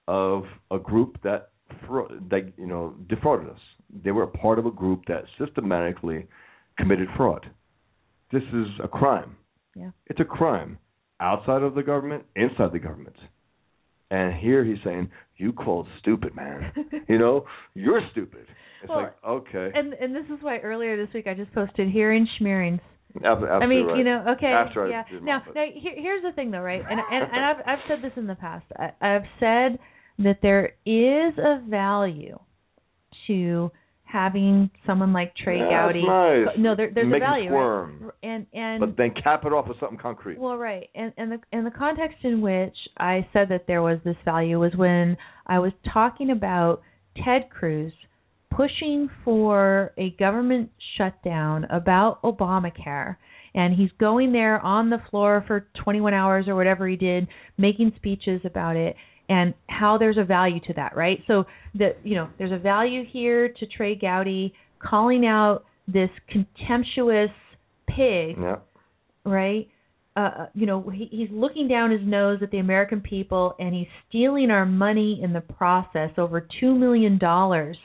of 0.07 0.45
a 0.71 0.79
group 0.79 1.19
that 1.23 1.51
that 2.31 2.53
you 2.57 2.67
know 2.67 2.95
defrauded 3.09 3.49
us. 3.49 3.59
They 4.05 4.11
were 4.11 4.25
a 4.25 4.29
part 4.29 4.59
of 4.59 4.67
a 4.67 4.71
group 4.71 5.03
that 5.09 5.25
systematically 5.39 6.27
committed 6.79 7.09
fraud. 7.17 7.47
This 8.33 8.43
is 8.53 8.67
a 8.83 8.89
crime. 8.89 9.37
Yeah. 9.75 9.91
It's 10.07 10.21
a 10.21 10.25
crime 10.25 10.79
outside 11.21 11.62
of 11.62 11.75
the 11.75 11.83
government, 11.83 12.25
inside 12.37 12.73
the 12.73 12.79
government. 12.79 13.17
And 14.11 14.35
here 14.35 14.65
he's 14.65 14.79
saying, 14.85 15.11
"You 15.37 15.53
called 15.53 15.89
stupid, 16.01 16.35
man. 16.37 16.73
you 17.09 17.19
know, 17.19 17.47
you're 17.75 18.03
stupid." 18.12 18.47
It's 18.83 18.91
Well, 18.91 19.03
like, 19.03 19.15
okay. 19.27 19.71
and 19.75 19.95
and 19.95 20.15
this 20.15 20.27
is 20.27 20.43
why 20.43 20.59
earlier 20.59 20.97
this 20.97 21.12
week 21.15 21.27
I 21.27 21.35
just 21.35 21.53
posted 21.53 21.89
hearing 21.89 22.29
schmearings. 22.39 22.81
Ab- 23.25 23.45
I 23.45 23.67
mean, 23.67 23.87
right. 23.87 23.99
you 23.99 24.05
know, 24.05 24.25
okay, 24.37 24.47
After 24.47 24.89
yeah. 24.89 25.05
now, 25.23 25.43
now 25.55 25.65
here, 25.75 25.93
here's 25.97 26.23
the 26.23 26.33
thing, 26.33 26.51
though, 26.51 26.61
right? 26.61 26.81
And 26.81 26.99
and, 26.99 27.25
and 27.33 27.45
I've 27.45 27.57
I've 27.67 27.79
said 27.89 27.99
this 28.03 28.12
in 28.17 28.27
the 28.27 28.35
past. 28.35 28.65
I, 28.77 28.91
I've 29.01 29.23
said 29.39 29.79
that 30.19 30.39
there 30.43 30.75
is 30.85 31.39
a 31.39 31.62
value 31.69 32.39
to 33.27 33.71
having 34.03 34.71
someone 34.87 35.12
like 35.12 35.35
Trey 35.37 35.59
Yeah, 35.59 35.87
Gowdy. 35.87 36.07
nice. 36.07 36.47
But 36.47 36.59
no, 36.61 36.77
there, 36.77 36.91
there's 36.95 37.09
Make 37.09 37.23
a 37.23 37.27
value. 37.27 37.49
squirm. 37.49 37.99
Right? 38.03 38.12
And 38.23 38.47
and 38.53 38.81
But 38.81 38.97
then 38.97 39.12
cap 39.23 39.45
it 39.45 39.53
off 39.53 39.67
with 39.69 39.79
something 39.81 39.99
concrete. 39.99 40.39
well, 40.39 40.57
right, 40.57 40.89
and 40.95 41.12
and 41.17 41.33
the 41.33 41.39
and 41.53 41.67
the 41.67 41.71
context 41.71 42.19
in 42.23 42.41
which 42.41 42.77
I 42.99 43.27
said 43.33 43.49
that 43.51 43.67
there 43.67 43.83
was 43.83 43.99
this 44.05 44.17
value 44.25 44.59
was 44.61 44.73
when 44.77 45.17
I 45.47 45.59
was 45.59 45.73
talking 45.93 46.31
about 46.31 46.83
Ted 47.25 47.49
Cruz 47.51 47.93
pushing 48.57 49.09
for 49.25 49.93
a 49.99 50.11
government 50.19 50.71
shutdown 50.97 51.65
about 51.71 52.23
Obamacare, 52.23 53.17
and 53.55 53.75
he's 53.75 53.91
going 53.99 54.33
there 54.33 54.61
on 54.61 54.91
the 54.91 54.99
floor 55.11 55.45
for 55.47 55.67
21 55.83 56.15
hours 56.15 56.47
or 56.49 56.55
whatever 56.55 56.89
he 56.89 56.97
did, 56.97 57.27
making 57.59 57.93
speeches 57.97 58.41
about 58.45 58.77
it, 58.77 58.97
and 59.29 59.55
how 59.69 59.97
there's 59.99 60.19
a 60.19 60.25
value 60.25 60.61
to 60.67 60.73
that, 60.75 60.97
right? 60.97 61.19
So 61.27 61.45
that 61.79 61.99
you 62.05 62.15
know, 62.15 62.29
there's 62.39 62.53
a 62.53 62.59
value 62.59 63.05
here 63.11 63.49
to 63.49 63.67
Trey 63.67 63.95
Gowdy 63.97 64.53
calling 64.79 65.25
out 65.27 65.65
this 65.89 66.11
contemptuous 66.29 67.31
pig 67.89 68.37
Yeah. 68.41 68.57
right? 69.25 69.69
Uh, 70.17 70.47
you 70.55 70.65
know, 70.65 70.89
he, 70.91 71.09
he's 71.11 71.29
looking 71.33 71.67
down 71.67 71.91
his 71.91 72.01
nose 72.05 72.39
at 72.41 72.51
the 72.53 72.59
American 72.59 73.01
people, 73.01 73.55
and 73.59 73.75
he's 73.75 73.89
stealing 74.09 74.51
our 74.51 74.65
money 74.65 75.21
in 75.23 75.33
the 75.33 75.41
process. 75.41 76.11
Over 76.17 76.47
two 76.61 76.75
million 76.75 77.19
dollars 77.19 77.77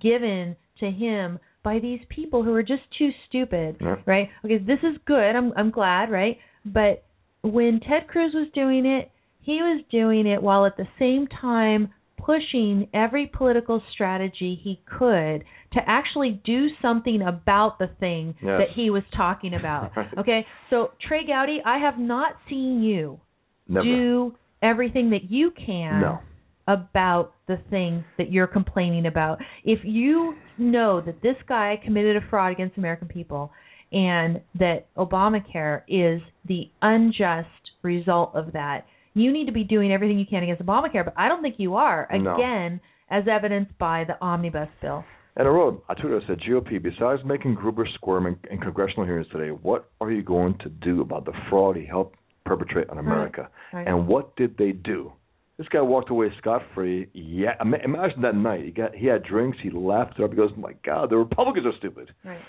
given 0.00 0.56
to 0.80 0.90
him 0.90 1.38
by 1.62 1.78
these 1.78 2.00
people 2.08 2.42
who 2.44 2.54
are 2.54 2.62
just 2.62 2.82
too 2.98 3.10
stupid, 3.28 3.76
Yeah. 3.80 3.96
right? 4.06 4.28
Okay, 4.44 4.58
this 4.58 4.78
is 4.82 4.96
good. 5.04 5.34
I'm 5.36 5.52
I'm 5.56 5.70
glad, 5.70 6.10
right? 6.10 6.38
But 6.64 7.04
when 7.42 7.80
Ted 7.80 8.06
Cruz 8.08 8.32
was 8.34 8.48
doing 8.54 8.86
it, 8.86 9.10
he 9.40 9.62
was 9.62 9.82
doing 9.90 10.26
it 10.26 10.42
while 10.42 10.66
at 10.66 10.76
the 10.76 10.86
same 10.98 11.26
time 11.28 11.92
pushing 12.18 12.88
every 12.92 13.26
political 13.26 13.80
strategy 13.92 14.58
he 14.60 14.80
could 14.98 15.44
to 15.72 15.80
actually 15.86 16.40
do 16.44 16.68
something 16.82 17.22
about 17.22 17.78
the 17.78 17.86
thing 18.00 18.34
Yes. 18.42 18.58
that 18.60 18.70
he 18.74 18.90
was 18.90 19.04
talking 19.16 19.54
about. 19.54 19.92
Okay, 20.18 20.44
so 20.70 20.90
Trey 21.06 21.24
Gowdy, 21.26 21.60
I 21.64 21.78
have 21.78 21.98
not 21.98 22.32
seen 22.48 22.82
you 22.82 23.20
Never. 23.68 23.84
do 23.84 24.34
everything 24.62 25.10
that 25.10 25.30
you 25.30 25.52
can 25.52 26.00
No. 26.00 26.18
About 26.66 27.32
the 27.46 27.58
thing 27.70 28.04
that 28.18 28.32
you're 28.32 28.46
complaining 28.46 29.06
about. 29.06 29.38
If 29.64 29.80
you 29.84 30.34
know 30.58 31.00
that 31.00 31.22
this 31.22 31.36
guy 31.48 31.80
committed 31.84 32.16
a 32.16 32.20
fraud 32.28 32.52
against 32.52 32.76
American 32.76 33.08
people 33.08 33.52
and 33.92 34.40
that 34.58 34.86
Obamacare 34.96 35.82
is 35.88 36.20
the 36.46 36.70
unjust 36.82 37.48
result 37.82 38.32
of 38.34 38.52
that, 38.52 38.86
you 39.14 39.32
need 39.32 39.46
to 39.46 39.52
be 39.52 39.64
doing 39.64 39.92
everything 39.92 40.18
you 40.18 40.26
can 40.26 40.42
against 40.42 40.62
Obamacare, 40.62 41.04
but 41.04 41.14
I 41.16 41.28
don't 41.28 41.40
think 41.40 41.54
you 41.58 41.76
are. 41.76 42.08
No. 42.12 42.34
Again, 42.34 42.80
as 43.10 43.24
evidenced 43.30 43.76
by 43.78 44.04
the 44.04 44.20
omnibus 44.20 44.68
bill. 44.82 45.04
And 45.36 45.46
I 45.46 45.50
wrote, 45.50 45.84
I 45.88 45.94
tweeted, 45.94 46.24
I 46.24 46.26
said, 46.26 46.40
GOP, 46.40 46.82
besides 46.82 47.22
making 47.24 47.54
Gruber 47.54 47.86
squirm 47.94 48.26
in, 48.26 48.38
in 48.50 48.58
congressional 48.58 49.04
hearings 49.04 49.26
today, 49.30 49.50
what 49.50 49.90
are 50.00 50.10
you 50.10 50.22
going 50.22 50.56
to 50.58 50.68
do 50.68 51.02
about 51.02 51.26
the 51.26 51.32
fraud 51.48 51.76
he 51.76 51.84
helped 51.84 52.18
perpetrate 52.44 52.88
on 52.88 52.98
America? 52.98 53.50
Right. 53.72 53.86
And 53.86 54.08
what 54.08 54.34
did 54.36 54.56
they 54.56 54.72
do? 54.72 55.12
This 55.58 55.68
guy 55.68 55.80
walked 55.80 56.10
away 56.10 56.28
scot 56.38 56.62
free. 56.74 57.08
Yeah, 57.14 57.54
ima- 57.60 57.78
imagine 57.82 58.20
that 58.22 58.34
night. 58.34 58.64
He 58.64 58.70
got 58.70 58.94
he 58.94 59.06
had 59.06 59.22
drinks. 59.22 59.58
He 59.62 59.70
laughed 59.70 60.18
it 60.18 60.24
up. 60.24 60.30
He 60.30 60.36
goes, 60.36 60.50
"My 60.56 60.74
God, 60.84 61.10
the 61.10 61.16
Republicans 61.16 61.66
are 61.66 61.76
stupid." 61.78 62.10
Right. 62.24 62.40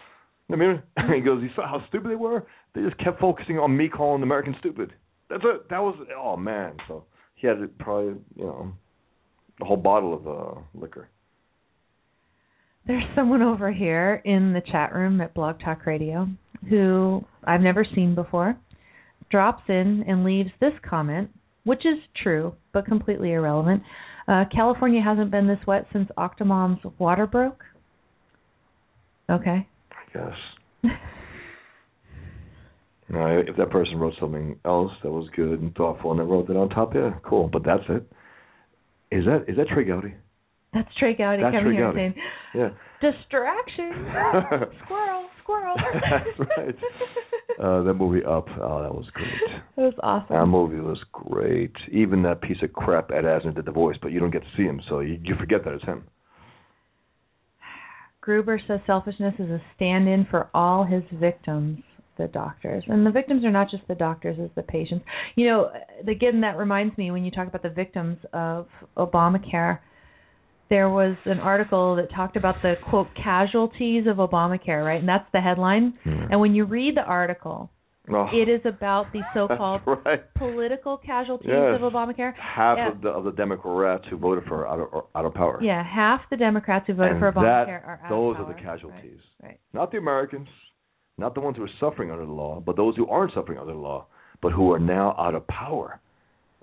I 0.51 0.55
mean, 0.55 0.81
he 1.13 1.21
goes, 1.21 1.41
"You 1.41 1.49
saw 1.55 1.67
how 1.67 1.85
stupid 1.87 2.11
they 2.11 2.15
were? 2.15 2.45
They 2.75 2.81
just 2.81 2.97
kept 2.97 3.19
focusing 3.19 3.59
on 3.59 3.75
me 3.75 3.87
calling 3.87 4.23
Americans 4.23 4.57
stupid." 4.59 4.93
That's 5.29 5.43
it. 5.45 5.69
That 5.69 5.79
was 5.79 5.95
oh 6.17 6.37
man. 6.37 6.77
So 6.87 7.05
he 7.35 7.47
had 7.47 7.57
probably 7.79 8.15
you 8.35 8.43
know 8.43 8.73
a 9.61 9.65
whole 9.65 9.77
bottle 9.77 10.13
of 10.13 10.27
uh, 10.27 10.61
liquor. 10.73 11.09
There's 12.85 13.03
someone 13.15 13.41
over 13.41 13.71
here 13.71 14.21
in 14.23 14.53
the 14.53 14.61
chat 14.61 14.93
room 14.93 15.19
at 15.19 15.33
Blog 15.33 15.59
Talk 15.59 15.85
Radio 15.85 16.29
who 16.69 17.23
I've 17.43 17.61
never 17.61 17.85
seen 17.95 18.15
before, 18.15 18.57
drops 19.29 19.63
in 19.67 20.03
and 20.07 20.23
leaves 20.23 20.49
this 20.59 20.73
comment, 20.87 21.29
which 21.67 21.85
is 21.85 21.99
true 22.23 22.53
but 22.73 22.85
completely 22.85 23.33
irrelevant. 23.33 23.83
Uh, 24.27 24.45
California 24.53 25.01
hasn't 25.01 25.31
been 25.31 25.47
this 25.47 25.59
wet 25.67 25.85
since 25.93 26.09
Octomom's 26.17 26.79
water 26.97 27.27
broke. 27.27 27.63
Okay. 29.29 29.67
I 29.91 30.17
guess. 30.17 30.91
No, 33.09 33.25
if 33.47 33.55
that 33.55 33.69
person 33.69 33.97
wrote 33.99 34.15
something 34.19 34.59
else 34.65 34.91
that 35.01 35.09
was 35.09 35.29
good 35.33 35.61
and 35.61 35.73
thoughtful 35.75 36.11
and 36.11 36.19
then 36.19 36.27
wrote 36.27 36.47
that 36.47 36.57
on 36.57 36.67
top, 36.69 36.93
yeah, 36.93 37.11
cool. 37.23 37.47
But 37.47 37.63
that's 37.63 37.83
it. 37.87 38.03
Is 39.15 39.23
that 39.25 39.45
is 39.47 39.55
that 39.55 39.67
Trey 39.73 39.85
Gowdy? 39.85 40.13
That's 40.73 40.89
Trey 40.99 41.15
Gowdy 41.15 41.41
That's 41.41 41.55
coming 41.55 41.77
Trey 41.77 41.77
here 41.77 41.93
saying, 41.95 42.15
Yeah. 42.53 42.69
distraction. 42.99 44.11
squirrel, 44.83 45.25
squirrel. 45.41 45.75
That's 45.93 46.49
right. 46.57 46.75
Uh, 47.61 47.81
that 47.83 47.93
movie 47.95 48.23
Up, 48.23 48.47
oh, 48.61 48.83
that 48.83 48.93
was 48.93 49.05
great. 49.13 49.27
That 49.75 49.83
was 49.83 49.93
awesome. 50.01 50.35
That 50.35 50.45
movie 50.47 50.79
was 50.79 50.99
great. 51.11 51.73
Even 51.91 52.23
that 52.23 52.41
piece 52.41 52.57
of 52.63 52.73
crap 52.73 53.11
Ed 53.11 53.25
Asner 53.25 53.53
did 53.53 53.65
the 53.65 53.71
voice, 53.71 53.95
but 54.01 54.11
you 54.11 54.19
don't 54.19 54.31
get 54.31 54.41
to 54.41 54.47
see 54.57 54.63
him, 54.63 54.81
so 54.89 55.01
you, 55.01 55.19
you 55.23 55.35
forget 55.39 55.63
that 55.63 55.73
it's 55.73 55.83
him. 55.83 56.03
Gruber 58.21 58.59
says 58.67 58.79
selfishness 58.87 59.35
is 59.37 59.51
a 59.51 59.61
stand-in 59.75 60.25
for 60.31 60.49
all 60.55 60.83
his 60.83 61.03
victims, 61.13 61.83
the 62.17 62.27
doctors, 62.27 62.83
and 62.87 63.05
the 63.05 63.11
victims 63.11 63.45
are 63.45 63.51
not 63.51 63.69
just 63.69 63.87
the 63.87 63.93
doctors, 63.95 64.37
it's 64.39 64.53
the 64.55 64.63
patients. 64.63 65.05
You 65.35 65.45
know, 65.47 65.71
again, 66.07 66.41
that 66.41 66.57
reminds 66.57 66.97
me 66.97 67.11
when 67.11 67.23
you 67.23 67.29
talk 67.29 67.47
about 67.47 67.61
the 67.61 67.69
victims 67.69 68.17
of 68.33 68.67
Obamacare. 68.97 69.77
There 70.69 70.89
was 70.89 71.15
an 71.25 71.39
article 71.39 71.95
that 71.95 72.11
talked 72.13 72.35
about 72.35 72.55
the 72.61 72.75
quote 72.89 73.07
casualties 73.15 74.05
of 74.07 74.17
Obamacare, 74.17 74.85
right? 74.85 74.99
And 74.99 75.07
that's 75.07 75.27
the 75.31 75.39
headline. 75.41 75.93
Hmm. 76.03 76.23
And 76.31 76.39
when 76.41 76.53
you 76.53 76.65
read 76.65 76.95
the 76.97 77.03
article, 77.03 77.69
Oh, 78.09 78.27
it 78.31 78.47
is 78.47 78.61
about 78.63 79.11
the 79.11 79.19
so-called 79.33 79.81
right. 80.05 80.21
political 80.35 80.95
casualties 80.97 81.49
Yes. 81.51 81.75
of 81.81 81.91
Obamacare. 81.91 82.33
Half 82.35 82.77
Yeah. 82.77 82.91
of 82.91 83.01
the 83.01 83.09
of 83.09 83.23
the 83.25 83.31
Democrats 83.33 84.05
who 84.09 84.15
voted 84.17 84.45
for 84.45 84.65
out 84.65 84.79
of 84.79 85.03
out 85.13 85.25
of 85.25 85.33
power. 85.33 85.59
Yeah, 85.61 85.83
half 85.83 86.21
the 86.29 86.37
Democrats 86.37 86.85
who 86.87 86.93
voted 86.93 87.13
and 87.13 87.19
for 87.19 87.31
Obamacare 87.33 87.81
that, 87.81 87.85
are 87.85 87.99
out 88.03 88.09
those 88.09 88.31
of 88.31 88.37
Those 88.37 88.45
are 88.45 88.53
the 88.53 88.61
power. 88.61 88.77
casualties. 88.77 89.19
Right. 89.43 89.59
Not 89.73 89.91
the 89.91 89.97
Americans, 89.97 90.47
not 91.17 91.33
the 91.33 91.41
ones 91.41 91.57
who 91.57 91.63
are 91.63 91.69
suffering 91.81 92.09
under 92.11 92.25
the 92.25 92.31
law, 92.31 92.61
but 92.65 92.77
those 92.77 92.95
who 92.95 93.07
aren't 93.09 93.33
suffering 93.33 93.59
under 93.59 93.73
the 93.73 93.79
law, 93.79 94.05
but 94.41 94.53
who 94.53 94.71
are 94.71 94.79
now 94.79 95.13
out 95.19 95.35
of 95.35 95.45
power. 95.47 95.99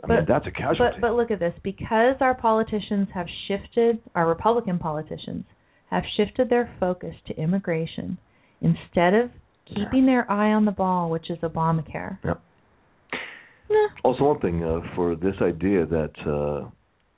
I 0.02 0.06
mean, 0.06 0.24
that's 0.26 0.46
a 0.46 0.50
casualty. 0.50 0.98
But 1.00 1.00
but 1.00 1.14
look 1.14 1.30
at 1.30 1.38
this. 1.38 1.54
Because 1.62 2.16
our 2.20 2.34
politicians 2.34 3.08
have 3.14 3.26
shifted, 3.48 4.00
our 4.14 4.28
Republican 4.28 4.78
politicians 4.78 5.44
have 5.90 6.02
shifted 6.16 6.50
their 6.50 6.74
focus 6.80 7.14
to 7.28 7.36
immigration 7.36 8.18
instead 8.60 9.14
of 9.14 9.30
keeping 9.66 10.06
their 10.06 10.30
eye 10.30 10.52
on 10.52 10.64
the 10.64 10.72
ball, 10.72 11.10
which 11.10 11.30
is 11.30 11.38
Obamacare. 11.38 12.18
Yep. 12.24 12.40
Also, 14.02 14.24
one 14.24 14.40
thing 14.40 14.62
uh, 14.62 14.80
for 14.94 15.16
this 15.16 15.34
idea 15.40 15.86
that 15.86 16.12
uh, 16.26 16.68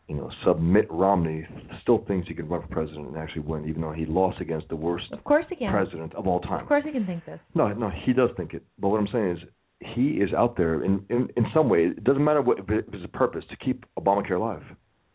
you 0.09 0.15
know, 0.15 0.31
submit 0.47 0.87
Romney 0.91 1.47
still 1.83 2.05
thinks 2.07 2.29
he 2.29 2.35
can 2.35 2.49
run 2.49 2.63
for 2.63 2.69
president 2.69 3.09
and 3.09 3.17
actually 3.17 3.43
win, 3.43 3.69
even 3.69 3.83
though 3.83 3.93
he 3.93 4.07
lost 4.07 4.41
against 4.41 4.69
the 4.69 4.77
worst 4.77 5.07
Of 5.13 5.25
course 5.25 5.45
he 5.49 5.57
can. 5.57 5.73
president 5.73 6.15
of 6.15 6.29
all 6.29 6.41
time. 6.41 6.63
Of 6.63 6.69
course 6.69 6.85
he 6.85 6.93
can 6.93 7.07
think 7.07 7.25
this. 7.25 7.41
No, 7.55 7.73
no, 7.73 7.91
he 8.05 8.13
does 8.13 8.31
think 8.37 8.55
it. 8.55 8.63
But 8.79 8.89
what 8.89 9.01
I'm 9.01 9.09
saying 9.13 9.31
is, 9.33 9.39
he 9.81 10.13
is 10.13 10.33
out 10.33 10.57
there 10.57 10.83
in 10.83 11.05
in, 11.11 11.29
in 11.37 11.47
some 11.53 11.69
way. 11.69 11.85
It 11.85 12.05
doesn't 12.05 12.25
matter 12.25 12.43
what 12.43 12.59
a 12.59 13.09
purpose 13.09 13.45
to 13.51 13.57
keep 13.57 13.85
Obamacare 13.99 14.37
alive. 14.37 14.63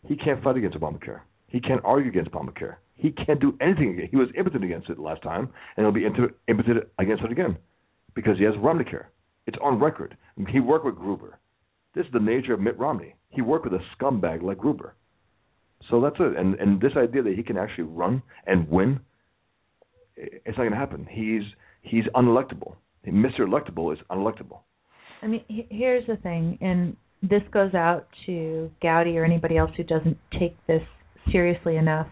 He 0.07 0.15
can't 0.15 0.43
fight 0.43 0.57
against 0.57 0.77
Obamacare. 0.77 1.21
He 1.47 1.59
can't 1.59 1.81
argue 1.83 2.09
against 2.09 2.31
Obamacare. 2.31 2.75
He 2.95 3.11
can't 3.11 3.39
do 3.39 3.57
anything. 3.59 4.07
He 4.09 4.15
was 4.15 4.29
impotent 4.37 4.63
against 4.63 4.89
it 4.89 4.99
last 4.99 5.23
time, 5.23 5.49
and 5.75 5.85
he'll 5.85 5.91
be 5.91 6.05
impotent 6.05 6.87
against 6.99 7.23
it 7.23 7.31
again 7.31 7.57
because 8.13 8.37
he 8.37 8.43
has 8.43 8.53
Romneycare. 8.55 9.05
It's 9.47 9.57
on 9.61 9.79
record. 9.79 10.17
He 10.49 10.59
worked 10.59 10.85
with 10.85 10.95
Gruber. 10.95 11.39
This 11.95 12.05
is 12.05 12.11
the 12.13 12.19
nature 12.19 12.53
of 12.53 12.59
Mitt 12.59 12.77
Romney. 12.77 13.15
He 13.29 13.41
worked 13.41 13.65
with 13.65 13.73
a 13.73 13.83
scumbag 13.95 14.43
like 14.43 14.59
Gruber. 14.59 14.95
So 15.89 15.99
that's 15.99 16.15
it. 16.19 16.37
And 16.37 16.55
and 16.55 16.79
this 16.79 16.93
idea 16.95 17.23
that 17.23 17.35
he 17.35 17.43
can 17.43 17.57
actually 17.57 17.85
run 17.85 18.21
and 18.45 18.69
win, 18.69 18.99
it's 20.15 20.57
not 20.57 20.57
going 20.57 20.71
to 20.71 20.77
happen. 20.77 21.07
He's 21.09 21.43
he's 21.81 22.05
unelectable. 22.15 22.75
Mr. 23.07 23.41
Electable 23.41 23.93
is 23.93 23.99
unelectable. 24.09 24.59
I 25.21 25.27
mean, 25.27 25.43
here's 25.47 26.05
the 26.07 26.17
thing, 26.17 26.57
and 26.61 26.95
this 27.21 27.43
goes 27.51 27.73
out 27.73 28.07
to 28.25 28.71
Gowdy 28.81 29.17
or 29.17 29.25
anybody 29.25 29.57
else 29.57 29.71
who 29.77 29.83
doesn't 29.83 30.17
take 30.39 30.55
this 30.67 30.81
seriously 31.31 31.77
enough. 31.77 32.07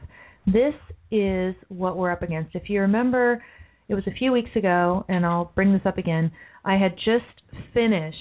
This 0.46 0.76
is 1.12 1.56
what 1.70 1.98
we're 1.98 2.12
up 2.12 2.22
against. 2.22 2.56
If 2.56 2.70
you 2.70 2.82
remember, 2.82 3.44
it 3.88 3.96
was 3.96 4.04
a 4.08 4.12
few 4.12 4.32
weeks 4.32 4.52
ago, 4.56 5.06
and 5.10 5.26
I'll 5.26 5.52
bring 5.56 5.74
this 5.74 5.82
up 5.86 5.98
again. 5.98 6.32
I 6.64 6.78
had 6.78 6.96
just 6.96 7.26
finished 7.74 8.16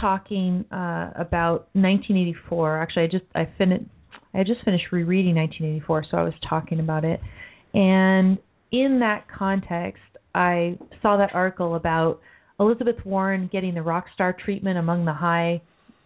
talking 0.00 0.64
uh, 0.72 1.10
about 1.16 1.68
1984. 1.74 2.80
Actually, 2.80 3.02
I 3.02 3.06
just 3.06 3.24
I 3.34 3.48
finished 3.58 3.84
I 4.34 4.38
had 4.38 4.46
just 4.46 4.64
finished 4.64 4.86
rereading 4.90 5.34
1984, 5.36 6.06
so 6.10 6.16
I 6.16 6.22
was 6.22 6.32
talking 6.48 6.80
about 6.80 7.04
it. 7.04 7.20
And 7.74 8.38
in 8.70 9.00
that 9.00 9.26
context, 9.28 10.00
I 10.34 10.78
saw 11.02 11.16
that 11.16 11.34
article 11.34 11.74
about 11.74 12.20
Elizabeth 12.58 12.96
Warren 13.04 13.48
getting 13.52 13.74
the 13.74 13.82
rock 13.82 14.06
star 14.14 14.34
treatment 14.44 14.78
among 14.78 15.04
the 15.04 15.12
high 15.12 15.62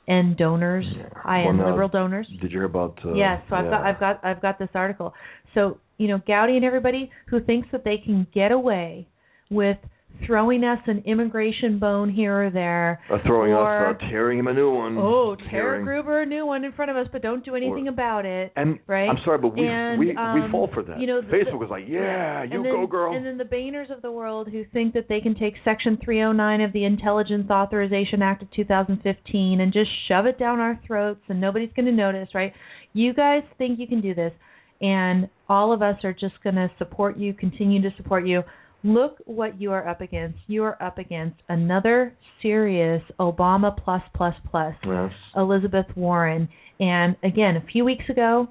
end 0.09 0.37
donors, 0.37 0.85
high 1.15 1.45
end 1.45 1.59
Well, 1.59 1.71
liberal 1.71 1.89
donors. 1.89 2.27
Did 2.41 2.51
you 2.53 2.59
hear 2.59 2.65
about? 2.65 2.99
Uh, 3.05 3.15
yes, 3.15 3.43
so 3.49 3.57
I've 3.57 3.71
got. 3.71 3.85
I've 3.85 4.01
got 4.01 4.25
I've 4.25 4.43
got 4.43 4.59
this 4.59 4.69
article. 4.75 5.13
So 5.55 5.79
you 5.99 6.09
know, 6.09 6.21
Gowdy 6.27 6.57
and 6.57 6.65
everybody 6.65 7.11
who 7.29 7.41
thinks 7.41 7.69
that 7.73 7.85
they 7.85 7.99
can 7.99 8.27
get 8.35 8.53
away 8.53 9.09
with 9.51 9.79
throwing 10.27 10.65
us 10.65 10.79
an 10.87 11.03
immigration 11.07 11.79
bone 11.79 12.11
here 12.11 12.47
or 12.47 12.51
there. 12.51 13.01
Or 13.11 13.21
throwing 13.27 13.53
or, 13.53 13.91
us, 13.91 13.97
uh, 14.03 14.09
tearing 14.11 14.39
him 14.39 14.47
a 14.47 14.55
new 14.55 14.73
one. 14.73 14.97
Oh, 14.99 15.37
tear. 15.51 15.83
Gruber 15.83 16.23
a 16.23 16.27
new 16.27 16.47
one 16.47 16.65
in 16.65 16.73
front 16.73 16.91
of 16.91 16.97
us, 16.97 17.07
but 17.13 17.23
don't 17.23 17.45
do 17.45 17.55
anything 17.55 17.87
Or- 17.87 17.91
about 17.91 18.25
it. 18.25 18.53
And 18.57 18.79
right? 18.87 19.09
I'm 19.09 19.19
sorry, 19.25 19.39
but 19.39 19.55
we 19.55 19.67
And, 19.67 19.99
we 19.99 20.07
we 20.07 20.17
um, 20.17 20.51
fall 20.51 20.69
for 20.73 20.83
that. 20.85 20.99
You 20.99 21.07
know, 21.07 21.21
the- 21.21 21.29
Facebook 21.29 21.59
was 21.61 21.71
like, 21.71 21.85
yeah, 21.87 22.43
you 22.45 22.63
then, 22.63 22.73
go, 22.73 22.87
girl. 22.87 23.15
And 23.15 23.25
then 23.27 23.37
the 23.39 23.45
Boehners 23.45 23.91
of 23.95 24.03
the 24.03 24.11
world 24.11 24.49
who 24.49 24.65
think 24.73 24.95
that 24.95 25.07
they 25.09 25.21
can 25.21 25.35
take 25.35 25.55
Section 25.65 25.99
309 26.03 26.61
of 26.61 26.73
the 26.73 26.85
Intelligence 26.85 27.51
Authorization 27.51 28.23
Act 28.23 28.43
of 28.43 28.51
2015 28.53 29.61
and 29.61 29.73
just 29.73 29.91
shove 30.09 30.27
it 30.27 30.39
down 30.39 30.61
our 30.61 30.79
throats 30.87 31.21
and 31.29 31.41
nobody's 31.41 31.71
going 31.77 31.87
to 31.87 31.93
notice, 31.93 32.29
right? 32.35 32.53
You 32.95 33.13
guys 33.13 33.43
think 33.59 33.79
you 33.79 33.87
can 33.87 34.01
do 34.01 34.15
this, 34.15 34.33
and 34.81 35.29
all 35.49 35.73
of 35.73 35.83
us 35.83 35.97
are 36.05 36.13
just 36.15 36.43
going 36.43 36.57
to 36.57 36.71
support 36.79 37.19
you, 37.19 37.35
continue 37.35 37.83
to 37.83 37.91
support 37.97 38.27
you. 38.27 38.43
Look 38.87 39.17
what 39.25 39.61
you 39.61 39.73
are 39.73 39.87
up 39.89 40.01
against. 40.01 40.39
You 40.47 40.63
are 40.65 40.81
up 40.83 40.99
against 40.99 41.41
another 41.49 42.15
serious 42.41 43.03
Obama 43.19 43.77
plus 43.77 44.03
plus 44.15 44.35
plus. 44.51 44.75
Yes. 44.87 45.11
Elizabeth 45.37 45.87
Warren. 45.97 46.49
And 46.79 47.17
again, 47.25 47.57
a 47.57 47.67
few 47.73 47.85
weeks 47.85 48.05
ago, 48.09 48.49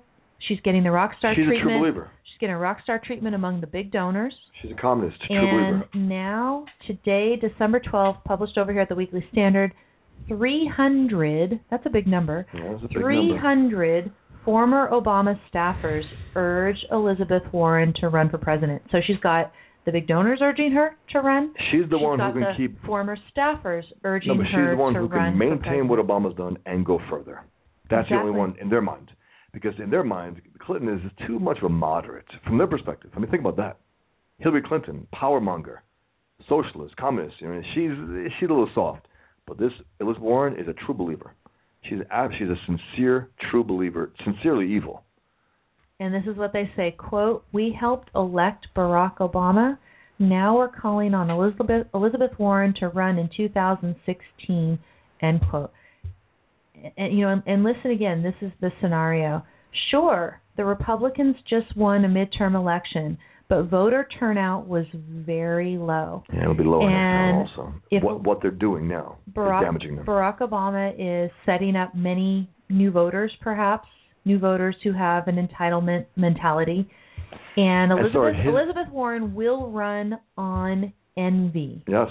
she's 0.48 0.60
getting 0.64 0.84
the 0.84 0.92
rock 0.92 1.12
star 1.18 1.34
She's 1.34 1.44
a 1.44 1.46
true 1.48 1.62
treatment. 1.62 1.82
believer. 1.82 2.12
She's 2.24 2.40
getting 2.40 2.56
a 2.56 2.60
rock 2.60 2.80
star 2.84 3.00
treatment 3.04 3.34
among 3.36 3.62
the 3.62 3.68
big 3.68 3.92
donors. 3.92 4.34
She's 4.62 4.72
a 4.72 4.76
communist, 4.82 5.18
a 5.30 5.34
and 5.34 5.84
believer. 5.84 5.90
now, 6.10 6.66
today, 6.86 7.36
December 7.40 7.80
12th, 7.80 8.24
published 8.26 8.58
over 8.58 8.74
here 8.74 8.82
at 8.82 8.90
the 8.90 8.96
Weekly 8.96 9.26
Standard, 9.32 9.74
300, 10.28 11.60
that's 11.70 11.86
a 11.86 11.90
big 11.90 12.08
number, 12.08 12.46
Yeah, 12.54 12.72
that's 12.72 12.84
a 12.84 12.88
big 12.88 12.98
number. 12.98 13.40
300 13.40 14.12
former 14.44 14.90
Obama 14.92 15.40
staffers 15.54 16.04
urge 16.36 16.78
Elizabeth 16.92 17.44
Warren 17.52 17.94
to 18.00 18.10
run 18.10 18.30
for 18.30 18.38
president. 18.38 18.82
So 18.92 19.00
she's 19.06 19.18
got 19.24 19.52
the 19.86 19.92
big 19.92 20.08
donors 20.08 20.40
urging 20.42 20.72
her 20.72 20.96
to 21.12 21.20
run. 21.20 21.54
She's 21.72 21.90
the 21.90 21.98
She's 21.98 22.04
one 22.04 22.20
who 22.20 22.32
can 22.34 22.42
the 22.42 22.54
keep. 22.58 22.86
former 22.86 23.18
staffers 23.36 23.84
urging 24.04 24.30
No, 24.30 24.36
but 24.38 24.46
she's 24.48 24.56
her 24.56 24.72
the 24.72 24.78
one 24.78 24.96
who 24.96 25.08
can 25.08 25.38
maintain 25.38 25.88
what. 25.88 26.00
Obama's 26.00 26.36
done 26.36 26.58
and 26.66 26.86
go 26.86 27.00
further. 27.10 27.42
That's 27.90 28.10
the 28.10 28.16
only 28.16 28.32
one 28.32 28.56
in 28.60 28.70
their 28.70 28.82
mind, 28.82 29.12
because 29.54 29.74
in 29.80 29.90
their 29.92 30.04
mind, 30.04 30.42
Clinton 30.60 30.90
is 30.90 31.28
too 31.28 31.38
much 31.40 31.58
of 31.60 31.66
a 31.66 31.70
moderate 31.70 32.26
from 32.46 32.58
their 32.58 32.68
perspective. 32.68 33.12
I 33.16 33.20
mean, 33.20 33.30
think 33.30 33.42
about 33.42 33.58
that. 33.58 33.78
Hillary 34.40 34.64
Clinton, 34.64 35.08
power 35.14 35.40
monger, 35.40 35.84
socialist, 36.50 36.96
communist. 36.98 37.36
I 37.42 37.46
mean, 37.46 37.64
she's 37.74 37.92
she's 38.40 38.50
a 38.50 38.54
little 38.54 38.70
soft, 38.74 39.08
but 39.46 39.58
this 39.60 39.72
Elizabeth 40.02 40.22
Warren 40.24 40.60
is 40.60 40.68
a 40.68 40.74
true 40.74 40.96
believer. 40.96 41.36
She's 41.84 42.00
ab- 42.10 42.32
she's 42.38 42.50
a 42.50 42.58
sincere, 42.66 43.30
true 43.52 43.64
believer, 43.64 44.12
sincerely 44.24 44.68
evil. 44.74 45.04
And 46.00 46.14
this 46.14 46.24
is 46.30 46.38
what 46.38 46.54
they 46.54 46.70
say 46.76 46.92
quote 46.98 47.44
we 47.52 47.76
helped 47.80 48.10
elect 48.16 48.68
barack 48.76 49.18
obama 49.18 49.78
now 50.20 50.56
we're 50.58 50.68
calling 50.70 51.14
on 51.14 51.30
elizabeth 51.30 51.88
elizabeth 51.94 52.32
warren 52.38 52.74
to 52.80 52.88
run 52.90 53.18
in 53.18 53.30
2016 53.36 54.80
end 55.22 55.40
quote 55.50 55.72
and 56.98 57.18
you 57.18 57.22
know 57.26 57.30
and, 57.32 57.44
and 57.46 57.64
listen 57.64 57.92
again 57.92 58.22
this 58.24 58.36
is 58.42 58.52
the 58.62 58.72
scenario 58.82 59.44
sure 59.92 60.42
the 60.58 60.66
republicans 60.66 61.36
just 61.50 61.76
won 61.78 62.04
a 62.06 62.08
midterm 62.10 62.56
election 62.56 63.18
but 63.48 63.64
voter 63.64 64.08
turnout 64.20 64.68
was 64.68 64.86
very 64.94 65.78
low 65.78 66.24
Yeah, 66.34 66.42
it'll 66.42 66.56
be 66.56 66.64
low 66.64 66.82
And 66.88 67.48
also. 67.48 67.74
if- 67.92 68.02
what 68.04 68.24
what 68.24 68.42
they're 68.42 68.50
doing 68.52 68.88
now 68.88 69.18
Barack, 69.34 69.62
is 69.62 69.66
damaging 69.66 69.96
them. 69.98 70.06
Barack 70.06 70.40
Obama 70.40 70.92
is 70.98 71.30
setting 71.46 71.76
up 71.76 71.94
many 71.94 72.50
new 72.70 72.90
voters, 72.90 73.32
perhaps 73.42 73.88
new 74.26 74.40
voters 74.40 74.76
who 74.84 74.92
have 74.92 75.28
an 75.28 75.36
entitlement 75.36 76.06
mentality, 76.16 76.90
and 77.58 77.92
And 77.92 77.92
Elizabeth 77.92 78.14
sorry, 78.14 78.36
his- 78.36 78.48
Elizabeth 78.48 78.90
Warren 78.90 79.34
will 79.34 79.70
run 79.72 80.20
on 80.38 80.92
envy. 81.16 81.82
Yes. 81.88 82.10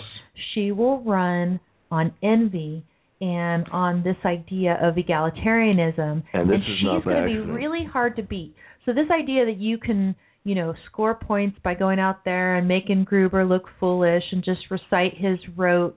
She 0.54 0.72
will 0.72 1.00
run 1.02 1.60
on 1.90 2.12
envy 2.22 2.82
and 3.20 3.68
on 3.70 4.02
this 4.02 4.16
idea 4.24 4.78
of 4.82 4.96
egalitarianism, 4.96 6.22
And 6.32 6.50
this 6.50 6.60
is 6.60 6.78
she's 6.78 7.04
going 7.04 7.04
to 7.04 7.26
be 7.26 7.38
really 7.38 7.84
hard 7.84 8.16
to 8.16 8.22
beat. 8.22 8.54
So 8.84 8.92
this 8.92 9.10
idea 9.10 9.44
that 9.44 9.58
you 9.58 9.78
can 9.78 10.14
you 10.46 10.54
know, 10.54 10.74
score 10.86 11.14
points 11.14 11.58
by 11.64 11.74
going 11.74 11.98
out 11.98 12.22
there 12.24 12.56
and 12.56 12.68
making 12.68 13.04
Gruber 13.04 13.46
look 13.46 13.64
foolish 13.80 14.22
and 14.30 14.44
just 14.44 14.60
recite 14.70 15.16
his 15.16 15.38
rote, 15.56 15.96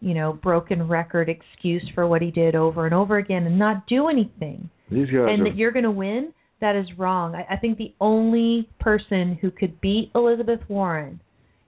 you 0.00 0.14
know, 0.14 0.34
broken 0.42 0.86
record 0.86 1.28
excuse 1.28 1.88
for 1.94 2.06
what 2.06 2.22
he 2.22 2.30
did 2.30 2.54
over 2.54 2.84
and 2.86 2.94
over 2.94 3.16
again 3.18 3.44
and 3.46 3.58
not 3.58 3.86
do 3.86 4.08
anything. 4.08 4.68
These 4.90 5.06
guys 5.06 5.26
and 5.30 5.42
are, 5.42 5.44
that 5.50 5.56
you're 5.56 5.72
going 5.72 5.84
to 5.84 5.90
win, 5.90 6.32
that 6.60 6.76
is 6.76 6.86
wrong. 6.98 7.34
I, 7.34 7.54
I 7.54 7.56
think 7.56 7.78
the 7.78 7.94
only 8.00 8.68
person 8.80 9.38
who 9.40 9.50
could 9.50 9.80
beat 9.80 10.10
Elizabeth 10.14 10.60
Warren, 10.68 11.20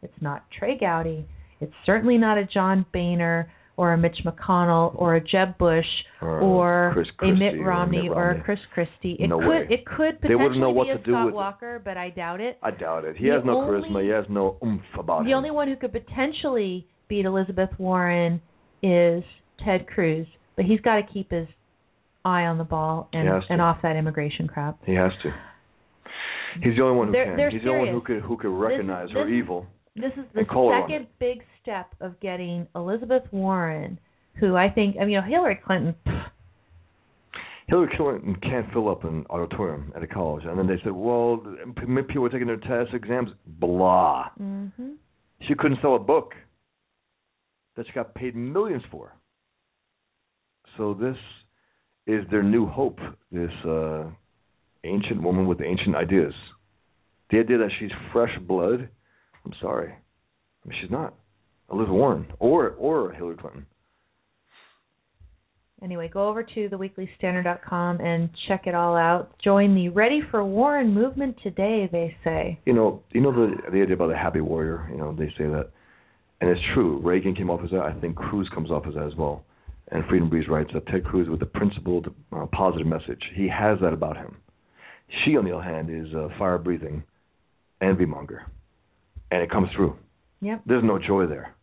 it's 0.03 0.13
not 0.21 0.45
Trey 0.57 0.77
Gowdy, 0.79 1.27
it's 1.61 1.73
certainly 1.87 2.19
not 2.19 2.39
a 2.39 2.45
John 2.45 2.87
Boehner 2.93 3.51
or 3.77 3.93
a 3.93 3.99
Mitch 3.99 4.19
McConnell 4.25 4.93
or 4.97 5.15
a 5.17 5.21
Jeb 5.21 5.57
Bush 5.57 5.85
Or 6.21 6.41
or, 6.41 7.05
a 7.23 7.27
Mitt 7.33 7.65
Romney 7.65 8.09
or 8.09 8.31
a 8.33 8.43
Chris 8.43 8.59
Christie. 8.75 9.17
It 9.21 9.29
No 9.29 9.39
could 9.39 9.49
way. 9.49 9.67
it 9.71 9.87
could 9.87 10.21
potentially 10.21 10.59
know 10.59 10.71
what 10.71 10.85
be 10.87 10.91
a 10.91 10.99
to 10.99 11.03
do 11.05 11.11
Scott 11.13 11.27
with 11.27 11.33
it. 11.33 11.37
Walker, 11.37 11.83
but 11.85 11.97
I 11.97 12.11
doubt 12.11 12.41
it. 12.41 12.59
I 12.63 12.73
doubt 12.73 13.05
it. 13.05 13.17
He 13.17 13.27
The 13.29 13.35
has 13.35 13.43
no 13.45 13.63
only- 13.63 13.89
charisma. 13.89 14.03
He 14.03 14.09
has 14.11 14.25
no 14.29 14.57
oomph 14.65 14.83
about 14.99 15.25
The 15.25 15.31
him. 15.31 15.37
only 15.39 15.51
one 15.53 15.69
who 15.69 15.77
could 15.77 15.93
potentially 15.93 16.87
beat 17.09 17.25
Elizabeth 17.25 17.71
Warren 17.79 18.41
is 18.83 19.25
Ted 19.65 19.87
Cruz, 19.87 20.27
but 20.57 20.65
he's 20.65 20.81
got 20.81 20.97
to 20.97 21.03
keep 21.13 21.31
his 21.31 21.47
eye 22.25 22.45
on 22.45 22.59
the 22.59 22.65
ball 22.65 23.09
and 23.13 23.27
He 23.27 23.35
has 23.35 23.45
to. 23.47 23.53
and 23.53 23.63
off 23.63 23.79
that 23.83 23.97
immigration 23.97 24.47
crap. 24.47 24.79
He 24.85 24.95
has 24.95 25.13
to. 25.23 25.33
He's 26.63 26.77
the 26.77 26.83
only 26.83 26.97
one 26.99 27.07
who 27.09 27.13
They're- 27.13 27.25
can. 27.27 27.37
they're 27.37 27.51
He's 27.51 27.63
the 27.63 27.69
only 27.71 27.85
one 27.87 27.95
who 27.95 28.01
could 28.01 28.21
who 28.23 28.37
could 28.37 28.51
This 28.53 28.59
recognize 28.71 29.11
her 29.13 29.25
this 29.25 29.33
evil. 29.33 29.67
This 29.97 30.13
is 30.17 30.25
the 30.33 30.41
And 30.41 30.49
call 30.49 30.71
her 30.71 30.77
on 30.77 30.83
second 30.89 31.07
big 31.19 31.43
step 31.61 31.95
of 32.01 32.19
getting 32.21 32.67
Elizabeth 32.75 33.25
Warren, 33.33 33.99
who 34.35 34.57
I 34.57 34.69
think, 34.71 34.97
I 34.97 35.01
mean, 35.01 35.11
you 35.11 35.21
know, 35.21 35.27
Hillary 35.27 35.57
Clinton. 35.57 35.95
pff, 36.07 36.31
Hillary 37.69 37.95
Clinton 37.97 38.35
can't 38.37 38.71
fill 38.73 38.89
up 38.89 39.05
an 39.05 39.27
auditorium 39.29 39.93
at 39.95 40.03
a 40.03 40.07
college, 40.07 40.45
and 40.47 40.59
then 40.59 40.67
they 40.67 40.79
said, 40.83 40.93
"Well, 40.93 41.39
people 41.77 42.25
are 42.25 42.29
taking 42.31 42.47
their 42.47 42.57
tests, 42.57 42.95
exams, 42.95 43.31
blah." 43.47 44.29
mhm. 44.41 44.95
She 45.43 45.55
couldn't 45.55 45.81
sell 45.81 45.95
a 45.95 45.99
book 45.99 46.35
that 47.79 47.87
she 47.87 47.93
got 47.93 48.13
paid 48.15 48.35
millions 48.35 48.83
for. 48.91 49.15
So 50.77 50.95
this 50.95 51.17
is 52.09 52.25
their 52.29 52.43
new 52.43 52.67
hope. 52.67 52.99
This 53.31 53.53
uh, 53.65 54.11
ancient 54.83 55.23
woman 55.23 55.47
with 55.47 55.61
ancient 55.63 55.95
ideas. 55.95 56.35
The 57.31 57.39
idea 57.39 57.59
that 57.59 57.71
she's 57.79 57.91
fresh 58.13 58.37
blood. 58.47 58.89
I'm 59.45 59.53
sorry, 59.61 59.93
I 59.93 60.69
mean, 60.69 60.79
she's 60.83 60.91
not. 60.91 61.15
Elizabeth 61.71 61.95
Warren 61.95 62.27
or 62.41 62.71
or 62.71 63.13
Hillary 63.13 63.37
Clinton. 63.37 63.65
Anyway, 65.81 66.11
go 66.13 66.29
over 66.29 66.43
to 66.43 66.69
theweeklystandard.com 66.69 68.01
and 68.01 68.29
check 68.49 68.67
it 68.67 68.75
all 68.75 68.97
out. 68.97 69.31
Join 69.39 69.77
the 69.77 69.89
Ready 69.91 70.21
for 70.33 70.45
Warren 70.45 70.93
movement 70.93 71.37
today, 71.45 71.89
they 71.93 72.17
say. 72.25 72.59
You 72.67 72.73
know, 72.73 73.05
you 73.13 73.21
know 73.21 73.31
the 73.31 73.55
the 73.71 73.83
idea 73.83 73.95
about 73.95 74.09
the 74.09 74.17
happy 74.17 74.41
warrior. 74.41 74.89
You 74.91 74.99
know, 74.99 75.15
they 75.17 75.29
say 75.39 75.45
that, 75.45 75.71
and 76.41 76.51
it's 76.51 76.61
true. 76.75 77.01
Reagan 77.03 77.35
came 77.35 77.51
off 77.51 77.61
as 77.65 77.71
that. 77.71 77.83
I 77.83 77.93
think 78.01 78.17
Cruz 78.17 78.49
comes 78.55 78.71
off 78.71 78.87
as 78.87 78.95
that 78.95 79.07
as 79.07 79.15
well. 79.17 79.45
And 79.91 80.05
Freedom 80.07 80.29
Breeze 80.29 80.49
writes 80.49 80.71
that 80.75 80.87
Ted 80.87 81.05
Cruz 81.05 81.29
with 81.29 81.43
a 81.43 81.47
principled, 81.47 82.15
uh, 82.33 82.47
positive 82.53 82.87
message. 82.87 83.23
He 83.35 83.49
has 83.49 83.79
that 83.81 83.93
about 83.93 84.17
him. 84.17 84.37
She, 85.25 85.37
on 85.37 85.45
the 85.45 85.53
other 85.53 85.65
hand, 85.65 85.89
is 85.89 86.13
a 86.13 86.29
fire-breathing 86.39 87.03
envy 87.81 88.05
monger, 88.05 88.43
and 89.31 89.43
it 89.43 89.51
comes 89.51 89.69
through. 89.75 89.97
Yep. 90.43 90.63
There's 90.67 90.85
no 90.85 90.99
joy 90.99 91.27
there. 91.27 91.55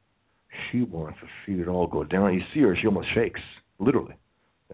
She 0.72 0.82
wants 0.82 1.20
to 1.20 1.28
see 1.46 1.62
it 1.62 1.68
all 1.68 1.86
go 1.86 2.04
down. 2.04 2.34
You 2.34 2.42
see 2.54 2.62
her; 2.62 2.76
she 2.80 2.88
almost 2.88 3.14
shakes, 3.14 3.42
literally. 3.78 4.16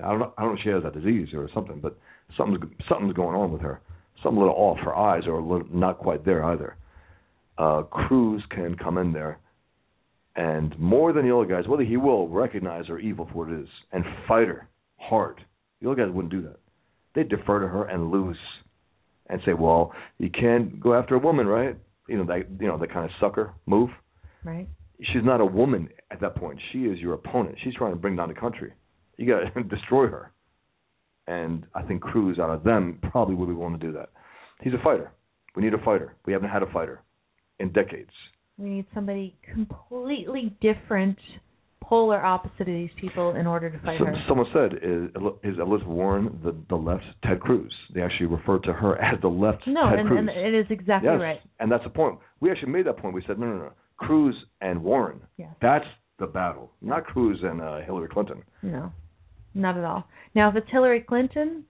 I 0.02 0.10
don't 0.10 0.20
know. 0.20 0.34
I 0.38 0.44
don't 0.44 0.54
know 0.54 0.58
if 0.58 0.64
she 0.64 0.70
has 0.70 0.84
a 0.86 0.92
disease 0.92 1.30
or 1.34 1.50
something, 1.54 1.80
but 1.82 1.98
something's 2.38 2.64
something's 2.88 3.14
going 3.14 3.36
on 3.36 3.52
with 3.52 3.62
her. 3.62 3.82
Something 4.24 4.38
a 4.38 4.46
little 4.46 4.56
off. 4.56 4.78
Her 4.80 4.96
eyes 4.96 5.26
are 5.26 5.34
a 5.34 5.46
little, 5.46 5.68
not 5.72 5.98
quite 5.98 6.24
there 6.24 6.44
either. 6.46 6.78
Uh, 7.58 7.82
Cruz 7.84 8.42
can 8.52 8.76
come 8.76 8.98
in 8.98 9.12
there, 9.12 9.40
and 10.36 10.78
more 10.80 11.12
than 11.14 11.28
the 11.28 11.36
other 11.36 11.46
guys, 11.46 11.68
whether 11.68 11.84
he 11.84 11.98
will 11.98 12.28
recognize 12.30 12.88
her 12.88 13.00
evil 13.00 13.28
for 13.32 13.46
what 13.46 13.54
it 13.54 13.62
is 13.62 13.70
and 13.92 14.04
fight 14.28 14.48
her 14.48 14.68
hard. 14.98 15.44
The 15.82 15.90
other 15.90 16.06
guys 16.06 16.14
wouldn't 16.14 16.32
do 16.32 16.42
that. 16.44 16.58
They 17.16 17.24
defer 17.24 17.60
to 17.60 17.68
her 17.68 17.86
and 17.86 18.12
lose, 18.12 18.38
and 19.28 19.42
say, 19.46 19.54
"Well, 19.54 19.94
you 20.18 20.30
can't 20.30 20.80
go 20.80 20.94
after 20.94 21.16
a 21.16 21.20
woman, 21.20 21.48
right?" 21.48 21.76
You 22.08 22.18
know 22.18 22.26
that 22.26 22.48
you 22.60 22.68
know 22.68 22.78
that 22.78 22.92
kind 22.92 23.06
of 23.06 23.12
sucker 23.20 23.54
move 23.66 23.90
Right. 24.44 24.68
she's 25.02 25.24
not 25.24 25.40
a 25.42 25.46
woman 25.46 25.90
at 26.10 26.20
that 26.22 26.36
point. 26.36 26.60
She 26.72 26.86
is 26.86 27.00
your 27.00 27.14
opponent. 27.14 27.58
She's 27.64 27.76
trying 27.76 27.92
to 27.92 28.00
bring 28.00 28.16
down 28.16 28.30
the 28.30 28.36
country. 28.36 28.74
You 29.18 29.28
got 29.28 29.54
to 29.54 29.64
destroy 29.76 30.08
her. 30.08 30.32
And 31.28 31.66
I 31.76 31.84
think 31.84 32.02
Cruz, 32.02 32.40
out 32.40 32.50
of 32.50 32.64
them, 32.64 33.00
probably 33.12 33.36
would 33.36 33.48
be 33.48 33.54
willing 33.54 33.80
to 33.80 33.86
do 33.86 33.92
that. 33.94 34.10
He's 34.62 34.74
a 34.74 34.84
fighter. 34.84 35.12
We 35.56 35.62
need 35.64 35.74
a 35.74 35.78
fighter. 35.78 36.16
We 36.26 36.34
haven't 36.34 36.50
had 36.50 36.64
a 36.64 36.72
fighter 36.72 37.02
in 37.60 37.72
decades. 37.72 38.12
We 38.62 38.70
need 38.70 38.86
somebody 38.94 39.36
completely 39.54 40.56
different 40.62 41.18
polar 41.82 42.24
opposite 42.24 42.62
of 42.62 42.66
these 42.68 42.92
people 43.00 43.36
in 43.36 43.48
order 43.48 43.70
to 43.72 43.80
fight 43.80 43.98
So, 44.00 44.06
her. 44.06 44.16
someone 44.28 44.46
said, 44.54 44.74
is, 44.84 45.10
is 45.44 45.60
Elizabeth 45.60 45.88
Warren 45.88 46.40
the, 46.44 46.56
the 46.70 46.76
left 46.76 47.04
Ted 47.26 47.40
Cruz? 47.40 47.74
They 47.94 48.02
actually 48.02 48.28
referred 48.28 48.64
to 48.64 48.74
her 48.74 49.02
as 49.02 49.20
the 49.22 49.28
left 49.28 49.64
No, 49.68 49.90
Ted 49.90 50.00
and, 50.00 50.08
Cruz. 50.08 50.20
and 50.20 50.30
it 50.30 50.54
is 50.54 50.68
exactly 50.70 51.10
yes, 51.12 51.20
right. 51.20 51.40
and 51.60 51.72
that's 51.72 51.84
the 51.84 51.90
point. 51.90 52.20
We 52.40 52.52
actually 52.52 52.72
made 52.72 52.86
that 52.86 52.98
point. 52.98 53.16
We 53.16 53.24
said, 53.28 53.40
no, 53.40 53.48
no, 53.48 53.58
no. 53.58 53.72
Cruz 53.98 54.36
and 54.62 54.82
Warren. 54.84 55.22
Yes. 55.38 55.50
That's 55.62 55.86
the 56.20 56.28
battle, 56.28 56.72
not 56.82 57.04
Cruz 57.06 57.40
and 57.44 57.60
uh, 57.62 57.80
Hillary 57.80 58.10
Clinton. 58.10 58.44
No, 58.62 58.92
not 59.56 59.76
at 59.76 59.84
all. 59.84 60.06
Now, 60.36 60.50
if 60.50 60.56
it's 60.56 60.70
Hillary 60.72 61.02
Clinton, 61.02 61.64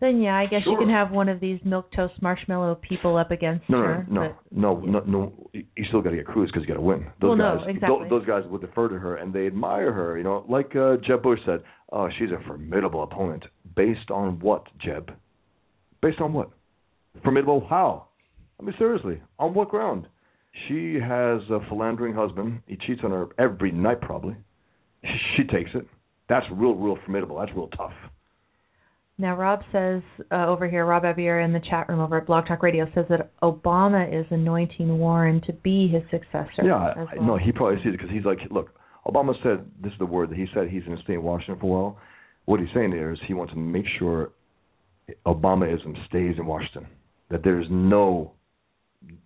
then 0.00 0.20
yeah, 0.20 0.36
I 0.36 0.46
guess 0.46 0.62
you 0.66 0.76
can 0.76 0.88
have 0.90 1.10
one 1.10 1.28
of 1.28 1.40
these 1.40 1.58
milk 1.64 1.90
toast 1.94 2.14
marshmallow 2.20 2.76
people 2.86 3.16
up 3.16 3.30
against 3.30 3.68
No, 3.70 3.78
her. 3.78 4.06
no, 4.10 4.20
but- 4.50 4.56
no, 4.58 4.80
no, 4.80 5.00
no, 5.00 5.00
no. 5.06 5.32
You 5.52 5.84
still 5.88 6.02
got 6.02 6.10
to 6.10 6.16
get 6.16 6.26
Cruz 6.26 6.50
because 6.50 6.62
you 6.62 6.68
got 6.68 6.80
to 6.80 6.80
win. 6.80 7.06
Those 7.20 7.28
Well, 7.28 7.36
no, 7.36 7.56
guys, 7.58 7.66
exactly. 7.68 8.08
tho- 8.08 8.18
those 8.18 8.26
guys 8.26 8.42
would 8.50 8.60
defer 8.60 8.88
to 8.88 8.98
her 8.98 9.16
and 9.16 9.32
they 9.32 9.46
admire 9.46 9.92
her. 9.92 10.18
You 10.18 10.24
know, 10.24 10.44
like 10.48 10.74
uh, 10.76 10.96
Jeb 11.06 11.22
Bush 11.22 11.38
said, 11.46 11.62
"Oh, 11.92 12.08
she's 12.18 12.30
a 12.30 12.38
formidable 12.46 13.02
opponent." 13.02 13.44
Based 13.76 14.10
on 14.10 14.38
what, 14.40 14.64
Jeb? 14.78 15.12
Based 16.02 16.20
on 16.20 16.32
what? 16.32 16.50
Formidable 17.22 17.66
how? 17.68 18.08
I 18.60 18.62
mean, 18.64 18.74
seriously, 18.78 19.20
on 19.38 19.54
what 19.54 19.68
ground? 19.68 20.06
She 20.68 20.94
has 21.00 21.40
a 21.50 21.58
philandering 21.68 22.14
husband. 22.14 22.60
He 22.66 22.76
cheats 22.76 23.00
on 23.04 23.10
her 23.10 23.26
every 23.38 23.72
night, 23.72 24.00
probably. 24.00 24.36
She 25.36 25.44
takes 25.44 25.70
it. 25.74 25.86
That's 26.28 26.46
real, 26.52 26.74
real 26.74 26.96
formidable. 27.04 27.38
That's 27.38 27.50
real 27.54 27.68
tough. 27.68 27.92
Now, 29.16 29.36
Rob 29.36 29.60
says 29.70 30.02
uh, 30.32 30.46
over 30.46 30.68
here, 30.68 30.84
Rob 30.84 31.04
Abier 31.04 31.44
in 31.44 31.52
the 31.52 31.60
chat 31.70 31.88
room 31.88 32.00
over 32.00 32.18
at 32.18 32.26
Blog 32.26 32.46
Talk 32.48 32.62
Radio 32.64 32.86
says 32.94 33.04
that 33.10 33.30
Obama 33.42 34.08
is 34.08 34.26
anointing 34.30 34.98
Warren 34.98 35.40
to 35.46 35.52
be 35.52 35.86
his 35.86 36.02
successor. 36.10 36.64
Yeah, 36.64 36.94
well. 36.96 37.22
no, 37.22 37.36
he 37.36 37.52
probably 37.52 37.76
sees 37.78 37.94
it 37.94 37.98
because 37.98 38.10
he's 38.10 38.24
like, 38.24 38.38
look, 38.50 38.70
Obama 39.06 39.34
said 39.44 39.64
this 39.80 39.92
is 39.92 39.98
the 39.98 40.06
word 40.06 40.30
that 40.30 40.36
he 40.36 40.46
said 40.52 40.68
he's 40.68 40.82
going 40.82 40.96
to 40.96 41.02
stay 41.04 41.14
in 41.14 41.22
Washington 41.22 41.60
for 41.60 41.66
a 41.66 41.68
while. 41.68 41.98
What 42.46 42.58
he's 42.58 42.68
saying 42.74 42.90
there 42.90 43.12
is 43.12 43.18
he 43.28 43.34
wants 43.34 43.52
to 43.52 43.58
make 43.58 43.86
sure 43.98 44.32
Obamaism 45.26 45.94
stays 46.08 46.34
in 46.36 46.46
Washington, 46.46 46.86
that 47.30 47.42
there's 47.44 47.66
no 47.70 48.32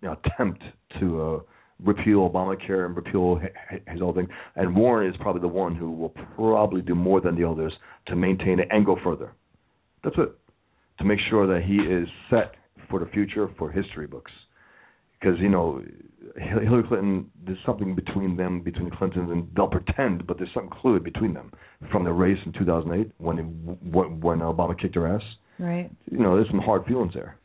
attempt 0.03 0.61
to 0.99 1.21
uh, 1.21 1.39
repeal 1.83 2.29
Obamacare 2.29 2.85
and 2.85 2.95
repeal 2.95 3.39
his 3.87 3.99
whole 3.99 4.13
thing. 4.13 4.27
And 4.55 4.75
Warren 4.75 5.09
is 5.09 5.15
probably 5.19 5.41
the 5.41 5.47
one 5.47 5.75
who 5.75 5.91
will 5.91 6.13
probably 6.35 6.81
do 6.81 6.95
more 6.95 7.21
than 7.21 7.35
the 7.35 7.47
others 7.47 7.73
to 8.07 8.15
maintain 8.15 8.59
it 8.59 8.67
and 8.71 8.85
go 8.85 8.97
further. 9.03 9.33
That's 10.03 10.15
it. 10.17 10.31
To 10.99 11.05
make 11.05 11.19
sure 11.29 11.47
that 11.47 11.65
he 11.65 11.75
is 11.75 12.07
set 12.29 12.55
for 12.89 12.99
the 12.99 13.05
future 13.07 13.49
for 13.57 13.71
history 13.71 14.07
books 14.07 14.31
because 15.19 15.37
you 15.39 15.49
know 15.49 15.83
Hillary 16.35 16.83
Clinton, 16.87 17.29
there's 17.45 17.57
something 17.65 17.95
between 17.95 18.37
them, 18.37 18.61
between 18.61 18.89
the 18.89 18.95
Clintons, 18.95 19.29
and 19.31 19.47
they'll 19.55 19.67
pretend, 19.67 20.25
but 20.27 20.37
there's 20.37 20.49
something 20.53 20.71
fluid 20.81 21.03
between 21.03 21.33
them 21.33 21.51
from 21.91 22.03
the 22.03 22.11
race 22.11 22.37
in 22.45 22.53
2008 22.53 23.11
when 23.17 23.39
it, 23.39 23.43
when 23.91 24.21
when 24.21 24.39
Obama 24.39 24.79
kicked 24.79 24.95
her 24.95 25.07
ass. 25.07 25.23
Right. 25.57 25.89
You 26.09 26.19
know, 26.19 26.35
there's 26.35 26.49
some 26.49 26.59
hard 26.59 26.85
feelings 26.85 27.13
there. 27.13 27.37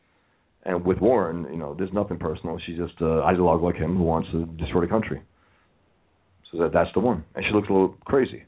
And 0.63 0.83
with 0.83 0.99
Warren, 0.99 1.45
you 1.51 1.57
know, 1.57 1.75
there's 1.77 1.93
nothing 1.93 2.17
personal. 2.17 2.57
She's 2.65 2.77
just 2.77 2.99
an 2.99 3.07
ideologue 3.07 3.61
like 3.61 3.75
him 3.75 3.97
who 3.97 4.03
wants 4.03 4.29
to 4.31 4.45
destroy 4.57 4.81
the 4.81 4.87
country. 4.87 5.21
So 6.51 6.57
that 6.59 6.73
that's 6.73 6.89
the 6.93 7.01
one. 7.01 7.23
And 7.35 7.45
she 7.45 7.53
looks 7.53 7.69
a 7.69 7.73
little 7.73 7.95
crazy. 8.05 8.43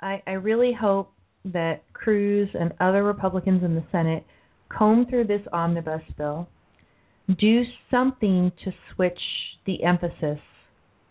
I, 0.00 0.22
I 0.26 0.32
really 0.32 0.72
hope 0.72 1.12
that 1.52 1.82
Cruz 1.92 2.48
and 2.58 2.72
other 2.80 3.04
Republicans 3.04 3.62
in 3.62 3.74
the 3.74 3.84
Senate 3.90 4.24
comb 4.68 5.06
through 5.08 5.24
this 5.24 5.42
omnibus 5.52 6.02
bill, 6.16 6.48
do 7.38 7.62
something 7.90 8.52
to 8.64 8.72
switch 8.94 9.18
the 9.66 9.82
emphasis 9.84 10.38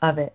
of 0.02 0.18
it. 0.18 0.34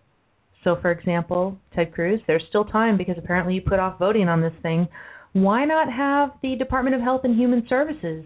So, 0.64 0.76
for 0.80 0.90
example, 0.92 1.58
Ted 1.74 1.92
Cruz, 1.92 2.20
there's 2.26 2.44
still 2.48 2.64
time 2.64 2.96
because 2.96 3.16
apparently 3.18 3.54
you 3.54 3.62
put 3.62 3.80
off 3.80 3.98
voting 3.98 4.28
on 4.28 4.40
this 4.40 4.52
thing. 4.62 4.86
Why 5.32 5.64
not 5.64 5.92
have 5.92 6.30
the 6.42 6.56
Department 6.56 6.94
of 6.94 7.02
Health 7.02 7.22
and 7.24 7.36
Human 7.36 7.66
Services 7.68 8.24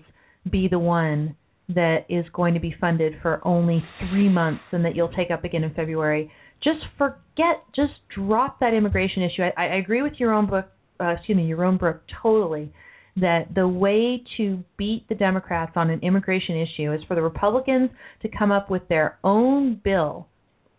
be 0.51 0.69
the 0.69 0.79
one 0.79 1.37
that 1.69 2.05
is 2.09 2.25
going 2.33 2.55
to 2.55 2.61
be 2.61 2.75
funded 2.81 3.15
for 3.23 3.41
only 3.47 3.83
three 4.11 4.29
months 4.29 4.63
and 4.73 4.85
that 4.85 4.95
you'll 4.95 5.13
take 5.13 5.31
up 5.31 5.45
again 5.45 5.65
in 5.65 5.73
February? 5.73 6.31
Just 6.63 6.81
forget, 6.99 7.65
just 7.75 7.93
drop 8.15 8.61
that 8.61 8.75
immigration 8.75 9.23
issue. 9.23 9.43
I, 9.43 9.67
I 9.67 9.77
agree 9.77 10.03
with 10.03 10.15
your 10.19 10.33
own 10.33 10.47
book, 10.47 10.67
uh, 11.01 11.09
excuse 11.17 11.37
me, 11.37 11.47
your 11.47 11.65
own 11.65 11.77
book 11.79 12.03
totally 12.23 12.73
that 13.17 13.47
the 13.55 13.67
way 13.67 14.23
to 14.37 14.63
beat 14.77 15.09
the 15.09 15.15
Democrats 15.15 15.73
on 15.77 15.89
an 15.91 16.01
immigration 16.01 16.57
issue 16.57 16.93
is 16.93 17.01
for 17.09 17.15
the 17.15 17.23
Republicans 17.23 17.91
to 18.23 18.29
come 18.29 18.53
up 18.53 18.71
with 18.71 18.87
their 18.89 19.19
own 19.25 19.81
bill 19.83 20.29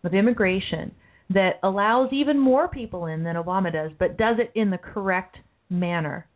of 0.04 0.14
immigration 0.14 0.92
that 1.30 1.58
allows 1.62 2.10
even 2.12 2.38
more 2.38 2.68
people 2.68 3.06
in 3.06 3.24
than 3.24 3.34
Obama 3.36 3.72
does, 3.72 3.90
but 3.98 4.16
does 4.16 4.36
it 4.38 4.52
in 4.58 4.70
the 4.70 4.78
correct 4.78 5.36
manner. 5.68 6.26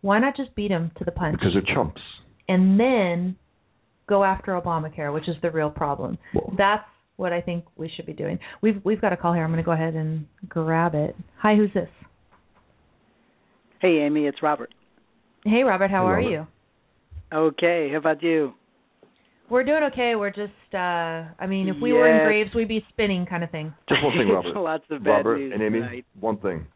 Why 0.00 0.18
not 0.18 0.36
just 0.36 0.54
beat 0.54 0.68
them 0.68 0.90
to 0.98 1.04
the 1.04 1.12
punch 1.12 1.38
Because 1.38 1.54
they're 1.54 1.74
chumps. 1.74 2.00
and 2.48 2.78
then 2.78 3.36
go 4.08 4.24
after 4.24 4.52
Obamacare, 4.52 5.12
which 5.14 5.28
is 5.28 5.36
the 5.42 5.50
real 5.50 5.70
problem? 5.70 6.18
That's 6.56 6.84
what 7.16 7.32
I 7.32 7.40
think 7.40 7.64
we 7.76 7.90
should 7.94 8.06
be 8.06 8.12
doing. 8.12 8.38
We've 8.60 8.80
we've 8.84 9.00
got 9.00 9.12
a 9.12 9.16
call 9.16 9.32
here. 9.34 9.42
I'm 9.44 9.50
going 9.50 9.58
to 9.58 9.64
go 9.64 9.72
ahead 9.72 9.94
and 9.94 10.26
grab 10.48 10.94
it. 10.94 11.16
Hi, 11.38 11.56
who's 11.56 11.72
this? 11.74 11.88
Hey, 13.80 14.00
Amy, 14.00 14.26
it's 14.26 14.42
Robert. 14.42 14.74
Hey, 15.44 15.62
Robert. 15.62 15.90
How 15.90 16.04
Hey, 16.04 16.08
are 16.10 16.16
Robert. 16.16 16.30
you? 16.30 16.46
Okay, 17.32 17.88
how 17.92 17.98
about 17.98 18.22
you? 18.22 18.54
We're 19.50 19.64
doing 19.64 19.82
okay. 19.92 20.14
We're 20.16 20.30
just, 20.30 20.52
uh 20.74 21.24
I 21.38 21.46
mean, 21.48 21.68
if 21.68 21.76
we 21.80 21.92
were 21.92 22.08
in 22.08 22.24
graves, 22.26 22.54
we'd 22.54 22.68
be 22.68 22.84
spinning, 22.90 23.24
kind 23.26 23.42
of 23.44 23.50
thing. 23.50 23.72
Just 23.88 24.02
one 24.02 24.16
thing, 24.18 24.28
Robert. 24.32 24.56
Lots 24.58 24.84
of 24.90 25.02
bad 25.04 25.10
Robert 25.24 25.38
news 25.38 25.52
and 25.54 25.62
Amy, 25.62 25.80
tonight. 25.80 26.06
one 26.20 26.38
thing. 26.38 26.66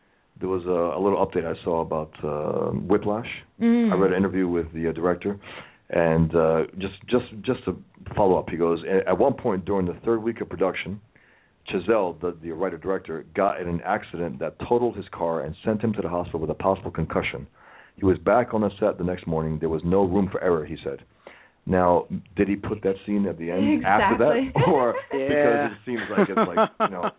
There 0.40 0.48
was 0.48 0.64
a, 0.64 0.98
a 0.98 1.00
little 1.00 1.24
update 1.24 1.44
I 1.44 1.62
saw 1.64 1.80
about 1.82 2.12
uh, 2.24 2.70
Whiplash. 2.72 3.28
Mm. 3.60 3.92
I 3.92 3.96
read 3.96 4.12
an 4.12 4.16
interview 4.16 4.48
with 4.48 4.72
the 4.72 4.88
uh, 4.88 4.92
director, 4.92 5.38
and 5.90 6.34
uh, 6.34 6.62
just 6.78 6.94
just 7.08 7.26
just 7.42 7.64
to 7.66 7.76
follow 8.16 8.38
up, 8.38 8.48
he 8.48 8.56
goes 8.56 8.80
at 9.06 9.16
one 9.18 9.34
point 9.34 9.64
during 9.66 9.86
the 9.86 9.94
third 10.04 10.22
week 10.22 10.40
of 10.40 10.48
production, 10.48 11.00
Chazelle, 11.70 12.20
the 12.20 12.36
the 12.42 12.50
writer 12.52 12.78
director, 12.78 13.24
got 13.34 13.60
in 13.60 13.68
an 13.68 13.80
accident 13.84 14.38
that 14.40 14.56
totaled 14.68 14.96
his 14.96 15.06
car 15.12 15.42
and 15.42 15.54
sent 15.64 15.80
him 15.82 15.92
to 15.94 16.02
the 16.02 16.08
hospital 16.08 16.40
with 16.40 16.50
a 16.50 16.54
possible 16.54 16.90
concussion. 16.90 17.46
He 17.96 18.04
was 18.04 18.18
back 18.18 18.54
on 18.54 18.62
the 18.62 18.70
set 18.80 18.98
the 18.98 19.04
next 19.04 19.26
morning. 19.26 19.58
There 19.60 19.68
was 19.68 19.82
no 19.84 20.02
room 20.04 20.28
for 20.30 20.42
error, 20.42 20.64
he 20.64 20.76
said. 20.82 21.00
Now, 21.66 22.06
did 22.36 22.48
he 22.48 22.56
put 22.56 22.82
that 22.82 22.94
scene 23.06 23.26
at 23.26 23.38
the 23.38 23.50
end 23.50 23.84
after 23.84 24.18
that, 24.18 24.62
or 24.66 24.94
Yeah. 25.12 25.28
because 25.28 25.72
it 25.72 25.78
seems 25.86 26.00
like 26.10 26.28
it's 26.28 26.36
like 26.36 26.70
you 26.80 26.88
know, 26.96 27.10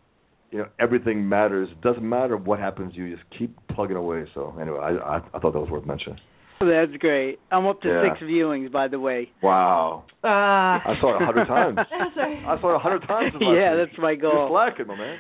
you 0.51 0.57
know, 0.59 0.67
everything 0.79 1.27
matters. 1.27 1.69
It 1.71 1.81
doesn't 1.81 2.07
matter 2.07 2.35
what 2.35 2.59
happens. 2.59 2.93
You 2.95 3.15
just 3.15 3.27
keep 3.37 3.55
plugging 3.69 3.95
away. 3.95 4.25
So 4.33 4.53
anyway, 4.59 4.79
I 4.79 4.89
I, 4.89 5.17
I 5.33 5.39
thought 5.39 5.53
that 5.53 5.59
was 5.59 5.69
worth 5.69 5.85
mentioning. 5.85 6.19
That's 6.87 6.97
great. 6.99 7.39
I'm 7.51 7.65
up 7.67 7.81
to 7.81 7.87
Yeah. 7.87 8.09
six 8.13 8.23
viewings, 8.23 8.71
by 8.71 8.87
the 8.87 8.99
way. 8.99 9.29
Wow. 9.41 10.05
Uh, 10.23 10.27
I 10.27 10.93
saw 11.01 11.15
it 11.17 11.21
a 11.21 11.25
hundred 11.25 11.45
times. 11.47 11.77
I 11.91 12.59
saw 12.61 12.71
it 12.71 12.75
a 12.75 12.79
hundred 12.79 13.07
times. 13.07 13.33
yeah, 13.39 13.75
week. 13.75 13.87
that's 13.89 13.97
my 14.01 14.11
You're 14.11 14.21
goal. 14.21 14.47
slacking, 14.49 14.87
my 14.87 14.95
man. 14.97 15.17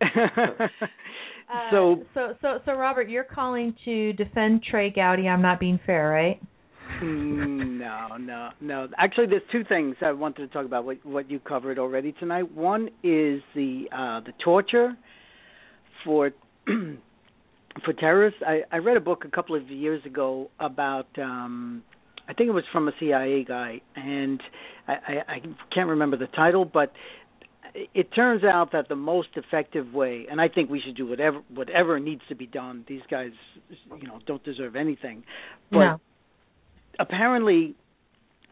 Uh, 1.50 1.70
so, 1.70 2.02
so, 2.12 2.34
so, 2.42 2.58
so, 2.66 2.72
Robert, 2.74 3.08
you're 3.08 3.24
calling 3.24 3.74
to 3.86 4.12
defend 4.12 4.62
Trey 4.70 4.90
Gowdy. 4.90 5.26
I'm 5.26 5.40
not 5.40 5.58
being 5.58 5.80
fair, 5.86 6.10
right? 6.10 6.38
mm, 7.02 7.78
no, 7.78 8.18
no, 8.18 8.50
no. 8.60 8.86
Actually, 8.98 9.28
there's 9.28 9.40
two 9.50 9.64
things 9.64 9.96
I 10.02 10.12
wanted 10.12 10.42
to 10.46 10.48
talk 10.48 10.66
about. 10.66 10.84
What 10.84 10.98
what 11.06 11.30
you 11.30 11.38
covered 11.38 11.78
already 11.78 12.12
tonight. 12.12 12.52
One 12.52 12.88
is 13.02 13.40
the 13.54 13.84
uh, 13.90 14.20
the 14.26 14.32
torture 14.44 14.94
for 16.04 16.32
for 17.84 17.92
terrorists. 17.92 18.40
I, 18.46 18.62
I 18.70 18.78
read 18.78 18.96
a 18.96 19.00
book 19.00 19.24
a 19.24 19.30
couple 19.30 19.54
of 19.56 19.68
years 19.68 20.04
ago 20.04 20.50
about. 20.60 21.08
um 21.18 21.82
I 22.30 22.34
think 22.34 22.48
it 22.48 22.52
was 22.52 22.64
from 22.72 22.88
a 22.88 22.92
CIA 23.00 23.42
guy, 23.48 23.80
and 23.96 24.38
I, 24.86 24.92
I, 24.92 25.14
I 25.36 25.38
can't 25.74 25.88
remember 25.88 26.18
the 26.18 26.26
title, 26.26 26.66
but 26.66 26.92
it 27.94 28.08
turns 28.14 28.44
out 28.44 28.72
that 28.72 28.88
the 28.90 28.96
most 28.96 29.28
effective 29.36 29.94
way, 29.94 30.26
and 30.30 30.38
I 30.38 30.48
think 30.48 30.68
we 30.68 30.78
should 30.84 30.94
do 30.94 31.06
whatever 31.06 31.40
whatever 31.54 31.98
needs 31.98 32.20
to 32.28 32.34
be 32.34 32.46
done. 32.46 32.84
These 32.86 33.00
guys, 33.10 33.30
you 33.98 34.06
know, 34.06 34.18
don't 34.26 34.44
deserve 34.44 34.76
anything, 34.76 35.24
but 35.70 35.78
No. 35.78 36.00
apparently, 37.00 37.74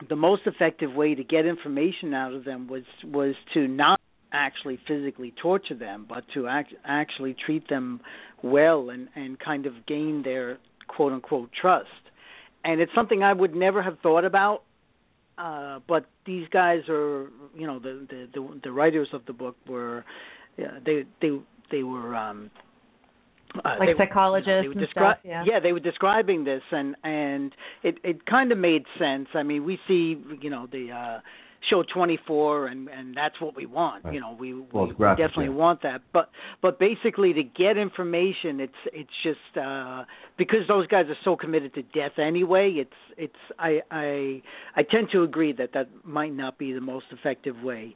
the 0.09 0.17
most 0.17 0.43
effective 0.47 0.95
way 0.95 1.15
to 1.15 1.25
get 1.25 1.45
information 1.47 2.15
out 2.15 2.33
of 2.33 2.45
them 2.45 2.69
was 2.69 2.85
was 3.05 3.35
to 3.55 3.67
not 3.69 4.01
actually 4.33 4.79
physically 4.87 5.33
torture 5.41 5.75
them, 5.75 6.07
but 6.09 6.25
to 6.35 6.47
act, 6.47 6.75
actually 6.85 7.35
treat 7.45 7.69
them 7.69 8.01
well 8.43 8.91
and 8.91 9.09
and 9.15 9.39
kind 9.39 9.67
of 9.67 9.87
gain 9.87 10.23
their 10.23 10.59
quote 10.89 11.13
unquote 11.13 11.51
trust. 11.59 11.89
And 12.65 12.81
it's 12.81 12.93
something 12.95 13.23
I 13.23 13.33
would 13.33 13.55
never 13.55 13.83
have 13.83 13.99
thought 14.03 14.25
about 14.25 14.63
uh 15.39 15.81
but 15.87 16.07
these 16.25 16.49
guys 16.49 16.81
are 16.89 17.29
you 17.55 17.67
know 17.67 17.79
the 17.79 18.07
the 18.09 18.29
the, 18.35 18.61
the 18.65 18.73
writers 18.73 19.09
of 19.13 19.25
the 19.27 19.33
book 19.33 19.57
were 19.69 20.05
yeah, 20.57 20.79
they 20.85 21.05
they 21.21 21.39
they 21.71 21.83
were 21.83 22.15
um 22.15 22.51
uh, 23.65 23.77
Like 23.79 23.97
they, 23.97 24.05
psychologists 24.05 24.49
you 24.49 24.55
know, 24.55 24.63
they 24.63 24.69
were 24.81 24.87
descri- 24.87 24.91
stuff, 24.91 25.19
yeah. 25.25 25.61
they 25.61 25.73
were 25.73 25.81
describing 25.81 26.45
this 26.45 26.63
and 26.71 26.97
and 27.05 27.53
it 27.83 27.99
it 28.03 28.27
kind 28.27 28.51
of 28.53 28.59
made 28.59 28.85
sense 28.99 29.29
i 29.35 29.43
mean 29.43 29.65
we 29.65 29.79
see 29.87 30.17
you 30.41 30.51
know 30.51 30.67
the 30.71 30.91
uh 30.91 31.21
show 31.71 31.83
24 31.83 32.67
and 32.69 32.89
and 32.89 33.17
that's 33.17 33.41
what 33.41 33.57
we 33.57 33.67
want. 33.67 34.05
Right. 34.05 34.15
You 34.15 34.21
know, 34.21 34.37
we, 34.39 34.53
Well, 34.55 34.85
we 34.85 34.91
it's 34.91 34.97
graphic, 34.99 35.25
definitely 35.27 35.47
yeah. 35.55 35.61
want 35.63 35.83
that. 35.83 36.03
But 36.13 36.31
but 36.63 36.79
basically 36.79 37.33
to 37.35 37.43
get 37.43 37.77
information, 37.77 38.61
it's 38.61 38.73
it's 38.93 39.11
just 39.23 39.57
uh 39.63 40.05
because 40.39 40.61
those 40.69 40.87
guys 40.87 41.07
are 41.09 41.17
so 41.25 41.37
committed 41.37 41.75
to 41.75 41.83
death 41.83 42.19
anyway. 42.19 42.73
It's 42.77 43.01
it's 43.17 43.43
I 43.59 43.81
I 43.91 44.43
I 44.75 44.83
tend 44.83 45.09
to 45.13 45.23
agree 45.23 45.53
that 45.55 45.71
that 45.75 45.89
might 46.05 46.35
not 46.35 46.59
be 46.59 46.73
the 46.73 46.81
most 46.81 47.07
effective 47.11 47.57
way. 47.63 47.95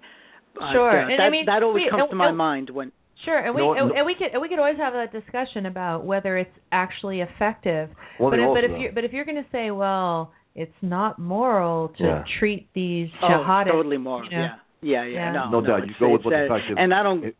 Sure. 0.73 0.91
uh, 0.91 1.03
And 1.09 1.19
that 1.19 1.23
I 1.23 1.31
mean, 1.31 1.47
that 1.47 1.63
always 1.63 1.85
we- 1.85 1.91
comes 1.91 2.03
and- 2.03 2.11
to 2.11 2.17
my 2.17 2.29
and- 2.29 2.37
mind 2.37 2.71
when 2.71 2.93
Sure, 3.25 3.37
and 3.39 3.55
we 3.55 3.61
No, 3.61 3.75
and, 3.75 3.89
no- 3.91 3.95
and 3.97 4.07
we 4.07 4.15
could 4.15 4.29
and 4.33 4.41
we 4.41 4.49
could 4.49 4.59
always 4.59 4.79
have 4.79 4.95
that 4.95 5.13
discussion 5.13 5.67
about 5.67 6.05
whether 6.07 6.39
it's 6.39 6.57
actually 6.73 7.21
effective. 7.21 7.91
One 8.17 8.31
but 8.31 8.39
if, 8.41 8.49
but 8.55 8.65
if 8.65 8.81
you 8.81 8.91
but 8.95 9.05
if 9.05 9.13
you're 9.13 9.27
going 9.27 9.43
to 9.45 9.51
say, 9.53 9.71
well, 9.71 10.33
it's 10.55 10.72
not 10.82 11.18
moral 11.18 11.89
to 11.98 12.05
Yeah. 12.05 12.24
treat 12.39 12.68
these 12.74 13.10
jihadists. 13.22 13.66
oh, 13.66 13.72
totally 13.72 13.98
more. 13.98 14.24
you 14.24 14.31
know, 14.31 14.36
Yeah. 14.39 14.55
Yeah, 14.82 15.05
yeah, 15.05 15.18
Yeah. 15.27 15.32
no, 15.32 15.51
No 15.51 15.60
doubt, 15.60 15.86
you 15.86 15.94
go 15.98 16.09
with 16.10 16.20
it's, 16.20 16.24
what 16.24 16.31
the 16.31 16.48
fact 16.48 16.70
is. 16.70 16.77
And 16.78 16.94
I 16.94 17.02
don't. 17.02 17.24
It- 17.24 17.36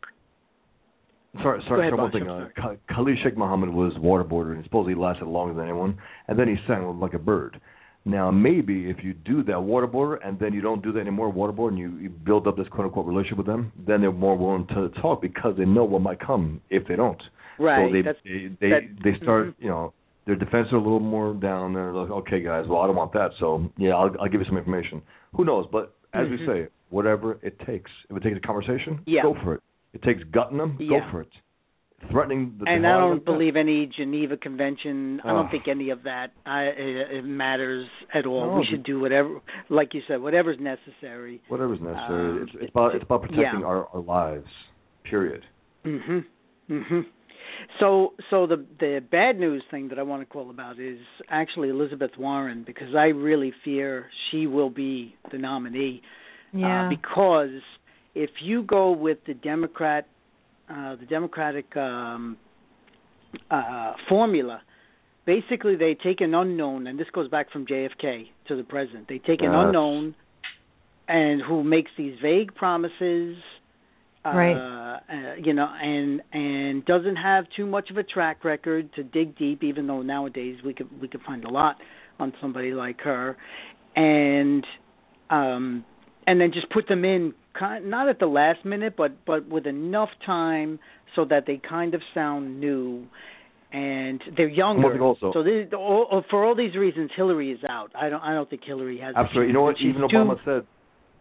Sorry, 1.41 1.61
sorry, 1.65 1.87
ahead, 1.87 1.93
sorry 1.95 2.01
one 2.01 2.11
thing. 2.11 2.29
Uh, 2.29 2.75
Khalid 2.93 3.17
Sheikh 3.23 3.37
Mohammed 3.37 3.69
was 3.69 3.93
waterboarded, 3.95 4.55
and 4.55 4.63
supposedly 4.65 4.95
lasted 4.95 5.25
longer 5.27 5.53
than 5.53 5.63
anyone, 5.63 5.97
and 6.27 6.37
then 6.37 6.49
he 6.49 6.57
sang 6.67 6.99
like 6.99 7.13
a 7.13 7.19
bird. 7.19 7.59
Now, 8.03 8.31
maybe 8.31 8.89
if 8.89 9.01
you 9.03 9.13
do 9.13 9.41
that 9.43 9.55
waterboarder, 9.55 10.17
and 10.25 10.37
then 10.39 10.53
you 10.53 10.59
don't 10.61 10.81
do 10.83 10.91
that 10.91 10.99
anymore, 10.99 11.31
waterboard, 11.31 11.69
and 11.69 11.77
you, 11.79 11.91
you 12.01 12.09
build 12.09 12.47
up 12.47 12.57
this 12.57 12.67
quote-unquote 12.67 13.05
relationship 13.05 13.37
with 13.37 13.47
them, 13.47 13.71
then 13.87 14.01
they're 14.01 14.11
more 14.11 14.35
willing 14.37 14.67
to 14.67 14.89
talk 15.01 15.21
because 15.21 15.55
they 15.55 15.65
know 15.65 15.85
what 15.85 16.01
might 16.01 16.19
come 16.19 16.59
if 16.69 16.85
they 16.87 16.95
don't. 16.97 17.21
Right. 17.59 17.87
So 17.87 17.93
they 17.93 18.01
that's, 18.01 18.17
they 18.25 18.47
they, 18.59 18.69
that- 18.69 19.03
they 19.03 19.15
start, 19.23 19.47
mhm. 19.49 19.53
you 19.59 19.69
know, 19.69 19.93
their 20.31 20.39
defenses 20.45 20.71
are 20.71 20.77
a 20.77 20.81
little 20.81 20.99
more 21.01 21.33
down. 21.33 21.73
They're 21.73 21.91
like, 21.93 22.09
okay, 22.09 22.41
guys, 22.41 22.65
well, 22.67 22.79
I 22.81 22.87
don't 22.87 22.95
want 22.95 23.11
that, 23.13 23.31
so 23.39 23.69
yeah, 23.77 23.91
I'll, 23.91 24.09
I'll 24.21 24.29
give 24.29 24.39
you 24.39 24.47
some 24.47 24.57
information. 24.57 25.01
Who 25.35 25.43
knows? 25.43 25.65
But 25.71 25.93
as 26.13 26.27
we 26.29 26.37
Mhm. 26.37 26.45
say, 26.45 26.67
whatever 26.89 27.37
it 27.41 27.59
takes. 27.65 27.91
If 28.09 28.15
it 28.17 28.23
takes 28.23 28.37
a 28.37 28.39
conversation, 28.39 28.99
Yeah. 29.05 29.23
go 29.23 29.35
for 29.43 29.55
it. 29.55 29.61
It 29.93 30.01
takes 30.03 30.23
gutting 30.31 30.57
them, 30.57 30.77
Yeah. 30.79 30.99
go 30.99 31.11
for 31.11 31.21
it. 31.21 31.27
Threatening 32.09 32.55
the 32.57 32.65
and 32.67 32.87
I 32.87 32.97
don't 32.97 33.11
like 33.11 33.19
that, 33.19 33.25
believe 33.25 33.55
any 33.57 33.85
Geneva 33.87 34.35
Convention. 34.37 35.21
I 35.23 35.27
don't 35.33 35.51
think 35.51 35.67
any 35.67 35.89
of 35.91 36.03
that 36.03 36.31
I, 36.45 36.63
it, 36.63 37.11
it 37.17 37.25
matters 37.25 37.87
at 38.13 38.25
all. 38.25 38.47
No, 38.47 38.57
we 38.59 38.65
should 38.65 38.83
do 38.83 38.99
whatever, 38.99 39.39
like 39.69 39.93
you 39.93 40.01
said, 40.07 40.19
whatever's 40.21 40.57
necessary. 40.59 41.41
whatever's 41.49 41.79
necessary. 41.79 42.29
um, 42.31 42.43
it's, 42.47 42.51
it's 42.59 42.71
about 42.71 42.95
it's 42.95 43.03
about 43.03 43.21
protecting 43.21 43.59
yeah. 43.59 43.65
our, 43.65 43.87
our 43.93 44.01
lives. 44.01 44.47
Period. 45.03 45.43
Mhm. 45.85 46.25
Mhm. 46.69 47.05
So 47.79 48.13
so 48.29 48.47
the 48.47 48.65
the 48.79 49.01
bad 49.11 49.39
news 49.39 49.63
thing 49.71 49.89
that 49.89 49.99
I 49.99 50.03
want 50.03 50.21
to 50.21 50.25
call 50.25 50.49
about 50.49 50.79
is 50.79 50.99
actually 51.29 51.69
Elizabeth 51.69 52.11
Warren 52.17 52.63
because 52.65 52.95
I 52.95 53.05
really 53.07 53.53
fear 53.63 54.07
she 54.29 54.47
will 54.47 54.69
be 54.69 55.15
the 55.31 55.37
nominee. 55.37 56.01
yeah. 56.53 56.85
Uh, 56.85 56.89
because 56.89 57.61
if 58.15 58.29
you 58.43 58.63
go 58.63 58.91
with 58.91 59.19
the 59.25 59.33
Democrat, 59.33 60.07
uh, 60.69 60.95
the 60.97 61.05
Democratic 61.05 61.75
um, 61.77 62.37
uh, 63.49 63.93
formula, 64.09 64.61
basically 65.25 65.75
they 65.75 65.95
take 65.95 66.21
an 66.21 66.33
unknown, 66.33 66.87
and 66.87 66.99
this 66.99 67.07
goes 67.13 67.29
back 67.29 67.51
from 67.51 67.65
JFK 67.65 68.27
to 68.47 68.55
the 68.57 68.63
president. 68.63 69.07
They 69.07 69.19
take 69.19 69.41
an 69.41 69.47
That's- 69.51 69.65
unknown, 69.67 70.15
and 71.07 71.41
who 71.41 71.63
makes 71.63 71.91
these 71.97 72.15
vague 72.21 72.53
promises, 72.55 73.37
uh, 74.25 74.31
Right. 74.35 74.55
Uh, 75.09 75.35
you 75.43 75.53
know, 75.53 75.67
and 75.81 76.21
and 76.33 76.85
doesn't 76.85 77.15
have 77.17 77.45
too 77.55 77.65
much 77.65 77.89
of 77.89 77.97
a 77.97 78.03
track 78.03 78.43
record 78.43 78.93
to 78.95 79.03
dig 79.03 79.37
deep. 79.37 79.63
Even 79.63 79.87
though 79.87 80.01
nowadays 80.01 80.57
we 80.65 80.73
could 80.73 81.01
we 81.01 81.07
could 81.07 81.21
find 81.21 81.43
a 81.45 81.49
lot 81.49 81.77
on 82.19 82.33
somebody 82.41 82.71
like 82.73 82.99
her, 83.01 83.37
and 83.95 84.65
um, 85.29 85.85
and 86.27 86.39
then 86.39 86.51
just 86.53 86.69
put 86.69 86.87
them 86.87 87.03
in 87.05 87.33
kind 87.57 87.89
not 87.89 88.09
at 88.09 88.19
the 88.19 88.25
last 88.27 88.65
minute, 88.65 88.95
but 88.97 89.25
but 89.25 89.47
with 89.47 89.65
enough 89.65 90.09
time 90.25 90.79
so 91.15 91.25
that 91.25 91.45
they 91.47 91.59
kind 91.67 91.93
of 91.93 92.01
sound 92.13 92.59
new. 92.59 93.05
And 93.73 94.21
they're 94.35 94.49
younger, 94.49 95.01
also- 95.01 95.31
so 95.33 95.43
this, 95.43 95.67
all, 95.73 96.25
for 96.29 96.43
all 96.43 96.55
these 96.55 96.75
reasons, 96.75 97.09
Hillary 97.15 97.51
is 97.53 97.59
out. 97.67 97.91
I 97.95 98.09
don't. 98.09 98.19
I 98.21 98.33
don't 98.33 98.49
think 98.49 98.63
Hillary 98.65 98.99
has. 98.99 99.15
Absolutely. 99.15 99.47
You 99.47 99.53
know 99.53 99.61
what? 99.61 99.75
Even 99.79 100.01
too- 100.01 100.07
Obama 100.13 100.35
said. 100.43 100.67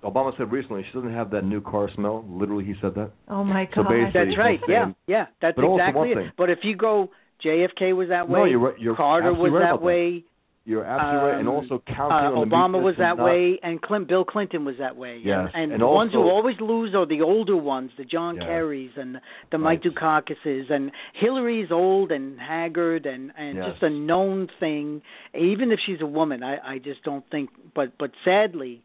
Obama 0.03 0.37
said 0.39 0.51
recently 0.51 0.83
she 0.85 0.93
doesn't 0.95 1.13
have 1.13 1.31
that 1.31 1.45
new 1.45 1.61
car 1.61 1.89
smell. 1.95 2.25
Literally, 2.29 2.65
he 2.65 2.75
said 2.81 2.95
that. 2.95 3.11
oh 3.29 3.45
my 3.45 3.67
god. 3.75 3.89
basically- 3.89 4.11
That's 4.27 4.39
right. 4.39 4.61
Saying- 4.67 4.95
Yeah, 5.07 5.17
yeah. 5.19 5.27
That's 5.43 5.57
But 5.57 5.65
also 5.65 5.83
exactly 5.83 5.99
one 6.01 6.09
it. 6.11 6.15
thing- 6.17 6.33
But 6.37 6.51
if 6.51 6.59
you 6.65 6.77
go, 6.77 7.11
JFK 7.45 7.93
was 7.95 8.09
that 8.09 8.29
way. 8.29 8.39
No, 8.41 8.45
you're 8.47 8.59
right. 8.61 8.79
You're 8.79 8.97
Carter 8.97 9.33
was 9.33 9.51
right 9.53 9.61
that 9.61 9.65
about 9.73 9.81
that. 9.81 9.85
way. 9.87 10.25
You're 10.67 10.85
absolutely 10.85 11.31
right. 11.31 11.39
And 11.41 11.49
Um, 11.49 11.55
also 11.55 11.77
Uh, 11.77 11.95
counting 11.95 12.37
on 12.39 12.49
Obama 12.51 12.81
was 12.83 12.95
that 12.97 13.17
not- 13.17 13.25
way, 13.27 13.59
and 13.63 13.81
Clint, 13.81 14.07
Bill 14.09 14.25
Clinton 14.27 14.65
was 14.67 14.77
that 14.77 14.95
way. 14.95 15.17
Yes, 15.17 15.51
And, 15.55 15.65
and, 15.65 15.73
and 15.73 15.83
the 15.83 15.87
ones 15.89 16.13
who 16.13 16.21
always 16.21 16.61
lose 16.61 16.95
are 16.95 17.07
the 17.07 17.23
older 17.23 17.57
ones, 17.57 17.91
the 17.97 18.05
John 18.05 18.37
Yeah. 18.37 18.47
Kerrys 18.47 18.97
and 18.97 19.21
the 19.51 19.59
Mike 19.59 19.83
Right. 19.85 19.95
Dukakis's. 19.95 20.71
And 20.71 20.93
Hillary's 21.15 21.73
old 21.73 22.13
and 22.13 22.39
haggard 22.39 23.07
and 23.07 23.33
and 23.37 23.57
Yes. 23.57 23.71
just 23.71 23.83
a 23.83 23.91
known 23.91 24.49
thing. 24.61 25.01
Even 25.35 25.73
if 25.73 25.81
she's 25.81 26.01
a 26.03 26.07
woman, 26.07 26.43
I 26.43 26.59
I 26.75 26.79
just 26.79 27.03
don't 27.05 27.25
think. 27.31 27.51
But 27.75 27.97
but 27.99 28.13
sadly. 28.25 28.83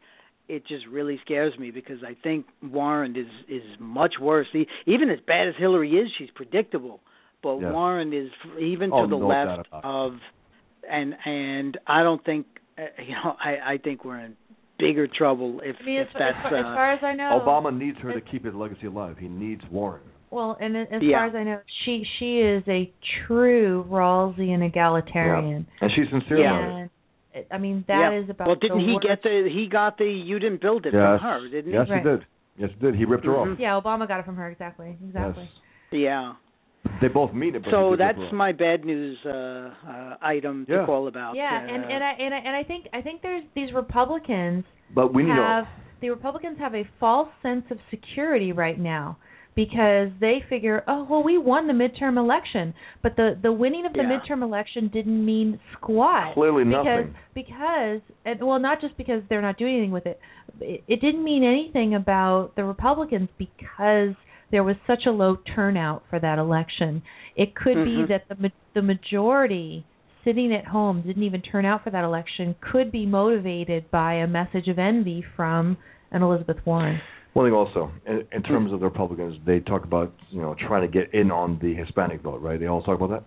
It 0.48 0.66
just 0.68 0.86
really 0.88 1.20
scares 1.26 1.58
me 1.58 1.72
because 1.72 2.00
I 2.04 2.16
think 2.22 2.46
Warren 2.64 3.16
is 3.16 3.28
is 3.50 3.64
much 3.80 4.14
worse. 4.22 4.48
E- 4.54 4.68
Even 4.86 5.10
as 5.10 5.20
bad 5.26 5.48
as 5.48 5.56
Hillary 5.58 5.92
is, 5.92 6.08
she's 6.18 6.30
predictable. 6.36 7.00
But 7.42 7.58
Yes. 7.60 7.72
Warren 7.74 8.14
is 8.14 8.30
even 8.60 8.92
Oh, 8.94 9.04
to 9.04 9.08
the 9.08 9.18
no 9.18 9.28
left 9.28 9.68
of 9.72 10.14
and 10.90 11.16
and 11.26 11.78
I 11.88 12.04
don't 12.04 12.24
think 12.24 12.46
uh, 12.78 12.82
you 13.08 13.14
know 13.14 13.36
I 13.44 13.74
I 13.74 13.78
think 13.84 14.06
we're 14.06 14.20
in 14.20 14.36
bigger 14.78 15.08
trouble 15.08 15.62
if, 15.64 15.78
I 15.82 15.86
mean, 15.86 16.00
if 16.02 16.08
as, 16.10 16.14
far, 16.14 16.28
as, 16.28 16.36
that's 16.36 16.50
far, 16.50 16.60
as 16.60 16.66
uh, 16.66 16.76
far 16.76 16.94
as 16.94 17.00
I 17.04 17.14
know, 17.16 17.42
Obama 17.46 17.76
needs 17.78 17.98
her 18.00 18.14
to 18.14 18.22
keep 18.22 18.44
his 18.46 18.54
legacy 18.54 18.88
alive. 18.88 19.16
He 19.20 19.28
needs 19.30 19.62
Warren. 19.72 20.02
Well, 20.32 20.58
and 20.60 20.76
as 20.76 20.88
Yeah. 21.02 21.18
far 21.20 21.26
as 21.28 21.36
I 21.36 21.44
know, 21.44 21.60
she 21.86 22.04
she 22.20 22.40
is 22.40 22.64
a 22.68 22.92
true 23.26 23.86
Rawlsian 23.90 24.62
egalitarian. 24.68 25.66
And 25.82 25.92
she's 25.96 26.10
sincere 26.12 26.40
Yeah. 26.40 26.58
about 26.68 26.82
it. 26.84 26.92
And 27.36 27.42
it- 27.44 27.48
I 27.52 27.58
mean, 27.58 27.84
that 27.88 28.12
yeah. 28.14 28.20
is 28.20 28.30
about. 28.30 28.48
well 28.48 28.56
didn't 28.56 28.78
the 28.80 28.86
he 28.86 28.94
worst. 28.94 29.08
get 29.08 29.24
the 29.24 29.50
he 29.52 29.68
got 29.68 29.98
the 29.98 30.06
you 30.06 30.40
didn't 30.40 30.62
build 30.62 30.86
it 30.86 30.94
Yes. 30.94 31.20
from 31.20 31.30
her 31.30 31.50
didn't 31.50 31.72
yes, 31.74 31.88
he 31.88 31.94
Right. 31.94 32.04
he 32.04 32.10
did. 32.10 32.26
Yes, 32.58 32.70
he 32.78 32.86
did. 32.86 32.96
He 32.96 33.06
ripped 33.06 33.26
her 33.26 33.32
Mhm. 33.34 33.54
off. 33.54 33.60
Yeah, 33.60 33.80
Obama 33.80 34.08
got 34.08 34.20
it 34.22 34.26
from 34.26 34.38
her 34.38 34.48
exactly. 34.50 34.96
Exactly. 35.04 35.44
Yes. 35.92 36.02
yeah 36.08 36.34
They 37.02 37.08
both 37.08 37.34
mean 37.34 37.56
it. 37.56 37.64
But 37.64 37.72
so 37.72 37.96
that's 37.96 38.32
my 38.32 38.52
bad 38.52 38.86
news 38.86 39.18
uh 39.26 39.70
uh 39.88 40.18
item 40.22 40.66
to 40.68 40.72
Yeah. 40.74 40.86
call 40.86 41.08
about 41.08 41.36
Yeah, 41.36 41.52
uh, 41.56 41.74
and 41.74 41.84
and 41.84 42.04
I 42.04 42.12
and 42.24 42.34
I, 42.34 42.38
and 42.38 42.56
I 42.56 42.64
think 42.64 42.88
I 42.94 43.02
think 43.02 43.22
there's 43.22 43.44
these 43.56 43.72
Republicans 43.74 44.64
But 44.94 45.14
we 45.14 45.24
need 45.24 45.32
have 45.36 45.66
to. 45.66 45.70
the 46.02 46.10
Republicans 46.12 46.58
have 46.60 46.76
a 46.76 46.84
false 47.00 47.30
sense 47.42 47.66
of 47.72 47.80
security 47.90 48.52
right 48.52 48.80
now 48.80 49.18
because 49.56 50.10
they 50.20 50.44
figure, 50.50 50.84
oh 50.88 51.06
well, 51.10 51.24
we 51.24 51.38
won 51.38 51.68
the 51.68 51.74
midterm 51.74 52.18
election, 52.18 52.74
but 53.02 53.16
the 53.16 53.38
the 53.42 53.52
winning 53.52 53.86
of 53.86 53.94
the 53.94 54.00
Yeah. 54.04 54.20
midterm 54.20 54.42
election 54.44 54.90
didn't 54.94 55.24
mean 55.26 55.60
squat. 55.74 56.34
Clearly 56.34 56.64
because 56.66 56.86
nothing. 56.86 57.16
because 57.34 58.02
and 58.26 58.44
well, 58.46 58.60
not 58.60 58.82
just 58.82 58.98
because 58.98 59.22
they're 59.30 59.42
not 59.42 59.58
doing 59.58 59.76
anything 59.76 59.92
with 59.92 60.06
it. 60.06 60.20
It, 60.60 60.84
it 60.88 61.02
didn't 61.02 61.24
mean 61.24 61.44
anything 61.44 61.96
about 61.96 62.56
the 62.56 62.64
Republicans 62.66 63.30
because 63.38 64.16
there 64.52 64.64
was 64.64 64.76
such 64.86 65.06
a 65.06 65.12
low 65.12 65.38
turnout 65.56 66.04
for 66.10 66.20
that 66.20 66.38
election. 66.38 67.02
It 67.36 67.56
could 67.56 67.76
be 67.86 67.98
Mhm. 68.04 68.08
that 68.10 68.28
the 68.30 68.52
the 68.74 68.82
majority 68.82 69.86
sitting 70.26 70.54
at 70.54 70.66
home 70.66 71.02
didn't 71.02 71.24
even 71.24 71.40
turn 71.42 71.66
out 71.66 71.84
for 71.84 71.92
that 71.92 72.04
election 72.04 72.56
could 72.60 72.92
be 72.92 73.06
motivated 73.06 73.90
by 73.92 74.16
a 74.16 74.28
message 74.28 74.68
of 74.68 74.80
envy 74.80 75.22
from 75.36 75.78
an 76.12 76.24
Elizabeth 76.24 76.58
Warren. 76.66 77.00
One 77.36 77.48
thing 77.48 77.54
also, 77.54 77.92
in, 78.08 78.26
in 78.32 78.42
hmm. 78.42 78.48
terms 78.48 78.72
of 78.72 78.80
the 78.80 78.86
Republicans, 78.86 79.38
they 79.46 79.60
talk 79.60 79.84
about 79.84 80.14
you 80.30 80.42
know 80.42 80.56
trying 80.68 80.82
to 80.82 80.88
get 80.88 81.14
in 81.14 81.32
on 81.32 81.60
the 81.62 81.74
Hispanic 81.74 82.22
vote, 82.22 82.42
right? 82.42 82.58
They 82.58 82.68
all 82.68 82.82
talk 82.82 82.96
about 83.00 83.10
that. 83.10 83.26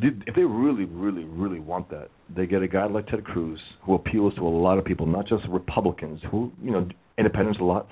If 0.00 0.34
they 0.34 0.44
really, 0.44 0.86
really, 0.86 1.24
really 1.24 1.60
want 1.60 1.90
that, 1.90 2.08
they 2.34 2.46
get 2.46 2.62
a 2.62 2.68
guy 2.68 2.86
like 2.86 3.06
Ted 3.06 3.24
Cruz 3.24 3.60
who 3.82 3.94
appeals 3.94 4.34
to 4.36 4.46
a 4.46 4.48
lot 4.48 4.78
of 4.78 4.84
people, 4.84 5.04
not 5.04 5.26
just 5.26 5.44
Republicans, 5.48 6.20
who 6.30 6.50
you 6.62 6.70
know 6.70 6.88
independents 7.18 7.60
a 7.60 7.64
lot, 7.64 7.86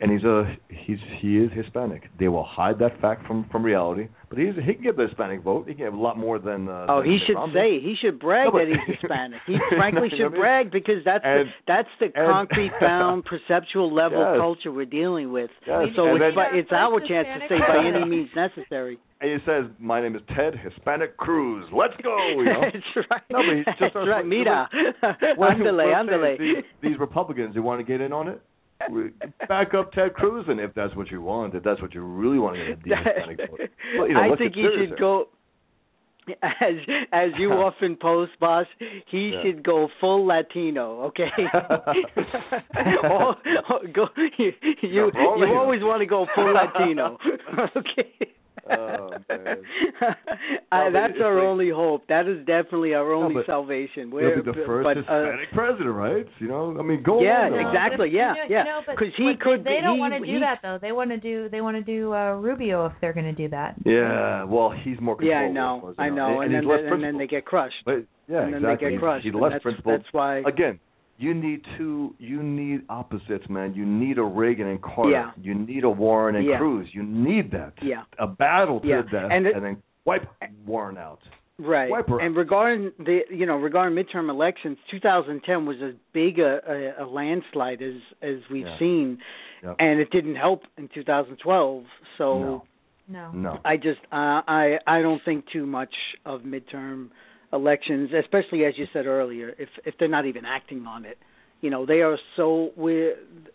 and 0.00 0.10
he's 0.10 0.24
a 0.24 0.56
he's 0.68 0.98
he 1.20 1.38
is 1.38 1.50
Hispanic. 1.52 2.04
They 2.18 2.28
will 2.28 2.44
hide 2.44 2.78
that 2.78 3.00
fact 3.00 3.26
from 3.26 3.46
from 3.52 3.62
reality, 3.62 4.08
but 4.28 4.38
he's 4.38 4.54
he 4.64 4.74
can 4.74 4.82
get 4.82 4.96
the 4.96 5.06
Hispanic 5.06 5.42
vote. 5.42 5.68
He 5.68 5.74
can 5.74 5.84
have 5.84 5.94
a 5.94 6.00
lot 6.00 6.16
more 6.18 6.38
than. 6.38 6.68
Uh, 6.68 6.86
Oh, 6.88 7.00
than 7.02 7.06
he 7.10 7.16
Mitt 7.16 7.22
should 7.26 7.34
Romney. 7.36 7.54
say 7.54 7.80
he 7.80 7.94
should 8.00 8.18
brag 8.18 8.46
No, 8.46 8.52
but- 8.52 8.58
that 8.60 8.68
he's 8.86 8.96
Hispanic. 9.00 9.40
He 9.46 9.58
frankly 9.76 10.08
You 10.10 10.16
should 10.16 10.26
I 10.26 10.28
mean? 10.30 10.40
brag 10.40 10.70
because 10.72 11.04
that's 11.04 11.24
And- 11.24 11.48
the 11.48 11.52
that's 11.66 11.88
the 12.00 12.06
and- 12.06 12.30
concrete 12.32 12.72
bound 12.80 13.24
perceptual 13.24 13.92
level 13.94 14.18
Yes. 14.20 14.38
culture 14.40 14.72
we're 14.72 14.86
dealing 14.86 15.32
with. 15.32 15.50
Yes, 15.66 15.88
So 15.96 16.06
and 16.06 16.16
it's 16.16 16.22
then- 16.22 16.34
by, 16.34 16.46
it's 16.56 16.72
our 16.72 16.98
First 17.00 17.08
chance 17.10 17.28
to 17.28 17.48
say 17.48 17.58
by 17.60 17.84
any 17.86 18.04
means 18.08 18.30
necessary. 18.34 18.98
And 19.22 19.30
he 19.30 19.36
says, 19.44 19.66
"My 19.78 20.00
name 20.00 20.16
is 20.16 20.22
Ted 20.34 20.54
Hispanic 20.56 21.14
Cruz. 21.18 21.66
Let's 21.76 21.92
go." 22.02 22.16
You 22.40 22.44
know? 22.44 22.60
that's 22.72 23.06
right. 23.10 23.20
No, 23.30 23.40
but 23.44 23.52
he 23.54 23.62
just 23.64 23.80
that's 23.80 23.94
right. 24.08 24.24
Mira, 24.24 24.66
andale, 25.02 25.36
what 25.36 25.50
I'm 25.50 25.58
saying 25.60 26.08
andale. 26.08 26.38
These, 26.38 26.64
these 26.80 26.98
Republicans 26.98 27.54
who 27.54 27.60
want 27.62 27.80
to 27.80 27.84
get 27.84 28.00
in 28.00 28.14
on 28.14 28.28
it, 28.28 28.40
we- 28.40 28.49
back 29.48 29.74
up 29.74 29.92
Ted 29.92 30.14
Cruz, 30.14 30.46
and 30.48 30.58
if 30.60 30.74
that's 30.74 30.94
what 30.96 31.10
you 31.10 31.20
want, 31.22 31.54
if 31.54 31.62
that's 31.62 31.80
what 31.82 31.94
you 31.94 32.02
really 32.02 32.38
want 32.38 32.56
to 32.56 32.64
get 32.88 32.98
Hispanic 32.98 33.50
vote. 33.50 33.60
Well, 33.98 34.08
you 34.08 34.14
know, 34.14 34.32
I 34.32 34.36
think 34.36 34.54
he 34.54 34.66
should 34.78 34.98
go. 34.98 35.28
as 36.42 36.74
as 37.12 37.30
you 37.38 37.50
often 37.66 37.96
post, 37.96 38.32
boss, 38.40 38.66
he 39.10 39.30
Yeah. 39.34 39.42
should 39.42 39.62
go 39.64 39.88
full 40.00 40.26
Latino. 40.26 41.02
Okay. 41.08 41.30
All- 43.04 43.36
go, 43.92 44.06
you 44.38 44.52
you, 44.82 45.10
you 45.12 45.56
always 45.56 45.82
want 45.82 46.00
to 46.00 46.06
go 46.06 46.26
full 46.34 46.52
Latino. 46.54 47.18
okay. 47.76 48.12
Oh, 48.68 49.10
man. 49.28 49.56
uh, 50.72 50.90
that's 50.90 51.14
our 51.22 51.34
like- 51.36 51.44
only 51.44 51.70
hope. 51.70 52.06
That 52.08 52.26
is 52.28 52.38
definitely 52.46 52.94
our 52.94 53.12
only 53.12 53.34
but 53.34 53.46
salvation. 53.46 54.10
He'll 54.10 54.42
be 54.42 54.42
the 54.42 54.64
first 54.66 54.84
but, 54.84 54.96
uh, 54.98 55.24
Hispanic 55.24 55.52
president, 55.52 55.94
right? 55.94 56.26
You 56.38 56.48
know, 56.48 56.76
I 56.78 56.82
mean, 56.82 57.02
go 57.02 57.20
Yeah, 57.22 57.48
on. 57.50 57.54
exactly. 57.66 58.10
Yeah, 58.12 58.34
you 58.34 58.34
know, 58.34 58.46
yeah. 58.48 58.58
You 58.58 58.64
know, 58.64 58.80
but 58.86 58.96
'Cause 58.98 59.08
he 59.16 59.32
but 59.32 59.40
could 59.40 59.64
They 59.64 59.76
be- 59.76 59.82
don't 59.82 59.94
he- 59.94 60.00
want 60.00 60.14
to 60.14 60.20
do 60.20 60.26
he- 60.34 60.40
that 60.40 60.58
though. 60.62 60.78
They 60.80 60.92
want 60.92 61.10
to 61.10 61.16
do. 61.18 61.48
They 61.48 61.60
want 61.60 61.76
to 61.76 61.82
do 61.82 62.12
uh, 62.14 62.34
Rubio 62.34 62.86
if 62.86 62.92
they're 63.00 63.12
going 63.12 63.26
to 63.26 63.32
do 63.32 63.48
that. 63.48 63.74
Yeah, 63.84 64.44
well, 64.44 64.70
he's 64.70 65.00
more 65.00 65.16
yeah, 65.22 65.36
I 65.40 65.48
know, 65.48 65.94
you 65.98 66.04
I 66.04 66.08
know, 66.10 66.40
and, 66.40 66.54
and, 66.54 66.68
then 66.68 66.92
and 66.92 67.02
then 67.04 67.18
they 67.18 67.26
get 67.26 67.44
crushed. 67.44 67.82
But 67.84 68.04
yeah, 68.28 68.42
and 68.42 68.54
then 68.54 68.62
exactly. 68.64 68.88
they 68.88 68.92
get 68.94 69.00
crushed. 69.00 69.24
He's 69.24 69.32
and 69.32 69.42
less 69.42 69.52
that's, 69.52 69.62
principled. 69.62 70.00
That's 70.00 70.12
why. 70.12 70.38
Again, 70.38 70.78
you 71.20 71.34
need 71.34 71.60
two. 71.76 72.14
You 72.18 72.42
need 72.42 72.80
opposites, 72.88 73.48
man. 73.48 73.74
You 73.74 73.84
need 73.86 74.18
a 74.18 74.22
Reagan 74.24 74.66
and 74.68 74.82
Carter. 74.82 75.10
Yeah. 75.10 75.30
You 75.40 75.54
need 75.54 75.84
a 75.84 75.90
Warren 75.90 76.34
and 76.36 76.44
Yeah. 76.46 76.58
Cruz. 76.58 76.88
You 76.92 77.02
need 77.02 77.50
that. 77.52 77.74
Yeah. 77.82 78.02
A 78.18 78.26
battle 78.26 78.80
to 78.80 78.86
Yeah. 78.88 79.02
the 79.02 79.10
death, 79.10 79.28
And 79.30 79.46
it- 79.46 79.60
then 79.60 79.76
wipe 80.04 80.26
Warren 80.66 80.96
out. 80.98 81.20
Right. 81.58 81.90
Wipe 81.90 82.08
her 82.08 82.18
And 82.20 82.34
regarding 82.34 82.92
the 82.98 83.20
you 83.30 83.44
know 83.44 83.56
regarding 83.58 83.94
midterm 84.02 84.30
elections, 84.30 84.78
2010 84.90 85.66
was 85.66 85.76
as 85.82 85.94
big 86.14 86.38
a, 86.38 86.94
a, 86.98 87.04
a 87.04 87.06
landslide 87.06 87.82
as 87.82 88.00
as 88.22 88.38
we've 88.50 88.66
Yeah. 88.66 88.78
seen, 88.78 89.18
Yep. 89.62 89.76
and 89.78 90.00
it 90.00 90.10
didn't 90.10 90.36
help 90.36 90.62
in 90.78 90.88
2012. 90.88 91.84
So 92.16 92.38
No. 92.40 92.64
No. 93.08 93.30
No. 93.32 93.60
I 93.64 93.76
just 93.76 94.00
uh, 94.10 94.40
I 94.48 94.78
I 94.86 95.02
don't 95.02 95.22
think 95.22 95.44
too 95.52 95.66
much 95.66 95.94
of 96.24 96.42
midterm 96.42 97.10
elections, 97.52 98.10
especially 98.18 98.64
as 98.64 98.74
you 98.76 98.86
said 98.92 99.06
earlier, 99.06 99.54
if 99.58 99.68
if 99.84 99.94
they're 99.98 100.08
not 100.08 100.26
even 100.26 100.44
acting 100.44 100.86
on 100.86 101.04
it. 101.04 101.18
You 101.62 101.68
know, 101.68 101.84
they 101.84 102.00
are 102.00 102.16
so 102.36 102.70
we 102.74 103.12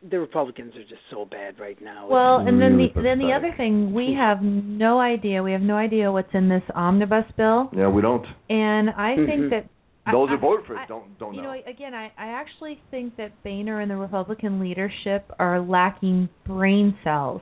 the 0.08 0.20
Republicans 0.20 0.76
are 0.76 0.84
just 0.84 1.02
so 1.10 1.26
bad 1.26 1.60
right 1.60 1.82
now. 1.82 2.08
Well, 2.08 2.38
and 2.40 2.62
then 2.62 2.74
the 2.78 2.86
really 2.86 2.94
then 3.04 3.18
the 3.18 3.34
other 3.34 3.52
thing, 3.58 3.94
we 3.94 4.14
have 4.16 4.44
no 4.44 5.00
idea. 5.00 5.42
We 5.42 5.54
have 5.54 5.62
no 5.62 5.76
idea 5.76 6.12
what's 6.12 6.34
in 6.34 6.48
this 6.48 6.62
omnibus 6.76 7.26
bill, 7.36 7.70
Yeah, 7.76 7.88
we 7.88 8.04
don't. 8.04 8.26
and 8.50 8.92
I 8.92 9.16
Mhm. 9.16 9.26
think 9.26 9.50
that 9.50 9.66
Those 10.12 10.30
I- 10.30 10.34
who 10.34 10.38
voted 10.38 10.66
for 10.68 10.76
it 10.76 10.88
don't 10.88 11.18
don't 11.18 11.34
you 11.34 11.42
know. 11.42 11.54
know, 11.54 11.62
again, 11.66 11.96
I, 11.96 12.12
I 12.16 12.28
actually 12.28 12.80
think 12.92 13.16
that 13.16 13.32
Boehner 13.44 13.80
and 13.82 13.90
the 13.90 13.98
Republican 13.98 14.60
leadership 14.60 15.24
are 15.40 15.60
lacking 15.60 16.30
brain 16.46 16.96
cells 17.04 17.42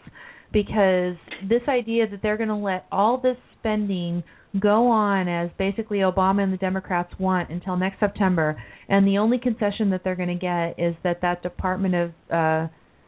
because 0.53 1.17
this 1.43 1.67
idea 1.67 2.07
that 2.07 2.21
they're 2.21 2.37
going 2.37 2.47
to 2.47 2.55
let 2.55 2.85
all 2.89 3.17
this 3.17 3.35
spending 3.59 4.23
go 4.59 4.87
on 4.87 5.27
as 5.27 5.49
basically 5.57 5.99
Obama 5.99 6.43
and 6.43 6.53
the 6.53 6.57
Democrats 6.57 7.11
want 7.19 7.49
until 7.49 7.75
next 7.75 7.99
September, 7.99 8.61
and 8.87 9.07
the 9.07 9.17
only 9.17 9.39
concession 9.39 9.89
that 9.89 10.01
they're 10.03 10.15
going 10.15 10.29
to 10.29 10.35
get 10.35 10.79
is 10.79 10.95
that 11.03 11.21
that 11.21 11.41
Department 11.41 11.95
of 11.95 12.11
uh 12.31 12.67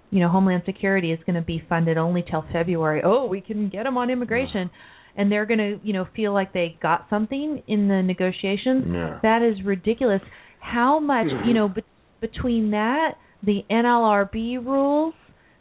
you 0.09 0.19
know 0.19 0.29
Homeland 0.29 0.63
Security 0.65 1.11
is 1.11 1.19
going 1.25 1.35
to 1.35 1.41
be 1.45 1.61
funded 1.67 1.97
only 1.97 2.23
till 2.29 2.43
February. 2.51 3.01
Oh, 3.03 3.25
we 3.27 3.41
can 3.41 3.69
get 3.69 3.83
them 3.83 3.97
on 3.97 4.09
immigration. 4.09 4.69
And 5.17 5.31
they're 5.31 5.45
going 5.45 5.59
to, 5.59 5.79
you 5.81 5.93
know, 5.93 6.05
feel 6.13 6.33
like 6.33 6.51
they 6.51 6.77
got 6.81 7.05
something 7.09 7.63
in 7.69 7.87
the 7.87 8.01
negotiations. 8.03 8.83
Yeah. 8.91 9.19
That 9.23 9.41
is 9.43 9.63
ridiculous. 9.65 10.19
How 10.59 10.99
much, 10.99 11.27
you 11.47 11.53
know, 11.53 11.69
be- 11.69 11.83
between 12.19 12.71
that, 12.71 13.13
the 13.41 13.61
NLRB 13.71 14.57
rules, 14.65 15.13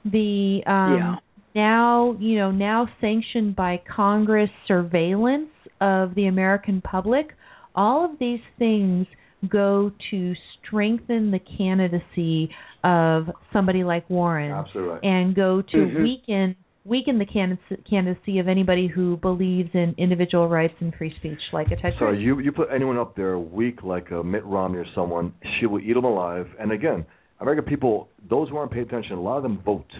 the 0.04 0.60
um 0.66 0.96
Yeah. 0.96 1.14
now, 1.54 2.16
you 2.18 2.36
know, 2.36 2.50
now 2.50 2.88
sanctioned 3.00 3.54
by 3.54 3.80
Congress 3.94 4.50
surveillance 4.66 5.50
of 5.80 6.14
the 6.14 6.26
American 6.26 6.80
public, 6.80 7.34
all 7.74 8.04
of 8.04 8.18
these 8.18 8.40
things 8.58 9.06
go 9.48 9.90
to 10.10 10.34
strengthen 10.66 11.30
the 11.30 11.40
candidacy 11.58 12.48
of 12.82 13.28
somebody 13.52 13.84
like 13.84 14.08
Warren 14.08 14.50
Absolutely 14.52 15.06
and 15.08 15.34
go 15.34 15.60
to 15.60 15.76
Mhm. 15.76 16.02
weaken 16.02 16.56
weaken 16.86 17.18
the 17.18 17.24
candidacy, 17.24 17.76
candidacy 17.88 18.38
of 18.38 18.46
anybody 18.46 18.86
who 18.86 19.16
believes 19.16 19.74
in 19.74 19.94
individual 19.96 20.50
rights 20.50 20.74
and 20.80 20.94
free 20.96 21.10
speech, 21.16 21.40
like 21.50 21.70
a 21.70 21.76
Ted 21.76 21.94
So 21.98 22.08
Cruz. 22.08 22.20
you 22.20 22.40
you 22.40 22.52
put 22.52 22.68
anyone 22.70 22.98
up 22.98 23.14
there 23.14 23.38
weak 23.38 23.82
like 23.82 24.10
a 24.10 24.22
Mitt 24.22 24.44
Romney 24.44 24.78
or 24.78 24.84
someone, 24.94 25.32
she 25.58 25.66
will 25.66 25.80
eat 25.80 25.94
them 25.94 26.04
alive. 26.04 26.46
And 26.58 26.72
again, 26.72 27.06
American 27.40 27.64
people, 27.64 28.08
those 28.28 28.50
who 28.50 28.58
aren't 28.58 28.70
paying 28.70 28.86
attention, 28.86 29.16
a 29.16 29.20
lot 29.20 29.38
of 29.38 29.42
them 29.44 29.58
vote, 29.64 29.90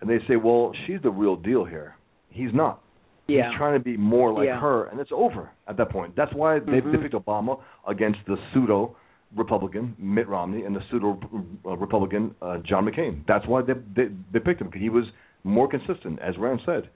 and 0.00 0.10
they 0.10 0.18
say, 0.26 0.34
"Well, 0.34 0.72
she's 0.86 1.00
the 1.02 1.10
real 1.10 1.36
deal 1.36 1.64
here." 1.64 1.94
He's 2.30 2.52
not. 2.52 2.80
Yeah. 3.26 3.48
He's 3.50 3.58
trying 3.58 3.74
to 3.78 3.84
be 3.84 3.96
more 3.96 4.32
like 4.32 4.46
Yeah. 4.46 4.60
her, 4.60 4.84
and 4.86 5.00
it's 5.00 5.10
over 5.12 5.50
at 5.66 5.76
that 5.76 5.90
point. 5.90 6.14
That's 6.16 6.32
why 6.34 6.58
they, 6.58 6.80
Mhm. 6.80 6.92
they 6.92 6.98
picked 6.98 7.14
Obama 7.14 7.58
against 7.86 8.20
the 8.26 8.36
pseudo 8.52 8.96
Republican 9.36 9.94
Mitt 9.98 10.28
Romney 10.28 10.64
and 10.64 10.76
the 10.76 10.82
pseudo 10.90 11.18
uh, 11.66 11.76
Republican 11.76 12.34
uh, 12.40 12.58
John 12.58 12.84
McCain. 12.86 13.24
That's 13.26 13.46
why 13.46 13.62
they, 13.62 13.74
they 13.96 14.08
they 14.32 14.38
picked 14.40 14.60
him 14.60 14.68
because 14.68 14.82
he 14.82 14.90
was 14.90 15.04
more 15.42 15.66
consistent, 15.68 16.18
as 16.20 16.36
Rand 16.38 16.60
said. 16.64 16.88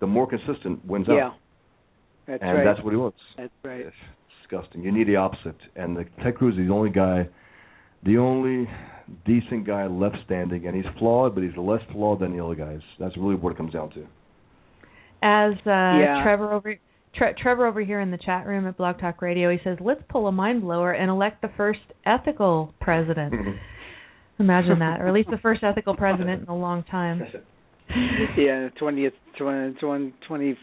The 0.00 0.06
more 0.06 0.26
consistent 0.28 0.84
wins 0.84 1.06
yeah. 1.08 1.26
out, 1.28 1.34
That's 2.26 2.42
and 2.42 2.58
right. 2.58 2.64
that's 2.64 2.82
what 2.84 2.90
he 2.92 2.96
wants. 2.96 3.18
that's 3.36 3.52
right. 3.64 3.80
It's 3.86 3.96
disgusting. 4.40 4.82
You 4.84 4.92
need 4.92 5.08
the 5.08 5.16
opposite. 5.16 5.56
And 5.76 5.96
the 5.96 6.04
Ted 6.22 6.36
Cruz 6.36 6.56
is 6.58 6.66
the 6.68 6.72
only 6.72 6.90
guy, 6.90 7.28
the 8.04 8.18
only 8.18 8.68
decent 9.24 9.64
guy 9.66 9.86
left 9.86 10.16
standing, 10.24 10.66
and 10.66 10.76
he's 10.76 10.86
flawed, 10.98 11.34
but 11.34 11.42
he's 11.42 11.56
less 11.56 11.82
flawed 11.90 12.20
than 12.20 12.36
the 12.36 12.44
other 12.44 12.54
guys. 12.54 12.80
That's 13.00 13.16
really 13.16 13.34
what 13.34 13.50
it 13.52 13.56
comes 13.56 13.72
down 13.72 13.90
to. 13.90 14.06
As 15.22 15.52
uh 15.66 15.70
Yeah. 15.70 16.20
Trevor 16.22 16.52
over 16.52 16.76
Tre- 17.14 17.34
Trevor 17.40 17.66
over 17.66 17.80
here 17.80 18.00
in 18.00 18.10
the 18.10 18.18
chat 18.18 18.46
room 18.46 18.66
at 18.66 18.76
Blog 18.76 19.00
Talk 19.00 19.20
Radio, 19.22 19.50
he 19.50 19.58
says, 19.64 19.78
"Let's 19.80 20.02
pull 20.08 20.28
a 20.28 20.32
mind 20.32 20.62
blower 20.62 20.92
and 20.92 21.10
elect 21.10 21.42
the 21.42 21.48
first 21.56 21.80
ethical 22.06 22.74
president." 22.80 23.34
Imagine 24.38 24.78
that, 24.78 25.00
or 25.00 25.08
at 25.08 25.14
least 25.14 25.30
the 25.30 25.38
first 25.42 25.64
ethical 25.64 25.96
president 25.96 26.42
in 26.42 26.48
a 26.48 26.56
long 26.56 26.84
time. 26.84 27.22
yeah, 28.36 28.68
twentieth, 28.78 29.14
twenty, 29.36 30.14
twenty, 30.26 30.56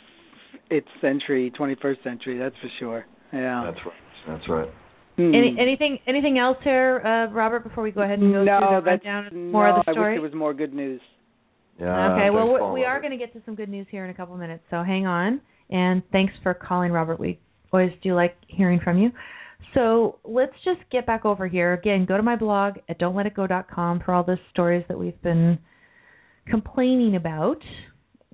eighth 0.72 0.88
century, 1.02 1.52
twenty 1.58 1.76
first 1.82 2.02
century. 2.04 2.38
That's 2.38 2.56
for 2.62 2.70
sure. 2.80 3.06
Yeah. 3.34 3.64
That's 3.66 3.86
right. 3.86 3.96
That's 4.28 4.50
right. 4.50 4.70
Hmm. 5.18 5.34
Any 5.34 5.58
anything 5.60 6.00
anything 6.08 6.38
else 6.38 6.58
here, 6.64 7.02
uh, 7.06 7.34
Robert? 7.34 7.64
Before 7.64 7.84
we 7.84 7.92
go 7.92 8.02
ahead 8.02 8.20
and 8.20 8.32
go 8.34 8.44
no, 8.44 8.60
through 8.60 8.82
the 8.82 8.82
that's 8.86 9.06
rundown 9.06 9.28
of 9.28 9.34
no. 9.34 9.52
more 9.52 9.70
of 9.70 9.76
the 9.86 9.92
story. 9.92 10.06
I 10.06 10.10
wish 10.12 10.16
there 10.18 10.22
was 10.30 10.34
more 10.34 10.54
good 10.54 10.74
news. 10.74 11.02
Yeah. 11.80 12.14
okay, 12.14 12.30
well 12.30 12.72
we, 12.72 12.82
we 12.82 12.86
are 12.86 13.00
going 13.00 13.12
to 13.12 13.18
get 13.18 13.34
to 13.34 13.42
some 13.46 13.56
good 13.56 13.70
news 13.70 13.88
here 13.92 14.06
in 14.06 14.12
a 14.12 14.14
couple 14.14 14.38
minutes, 14.38 14.64
so 14.70 14.84
hang 14.84 15.06
on. 15.06 15.42
And 15.70 16.04
thanks 16.12 16.34
for 16.44 16.54
calling, 16.54 16.92
Robert. 16.92 17.20
We 17.20 17.40
always 17.74 17.92
do 18.02 18.14
like 18.14 18.36
hearing 18.48 18.80
from 18.84 18.98
you. 18.98 19.12
So 19.74 20.20
let's 20.24 20.54
just 20.64 20.80
get 20.92 21.06
back 21.06 21.26
over 21.26 21.48
here 21.48 21.74
again. 21.74 22.06
Go 22.06 22.18
to 22.18 22.24
my 22.24 22.36
blog 22.36 22.76
at 22.88 23.00
don'tletitgo.com 23.00 24.02
for 24.06 24.14
all 24.14 24.24
the 24.24 24.38
stories 24.52 24.86
that 24.88 24.98
we've 24.98 25.22
been 25.22 25.60
complaining 26.48 27.16
about 27.16 27.62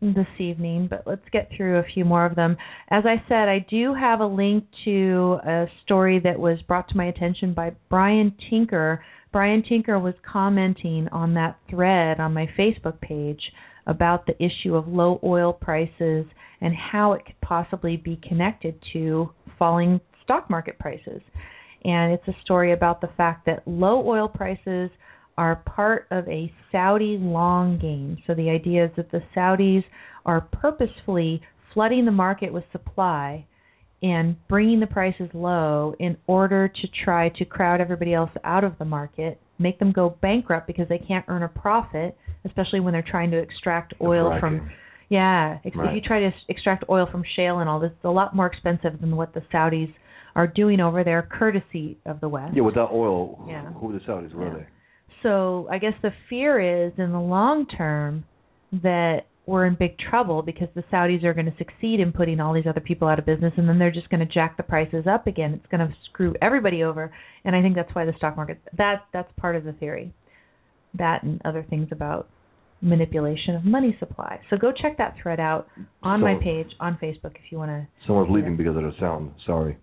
this 0.01 0.27
evening, 0.39 0.88
but 0.89 1.03
let's 1.05 1.22
get 1.31 1.49
through 1.55 1.77
a 1.77 1.84
few 1.93 2.03
more 2.03 2.26
of 2.26 2.35
them. 2.35 2.57
As 2.89 3.03
I 3.05 3.23
said, 3.30 3.47
I 3.47 3.65
do 3.69 3.93
have 3.93 4.19
a 4.19 4.26
link 4.26 4.65
to 4.85 5.38
a 5.45 5.65
story 5.84 6.19
that 6.23 6.39
was 6.39 6.59
brought 6.68 6.89
to 6.89 6.97
my 6.97 7.05
attention 7.05 7.53
by 7.53 7.73
Brian 7.89 8.35
Tinker. 8.49 9.03
Brian 9.31 9.63
Tinker 9.63 9.97
was 9.97 10.13
commenting 10.29 11.07
on 11.11 11.33
that 11.35 11.57
thread 11.69 12.19
on 12.19 12.33
my 12.33 12.47
Facebook 12.57 12.99
page 12.99 13.41
about 13.87 14.25
the 14.25 14.35
issue 14.43 14.75
of 14.75 14.87
low 14.87 15.19
oil 15.23 15.53
prices 15.53 16.25
and 16.59 16.75
how 16.75 17.13
it 17.13 17.25
could 17.25 17.39
possibly 17.41 17.97
be 17.97 18.19
connected 18.27 18.75
to 18.93 19.29
falling 19.57 19.99
stock 20.23 20.49
market 20.49 20.77
prices. 20.79 21.21
And 21.83 22.13
it's 22.13 22.27
a 22.27 22.41
story 22.43 22.73
about 22.73 23.01
the 23.01 23.09
fact 23.17 23.45
that 23.45 23.67
low 23.67 24.05
oil 24.05 24.27
prices 24.27 24.91
are 25.37 25.63
part 25.65 26.07
of 26.11 26.27
a 26.27 26.51
Saudi 26.71 27.17
long 27.17 27.79
game. 27.79 28.17
So 28.27 28.35
the 28.35 28.49
idea 28.49 28.85
is 28.85 28.91
that 28.97 29.11
the 29.11 29.23
Saudis 29.35 29.83
are 30.25 30.41
purposefully 30.41 31.41
flooding 31.73 32.05
the 32.05 32.11
market 32.11 32.51
with 32.53 32.65
supply 32.71 33.45
and 34.01 34.35
bringing 34.47 34.79
the 34.79 34.87
prices 34.87 35.29
low 35.33 35.93
in 35.99 36.17
order 36.27 36.67
to 36.67 36.87
try 37.05 37.29
to 37.29 37.45
crowd 37.45 37.79
everybody 37.81 38.13
else 38.13 38.31
out 38.43 38.63
of 38.63 38.77
the 38.79 38.85
market, 38.85 39.39
make 39.59 39.77
them 39.79 39.91
go 39.91 40.17
bankrupt 40.21 40.65
because 40.67 40.87
they 40.89 40.97
can't 40.97 41.25
earn 41.27 41.43
a 41.43 41.47
profit, 41.47 42.17
especially 42.45 42.79
when 42.79 42.93
they're 42.93 43.05
trying 43.07 43.29
to 43.31 43.37
extract 43.37 43.93
oil 44.01 44.29
Right. 44.29 44.39
from 44.39 44.71
yeah, 45.09 45.57
ex- 45.65 45.75
if 45.75 45.81
Right. 45.81 45.93
you 45.93 45.99
try 45.99 46.21
to 46.21 46.31
extract 46.47 46.85
oil 46.89 47.05
from 47.05 47.21
shale 47.35 47.59
and 47.59 47.69
all 47.69 47.79
this, 47.81 47.91
it's 47.91 48.05
a 48.05 48.09
lot 48.09 48.33
more 48.33 48.45
expensive 48.45 49.01
than 49.01 49.17
what 49.17 49.33
the 49.33 49.41
Saudis 49.51 49.93
are 50.37 50.47
doing 50.47 50.79
over 50.79 51.03
there, 51.03 51.21
courtesy 51.23 51.97
of 52.05 52.21
the 52.21 52.29
West. 52.29 52.53
Yeah, 52.55 52.61
without 52.63 52.93
oil, 52.93 53.37
Yeah. 53.45 53.63
who 53.73 53.87
were 53.87 53.93
the 53.93 53.99
Saudis? 53.99 54.33
Were 54.33 54.45
Yeah. 54.45 54.53
they? 54.53 54.65
So 55.21 55.67
I 55.69 55.79
guess 55.79 55.93
the 56.01 56.11
fear 56.29 56.59
is 56.61 56.97
in 56.97 57.11
the 57.11 57.19
long 57.19 57.65
term 57.65 58.23
that 58.71 59.25
we're 59.51 59.65
in 59.65 59.75
big 59.75 59.97
trouble 59.99 60.41
because 60.41 60.69
the 60.73 60.83
Saudis 60.91 61.23
are 61.23 61.33
going 61.33 61.45
to 61.45 61.57
succeed 61.57 61.99
in 61.99 62.11
putting 62.11 62.39
all 62.39 62.53
these 62.53 62.65
other 62.67 62.79
people 62.79 63.07
out 63.07 63.19
of 63.19 63.25
business 63.25 63.53
and 63.57 63.67
then 63.67 63.77
they're 63.77 63.91
just 63.91 64.09
going 64.09 64.25
to 64.25 64.33
jack 64.33 64.55
the 64.57 64.63
prices 64.63 65.05
up 65.07 65.27
again. 65.27 65.53
It's 65.53 65.69
going 65.69 65.87
to 65.87 65.93
screw 66.09 66.33
everybody 66.41 66.83
over 66.83 67.11
and 67.43 67.55
I 67.55 67.61
think 67.61 67.75
that's 67.75 67.93
why 67.93 68.05
the 68.05 68.13
stock 68.17 68.35
market 68.37 68.59
that 68.77 69.03
that's 69.13 69.31
part 69.37 69.55
of 69.55 69.63
the 69.63 69.73
theory. 69.73 70.13
That 70.97 71.23
and 71.23 71.41
other 71.45 71.65
things 71.69 71.89
about 71.91 72.27
manipulation 72.81 73.55
of 73.55 73.63
money 73.63 73.95
supply. 73.99 74.39
So 74.49 74.57
go 74.57 74.71
check 74.71 74.97
that 74.97 75.15
thread 75.21 75.39
out 75.39 75.67
on 76.01 76.19
So- 76.19 76.25
my 76.25 76.35
page 76.35 76.67
on 76.79 76.97
Facebook 77.01 77.35
if 77.35 77.51
you 77.51 77.57
want 77.57 77.69
to. 77.71 77.87
Someone's 78.07 78.31
leaving 78.31 78.57
because 78.57 78.75
of 78.75 78.83
the 78.83 78.93
sound. 78.99 79.31
Sorry. 79.45 79.77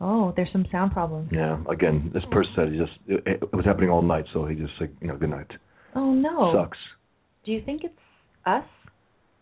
Oh, 0.00 0.32
there's 0.36 0.52
some 0.52 0.66
sound 0.70 0.92
problems. 0.92 1.30
Yeah. 1.32 1.58
Again, 1.70 2.10
this 2.12 2.24
person 2.30 2.52
said 2.54 2.72
he 2.72 2.78
just 2.78 2.92
it, 3.06 3.22
it 3.42 3.52
was 3.54 3.64
happening 3.64 3.90
all 3.90 4.02
night, 4.02 4.26
so 4.32 4.44
he 4.44 4.54
just 4.54 4.72
said, 4.78 4.90
you 5.00 5.08
know, 5.08 5.16
good 5.16 5.30
night. 5.30 5.50
Oh 5.94 6.12
no. 6.12 6.52
Sucks. 6.54 6.78
Do 7.44 7.52
you 7.52 7.62
think 7.64 7.84
it's 7.84 7.94
us? 8.46 8.64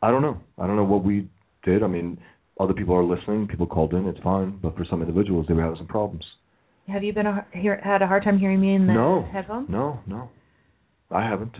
I 0.02 0.10
don't 0.10 0.22
know. 0.22 0.40
I 0.58 0.66
don't 0.66 0.76
know 0.76 0.84
what 0.84 1.04
we 1.04 1.28
did. 1.64 1.82
I 1.82 1.86
mean, 1.86 2.18
other 2.58 2.74
people 2.74 2.94
are 2.94 3.04
listening. 3.04 3.46
People 3.46 3.66
called 3.66 3.94
in. 3.94 4.06
It's 4.06 4.18
fine. 4.20 4.58
But 4.62 4.76
for 4.76 4.84
some 4.88 5.00
individuals, 5.00 5.46
they 5.48 5.54
were 5.54 5.62
having 5.62 5.78
some 5.78 5.86
problems. 5.86 6.24
Have 6.88 7.04
you 7.04 7.12
been 7.12 7.26
a, 7.26 7.46
hear, 7.52 7.80
had 7.82 8.02
a 8.02 8.06
hard 8.06 8.24
time 8.24 8.38
hearing 8.38 8.60
me 8.60 8.74
in 8.74 8.86
the 8.86 8.92
no. 8.92 9.28
headphones? 9.32 9.68
No. 9.70 10.00
No. 10.06 10.28
I 11.10 11.22
haven't. 11.22 11.54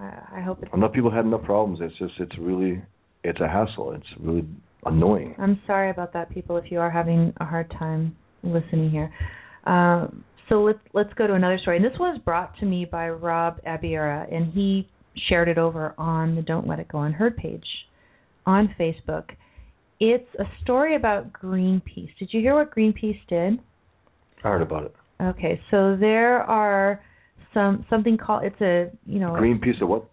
I, 0.00 0.38
I 0.38 0.40
hope 0.40 0.62
it's. 0.62 0.72
Enough 0.74 0.92
people 0.92 1.10
had 1.10 1.24
enough 1.24 1.42
problems. 1.44 1.78
It's 1.80 1.96
just 1.98 2.14
it's 2.18 2.38
really 2.38 2.82
it's 3.24 3.40
a 3.40 3.48
hassle. 3.48 3.92
It's 3.92 4.06
really 4.20 4.44
annoying. 4.84 5.34
I'm 5.38 5.60
sorry 5.66 5.90
about 5.90 6.12
that, 6.14 6.30
people. 6.30 6.56
If 6.56 6.70
you 6.70 6.80
are 6.80 6.90
having 6.90 7.32
a 7.40 7.44
hard 7.44 7.70
time 7.70 8.16
listening 8.42 8.90
here, 8.90 9.12
um, 9.64 10.24
so 10.48 10.62
let's 10.62 10.80
let's 10.92 11.12
go 11.14 11.26
to 11.26 11.34
another 11.34 11.58
story. 11.62 11.76
And 11.76 11.84
this 11.84 11.98
was 11.98 12.20
brought 12.24 12.56
to 12.58 12.66
me 12.66 12.84
by 12.84 13.10
Rob 13.10 13.60
Abiera, 13.66 14.26
and 14.30 14.52
he 14.52 14.88
shared 15.28 15.48
it 15.48 15.58
over 15.58 15.94
on 15.98 16.34
the 16.34 16.42
Don't 16.42 16.66
Let 16.66 16.78
It 16.78 16.88
Go 16.88 17.02
Unheard 17.02 17.36
page 17.36 17.66
on 18.46 18.74
Facebook. 18.78 19.30
It's 20.00 20.28
a 20.38 20.44
story 20.62 20.96
about 20.96 21.32
Greenpeace. 21.32 22.10
Did 22.18 22.30
you 22.32 22.40
hear 22.40 22.54
what 22.54 22.74
Greenpeace 22.74 23.20
did? 23.28 23.60
I 24.44 24.48
heard 24.48 24.62
about 24.62 24.84
it. 24.84 24.94
Okay, 25.20 25.60
so 25.70 25.96
there 25.96 26.42
are 26.42 27.00
some 27.54 27.84
something 27.88 28.16
called 28.16 28.44
it's 28.44 28.60
a 28.60 28.90
you 29.06 29.20
know 29.20 29.30
Greenpeace 29.32 29.80
of 29.82 29.88
what? 29.88 30.08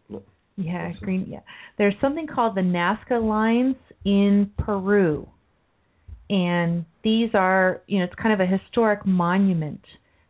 yeah 0.57 0.91
green 1.01 1.26
yeah 1.30 1.39
there's 1.77 1.93
something 2.01 2.27
called 2.27 2.55
the 2.55 2.61
Nazca 2.61 3.21
lines 3.21 3.76
in 4.05 4.51
Peru, 4.57 5.27
and 6.30 6.85
these 7.03 7.30
are 7.34 7.81
you 7.88 7.99
know 7.99 8.05
it's 8.05 8.15
kind 8.21 8.34
of 8.34 8.39
a 8.39 8.45
historic 8.45 9.05
monument. 9.05 9.81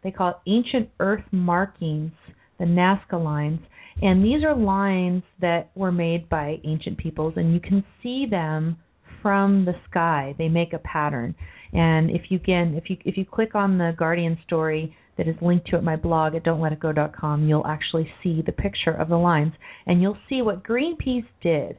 They 0.04 0.12
call 0.12 0.30
it 0.30 0.50
ancient 0.50 0.90
earth 1.00 1.26
markings, 1.32 2.14
the 2.58 2.66
Nazca 2.66 3.22
lines, 3.22 3.60
and 4.02 4.24
these 4.24 4.44
are 4.44 4.56
lines 4.56 5.24
that 5.42 5.72
were 5.76 5.92
made 5.92 6.30
by 6.30 6.60
ancient 6.64 6.98
peoples, 6.98 7.34
and 7.36 7.54
you 7.54 7.60
can 7.60 7.84
see 8.02 8.26
them 8.30 8.78
from 9.22 9.66
the 9.66 9.74
sky. 9.90 10.36
They 10.38 10.48
make 10.48 10.74
a 10.74 10.80
pattern. 10.80 11.36
And 11.74 12.10
if 12.10 12.24
you 12.30 12.38
again, 12.38 12.76
if 12.76 12.90
you 12.90 12.98
if 13.06 13.18
you 13.18 13.26
click 13.26 13.56
on 13.56 13.78
the 13.78 13.94
Guardian 13.98 14.38
story 14.46 14.96
that 15.18 15.28
is 15.28 15.36
linked 15.42 15.68
to 15.68 15.76
at 15.76 15.84
my 15.84 15.96
blog 15.96 16.34
at 16.36 16.44
don'tletitgo.com, 16.44 17.48
you'll 17.48 17.68
actually 17.68 18.10
see 18.24 18.42
the 18.46 18.52
picture 18.52 18.94
of 18.94 19.10
the 19.10 19.18
lines, 19.18 19.54
and 19.86 20.02
you'll 20.02 20.18
see 20.30 20.42
what 20.42 20.64
Greenpeace 20.64 21.28
did. 21.42 21.78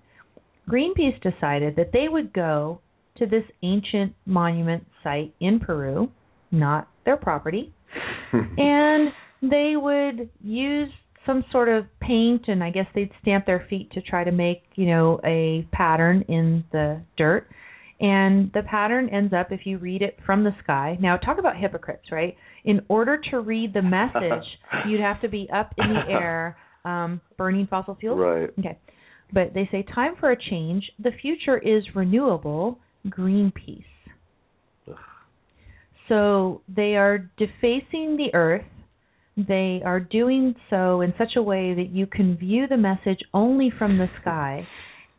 Greenpeace 0.70 1.20
decided 1.22 1.74
that 1.76 1.90
they 1.92 2.06
would 2.08 2.32
go 2.32 2.80
to 3.16 3.26
this 3.26 3.44
ancient 3.62 4.14
monument 4.26 4.84
site 5.02 5.34
in 5.40 5.58
Peru, 5.58 6.10
not 6.50 6.88
their 7.04 7.16
property, 7.16 7.72
and 8.32 9.10
they 9.42 9.74
would 9.74 10.28
use 10.42 10.90
some 11.26 11.44
sort 11.52 11.68
of 11.68 11.84
paint 12.00 12.44
and 12.48 12.62
I 12.62 12.70
guess 12.70 12.86
they'd 12.94 13.10
stamp 13.22 13.46
their 13.46 13.66
feet 13.68 13.90
to 13.92 14.02
try 14.02 14.24
to 14.24 14.32
make, 14.32 14.62
you 14.74 14.86
know, 14.86 15.20
a 15.24 15.66
pattern 15.72 16.24
in 16.28 16.64
the 16.72 17.02
dirt. 17.16 17.48
And 18.00 18.50
the 18.54 18.62
pattern 18.62 19.10
ends 19.10 19.34
up 19.34 19.52
if 19.52 19.66
you 19.66 19.76
read 19.76 20.00
it 20.00 20.16
from 20.24 20.42
the 20.42 20.54
sky. 20.62 20.96
Now 21.00 21.18
talk 21.18 21.38
about 21.38 21.56
hypocrites, 21.56 22.10
right? 22.10 22.34
In 22.64 22.80
order 22.88 23.20
to 23.30 23.40
read 23.40 23.74
the 23.74 23.82
message, 23.82 24.46
you'd 24.88 25.00
have 25.00 25.20
to 25.20 25.28
be 25.28 25.48
up 25.54 25.74
in 25.76 25.92
the 25.92 26.10
air 26.10 26.56
um 26.84 27.20
burning 27.36 27.66
fossil 27.68 27.94
fuels. 28.00 28.18
Right. 28.18 28.50
Okay. 28.58 28.78
But 29.32 29.52
they 29.54 29.68
say 29.70 29.84
time 29.94 30.14
for 30.18 30.30
a 30.30 30.36
change. 30.36 30.90
The 30.98 31.10
future 31.20 31.58
is 31.58 31.84
renewable, 31.94 32.78
Greenpeace. 33.06 33.84
So 36.08 36.62
they 36.68 36.96
are 36.96 37.30
defacing 37.38 38.16
the 38.16 38.30
earth. 38.34 38.64
They 39.48 39.82
are 39.84 40.00
doing 40.00 40.54
so 40.70 41.00
in 41.00 41.14
such 41.18 41.36
a 41.36 41.42
way 41.42 41.74
that 41.74 41.90
you 41.90 42.06
can 42.06 42.36
view 42.36 42.66
the 42.68 42.76
message 42.76 43.20
only 43.32 43.70
from 43.78 43.98
the 43.98 44.08
sky. 44.20 44.66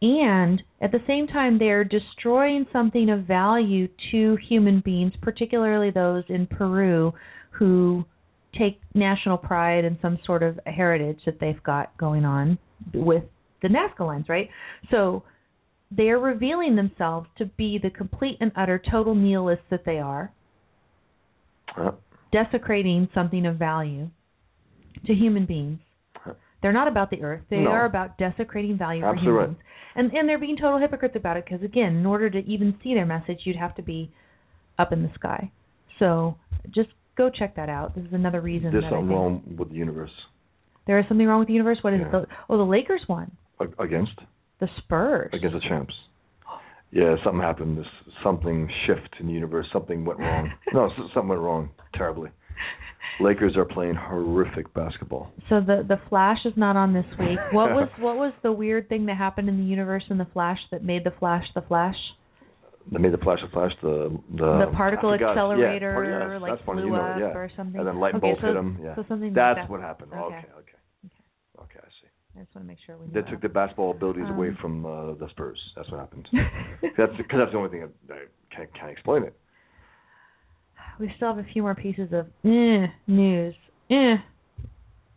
And 0.02 0.62
at 0.82 0.92
the 0.92 1.02
same 1.06 1.28
time, 1.28 1.60
they're 1.60 1.84
destroying 1.84 2.66
something 2.74 3.10
of 3.10 3.26
value 3.26 3.88
to 4.12 4.38
human 4.50 4.82
beings, 4.84 5.14
particularly 5.22 5.92
those 5.92 6.24
in 6.30 6.48
Peru 6.48 7.14
who 7.52 8.06
take 8.58 8.80
national 8.94 9.38
pride 9.38 9.86
in 9.86 9.98
some 10.02 10.18
sort 10.26 10.44
of 10.44 10.60
heritage 10.66 11.20
that 11.26 11.40
they've 11.40 11.62
got 11.64 11.96
going 11.98 12.26
on 12.26 12.58
with 12.94 13.24
the 13.62 13.68
Nazca 13.68 14.06
lines, 14.06 14.26
right? 14.28 14.50
So 14.90 15.24
they 15.96 16.10
are 16.10 16.20
revealing 16.20 16.76
themselves 16.76 17.28
to 17.38 17.46
be 17.46 17.78
the 17.82 17.92
complete 17.92 18.38
and 18.40 18.52
utter 18.56 18.82
total 18.92 19.14
nihilists 19.14 19.66
that 19.70 19.86
they 19.86 20.00
are 20.00 20.32
Uh, 21.78 21.92
desecrating 22.32 23.08
something 23.14 23.46
of 23.46 23.58
value 23.58 24.10
to 25.06 25.14
human 25.14 25.46
beings. 25.46 25.80
They're 26.62 26.72
not 26.72 26.88
about 26.88 27.10
the 27.10 27.24
earth. 27.24 27.42
They 27.50 27.58
No. 27.58 27.72
are 27.72 27.86
about 27.86 28.18
desecrating 28.20 28.78
value 28.78 29.02
for 29.02 29.08
Absolutely 29.10 29.32
human 29.32 29.54
beings. 29.56 29.66
And 29.96 30.14
and 30.14 30.30
they're 30.30 30.38
being 30.40 30.56
total 30.58 30.78
hypocrites 30.80 31.16
about 31.16 31.36
it 31.38 31.46
because 31.46 31.64
again, 31.64 31.96
in 31.96 32.06
order 32.06 32.30
to 32.30 32.40
even 32.46 32.78
see 32.84 32.94
their 32.94 33.06
message, 33.06 33.40
you'd 33.46 33.56
have 33.58 33.74
to 33.76 33.82
be 33.82 34.12
up 34.78 34.94
in 34.94 35.02
the 35.02 35.10
sky. 35.16 35.52
So 36.00 36.38
just 36.70 36.90
go 37.18 37.30
check 37.30 37.56
that 37.56 37.68
out. 37.68 37.96
This 37.96 38.06
is 38.06 38.14
another 38.14 38.42
reason 38.42 38.72
there's 38.72 38.84
something 38.86 39.10
wrong 39.10 39.42
with 39.58 39.70
the 39.70 39.76
universe. 39.76 40.12
there 40.88 40.98
is 41.00 41.06
something 41.08 41.28
wrong 41.28 41.40
with 41.40 41.48
the 41.48 41.54
universe. 41.54 41.80
What 41.84 41.94
is 41.94 42.00
Yeah. 42.02 42.08
it? 42.08 42.12
The, 42.12 42.28
oh, 42.50 42.58
the 42.58 42.64
Lakers 42.66 43.02
won. 43.10 43.32
Against 43.80 44.20
The 44.60 44.68
Spurs. 44.78 45.30
against 45.34 45.54
the 45.54 45.60
champs. 45.62 45.94
Yeah, 46.92 47.16
something 47.24 47.42
happened. 47.42 47.78
This 47.78 47.86
something 48.24 48.70
shift 48.86 49.16
in 49.20 49.28
the 49.28 49.34
universe. 49.34 49.66
Something 49.72 50.04
went 50.04 50.20
wrong. 50.20 50.52
no, 50.74 50.90
something 51.14 51.30
went 51.30 51.42
wrong 51.42 51.70
terribly. 51.96 52.30
Lakers 53.20 53.56
are 53.56 53.66
playing 53.66 53.96
horrific 53.96 54.74
basketball. 54.74 55.32
So 55.50 55.62
the 55.62 55.86
the 55.88 56.00
Flash 56.10 56.40
is 56.46 56.54
not 56.56 56.76
on 56.76 56.94
this 56.94 57.06
week. 57.20 57.40
What 57.52 57.72
was 57.76 57.90
what 58.00 58.18
was 58.18 58.34
the 58.44 58.52
weird 58.52 58.90
thing 58.90 59.06
that 59.06 59.18
happened 59.18 59.48
in 59.48 59.58
the 59.58 59.64
universe 59.64 60.04
in 60.10 60.18
the 60.18 60.28
Flash 60.34 60.60
that 60.72 60.84
made 60.84 61.04
the 61.04 61.14
Flash 61.20 61.46
the 61.56 61.62
Flash? 61.62 61.96
They 62.92 62.98
made 62.98 63.14
the 63.14 63.20
flash 63.20 63.40
of 63.44 63.52
flash 63.52 63.72
the 63.82 64.10
the, 64.32 64.66
the 64.66 64.72
particle 64.76 65.14
accelerator 65.14 65.92
yeah, 65.92 66.20
part- 66.20 66.42
yes, 66.42 66.42
like 66.42 66.66
flew 66.66 66.86
you 66.86 66.90
know, 66.90 66.96
up 66.96 67.20
yeah. 67.20 67.26
or 67.38 67.52
something. 67.56 67.78
And 67.80 67.88
then 67.88 68.00
lightning 68.00 68.24
okay, 68.24 68.30
bolts 68.30 68.42
so, 68.42 68.48
hit 68.48 68.56
him. 68.56 68.80
Yeah, 68.84 68.96
So 68.96 69.06
something 69.08 69.34
that's 69.34 69.58
like 69.58 69.68
that. 69.68 69.70
what 69.70 69.82
happened. 69.82 70.12
Okay, 70.14 70.24
okay, 70.24 70.48
okay. 70.58 70.71
I 72.36 72.40
just 72.44 72.56
want 72.56 72.66
to 72.66 72.68
make 72.68 72.78
sure 72.86 72.98
we. 72.98 73.08
They 73.08 73.30
took 73.30 73.42
the 73.42 73.50
basketball 73.50 73.92
abilities 73.92 74.26
away 74.30 74.50
Um, 74.50 74.58
from 74.62 74.86
uh, 74.86 75.14
the 75.16 75.28
Spurs. 75.32 75.60
That's 75.76 75.90
what 75.92 76.00
happened. 76.00 76.28
that's 76.98 77.12
because 77.18 77.40
that's 77.40 77.52
the 77.52 77.58
only 77.58 77.70
thing 77.70 77.90
that 78.08 78.14
I 78.14 78.56
can't, 78.56 78.74
can't 78.74 78.92
explain 78.92 79.24
it. 79.24 79.36
We 81.00 81.12
still 81.18 81.34
have 81.34 81.44
a 81.44 81.48
few 81.52 81.62
more 81.62 81.76
pieces 81.76 82.10
of 82.14 82.28
eh, 82.46 82.88
news. 83.08 83.56
Eh. 83.90 84.16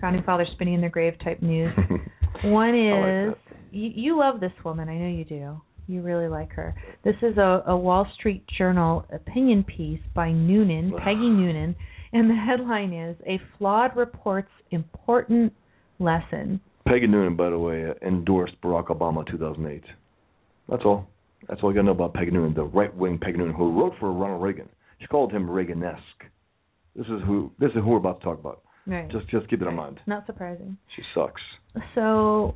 Founding 0.01 0.23
fathers 0.23 0.49
spinning 0.55 0.74
in 0.74 0.81
their 0.81 0.91
grave 0.91 1.15
type 1.23 1.41
news. 1.43 1.73
One 2.45 2.74
is 2.74 3.28
like 3.28 3.59
you, 3.70 3.91
you 3.95 4.19
love 4.19 4.41
this 4.41 4.53
woman. 4.65 4.89
I 4.89 4.97
know 4.99 5.09
you 5.09 5.24
do. 5.24 5.61
You 5.86 6.03
really 6.03 6.28
like 6.28 6.51
her. 6.53 6.74
This 7.05 7.16
is 7.23 7.36
a, 7.36 7.62
a 7.66 7.77
Wall 7.77 8.07
Street 8.19 8.45
Journal 8.59 9.05
opinion 9.12 9.62
piece 9.65 10.01
by 10.15 10.32
Noonan, 10.32 10.95
Peggy 11.05 11.28
Noonan, 11.28 11.77
and 12.12 12.31
the 12.31 12.35
headline 12.35 12.93
is 12.93 13.16
"A 13.27 13.41
Flawed 13.59 13.97
Report's 13.97 14.49
Important 14.70 15.53
Lesson." 15.99 16.61
Peggy 16.86 17.06
Noonan, 17.06 17.36
by 17.36 17.51
the 17.51 17.59
way, 17.59 17.93
endorsed 18.02 18.61
Barack 18.62 18.86
Obama 18.86 19.27
in 19.27 19.32
2008. 19.32 19.82
That's 20.69 20.82
all. 20.85 21.06
That's 21.48 21.61
all 21.62 21.70
you 21.70 21.74
gotta 21.74 21.86
know 21.86 21.93
about 21.93 22.15
Peggy 22.15 22.31
Noonan, 22.31 22.55
the 22.55 22.65
right-wing 22.65 23.19
Peggy 23.19 23.39
Noonan, 23.39 23.55
who 23.55 23.81
wrote 23.81 23.94
for 24.01 24.12
Ronald 24.12 24.43
Reagan. 24.43 24.69
She 25.01 25.06
called 25.06 25.32
him 25.32 25.47
Reaganesque. 25.47 25.98
This 26.97 27.06
is 27.06 27.20
who. 27.27 27.51
This 27.59 27.70
is 27.70 27.77
who 27.77 27.89
we're 27.89 27.97
about 27.98 28.20
to 28.20 28.24
talk 28.24 28.39
about. 28.39 28.62
Right. 28.86 29.11
Just, 29.11 29.28
just 29.28 29.48
keep 29.48 29.62
it 29.62 29.69
in 29.69 29.74
mind. 29.74 30.01
Not 30.06 30.27
surprising. 30.27 30.77
She 30.94 31.02
sucks. 31.15 31.40
So, 31.94 32.55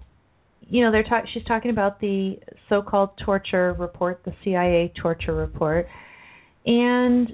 you 0.60 0.84
know, 0.84 0.92
they're 0.92 1.02
talk- 1.02 1.24
she's 1.32 1.44
talking 1.44 1.70
about 1.70 2.00
the 2.00 2.38
so-called 2.68 3.10
torture 3.24 3.74
report, 3.78 4.22
the 4.24 4.32
CIA 4.44 4.92
torture 5.00 5.34
report, 5.34 5.86
and 6.66 7.28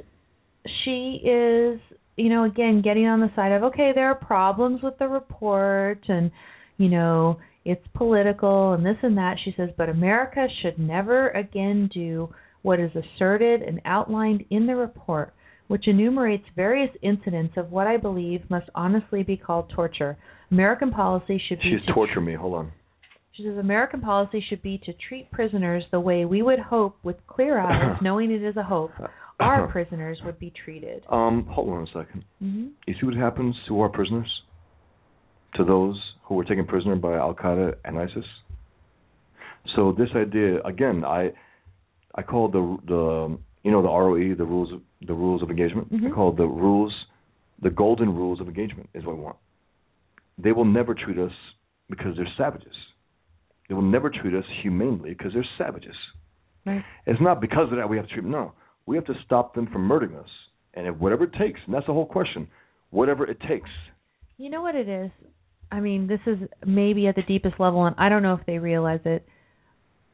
she 0.84 1.20
is, 1.24 1.80
you 2.16 2.28
know, 2.28 2.44
again 2.44 2.80
getting 2.82 3.06
on 3.06 3.20
the 3.20 3.30
side 3.34 3.52
of 3.52 3.64
okay, 3.64 3.92
there 3.94 4.06
are 4.06 4.14
problems 4.14 4.80
with 4.82 4.96
the 4.98 5.08
report, 5.08 5.98
and 6.08 6.30
you 6.78 6.88
know, 6.88 7.38
it's 7.64 7.86
political 7.94 8.72
and 8.72 8.84
this 8.84 8.96
and 9.02 9.16
that. 9.16 9.36
She 9.44 9.54
says, 9.56 9.70
but 9.76 9.88
America 9.88 10.46
should 10.62 10.78
never 10.78 11.28
again 11.30 11.88
do 11.92 12.28
what 12.62 12.80
is 12.80 12.90
asserted 12.94 13.62
and 13.62 13.80
outlined 13.84 14.44
in 14.50 14.66
the 14.66 14.76
report. 14.76 15.32
Which 15.66 15.88
enumerates 15.88 16.44
various 16.54 16.90
incidents 17.00 17.54
of 17.56 17.72
what 17.72 17.86
I 17.86 17.96
believe 17.96 18.42
must 18.50 18.68
honestly 18.74 19.22
be 19.22 19.38
called 19.38 19.72
torture. 19.74 20.18
American 20.50 20.90
policy 20.90 21.40
should 21.48 21.58
be 21.58 21.78
She's 21.78 21.86
to 21.86 21.94
torturing 21.94 22.26
me. 22.26 22.34
Hold 22.34 22.54
on. 22.54 22.72
she 23.32 23.44
says 23.44 23.56
American 23.56 24.02
policy 24.02 24.44
should 24.46 24.60
be 24.60 24.76
to 24.84 24.92
treat 25.08 25.30
prisoners 25.30 25.82
the 25.90 25.98
way 26.00 26.26
we 26.26 26.42
would 26.42 26.58
hope, 26.58 26.96
with 27.02 27.16
clear 27.26 27.58
eyes, 27.58 27.96
knowing 28.02 28.30
it 28.30 28.42
is 28.42 28.56
a 28.58 28.62
hope, 28.62 28.90
our 29.40 29.66
prisoners 29.72 30.18
would 30.26 30.38
be 30.38 30.52
treated. 30.64 31.02
Um, 31.10 31.46
hold 31.50 31.70
on 31.70 31.84
a 31.84 31.86
second. 31.86 32.24
hmm 32.40 32.66
You 32.86 32.94
see 33.00 33.06
what 33.06 33.16
happens 33.16 33.56
to 33.68 33.80
our 33.80 33.88
prisoners? 33.88 34.30
To 35.56 35.64
those 35.64 35.98
who 36.24 36.34
were 36.34 36.44
taken 36.44 36.66
prisoner 36.66 36.96
by 36.96 37.14
Al 37.14 37.34
Qaeda 37.34 37.74
and 37.84 37.98
ISIS. 37.98 38.24
So 39.76 39.92
this 39.96 40.08
idea, 40.16 40.60
again, 40.62 41.04
I 41.04 41.32
I 42.14 42.22
call 42.22 42.48
the 42.48 42.78
the 42.86 43.38
you 43.62 43.70
know 43.70 43.82
the 43.82 43.88
ROE, 43.88 44.34
the 44.34 44.44
rules 44.44 44.72
of, 44.72 44.80
the 45.06 45.14
rules 45.14 45.42
of 45.42 45.50
engagement. 45.50 45.92
Mhm. 45.92 46.08
I 46.08 46.10
call 46.10 46.32
the 46.32 46.46
rules, 46.46 46.92
the 47.62 47.70
golden 47.70 48.14
rules 48.14 48.40
of 48.40 48.48
engagement 48.48 48.88
is 48.94 49.04
what 49.04 49.16
I 49.16 49.20
want. 49.20 49.36
They 50.38 50.52
will 50.52 50.64
never 50.64 50.94
treat 50.94 51.18
us 51.18 51.32
because 51.88 52.16
they're 52.16 52.34
savages. 52.36 52.74
They 53.68 53.74
will 53.74 53.82
never 53.82 54.10
treat 54.10 54.34
us 54.34 54.44
humanely 54.62 55.10
because 55.10 55.32
they're 55.32 55.46
savages. 55.56 55.96
Right. 56.66 56.84
It's 57.06 57.20
not 57.20 57.40
because 57.40 57.70
of 57.70 57.76
that 57.76 57.88
we 57.88 57.96
have 57.96 58.06
to 58.06 58.12
treat 58.12 58.22
them. 58.22 58.32
No, 58.32 58.52
we 58.86 58.96
have 58.96 59.06
to 59.06 59.14
stop 59.24 59.54
them 59.54 59.66
from 59.66 59.82
murdering 59.82 60.16
us, 60.16 60.30
and 60.74 60.86
if 60.86 60.96
whatever 60.96 61.24
it 61.24 61.32
takes. 61.34 61.60
And 61.66 61.74
that's 61.74 61.86
the 61.86 61.92
whole 61.92 62.06
question. 62.06 62.48
Whatever 62.90 63.26
it 63.26 63.40
takes. 63.40 63.70
You 64.36 64.50
know 64.50 64.62
what 64.62 64.74
it 64.74 64.88
is? 64.88 65.10
I 65.72 65.80
mean, 65.80 66.06
this 66.06 66.20
is 66.26 66.38
maybe 66.66 67.06
at 67.06 67.16
the 67.16 67.22
deepest 67.22 67.58
level, 67.58 67.84
and 67.86 67.94
I 67.98 68.08
don't 68.08 68.22
know 68.22 68.34
if 68.34 68.46
they 68.46 68.58
realize 68.58 69.00
it. 69.04 69.26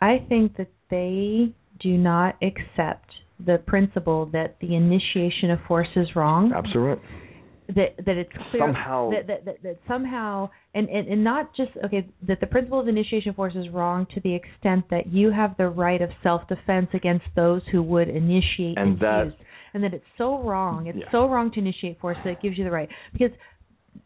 I 0.00 0.24
think 0.28 0.56
that 0.56 0.68
they 0.90 1.52
do 1.80 1.96
not 1.96 2.36
accept 2.42 3.10
the 3.44 3.58
principle 3.66 4.26
that 4.32 4.56
the 4.60 4.74
initiation 4.74 5.50
of 5.50 5.58
force 5.68 5.88
is 5.96 6.08
wrong. 6.16 6.52
Absolutely. 6.54 7.04
That 7.68 8.04
that 8.04 8.16
it's 8.16 8.32
clear 8.50 8.62
Somehow- 8.66 9.10
that, 9.12 9.26
that, 9.28 9.44
that, 9.44 9.62
that 9.62 9.78
somehow 9.86 10.50
and, 10.74 10.88
and 10.88 11.06
and 11.06 11.22
not 11.22 11.54
just 11.56 11.70
okay 11.84 12.04
that 12.26 12.40
the 12.40 12.46
principle 12.48 12.80
of 12.80 12.88
initiation 12.88 13.30
of 13.30 13.36
force 13.36 13.54
is 13.54 13.68
wrong 13.72 14.06
to 14.14 14.20
the 14.22 14.34
extent 14.34 14.86
that 14.90 15.06
you 15.12 15.30
have 15.30 15.56
the 15.56 15.68
right 15.68 16.02
of 16.02 16.10
self 16.22 16.42
defense 16.48 16.88
against 16.94 17.26
those 17.36 17.62
who 17.70 17.80
would 17.82 18.08
initiate 18.08 18.76
And 18.76 18.98
that- 18.98 19.26
use. 19.26 19.34
and 19.74 19.84
that 19.84 19.94
it's 19.94 20.04
so 20.18 20.42
wrong. 20.42 20.88
It's 20.88 20.98
Yeah. 20.98 21.10
so 21.12 21.28
wrong 21.28 21.52
to 21.52 21.60
initiate 21.60 22.00
force 22.00 22.18
that 22.24 22.30
it 22.30 22.40
gives 22.42 22.58
you 22.58 22.64
the 22.64 22.72
right 22.72 22.88
because 23.12 23.30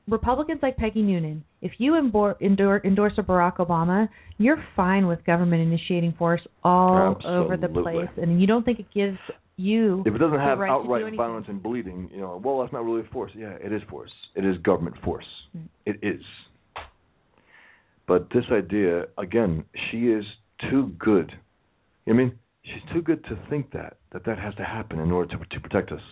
Republicans 0.09 0.61
like 0.63 0.77
Peggy 0.77 1.03
Noonan, 1.03 1.43
if 1.63 1.73
you 1.79 1.97
endorse 1.97 2.37
a 2.39 3.23
Barack 3.23 3.57
Obama, 3.57 4.09
you're 4.39 4.63
fine 4.77 5.07
with 5.07 5.25
government 5.25 5.63
initiating 5.63 6.15
force 6.19 6.43
all 6.63 7.17
over 7.25 7.57
the 7.57 7.69
place, 7.69 8.09
and 8.17 8.41
you 8.41 8.47
don't 8.47 8.65
think 8.65 8.81
it 8.81 8.87
gives 8.95 9.19
you 9.57 10.03
If 10.05 10.15
it 10.15 10.19
doesn't 10.19 10.39
have 10.39 10.59
right 10.59 10.71
outright 10.71 11.15
violence 11.17 11.47
and 11.49 11.63
bleeding, 11.63 12.11
you 12.13 12.21
know, 12.21 12.41
well, 12.43 12.61
that's 12.61 12.73
not 12.73 12.85
really 12.85 13.07
force. 13.13 13.31
Yeah, 13.37 13.55
it 13.65 13.73
is 13.73 13.83
force. 13.89 14.11
It 14.35 14.45
is 14.45 14.57
government 14.59 14.97
force. 15.05 15.27
Mm. 15.57 15.69
It 15.87 15.97
is. 16.03 16.23
But 18.07 18.29
this 18.35 18.45
idea, 18.53 19.05
again, 19.17 19.65
she 19.91 20.09
is 20.09 20.25
too 20.71 20.93
good. 20.99 21.33
I 22.09 22.13
mean, 22.13 22.39
she's 22.65 22.83
too 22.93 23.01
good 23.01 23.25
to 23.25 23.39
think 23.49 23.73
that 23.73 23.97
that 24.13 24.25
that 24.27 24.39
has 24.39 24.55
to 24.57 24.65
happen 24.65 24.99
in 24.99 25.11
order 25.11 25.37
to 25.37 25.45
to 25.45 25.61
protect 25.61 25.93
us. 25.93 26.03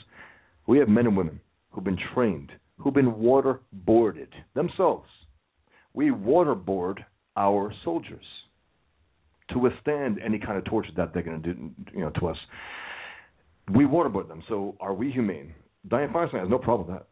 We 0.66 0.78
have 0.78 0.88
men 0.88 1.06
and 1.06 1.16
women 1.16 1.40
who've 1.70 1.84
been 1.84 1.98
trained, 2.14 2.52
who've 2.82 2.94
been 2.94 3.12
waterboarded 3.12 4.28
themselves. 4.54 5.08
We 5.94 6.10
waterboard 6.10 6.98
our 7.36 7.72
soldiers 7.84 8.24
to 9.50 9.58
withstand 9.58 10.18
any 10.24 10.38
kind 10.38 10.56
of 10.56 10.64
torture 10.64 10.90
that 10.96 11.12
they're 11.12 11.22
going 11.22 11.42
to 11.42 11.54
do, 11.54 11.70
you 11.92 12.00
know, 12.00 12.10
to 12.20 12.28
us. 12.28 12.36
We 13.72 13.84
waterboard 13.84 14.28
them. 14.28 14.42
So 14.48 14.76
are 14.80 14.94
we 14.94 15.10
humane? 15.10 15.54
Dianne 15.88 16.12
Feinstein 16.12 16.40
has 16.40 16.48
no 16.48 16.58
problem 16.58 16.88
with 16.88 16.96
that. 16.98 17.06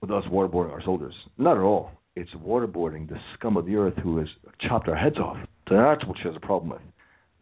With 0.00 0.10
us 0.10 0.24
waterboarding 0.30 0.72
our 0.72 0.82
soldiers. 0.82 1.14
Not 1.38 1.56
at 1.56 1.62
all. 1.62 1.92
It's 2.16 2.30
waterboarding 2.32 3.08
the 3.08 3.18
scum 3.34 3.56
of 3.56 3.66
the 3.66 3.76
earth 3.76 3.94
who 4.02 4.18
has 4.18 4.28
chopped 4.66 4.88
our 4.88 4.96
heads 4.96 5.18
off. 5.18 5.36
That's 5.70 6.04
what 6.06 6.16
she 6.18 6.24
has 6.28 6.36
a 6.36 6.40
problem 6.40 6.70
with. 6.70 6.80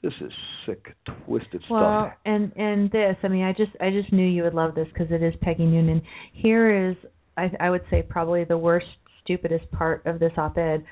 This 0.03 0.13
is 0.21 0.33
sick, 0.67 0.95
twisted 1.27 1.63
Well, 1.69 2.07
stuff. 2.07 2.13
and 2.25 2.53
and 2.55 2.89
this, 2.93 3.17
I 3.25 3.29
mean, 3.29 3.43
I 3.45 3.53
just 3.53 3.73
I 3.81 3.91
just 3.91 4.13
knew 4.13 4.25
you 4.27 4.45
would 4.45 4.55
love 4.55 4.75
this 4.77 4.87
because 4.93 5.11
it 5.11 5.23
is 5.23 5.35
Peggy 5.41 5.65
Noonan. 5.65 6.03
Here 6.35 6.91
is, 6.91 6.97
I 7.39 7.67
I 7.67 7.71
would 7.71 7.83
say, 7.91 8.03
probably 8.03 8.45
the 8.45 8.59
worst, 8.59 8.87
stupidest 9.23 9.71
part 9.71 10.05
of 10.07 10.19
this 10.19 10.33
op-ed. 10.37 10.85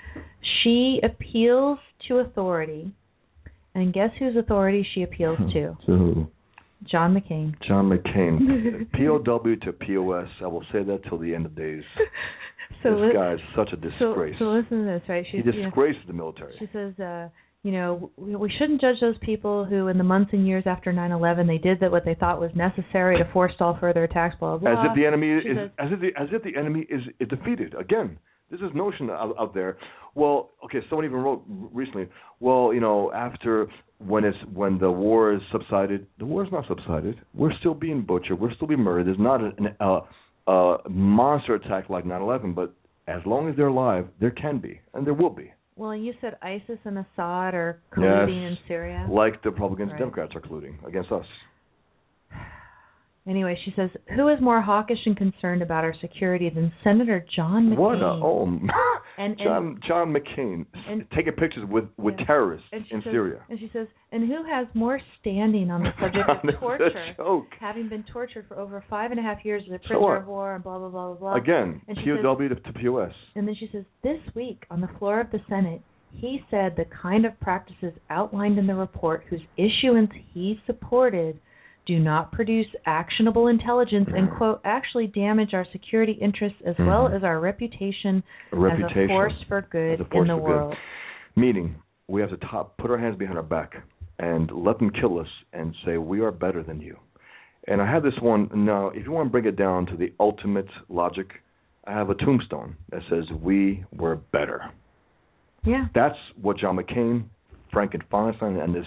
She 0.62 1.00
appeals 1.02 1.78
to 2.08 2.18
authority, 2.18 2.92
and 3.74 3.92
guess 3.92 4.10
whose 4.18 4.36
authority 4.36 4.86
she 4.94 5.02
appeals 5.02 5.38
to? 5.52 5.76
So, 5.86 6.30
John 6.90 7.14
McCain. 7.14 7.54
John 7.66 7.88
McCain, 7.90 8.90
POW 8.92 9.54
to 9.64 9.72
POS. 9.72 10.28
I 10.42 10.46
will 10.46 10.64
say 10.72 10.82
that 10.84 11.00
till 11.08 11.18
the 11.18 11.34
end 11.34 11.46
of 11.46 11.56
days. 11.56 11.82
So 12.82 12.90
this 12.90 13.00
li- 13.08 13.12
guy 13.14 13.32
is 13.34 13.40
such 13.56 13.70
a 13.72 13.76
disgrace. 13.76 14.34
so 14.38 14.46
listen 14.46 14.80
to 14.80 14.84
this, 14.84 15.02
right? 15.08 15.24
he 15.24 15.38
She's, 15.38 15.46
you 15.46 15.52
know, 15.52 15.64
disgraces 15.66 16.02
the 16.06 16.12
military. 16.12 16.54
She 16.58 16.68
says, 16.72 16.98
uh, 16.98 17.28
you 17.66 17.72
know, 17.72 18.12
we, 18.16 18.48
shouldn't 18.60 18.80
judge 18.80 18.94
those 19.00 19.16
people 19.22 19.64
who, 19.64 19.88
in 19.88 19.98
the 19.98 20.04
months 20.04 20.30
and 20.32 20.46
years 20.46 20.62
after 20.66 20.92
9/11, 20.92 21.48
they 21.48 21.58
did 21.58 21.80
that 21.80 21.90
what 21.90 22.04
they 22.04 22.14
thought 22.14 22.38
was 22.38 22.52
necessary 22.54 23.18
to 23.18 23.28
forestall 23.32 23.76
further 23.80 24.04
attacks. 24.04 24.36
Blah 24.38 24.58
blah. 24.58 24.70
as 24.70 24.86
if 24.88 24.94
the 24.94 25.04
enemy 25.04 25.32
is 25.32 25.42
says- 25.44 25.70
as 25.76 25.90
if 25.90 25.98
the 26.00 26.12
as 26.16 26.28
if 26.30 26.44
the 26.44 26.56
enemy 26.56 26.86
is, 26.88 27.02
is 27.18 27.26
defeated. 27.26 27.74
Again, 27.74 28.18
this 28.52 28.60
is 28.60 28.70
notion 28.72 29.10
out, 29.10 29.34
out 29.36 29.52
there. 29.52 29.78
Well, 30.14 30.50
okay, 30.66 30.78
someone 30.88 31.06
even 31.06 31.18
wrote 31.18 31.42
recently. 31.48 32.06
Well, 32.38 32.72
you 32.72 32.78
know, 32.78 33.10
after 33.12 33.66
when 33.98 34.22
it's 34.24 34.38
when 34.54 34.78
the 34.78 34.92
war 34.92 35.34
is 35.34 35.40
subsided, 35.50 36.06
the 36.20 36.24
war 36.24 36.44
is 36.44 36.52
not 36.52 36.68
subsided. 36.68 37.16
We're 37.34 37.52
still 37.58 37.74
being 37.74 38.02
butchered. 38.02 38.38
We're 38.38 38.54
still 38.54 38.68
being 38.68 38.80
murdered. 38.80 39.08
There's 39.08 39.18
not 39.18 39.40
an, 39.40 39.74
a, 39.80 39.98
uh, 40.46 40.76
a 40.86 40.88
monster 40.88 41.56
attack 41.56 41.90
like 41.90 42.04
9/11, 42.04 42.54
but 42.54 42.72
as 43.08 43.22
long 43.26 43.48
as 43.48 43.56
they're 43.56 43.66
alive, 43.66 44.06
there 44.20 44.30
can 44.30 44.58
be, 44.58 44.80
and 44.94 45.04
there 45.04 45.14
will 45.14 45.30
be. 45.30 45.50
Well, 45.76 45.94
you 45.94 46.14
said 46.22 46.38
ISIS 46.40 46.78
and 46.84 46.98
Assad 46.98 47.54
are 47.54 47.80
colluding 47.94 48.48
in 48.48 48.56
Syria. 48.66 49.06
Like 49.10 49.42
the 49.42 49.50
Republicans 49.50 49.92
Right. 49.92 50.00
and 50.00 50.10
Democrats 50.10 50.34
are 50.34 50.40
colluding 50.40 50.82
against 50.86 51.12
us. 51.12 51.26
Anyway, 53.28 53.58
she 53.64 53.72
says, 53.74 53.90
who 54.14 54.28
is 54.28 54.40
more 54.40 54.60
hawkish 54.62 54.98
and 55.04 55.16
concerned 55.16 55.60
about 55.60 55.82
our 55.82 55.94
security 56.00 56.48
than 56.48 56.72
Senator 56.84 57.24
John 57.34 57.70
McCain? 57.70 57.76
What 57.76 58.00
a 58.00 58.06
oh, 58.06 58.46
And- 59.18 59.32
and- 59.32 59.38
John 59.38 59.80
John 59.86 60.14
McCain 60.14 60.66
and- 60.88 61.04
taking 61.10 61.32
pictures 61.32 61.64
with 61.68 61.84
with 61.96 62.14
Yeah. 62.20 62.26
terrorists 62.26 62.68
in 62.72 62.84
says, 62.92 63.02
Syria. 63.04 63.40
And 63.50 63.58
she 63.58 63.68
says, 63.72 63.88
and 64.12 64.28
who 64.28 64.44
has 64.44 64.66
more 64.74 65.00
standing 65.20 65.70
on 65.70 65.82
the 65.82 65.90
subject 66.00 66.28
of 66.28 66.60
torture, 66.60 67.14
joke. 67.16 67.46
having 67.58 67.88
been 67.88 68.04
tortured 68.12 68.44
for 68.46 68.56
over 68.58 68.84
five 68.88 69.10
and 69.10 69.18
a 69.18 69.22
half 69.22 69.44
years 69.44 69.62
as 69.66 69.72
a 69.72 69.78
So 69.82 69.88
prisoner 69.88 70.16
of 70.16 70.26
war 70.28 70.54
and 70.54 70.62
blah 70.62 70.78
blah 70.78 70.88
blah 70.88 71.14
blah 71.14 71.14
blah. 71.14 71.34
Again, 71.34 71.80
and 71.88 71.96
she 71.98 72.04
says, 72.10 72.18
POW 72.22 72.36
to, 72.48 72.54
to 72.54 72.72
POS. 72.74 73.12
And 73.34 73.48
then 73.48 73.56
she 73.58 73.68
says, 73.72 73.84
This 74.04 74.20
week 74.36 74.64
on 74.70 74.80
the 74.80 74.88
floor 74.98 75.20
of 75.20 75.30
the 75.32 75.40
Senate, 75.48 75.80
he 76.12 76.42
said 76.50 76.74
the 76.76 76.84
kind 77.02 77.24
of 77.26 77.38
practices 77.40 77.92
outlined 78.08 78.58
in 78.58 78.66
the 78.68 78.74
report 78.74 79.24
whose 79.28 79.42
issuance 79.56 80.10
he 80.32 80.60
supported 80.64 81.40
do 81.86 81.98
not 82.00 82.32
produce 82.32 82.66
actionable 82.84 83.46
intelligence 83.46 84.08
and, 84.14 84.30
quote, 84.36 84.60
actually 84.64 85.06
damage 85.06 85.54
our 85.54 85.64
security 85.72 86.12
interests 86.12 86.60
as 86.66 86.76
well 86.80 87.08
Mhm. 87.08 87.14
as 87.14 87.24
our 87.24 87.38
reputation, 87.40 88.22
reputation 88.50 88.98
as 88.98 89.04
a 89.04 89.08
force 89.08 89.42
for 89.44 89.62
good 89.62 89.98
force 89.98 90.28
in 90.28 90.34
the 90.36 90.40
for 90.40 90.48
good. 90.48 90.56
world. 90.56 90.76
Meaning, 91.36 91.76
we 92.08 92.20
have 92.20 92.30
to 92.30 92.36
top, 92.38 92.76
put 92.76 92.90
our 92.90 92.98
hands 92.98 93.16
behind 93.16 93.38
our 93.38 93.44
back 93.44 93.76
and 94.18 94.50
let 94.50 94.78
them 94.78 94.90
kill 94.90 95.18
us 95.18 95.28
and 95.52 95.74
say 95.84 95.96
we 95.96 96.20
are 96.20 96.32
better 96.32 96.62
than 96.62 96.80
you. 96.80 96.98
And 97.68 97.80
I 97.80 97.86
have 97.86 98.02
this 98.02 98.18
one. 98.20 98.48
Now, 98.54 98.88
if 98.88 99.04
you 99.04 99.12
want 99.12 99.28
to 99.28 99.30
bring 99.30 99.44
it 99.44 99.56
down 99.56 99.86
to 99.86 99.96
the 99.96 100.12
ultimate 100.20 100.70
logic, 100.88 101.42
I 101.86 101.92
have 101.92 102.10
a 102.10 102.14
tombstone 102.14 102.76
that 102.90 103.02
says 103.08 103.30
we 103.30 103.84
were 103.92 104.16
better. 104.16 104.70
Yeah. 105.64 105.86
That's 105.94 106.18
what 106.40 106.58
John 106.58 106.76
McCain, 106.76 107.24
Frank 107.72 107.94
and 107.94 108.08
Feinstein, 108.08 108.62
and 108.62 108.74
this, 108.74 108.86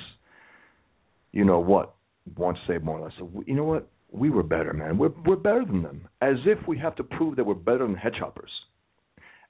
you 1.32 1.44
know 1.46 1.60
what, 1.60 1.94
want 2.36 2.58
to 2.58 2.74
say 2.74 2.78
more 2.84 3.00
or 3.00 3.06
less. 3.06 3.14
You 3.46 3.56
know 3.56 3.64
what? 3.64 3.90
We 4.12 4.30
were 4.30 4.44
better, 4.44 4.74
man. 4.74 4.98
We're 4.98 5.12
we're 5.26 5.36
better 5.36 5.64
than 5.66 5.84
them. 5.84 6.08
As 6.22 6.36
if 6.46 6.58
we 6.68 6.78
have 6.80 6.96
to 6.96 7.04
prove 7.04 7.36
that 7.36 7.44
we're 7.44 7.54
better 7.54 7.86
than 7.86 7.96
head 7.96 8.14
choppers. 8.18 8.52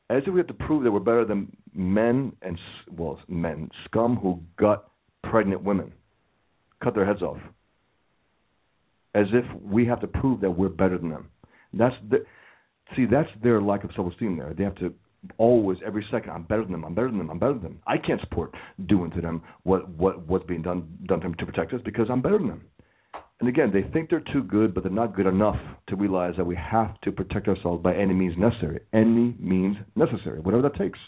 As 0.09 0.23
if 0.25 0.33
we 0.33 0.39
have 0.39 0.47
to 0.47 0.53
prove 0.53 0.83
that 0.83 0.91
we're 0.91 0.99
better 0.99 1.23
than 1.23 1.55
men 1.73 2.33
and 2.41 2.59
well, 2.91 3.19
men 3.27 3.69
scum 3.85 4.15
who 4.17 4.41
gut 4.57 4.89
pregnant 5.23 5.63
women, 5.63 5.93
cut 6.83 6.95
their 6.95 7.05
heads 7.05 7.21
off. 7.21 7.37
As 9.15 9.27
if 9.33 9.45
we 9.61 9.85
have 9.85 10.01
to 10.01 10.07
prove 10.07 10.41
that 10.41 10.51
we're 10.51 10.69
better 10.69 10.97
than 10.97 11.09
them. 11.09 11.29
That's 11.73 11.95
the 12.09 12.25
see. 12.95 13.05
That's 13.05 13.29
their 13.43 13.61
lack 13.61 13.83
of 13.83 13.91
self-esteem. 13.95 14.37
There, 14.37 14.53
they 14.53 14.63
have 14.63 14.75
to 14.75 14.93
always 15.37 15.77
every 15.85 16.05
second 16.11 16.31
i'm 16.31 16.43
better 16.43 16.63
than 16.63 16.71
them 16.71 16.85
i'm 16.85 16.95
better 16.95 17.09
than 17.09 17.17
them 17.17 17.29
i'm 17.29 17.39
better 17.39 17.53
than 17.53 17.63
them. 17.63 17.79
I 17.87 17.97
can't 17.97 18.21
support 18.21 18.53
doing 18.87 19.11
to 19.11 19.21
them 19.21 19.41
what 19.63 19.89
what 19.89 20.25
what's 20.27 20.45
being 20.45 20.61
done 20.61 20.87
done 21.05 21.19
to 21.19 21.27
them 21.27 21.35
to 21.39 21.45
protect 21.45 21.73
us 21.73 21.81
because 21.83 22.07
i'm 22.09 22.21
better 22.21 22.37
than 22.37 22.47
them. 22.47 22.61
And 23.39 23.49
again 23.49 23.71
they 23.73 23.83
think 23.91 24.09
they're 24.09 24.23
too 24.33 24.43
good 24.43 24.73
but 24.73 24.83
they're 24.83 24.91
not 24.91 25.15
good 25.15 25.27
enough 25.27 25.57
to 25.87 25.95
realize 25.95 26.33
that 26.37 26.45
we 26.45 26.55
have 26.55 26.99
to 27.01 27.11
protect 27.11 27.47
ourselves 27.47 27.83
by 27.83 27.95
any 27.95 28.13
means 28.13 28.35
necessary 28.37 28.81
any 28.93 29.35
means 29.39 29.77
necessary 29.95 30.39
whatever 30.39 30.63
that 30.63 30.75
takes. 30.75 30.99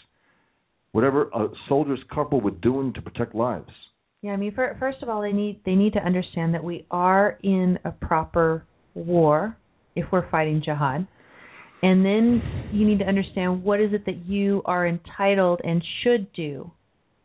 Whatever 0.92 1.30
a 1.34 1.48
soldier's 1.68 2.00
comfortable 2.14 2.42
with 2.42 2.60
doing 2.60 2.92
to 2.92 3.00
protect 3.00 3.34
lives. 3.34 3.72
Yeah, 4.20 4.32
I 4.32 4.36
mean, 4.36 4.54
fir- 4.54 4.76
first 4.78 5.02
of 5.02 5.08
all, 5.08 5.20
they 5.20 5.32
need 5.32 5.60
they 5.64 5.74
need 5.74 5.94
to 5.94 5.98
understand 5.98 6.54
that 6.54 6.62
we 6.62 6.86
are 6.90 7.38
in 7.42 7.78
a 7.84 7.90
proper 7.90 8.64
war 8.94 9.56
if 9.96 10.06
we're 10.12 10.30
fighting 10.30 10.62
jihad, 10.64 11.06
and 11.82 12.04
then 12.04 12.70
you 12.72 12.86
need 12.86 13.00
to 13.00 13.04
understand 13.04 13.64
what 13.64 13.80
is 13.80 13.92
it 13.92 14.06
that 14.06 14.26
you 14.26 14.62
are 14.64 14.86
entitled 14.86 15.60
and 15.64 15.82
should 16.02 16.32
do 16.32 16.70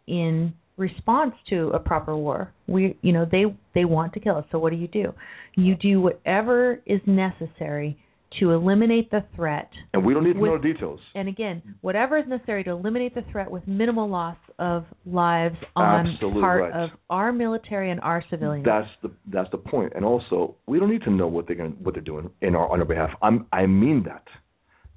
in 0.07 0.53
response 0.77 1.33
to 1.49 1.69
a 1.69 1.79
proper 1.79 2.15
war. 2.15 2.51
We, 2.67 2.97
you 3.01 3.13
know, 3.13 3.25
they 3.29 3.45
they 3.73 3.85
want 3.85 4.13
to 4.13 4.19
kill 4.19 4.37
us, 4.37 4.45
so 4.51 4.59
what 4.59 4.71
do 4.71 4.77
you 4.77 4.87
do? 4.87 5.13
You 5.55 5.75
do 5.75 6.01
whatever 6.01 6.81
is 6.85 7.01
necessary 7.05 7.97
to 8.39 8.51
eliminate 8.51 9.09
the 9.09 9.23
threat. 9.35 9.69
And 9.93 10.05
we 10.05 10.13
don't 10.13 10.23
need 10.23 10.33
to 10.33 10.39
with- 10.39 10.51
know 10.51 10.57
the 10.57 10.73
details. 10.73 10.99
And 11.15 11.27
again, 11.27 11.61
whatever 11.81 12.17
is 12.17 12.27
necessary 12.27 12.63
to 12.65 12.71
eliminate 12.71 13.15
the 13.15 13.23
threat 13.31 13.49
with 13.49 13.65
minimal 13.67 14.09
loss 14.09 14.37
of 14.59 14.85
lives 15.05 15.55
on 15.75 16.07
Absolutely 16.07 16.41
part 16.41 16.61
right. 16.61 16.73
of 16.73 16.89
our 17.09 17.31
military 17.31 17.89
and 17.89 18.01
our 18.01 18.23
civilians. 18.29 18.65
That's 18.65 18.89
the 19.01 19.11
that's 19.31 19.49
the 19.51 19.57
point. 19.57 19.93
And 19.95 20.03
also, 20.03 20.55
we 20.67 20.79
don't 20.79 20.89
need 20.91 21.03
to 21.03 21.11
know 21.11 21.27
what 21.27 21.47
they're 21.47 21.55
going 21.55 21.71
what 21.81 21.95
they're 21.95 22.03
doing 22.03 22.29
in 22.41 22.55
our 22.55 22.69
on 22.69 22.79
our 22.79 22.85
behalf. 22.85 23.11
I'm 23.21 23.45
I 23.51 23.65
mean 23.65 24.03
that. 24.03 24.23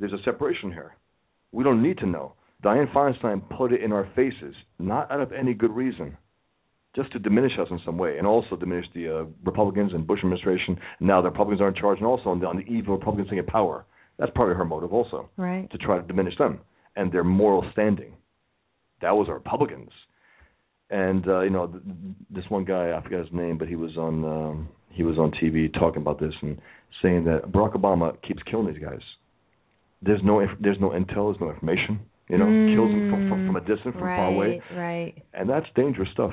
There's 0.01 0.12
a 0.12 0.22
separation 0.24 0.72
here. 0.72 0.97
We 1.52 1.62
don't 1.62 1.82
need 1.82 1.98
to 1.98 2.06
know. 2.06 2.35
Dianne 2.64 2.93
Feinstein 2.93 3.43
put 3.56 3.72
it 3.72 3.82
in 3.82 3.93
our 3.93 4.09
faces, 4.16 4.55
not 4.78 5.10
out 5.10 5.20
of 5.20 5.32
any 5.32 5.55
good 5.55 5.70
reason, 5.70 6.16
just 6.97 7.12
to 7.12 7.18
diminish 7.18 7.52
us 7.60 7.68
in 7.70 7.81
some 7.85 7.97
way, 7.98 8.18
and 8.18 8.27
also 8.27 8.56
diminish 8.56 8.86
the 8.94 9.20
uh, 9.20 9.24
Republicans 9.44 9.93
and 9.94 10.06
Bush 10.06 10.20
administration. 10.20 10.78
Now 11.01 11.22
the 11.22 11.31
Republicans 11.31 11.60
are 11.60 11.68
in 11.68 11.74
charge, 11.74 11.98
and 11.98 12.06
also 12.06 12.31
on 12.31 12.40
the, 12.40 12.47
on 12.47 12.56
the 12.56 12.64
eve 12.64 12.85
of 12.85 12.98
Republicans 12.98 13.28
taking 13.31 13.47
power. 13.47 13.85
That's 14.18 14.32
probably 14.35 14.55
her 14.55 14.64
motive, 14.64 14.93
also, 14.93 15.31
right. 15.36 15.70
to 15.70 15.78
try 15.78 15.97
to 15.97 16.06
diminish 16.06 16.36
them 16.36 16.60
and 16.97 17.12
their 17.12 17.24
moral 17.24 17.64
standing. 17.72 18.14
That 19.01 19.16
was 19.16 19.28
our 19.28 19.35
Republicans. 19.35 19.90
And 20.90 21.27
uh, 21.28 21.40
you 21.40 21.51
know, 21.51 21.68
th- 21.68 21.82
this 22.31 22.44
one 22.48 22.64
guy, 22.64 22.93
I 22.97 23.02
forget 23.02 23.20
his 23.20 23.32
name, 23.32 23.56
but 23.59 23.68
he 23.68 23.77
was 23.77 23.97
on 23.97 24.24
um, 24.24 24.68
he 24.90 25.05
was 25.05 25.18
on 25.18 25.31
TV 25.31 25.72
talking 25.72 26.02
about 26.02 26.18
this 26.18 26.35
and 26.43 26.59
saying 27.01 27.24
that 27.24 27.52
Barack 27.52 27.74
Obama 27.74 28.20
keeps 28.27 28.43
killing 28.51 28.72
these 28.72 28.82
guys. 28.82 29.01
There's 30.02 30.20
no 30.24 30.40
inf- 30.40 30.59
there's 30.60 30.81
no 30.81 30.90
intel, 30.90 31.31
there's 31.32 31.40
no 31.40 31.51
information. 31.51 32.01
You 32.28 32.39
know, 32.39 32.47
kills 32.47 32.90
them 32.90 33.10
from, 33.10 33.28
from 33.28 33.47
from 33.48 33.56
a 33.56 33.60
distance, 33.60 33.94
from 33.94 34.05
right, 34.05 34.16
far 34.16 34.28
away, 34.28 34.62
Right. 34.77 35.14
and 35.35 35.51
that's 35.51 35.66
dangerous 35.74 36.09
stuff. 36.12 36.32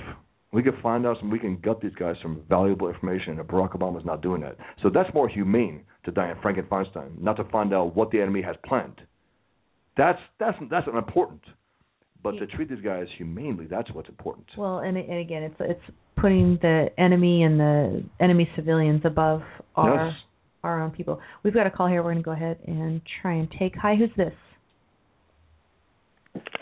We 0.54 0.62
can 0.64 0.74
find 0.82 1.06
out 1.08 1.22
and 1.22 1.32
we 1.32 1.40
can 1.40 1.58
gut 1.58 1.82
these 1.82 1.96
guys 2.00 2.16
some 2.22 2.44
valuable 2.48 2.88
information, 2.88 3.40
and 3.40 3.48
Barack 3.48 3.72
Obama's 3.78 4.06
not 4.06 4.22
doing 4.22 4.42
that. 4.42 4.58
So 4.84 4.90
that's 4.94 5.12
more 5.14 5.28
humane 5.28 5.82
to 6.06 6.12
Dianne 6.12 6.40
Frankenfeinstein, 6.42 7.20
not 7.20 7.36
to 7.38 7.44
find 7.46 7.74
out 7.74 7.96
what 7.96 8.12
the 8.12 8.22
enemy 8.22 8.42
has 8.44 8.56
planned. 8.66 9.02
That's 9.98 10.20
that's 10.40 10.58
that's 10.70 10.88
important. 10.88 11.42
But 12.24 12.32
to 12.40 12.48
treat 12.48 12.70
these 12.70 12.82
guys 12.84 13.08
humanely, 13.18 13.66
that's 13.66 13.92
what's 13.92 14.10
important. 14.10 14.48
Well, 14.58 14.80
and, 14.80 14.98
and 14.98 15.20
again, 15.20 15.44
it's 15.44 15.56
it's 15.60 15.96
putting 16.16 16.58
the 16.62 16.90
enemy 16.98 17.44
and 17.44 17.60
the 17.60 18.04
enemy 18.20 18.50
civilians 18.56 19.02
above 19.04 19.42
our 19.76 20.08
Yes. 20.08 20.16
Our 20.68 20.82
own 20.82 20.92
people. 20.92 21.20
We've 21.44 21.54
got 21.54 21.66
a 21.68 21.72
call 21.72 21.88
here. 21.88 22.04
We're 22.04 22.12
going 22.12 22.24
to 22.24 22.24
go 22.24 22.32
ahead 22.32 22.58
and 22.68 23.02
try 23.22 23.34
and 23.34 23.50
take. 23.58 23.76
Hi, 23.76 23.96
who's 23.96 24.10
this? 24.18 24.34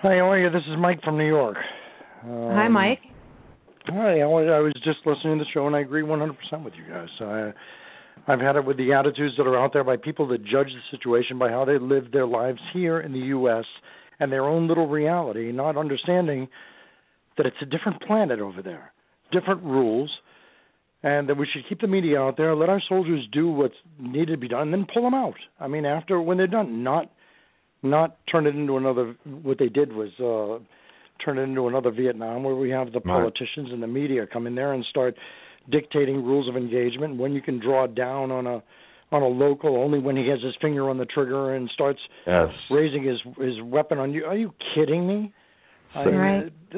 Hi, 0.02 0.15
how 0.18 0.32
are 0.32 0.40
you? 0.40 0.49
This 0.49 0.64
is 0.69 0.77
Mike 0.80 1.02
from 1.03 1.18
New 1.18 1.27
York. 1.27 1.57
Hi, 2.23 2.65
Um, 2.65 2.72
Mike. 2.72 2.99
Hi, 3.88 4.22
I 4.22 4.26
was, 4.26 4.49
I 4.52 4.60
was 4.60 4.73
just 4.84 4.99
listening 5.06 5.38
to 5.38 5.44
the 5.44 5.49
show, 5.53 5.68
and 5.68 5.76
I 5.76 5.82
agree 5.82 6.02
100% 6.02 6.30
with 6.64 6.73
you 6.76 6.91
guys. 6.91 7.07
I, 7.22 7.52
I've 8.32 8.40
had 8.40 8.56
it 8.56 8.65
with 8.65 8.77
the 8.77 8.94
attitudes 8.94 9.36
that 9.38 9.45
are 9.45 9.60
out 9.60 9.73
there 9.73 9.84
by 9.84 9.98
people 9.98 10.27
that 10.30 10.44
judge 10.44 10.69
the 10.69 10.98
situation 10.98 11.38
by 11.38 11.49
how 11.49 11.65
they 11.65 11.77
live 11.77 12.11
their 12.11 12.26
lives 12.26 12.60
here 12.73 12.99
in 12.99 13.11
the 13.11 13.19
U.S. 13.19 13.65
and 14.19 14.32
their 14.32 14.45
own 14.45 14.68
little 14.68 14.88
reality, 14.88 15.52
not 15.52 15.77
understanding 15.77 16.48
that 17.38 17.45
it's 17.45 17.57
a 17.61 17.65
different 17.65 18.02
planet 18.02 18.40
over 18.40 18.61
there, 18.64 18.91
different 19.32 19.61
rules, 19.61 20.10
and 21.06 21.30
that 21.30 21.38
we 21.38 21.48
should 21.53 21.61
keep 21.69 21.80
the 21.82 21.88
media 21.88 22.19
out 22.19 22.36
there, 22.36 22.56
let 22.56 22.68
our 22.68 22.82
soldiers 22.90 23.23
do 23.32 23.48
what's 23.48 23.76
needed 23.99 24.32
to 24.32 24.38
be 24.38 24.48
done, 24.48 24.64
and 24.64 24.73
then 24.73 24.88
pull 24.91 25.03
them 25.03 25.14
out. 25.14 25.36
I 25.60 25.68
mean, 25.68 25.86
after 25.86 26.19
when 26.19 26.38
they're 26.38 26.48
done, 26.48 26.84
not 26.84 27.11
not 27.84 28.18
turn 28.32 28.48
it 28.48 28.56
into 28.56 28.76
another. 28.77 29.15
What 29.44 29.60
they 29.60 29.69
did 29.69 29.94
was 29.94 30.10
uh, 30.19 30.64
turn 31.23 31.38
it 31.38 31.44
into 31.44 31.68
another 31.68 31.91
Vietnam, 31.91 32.44
where 32.44 32.56
we 32.56 32.72
have 32.72 32.91
the 32.91 33.02
politicians 33.02 33.69
and 33.72 33.84
the 33.84 33.88
media 33.88 34.26
come 34.26 34.48
in 34.48 34.56
there 34.56 34.73
and 34.73 34.84
start 34.90 35.15
dictating 35.69 36.23
rules 36.26 36.49
of 36.49 36.57
engagement. 36.57 37.18
When 37.18 37.34
you 37.34 37.41
can 37.41 37.60
draw 37.60 37.86
down 37.86 38.32
on 38.32 38.48
a 38.48 38.64
on 39.11 39.22
a 39.22 39.27
local 39.27 39.77
only 39.77 39.99
when 39.99 40.15
he 40.18 40.27
has 40.30 40.41
his 40.41 40.56
finger 40.60 40.90
on 40.90 40.98
the 40.98 41.06
trigger 41.06 41.53
and 41.53 41.69
starts 41.72 41.99
Yes. 42.26 42.49
raising 42.72 43.03
his 43.03 43.19
his 43.38 43.61
weapon 43.61 43.99
on 43.99 44.11
you. 44.11 44.26
Are 44.26 44.36
you 44.36 44.52
kidding 44.73 45.07
me? 45.07 45.32
I 45.95 46.03
Right. 46.05 46.51
uh, 46.73 46.77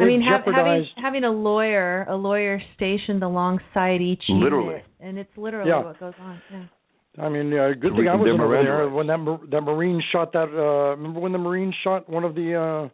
I 0.00 0.04
mean, 0.04 0.22
have, 0.22 0.42
having 0.44 0.86
having 0.96 1.24
a 1.24 1.30
lawyer, 1.30 2.06
a 2.08 2.16
lawyer 2.16 2.60
stationed 2.76 3.22
alongside 3.22 4.00
each 4.00 4.22
Literally. 4.28 4.66
unit, 4.68 4.84
and 5.00 5.18
it's 5.18 5.36
literally 5.36 5.68
Yeah. 5.70 5.84
what 5.84 6.00
goes 6.00 6.14
on. 6.20 6.40
Yeah. 6.50 7.24
I 7.24 7.28
mean, 7.28 7.52
uh, 7.52 7.68
good 7.78 7.90
To 7.90 7.96
thing 7.96 8.08
I 8.08 8.14
wasn't 8.16 8.38
their 8.38 8.46
over 8.46 8.62
there 8.64 8.88
when 8.88 9.06
that 9.08 9.18
Mar- 9.18 9.40
that 9.50 9.60
Marine 9.60 10.00
shot 10.10 10.32
that. 10.32 10.48
Uh, 10.48 10.96
remember 10.96 11.20
when 11.20 11.32
the 11.32 11.38
Marine 11.38 11.72
shot 11.84 12.08
one 12.08 12.24
of 12.24 12.34
the 12.34 12.54
uh, 12.54 12.88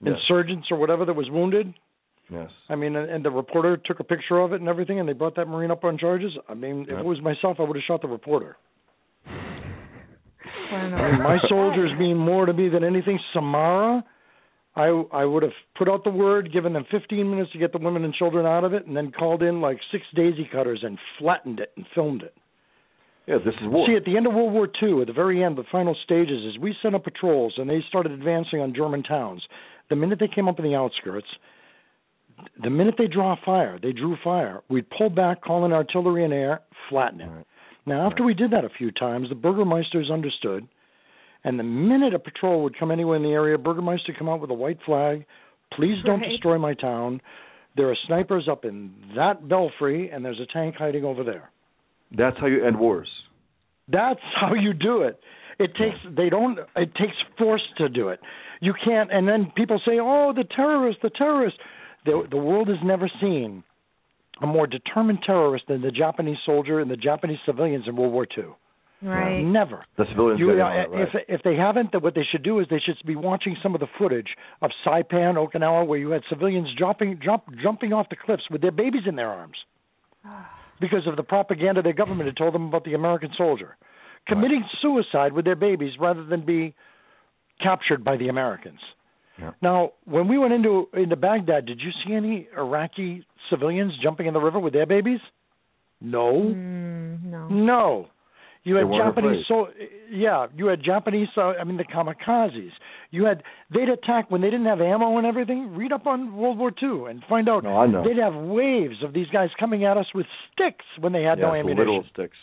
Yes. 0.00 0.14
insurgents 0.14 0.70
or 0.70 0.78
whatever 0.78 1.04
that 1.04 1.14
was 1.14 1.28
wounded? 1.30 1.74
Yes. 2.30 2.50
I 2.68 2.76
mean, 2.76 2.94
and, 2.94 3.10
and 3.10 3.24
the 3.24 3.30
reporter 3.30 3.76
took 3.76 4.00
a 4.00 4.04
picture 4.04 4.38
of 4.38 4.52
it 4.52 4.60
and 4.60 4.68
everything, 4.68 5.00
and 5.00 5.08
they 5.08 5.14
brought 5.14 5.34
that 5.36 5.48
Marine 5.48 5.70
up 5.70 5.82
on 5.84 5.98
charges. 5.98 6.32
I 6.48 6.54
mean, 6.54 6.82
if 6.88 6.96
it 6.98 7.04
was 7.04 7.20
myself, 7.20 7.56
I 7.58 7.64
would 7.64 7.74
have 7.76 7.82
shot 7.84 8.02
the 8.02 8.08
reporter. 8.08 8.56
I 9.26 9.30
don't 10.70 10.90
know. 10.90 10.96
I 10.98 11.12
mean, 11.12 11.22
my 11.22 11.38
soldiers 11.48 11.90
mean 11.98 12.16
more 12.16 12.46
to 12.46 12.52
me 12.52 12.68
than 12.68 12.84
anything. 12.84 13.18
Samara, 13.32 14.04
I 14.78 14.86
I 15.12 15.24
would 15.24 15.42
have 15.42 15.52
put 15.76 15.88
out 15.88 16.04
the 16.04 16.10
word, 16.10 16.52
given 16.52 16.72
them 16.72 16.84
15 16.90 17.30
minutes 17.30 17.52
to 17.52 17.58
get 17.58 17.72
the 17.72 17.78
women 17.78 18.04
and 18.04 18.14
children 18.14 18.46
out 18.46 18.64
of 18.64 18.72
it, 18.72 18.86
and 18.86 18.96
then 18.96 19.12
called 19.12 19.42
in 19.42 19.60
like 19.60 19.78
six 19.92 20.04
daisy 20.14 20.48
cutters 20.50 20.80
and 20.82 20.98
flattened 21.18 21.60
it 21.60 21.72
and 21.76 21.84
filmed 21.94 22.22
it. 22.22 22.34
Yeah, 23.26 23.36
this 23.44 23.54
is 23.60 23.68
war. 23.68 23.86
See, 23.86 23.96
at 23.96 24.04
the 24.04 24.16
end 24.16 24.26
of 24.26 24.32
World 24.32 24.54
War 24.54 24.68
II, 24.82 25.02
at 25.02 25.06
the 25.06 25.12
very 25.12 25.44
end, 25.44 25.58
the 25.58 25.64
final 25.70 25.94
stages, 26.02 26.44
is 26.46 26.58
we 26.58 26.74
sent 26.80 26.94
up 26.94 27.04
patrols 27.04 27.54
and 27.58 27.68
they 27.68 27.80
started 27.86 28.12
advancing 28.12 28.60
on 28.60 28.74
German 28.74 29.02
towns. 29.02 29.42
The 29.90 29.96
minute 29.96 30.18
they 30.18 30.28
came 30.34 30.48
up 30.48 30.58
in 30.58 30.64
the 30.64 30.74
outskirts, 30.74 31.26
the 32.62 32.70
minute 32.70 32.94
they 32.96 33.06
draw 33.06 33.36
fire, 33.44 33.78
they 33.82 33.92
drew 33.92 34.16
fire. 34.24 34.62
We'd 34.70 34.88
pull 34.88 35.10
back, 35.10 35.42
call 35.42 35.66
in 35.66 35.72
artillery 35.72 36.24
and 36.24 36.32
air, 36.32 36.60
flatten 36.88 37.20
it. 37.20 37.26
Right. 37.26 37.46
Now, 37.84 38.08
after 38.08 38.22
we 38.22 38.32
did 38.32 38.50
that 38.52 38.64
a 38.64 38.70
few 38.70 38.90
times, 38.92 39.28
the 39.28 39.34
Burgermeisters 39.34 40.12
understood, 40.12 40.66
and 41.48 41.58
the 41.58 41.64
minute 41.64 42.12
a 42.12 42.18
patrol 42.18 42.62
would 42.62 42.78
come 42.78 42.90
anywhere 42.90 43.16
in 43.16 43.22
the 43.22 43.30
area, 43.32 43.56
Burgermeister 43.56 44.12
come 44.18 44.28
out 44.28 44.38
with 44.38 44.50
a 44.50 44.54
white 44.54 44.76
flag. 44.84 45.24
Please 45.72 45.96
don't 46.04 46.20
Right. 46.20 46.28
destroy 46.28 46.58
my 46.58 46.74
town. 46.74 47.22
There 47.74 47.88
are 47.88 47.94
snipers 48.06 48.48
up 48.48 48.66
in 48.66 48.92
that 49.14 49.48
belfry, 49.48 50.10
and 50.10 50.22
there's 50.22 50.40
a 50.40 50.46
tank 50.46 50.74
hiding 50.76 51.06
over 51.06 51.24
there. 51.24 51.50
That's 52.12 52.36
how 52.38 52.48
you 52.48 52.62
end 52.66 52.78
wars. 52.78 53.08
That's 53.88 54.20
how 54.34 54.52
you 54.52 54.74
do 54.74 55.02
it. 55.02 55.18
It 55.58 55.74
takes 55.74 55.96
they 56.10 56.28
don't 56.28 56.58
it 56.76 56.94
takes 56.94 57.16
force 57.38 57.66
to 57.78 57.88
do 57.88 58.10
it. 58.10 58.20
You 58.60 58.74
can't 58.84 59.10
and 59.10 59.26
then 59.26 59.50
people 59.56 59.78
say, 59.86 59.98
"Oh, 59.98 60.34
the 60.34 60.44
terrorists, 60.44 61.00
the 61.00 61.10
terrorists." 61.10 61.58
The 62.04 62.26
the 62.30 62.36
world 62.36 62.68
has 62.68 62.82
never 62.84 63.08
seen 63.20 63.64
a 64.42 64.46
more 64.46 64.66
determined 64.66 65.22
terrorist 65.22 65.66
than 65.66 65.80
the 65.80 65.90
Japanese 65.90 66.38
soldier 66.44 66.78
and 66.78 66.90
the 66.90 66.96
Japanese 66.96 67.40
civilians 67.46 67.88
in 67.88 67.96
World 67.96 68.12
War 68.12 68.26
II. 68.36 68.50
Right. 69.00 69.42
Never. 69.42 69.84
The 69.96 70.06
civilians. 70.10 70.40
You, 70.40 70.46
get 70.46 70.54
in 70.54 70.60
uh, 70.60 70.64
right. 70.64 70.88
if 70.92 71.08
if 71.28 71.42
they 71.44 71.54
haven't, 71.54 71.92
then 71.92 72.02
what 72.02 72.14
they 72.14 72.26
should 72.30 72.42
do 72.42 72.58
is 72.58 72.66
they 72.68 72.80
should 72.84 72.96
be 73.06 73.14
watching 73.14 73.56
some 73.62 73.74
of 73.74 73.80
the 73.80 73.86
footage 73.96 74.28
of 74.60 74.70
Saipan, 74.84 75.36
Okinawa, 75.36 75.86
where 75.86 75.98
you 75.98 76.10
had 76.10 76.22
civilians 76.28 76.68
jumping 76.76 77.20
jump, 77.22 77.44
jumping 77.62 77.92
off 77.92 78.08
the 78.10 78.16
cliffs 78.16 78.42
with 78.50 78.60
their 78.60 78.72
babies 78.72 79.02
in 79.06 79.14
their 79.14 79.28
arms 79.28 79.56
because 80.80 81.06
of 81.06 81.16
the 81.16 81.22
propaganda 81.22 81.80
their 81.80 81.92
government 81.92 82.26
had 82.26 82.36
told 82.36 82.54
them 82.54 82.66
about 82.66 82.84
the 82.84 82.94
American 82.94 83.30
soldier, 83.38 83.76
committing 84.26 84.64
suicide 84.82 85.32
with 85.32 85.44
their 85.44 85.56
babies 85.56 85.92
rather 86.00 86.24
than 86.24 86.44
be 86.44 86.74
captured 87.62 88.02
by 88.02 88.16
the 88.16 88.28
Americans. 88.28 88.80
Yeah. 89.38 89.52
Now, 89.62 89.92
when 90.06 90.26
we 90.26 90.38
went 90.38 90.54
into 90.54 90.88
into 90.92 91.14
Baghdad, 91.14 91.66
did 91.66 91.80
you 91.80 91.90
see 92.04 92.14
any 92.14 92.48
Iraqi 92.56 93.24
civilians 93.48 93.92
jumping 94.02 94.26
in 94.26 94.34
the 94.34 94.40
river 94.40 94.58
with 94.58 94.72
their 94.72 94.86
babies? 94.86 95.20
No. 96.00 96.32
Mm, 96.32 97.22
no. 97.24 97.48
No. 97.48 98.06
You 98.64 98.76
had 98.76 98.86
Japanese 98.88 99.44
so 99.48 99.68
yeah, 100.10 100.46
you 100.56 100.66
had 100.66 100.82
Japanese 100.84 101.28
uh, 101.36 101.52
I 101.60 101.64
mean 101.64 101.76
the 101.76 101.84
kamikazes. 101.84 102.70
You 103.10 103.24
had 103.24 103.42
they'd 103.72 103.88
attack 103.88 104.30
when 104.30 104.40
they 104.40 104.50
didn't 104.50 104.66
have 104.66 104.80
ammo 104.80 105.16
and 105.16 105.26
everything. 105.26 105.74
Read 105.76 105.92
up 105.92 106.06
on 106.06 106.34
World 106.36 106.58
War 106.58 106.70
II 106.82 107.10
and 107.10 107.22
find 107.28 107.48
out 107.48 107.64
No, 107.64 107.76
I 107.78 107.86
know. 107.86 108.04
they'd 108.04 108.18
have 108.20 108.34
waves 108.34 108.96
of 109.02 109.12
these 109.14 109.28
guys 109.32 109.48
coming 109.58 109.84
at 109.84 109.96
us 109.96 110.06
with 110.14 110.26
sticks 110.52 110.84
when 111.00 111.12
they 111.12 111.22
had 111.22 111.38
yes, 111.38 111.46
no 111.46 111.54
ammunition. 111.54 111.78
little 111.78 112.04
sticks. 112.12 112.36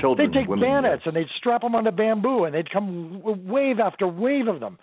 Children, 0.00 0.30
They'd 0.32 0.38
take 0.40 0.48
women, 0.48 0.64
bayonets 0.68 1.02
yes. 1.04 1.06
and 1.06 1.16
they'd 1.16 1.30
strap 1.38 1.60
them 1.60 1.74
onto 1.74 1.90
bamboo, 1.90 2.44
and 2.44 2.54
they'd 2.54 2.70
come 2.70 3.20
wave 3.46 3.78
after 3.78 4.06
wave 4.08 4.48
of 4.48 4.58
them 4.60 4.78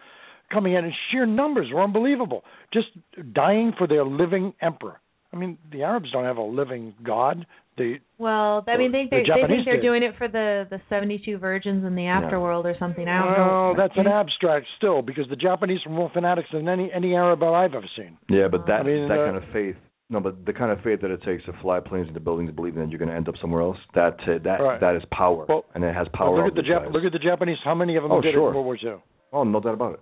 coming 0.51 0.73
in, 0.73 0.83
and 0.85 0.93
sheer 1.11 1.25
numbers 1.25 1.67
were 1.73 1.81
unbelievable, 1.83 2.43
just 2.73 2.87
dying 3.33 3.73
for 3.77 3.87
their 3.87 4.03
living 4.05 4.53
emperor. 4.61 4.99
I 5.31 5.35
mean, 5.37 5.57
the 5.71 5.83
Arabs 5.83 6.11
don't 6.11 6.23
have 6.25 6.37
a 6.37 6.41
living 6.43 6.93
god. 7.03 7.45
They 7.77 7.99
Well, 8.17 8.63
I 8.67 8.75
mean, 8.77 8.91
they 8.91 9.03
The 9.09 9.17
they, 9.23 9.41
they 9.41 9.47
think 9.47 9.65
they're 9.65 9.75
did. 9.75 9.81
doing 9.83 10.03
it 10.03 10.15
for 10.17 10.27
the 10.27 10.67
the 10.69 10.81
72 10.89 11.37
virgins 11.37 11.85
in 11.85 11.95
the 11.95 12.03
afterworld 12.03 12.65
or 12.65 12.75
something. 12.79 13.07
I 13.07 13.19
don't 13.23 13.31
well, 13.37 13.73
know. 13.73 13.73
that's 13.77 13.93
an 13.97 14.07
abstract 14.07 14.65
still, 14.77 15.01
because 15.01 15.25
the 15.29 15.35
Japanese 15.37 15.79
are 15.85 15.91
more 15.91 16.09
fanatics 16.13 16.49
than 16.51 16.67
any 16.67 16.91
any 16.91 17.15
Arab 17.15 17.41
I've 17.43 17.73
ever 17.73 17.87
seen. 17.95 18.17
Yeah, 18.29 18.47
but 18.49 18.65
that 18.67 18.81
I 18.81 18.83
mean, 18.83 19.07
that 19.07 19.19
uh, 19.19 19.25
kind 19.25 19.37
of 19.37 19.43
faith. 19.53 19.75
No, 20.11 20.19
but 20.19 20.43
the 20.45 20.53
kind 20.53 20.71
of 20.71 20.81
faith 20.81 21.01
that 21.01 21.11
it 21.11 21.21
takes 21.21 21.45
to 21.45 21.53
fly 21.61 21.79
planes 21.79 22.07
into 22.07 22.19
buildings, 22.19 22.51
believing 22.51 22.81
that 22.81 22.89
you're 22.89 22.97
going 22.97 23.09
to 23.11 23.15
end 23.15 23.29
up 23.29 23.35
somewhere 23.39 23.61
else. 23.61 23.77
That 23.93 24.15
uh, 24.27 24.39
that 24.43 24.59
Right. 24.59 24.79
that 24.81 24.95
is 24.95 25.03
power, 25.11 25.45
Well, 25.47 25.65
and 25.75 25.83
it 25.83 25.93
has 25.93 26.07
But 26.11 26.17
power. 26.17 26.35
look 26.35 26.47
at 26.47 26.55
the 26.55 26.63
Jap- 26.67 26.91
look 26.91 27.05
at 27.05 27.11
the 27.13 27.19
Japanese. 27.19 27.57
How 27.63 27.75
many 27.75 27.95
of 27.95 28.01
them 28.03 28.11
Oh, 28.11 28.19
did 28.19 28.33
sure. 28.33 28.45
it 28.47 28.49
in 28.49 28.53
World 28.55 28.65
War 28.65 28.75
II? 28.83 28.95
Oh, 29.31 29.43
no 29.43 29.59
doubt 29.61 29.75
about 29.75 29.93
it. 29.93 29.99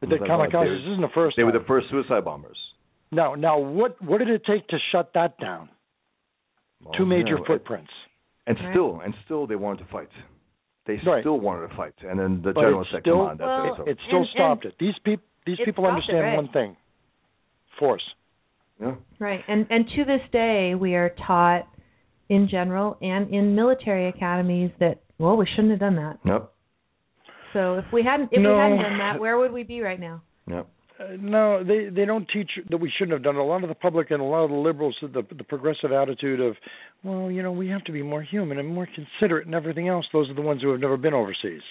The 0.00 0.06
No 0.06 0.16
doubt 0.16 0.24
about 0.26 0.48
kamikazes. 0.50 0.64
They- 0.64 0.74
This 0.74 0.88
isn't 0.88 1.00
the 1.02 1.08
first. 1.14 1.36
They 1.36 1.44
were 1.44 1.52
the 1.52 1.64
first 1.68 1.90
suicide 1.90 2.24
bombers. 2.24 2.56
Now, 3.14 3.34
now, 3.34 3.58
what 3.58 4.00
what 4.02 4.18
did 4.18 4.28
it 4.28 4.42
take 4.44 4.66
to 4.68 4.78
shut 4.92 5.12
that 5.14 5.38
down? 5.38 5.68
Oh, 6.86 6.90
Two 6.96 7.06
Well, 7.06 7.16
major 7.18 7.38
yeah, 7.38 7.46
footprints. 7.46 7.90
And 8.46 8.58
Right. 8.60 8.72
still, 8.72 9.00
and 9.00 9.14
still, 9.24 9.46
they 9.46 9.56
wanted 9.56 9.78
to 9.84 9.90
fight. 9.90 10.08
They 10.86 10.96
Right. 11.06 11.22
still 11.22 11.40
wanted 11.40 11.68
to 11.70 11.74
fight, 11.76 11.94
and 12.02 12.18
then 12.18 12.42
the 12.42 12.52
But 12.52 12.60
general 12.62 12.84
said, 12.90 13.00
still, 13.00 13.18
"Come 13.20 13.26
on, 13.30 13.36
that's 13.38 13.46
Well, 13.48 13.64
it." 13.72 13.76
So, 13.76 13.84
it 13.84 13.98
still 14.06 14.18
And- 14.18 14.28
stopped 14.28 14.64
it. 14.66 14.74
These 14.78 14.98
people 14.98 15.24
these 15.46 15.58
people 15.60 15.84
stopped 15.84 16.08
it, 16.08 16.14
understand 16.14 16.24
right. 16.24 16.36
one 16.36 16.48
thing: 16.48 16.76
force. 17.78 18.14
yeah. 18.80 18.94
Right. 19.18 19.42
And 19.48 19.66
and 19.70 19.88
to 19.90 20.04
this 20.04 20.22
day 20.30 20.74
we 20.74 20.94
are 20.96 21.10
taught 21.10 21.66
in 22.28 22.48
general 22.48 22.96
and 23.00 23.28
in 23.32 23.54
military 23.54 24.06
academies 24.08 24.72
that 24.78 24.98
well 25.18 25.36
we 25.36 25.46
shouldn't 25.46 25.70
have 25.70 25.80
done 25.80 25.96
that. 25.96 26.18
Yep. 26.24 26.50
So 27.52 27.74
if 27.78 27.90
we 27.92 28.02
hadn't 28.02 28.32
if 28.32 28.40
No. 28.42 28.54
we 28.54 28.58
hadn't 28.58 28.78
done 28.82 28.98
that, 28.98 29.20
where 29.20 29.38
would 29.38 29.52
we 29.52 29.62
be 29.62 29.80
right 29.80 30.00
now? 30.00 30.20
Yep. 30.48 30.66
Uh, 31.00 31.16
no, 31.20 31.64
they 31.64 31.88
they 31.88 32.04
don't 32.04 32.28
teach 32.32 32.50
that 32.70 32.76
we 32.76 32.90
shouldn't 32.96 33.12
have 33.12 33.22
done 33.24 33.34
it. 33.34 33.40
A 33.40 33.42
lot 33.42 33.62
of 33.64 33.68
the 33.68 33.74
public 33.74 34.10
and 34.12 34.20
a 34.20 34.24
lot 34.24 34.44
of 34.44 34.50
the 34.50 34.56
liberals, 34.56 34.96
the 35.02 35.22
the 35.36 35.42
progressive 35.44 35.90
attitude 35.90 36.40
of, 36.40 36.54
well, 37.02 37.30
you 37.30 37.42
know, 37.42 37.50
we 37.50 37.68
have 37.68 37.82
to 37.84 37.92
be 37.92 38.02
more 38.02 38.22
human 38.22 38.58
and 38.58 38.68
more 38.68 38.86
considerate 38.94 39.46
and 39.46 39.54
everything 39.56 39.88
else. 39.88 40.06
Those 40.12 40.30
are 40.30 40.34
the 40.34 40.40
ones 40.42 40.62
who 40.62 40.70
have 40.70 40.80
never 40.80 40.96
been 40.96 41.12
overseas. 41.14 41.62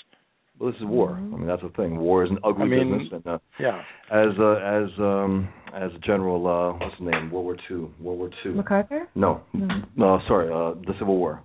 Well, 0.60 0.72
this 0.72 0.80
is 0.82 0.86
war. 0.86 1.12
Mm-hmm. 1.12 1.34
I 1.34 1.38
mean, 1.38 1.48
that's 1.48 1.62
the 1.62 1.70
thing. 1.70 1.98
War 1.98 2.26
is 2.26 2.32
an 2.32 2.38
ugly 2.44 2.64
I 2.64 2.68
mean, 2.68 2.92
business, 3.00 3.22
and 3.26 3.28
uh, 3.28 3.38
Yeah. 3.60 3.82
as 4.12 4.38
uh, 4.38 4.56
as 4.56 4.90
um 5.00 5.48
as 5.74 5.92
General 6.06 6.46
uh 6.46 6.74
what's 6.78 6.96
his 7.00 7.08
name 7.10 7.32
World 7.32 7.46
War 7.46 7.58
Two 7.68 7.92
World 8.02 8.20
War 8.20 8.30
Two 8.44 8.54
MacArthur? 8.54 9.08
no 9.16 9.42
No. 9.54 9.68
no 9.96 10.20
sorry 10.28 10.48
uh 10.52 10.76
the 10.86 10.94
Civil 11.00 11.18
War 11.18 11.42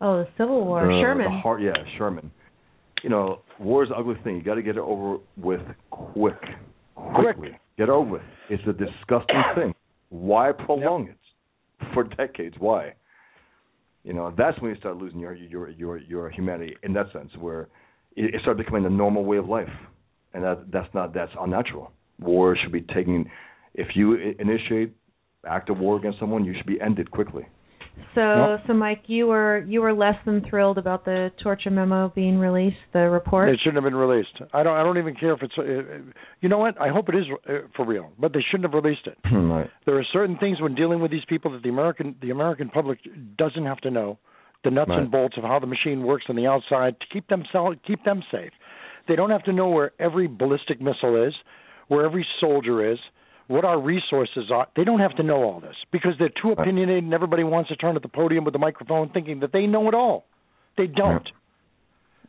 Oh, 0.00 0.18
the 0.22 0.28
Civil 0.38 0.64
War. 0.64 0.86
the, 0.86 1.00
Sherman. 1.02 1.24
the 1.24 1.38
heart 1.40 1.60
yeah 1.60 1.72
Sherman 1.98 2.30
you 3.02 3.10
know 3.10 3.40
war 3.58 3.84
is 3.84 3.90
an 3.90 3.96
ugly 3.98 4.14
thing 4.24 4.36
you 4.36 4.42
got 4.42 4.54
to 4.54 4.62
get 4.62 4.76
it 4.76 4.80
over 4.82 5.18
with 5.36 5.60
quick 5.90 6.40
quickly. 7.14 7.58
Get 7.76 7.88
over 7.88 8.16
it. 8.16 8.22
it's 8.50 8.62
a 8.66 8.72
disgusting 8.72 9.42
thing. 9.54 9.74
Why 10.10 10.52
prolong 10.52 11.08
it 11.08 11.18
for 11.94 12.04
decades? 12.04 12.56
Why? 12.58 12.94
You 14.04 14.14
know 14.14 14.32
that's 14.36 14.60
when 14.60 14.70
you 14.70 14.76
start 14.78 14.96
losing 14.96 15.20
your 15.20 15.34
your 15.34 15.68
your 15.70 15.98
your 15.98 16.30
humanity 16.30 16.76
in 16.82 16.92
that 16.94 17.12
sense 17.12 17.30
where 17.38 17.68
it, 18.16 18.34
it 18.34 18.40
started 18.42 18.58
becoming 18.58 18.84
the 18.84 18.90
normal 18.90 19.24
way 19.24 19.36
of 19.36 19.48
life. 19.48 19.68
And 20.34 20.42
that 20.44 20.70
that's 20.72 20.92
not 20.94 21.14
that's 21.14 21.32
unnatural. 21.38 21.92
War 22.20 22.56
should 22.56 22.72
be 22.72 22.82
taken. 22.82 23.30
If 23.74 23.88
you 23.94 24.14
initiate 24.38 24.94
act 25.46 25.70
of 25.70 25.78
war 25.78 25.96
against 25.96 26.18
someone 26.18 26.44
you 26.44 26.54
should 26.56 26.66
be 26.66 26.80
ended 26.80 27.10
quickly 27.10 27.46
So, 28.14 28.20
Yep. 28.20 28.60
so 28.66 28.72
Mike, 28.74 29.02
you 29.06 29.26
were 29.26 29.64
you 29.66 29.80
were 29.80 29.92
less 29.92 30.16
than 30.24 30.42
thrilled 30.48 30.78
about 30.78 31.04
the 31.04 31.30
torture 31.42 31.70
memo 31.70 32.10
being 32.14 32.38
released, 32.38 32.76
the 32.92 33.08
report. 33.10 33.48
It 33.48 33.58
shouldn't 33.60 33.76
have 33.76 33.84
been 33.84 33.94
released. 33.94 34.40
I 34.52 34.62
don't. 34.62 34.76
I 34.76 34.82
don't 34.82 34.98
even 34.98 35.14
care 35.14 35.32
if 35.32 35.42
it's. 35.42 35.54
Uh, 35.56 35.62
uh, 35.62 35.98
you 36.40 36.48
know 36.48 36.58
what? 36.58 36.80
I 36.80 36.88
hope 36.88 37.08
it 37.08 37.14
is 37.14 37.24
uh, 37.48 37.52
for 37.76 37.84
real, 37.86 38.10
but 38.18 38.32
they 38.32 38.40
shouldn't 38.50 38.72
have 38.72 38.82
released 38.82 39.06
it. 39.06 39.18
right 39.32 39.70
There 39.86 39.98
are 39.98 40.04
certain 40.12 40.36
things 40.38 40.60
when 40.60 40.74
dealing 40.74 41.00
with 41.00 41.10
these 41.10 41.24
people 41.28 41.52
that 41.52 41.62
the 41.62 41.68
American 41.68 42.16
the 42.20 42.30
American 42.30 42.68
public 42.68 42.98
doesn't 43.36 43.64
have 43.64 43.78
to 43.78 43.90
know 43.90 44.18
the 44.64 44.70
nuts 44.70 44.88
Right. 44.90 45.00
and 45.00 45.10
bolts 45.10 45.36
of 45.36 45.44
how 45.44 45.58
the 45.60 45.66
machine 45.66 46.02
works 46.02 46.24
on 46.28 46.36
the 46.36 46.46
outside 46.46 46.98
to 47.00 47.06
keep 47.12 47.28
them 47.28 47.44
sell, 47.52 47.72
keep 47.86 48.02
them 48.04 48.22
safe. 48.32 48.50
They 49.06 49.16
don't 49.16 49.30
have 49.30 49.44
to 49.44 49.52
know 49.52 49.68
where 49.68 49.92
every 50.00 50.26
ballistic 50.26 50.80
missile 50.80 51.26
is, 51.26 51.34
where 51.88 52.04
every 52.04 52.26
soldier 52.40 52.92
is, 52.92 52.98
what 53.48 53.64
our 53.64 53.80
resources 53.80 54.50
are. 54.52 54.68
They 54.76 54.84
don't 54.84 55.00
have 55.00 55.16
to 55.16 55.22
know 55.22 55.42
all 55.42 55.60
this 55.60 55.74
because 55.90 56.12
they're 56.18 56.30
too 56.40 56.52
opinionated 56.52 57.04
and 57.04 57.14
everybody 57.14 57.42
wants 57.42 57.70
to 57.70 57.76
turn 57.76 57.96
at 57.96 58.02
the 58.02 58.08
podium 58.08 58.44
with 58.44 58.52
the 58.52 58.58
microphone 58.58 59.10
thinking 59.10 59.40
that 59.40 59.52
they 59.52 59.66
know 59.66 59.88
it 59.88 59.94
all. 59.94 60.24
They 60.76 60.86
don't. 60.86 61.26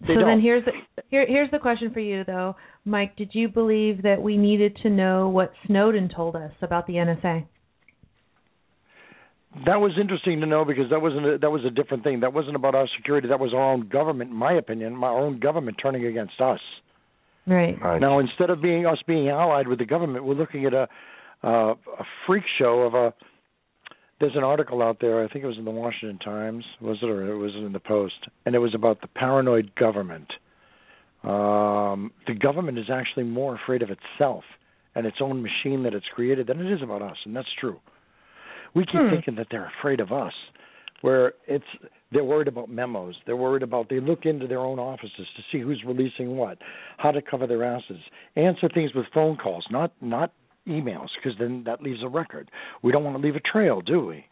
They 0.01 0.07
so 0.07 0.21
don't. 0.21 0.27
then 0.27 0.41
here's 0.41 0.63
the 0.63 0.71
here, 1.09 1.25
here's 1.27 1.51
the 1.51 1.59
question 1.59 1.93
for 1.93 1.99
you 1.99 2.23
though, 2.23 2.55
Mike. 2.85 3.17
Did 3.17 3.31
you 3.33 3.49
believe 3.49 4.01
that 4.03 4.21
we 4.21 4.37
needed 4.37 4.77
to 4.83 4.89
know 4.89 5.27
what 5.27 5.51
Snowden 5.67 6.09
told 6.15 6.37
us 6.37 6.51
about 6.61 6.87
the 6.87 6.93
NSA? 6.93 7.45
That 9.65 9.81
was 9.81 9.91
interesting 9.99 10.39
to 10.39 10.45
know 10.45 10.63
because 10.63 10.89
that 10.91 11.01
wasn't 11.01 11.25
a, 11.25 11.37
that 11.39 11.49
was 11.49 11.65
a 11.65 11.71
different 11.71 12.03
thing. 12.03 12.21
That 12.21 12.33
wasn't 12.33 12.55
about 12.55 12.75
our 12.75 12.87
security. 12.95 13.27
That 13.27 13.39
was 13.39 13.53
our 13.53 13.73
own 13.73 13.89
government, 13.89 14.29
in 14.29 14.37
my 14.37 14.53
opinion, 14.53 14.95
my 14.95 15.09
own 15.09 15.39
government 15.39 15.77
turning 15.81 16.05
against 16.05 16.39
us. 16.39 16.59
Right. 17.47 17.75
Now, 17.99 18.19
instead 18.19 18.51
of 18.51 18.61
being 18.61 18.85
us 18.85 18.99
being 19.07 19.29
allied 19.29 19.67
with 19.67 19.79
the 19.79 19.85
government, 19.85 20.23
we're 20.23 20.35
looking 20.35 20.65
at 20.65 20.73
a 20.73 20.87
uh, 21.43 21.73
a 21.73 22.05
freak 22.25 22.43
show 22.57 22.81
of 22.81 22.93
a. 22.93 23.13
There's 24.19 24.35
an 24.35 24.43
article 24.43 24.81
out 24.81 24.97
there. 24.99 25.23
I 25.23 25.29
think 25.29 25.45
it 25.45 25.47
was 25.47 25.57
in 25.57 25.63
the 25.63 25.71
Washington 25.71 26.19
Times, 26.19 26.65
was 26.81 26.97
it, 27.01 27.09
or 27.09 27.31
it 27.31 27.37
was 27.37 27.53
in 27.55 27.71
the 27.71 27.79
Post, 27.79 28.27
and 28.45 28.53
it 28.53 28.59
was 28.59 28.75
about 28.75 28.99
the 28.99 29.07
paranoid 29.07 29.73
government. 29.75 30.27
Um, 31.23 32.11
the 32.27 32.33
government 32.33 32.77
is 32.79 32.89
actually 32.91 33.23
more 33.23 33.55
afraid 33.55 33.81
of 33.81 33.89
itself 33.89 34.43
and 34.95 35.05
its 35.05 35.17
own 35.21 35.41
machine 35.41 35.83
that 35.83 35.93
it's 35.93 36.05
created 36.13 36.47
than 36.47 36.59
it 36.59 36.71
is 36.71 36.81
about 36.81 37.01
us, 37.01 37.17
and 37.25 37.35
that's 37.35 37.47
true. 37.59 37.79
We 38.73 38.85
keep 38.85 39.01
Hmm. 39.01 39.09
thinking 39.09 39.35
that 39.35 39.47
they're 39.49 39.71
afraid 39.79 39.99
of 39.99 40.11
us, 40.11 40.33
where 41.01 41.33
it's 41.47 41.65
they're 42.11 42.23
worried 42.23 42.47
about 42.47 42.69
memos. 42.69 43.15
They're 43.25 43.37
worried 43.37 43.63
about 43.63 43.87
they 43.89 43.99
look 43.99 44.25
into 44.25 44.47
their 44.47 44.59
own 44.59 44.79
offices 44.79 45.27
to 45.35 45.43
see 45.51 45.59
who's 45.59 45.83
releasing 45.85 46.37
what, 46.37 46.57
how 46.97 47.11
to 47.11 47.21
cover 47.21 47.47
their 47.47 47.63
asses, 47.63 47.99
answer 48.35 48.67
things 48.67 48.93
with 48.93 49.05
phone 49.13 49.37
calls, 49.37 49.65
not 49.71 49.91
not 50.01 50.31
emails, 50.69 51.07
because 51.21 51.37
then 51.39 51.63
that 51.65 51.81
leaves 51.81 51.99
a 52.03 52.07
record. 52.07 52.49
We 52.81 52.91
don't 52.91 53.03
want 53.03 53.17
to 53.17 53.21
leave 53.21 53.35
a 53.35 53.39
trail, 53.41 53.81
do 53.81 54.05
we? 54.05 54.25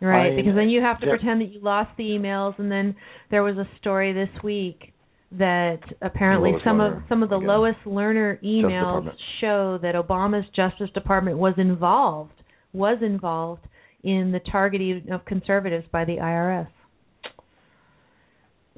Right, 0.00 0.32
I- 0.32 0.36
because 0.36 0.54
then 0.54 0.68
you 0.70 0.80
have 0.80 1.00
to 1.00 1.06
pretend 1.06 1.40
that 1.42 1.52
you 1.52 1.60
lost 1.60 1.90
the 1.96 2.04
emails, 2.04 2.58
and 2.58 2.70
then 2.70 2.94
there 3.30 3.42
was 3.42 3.56
a 3.58 3.68
story 3.78 4.12
this 4.12 4.30
week 4.42 4.92
that 5.32 5.80
apparently 6.02 6.52
some 6.64 6.78
Lerner, 6.78 6.96
of 6.96 7.02
some 7.08 7.22
of 7.22 7.28
the 7.28 7.36
again. 7.36 7.48
Lois 7.48 7.76
Lerner 7.84 8.42
emails 8.42 9.12
show 9.40 9.78
that 9.82 9.94
Obama's 9.94 10.48
Justice 10.56 10.90
Department 10.92 11.38
was 11.38 11.54
involved 11.56 12.32
was 12.72 12.98
involved 13.02 13.62
in 14.02 14.32
the 14.32 14.40
targeting 14.50 15.10
of 15.10 15.24
conservatives 15.24 15.86
by 15.92 16.04
the 16.04 16.16
IRS. 16.16 16.68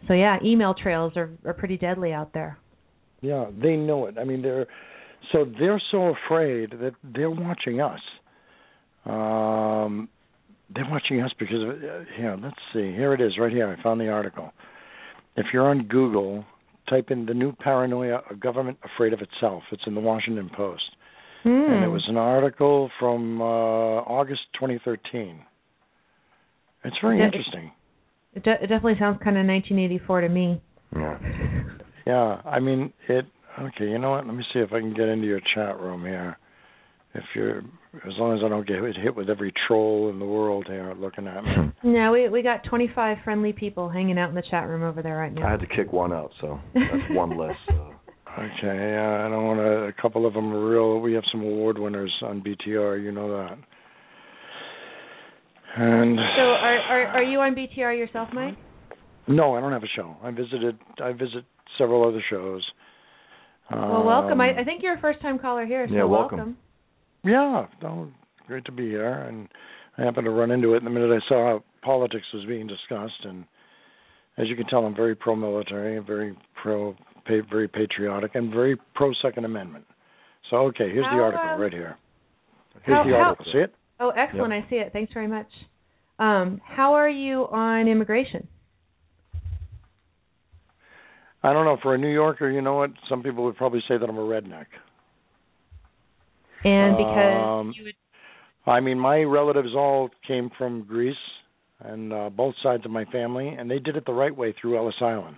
So 0.09 0.15
yeah, 0.15 0.39
email 0.45 0.75
trails 0.75 1.17
are 1.17 1.31
are 1.47 1.55
pretty 1.55 1.77
deadly 1.77 2.13
out 2.13 2.33
there. 2.33 2.59
Yeah, 3.21 3.47
they 3.57 3.77
know 3.77 4.07
it. 4.07 4.17
I 4.19 4.25
mean, 4.25 4.43
they're 4.43 4.67
so 5.31 5.45
they're 5.59 5.81
so 5.91 6.15
afraid 6.27 6.71
that 6.81 6.95
they're 7.05 7.31
watching 7.31 7.81
us. 7.81 8.01
Um, 9.05 10.09
they're 10.75 10.89
watching 10.91 11.21
us 11.21 11.33
because 11.39 11.63
of, 11.63 11.69
uh, 11.69 12.05
here. 12.17 12.37
Let's 12.43 12.57
see. 12.73 12.93
Here 12.93 13.13
it 13.15 13.21
is, 13.21 13.37
right 13.39 13.53
here. 13.53 13.69
I 13.69 13.83
found 13.83 14.01
the 14.01 14.09
article. 14.09 14.53
If 15.37 15.47
you're 15.53 15.69
on 15.69 15.87
Google, 15.87 16.45
type 16.89 17.11
in 17.11 17.27
the 17.27 17.35
new 17.35 17.53
paranoia: 17.53 18.23
a 18.31 18.35
government 18.35 18.79
afraid 18.85 19.13
of 19.13 19.21
itself. 19.21 19.63
It's 19.73 19.83
in 19.87 19.95
the 19.95 20.01
Washington 20.01 20.51
Post, 20.57 20.83
and 21.45 21.83
it 21.83 21.87
Hmm. 21.87 21.93
was 21.93 22.05
an 22.09 22.17
article 22.17 22.91
from 22.99 23.41
uh, 23.41 23.45
August 23.45 24.43
2013. 24.55 25.41
It's 26.85 26.97
very 27.03 27.19
Yeah, 27.19 27.25
it- 27.25 27.27
interesting. 27.35 27.73
It, 28.35 28.45
de- 28.45 28.63
it 28.65 28.67
definitely 28.69 28.99
sounds 28.99 29.19
kind 29.23 29.37
of 29.37 29.45
1984 29.47 30.21
to 30.23 30.29
me. 30.29 30.61
Yeah. 30.97 31.19
Yeah, 32.05 32.41
I 32.45 32.59
mean 32.59 32.93
it. 33.09 33.27
Okay, 33.61 33.85
you 33.89 33.99
know 33.99 34.11
what? 34.13 34.27
Let 34.27 34.35
me 34.35 34.45
see 34.53 34.61
if 34.61 34.73
I 34.73 34.81
can 34.81 34.95
get 34.95 35.09
into 35.09 35.27
your 35.27 35.41
chat 35.55 35.79
room 35.79 36.03
here. 36.03 36.39
If 37.15 37.25
you're, 37.35 37.59
as 37.59 38.15
long 38.19 38.37
as 38.39 38.43
I 38.45 38.49
don't 38.49 38.67
get 38.67 38.79
hit 38.97 39.15
with 39.15 39.29
every 39.29 39.53
troll 39.67 40.09
in 40.09 40.19
the 40.19 40.25
world 40.25 40.65
here 40.67 40.95
looking 40.99 41.27
at 41.27 41.45
me. 41.45 41.51
No, 41.85 42.13
we 42.13 42.29
we 42.29 42.43
got 42.43 42.63
25 42.71 43.19
friendly 43.25 43.53
people 43.53 43.89
hanging 43.89 44.17
out 44.17 44.29
in 44.29 44.37
the 44.37 44.43
chat 44.49 44.69
room 44.69 44.85
over 44.85 45.03
there 45.03 45.17
right 45.17 45.33
now. 45.33 45.45
I 45.47 45.51
had 45.51 45.61
to 45.61 45.67
kick 45.67 45.93
one 45.93 46.13
out, 46.13 46.31
so 46.41 46.61
that's 46.75 47.11
one 47.11 47.37
less. 47.37 47.57
Uh, 47.69 47.75
Okay, 48.39 48.49
yeah, 48.63 49.27
I 49.27 49.29
don't 49.29 49.45
want 49.45 49.59
to. 49.61 49.65
A 49.89 49.93
couple 50.01 50.25
of 50.25 50.33
them 50.33 50.55
are 50.55 50.67
real. 50.71 51.01
We 51.01 51.13
have 51.13 51.25
some 51.31 51.43
award 51.43 51.77
winners 51.77 52.11
on 52.23 52.41
BTR. 52.41 53.03
You 53.03 53.13
know 53.13 53.29
that. 53.37 53.59
And 55.77 56.17
So 56.37 56.43
are, 56.43 56.79
are 56.79 57.07
are 57.09 57.23
you 57.23 57.41
on 57.41 57.55
BTR 57.55 57.99
yourself, 57.99 58.29
Mike? 58.33 58.57
no, 59.29 59.55
I 59.55 59.61
don't 59.61 59.73
have 59.73 59.83
a 59.83 59.93
show. 59.95 60.17
I 60.23 60.31
visited. 60.31 60.79
I 61.03 61.13
visit 61.13 61.45
several 61.77 62.09
other 62.09 62.23
shows. 62.31 62.63
Well, 63.73 64.05
welcome. 64.05 64.33
Um, 64.33 64.41
I, 64.41 64.61
I 64.61 64.65
think 64.65 64.83
you're 64.83 64.97
a 64.97 65.01
first 65.01 65.21
time 65.21 65.39
caller 65.39 65.67
here, 65.67 65.87
so 65.89 65.95
yeah, 65.95 66.05
welcome. 66.05 66.57
Yeah, 67.25 67.67
no, 67.83 68.11
great 68.47 68.65
to 68.67 68.73
be 68.73 68.89
here. 68.89 69.13
And 69.13 69.49
I 69.99 70.03
happened 70.03 70.25
to 70.25 70.31
run 70.31 70.51
into 70.51 70.75
it 70.75 70.83
the 70.85 70.91
minute 70.91 71.11
I 71.11 71.29
saw 71.29 71.47
how 71.47 71.65
politics 71.83 72.27
was 72.35 72.45
being 72.47 72.67
discussed. 72.67 73.25
And 73.25 73.45
as 74.39 74.49
you 74.49 74.57
can 74.57 74.67
tell, 74.67 74.85
I'm 74.85 74.95
very 74.95 75.15
pro-military, 75.15 75.99
very 76.01 76.37
pro, 76.61 76.95
pa- 77.27 77.47
very 77.51 77.69
patriotic, 77.69 78.35
and 78.35 78.53
very 78.53 78.77
pro-Second 78.95 79.45
Amendment. 79.45 79.85
So, 80.51 80.57
okay, 80.69 80.91
here's 80.91 81.07
How, 81.07 81.17
the 81.17 81.23
article 81.23 81.49
um, 81.51 81.61
right 81.61 81.73
here. 81.73 81.97
Here's 82.85 82.97
how- 82.99 83.05
the 83.05 83.11
how- 83.11 83.23
article. 83.23 83.47
See 83.53 83.59
it? 83.59 83.75
Oh, 84.01 84.11
excellent. 84.11 84.53
I 84.53 84.67
see 84.69 84.77
it. 84.77 84.91
Thanks 84.93 85.13
very 85.13 85.29
much. 85.29 85.47
Um, 86.19 86.61
how 86.65 86.95
are 86.95 87.09
you 87.09 87.47
on 87.51 87.87
immigration? 87.87 88.49
I 91.43 91.53
don't 91.53 91.65
know. 91.65 91.77
For 91.83 91.95
a 91.95 91.99
New 91.99 92.13
Yorker, 92.13 92.51
you 92.51 92.63
know 92.63 92.75
what? 92.77 92.91
Some 93.09 93.23
people 93.23 93.45
would 93.45 93.57
probably 93.57 93.81
say 93.89 93.99
that 93.99 94.09
I'm 94.09 94.19
a 94.19 94.23
redneck. 94.23 94.67
And 96.65 96.97
because 96.97 97.61
Um, 97.61 97.75
you 97.77 97.85
would, 97.85 97.95
I 98.67 98.81
mean, 98.81 98.99
my 98.99 99.23
relatives 99.23 99.75
all 99.75 100.11
came 100.27 100.51
from 100.57 100.85
Greece, 100.85 101.17
and 101.81 102.13
uh, 102.13 102.31
both 102.31 102.55
sides 102.63 102.85
of 102.85 102.93
my 102.93 103.05
family, 103.07 103.49
and 103.49 103.69
they 103.69 103.81
did 103.81 103.97
it 103.97 104.05
the 104.07 104.13
right 104.13 104.35
way 104.37 104.53
through 104.53 104.77
Ellis 104.77 104.95
Island. 105.01 105.37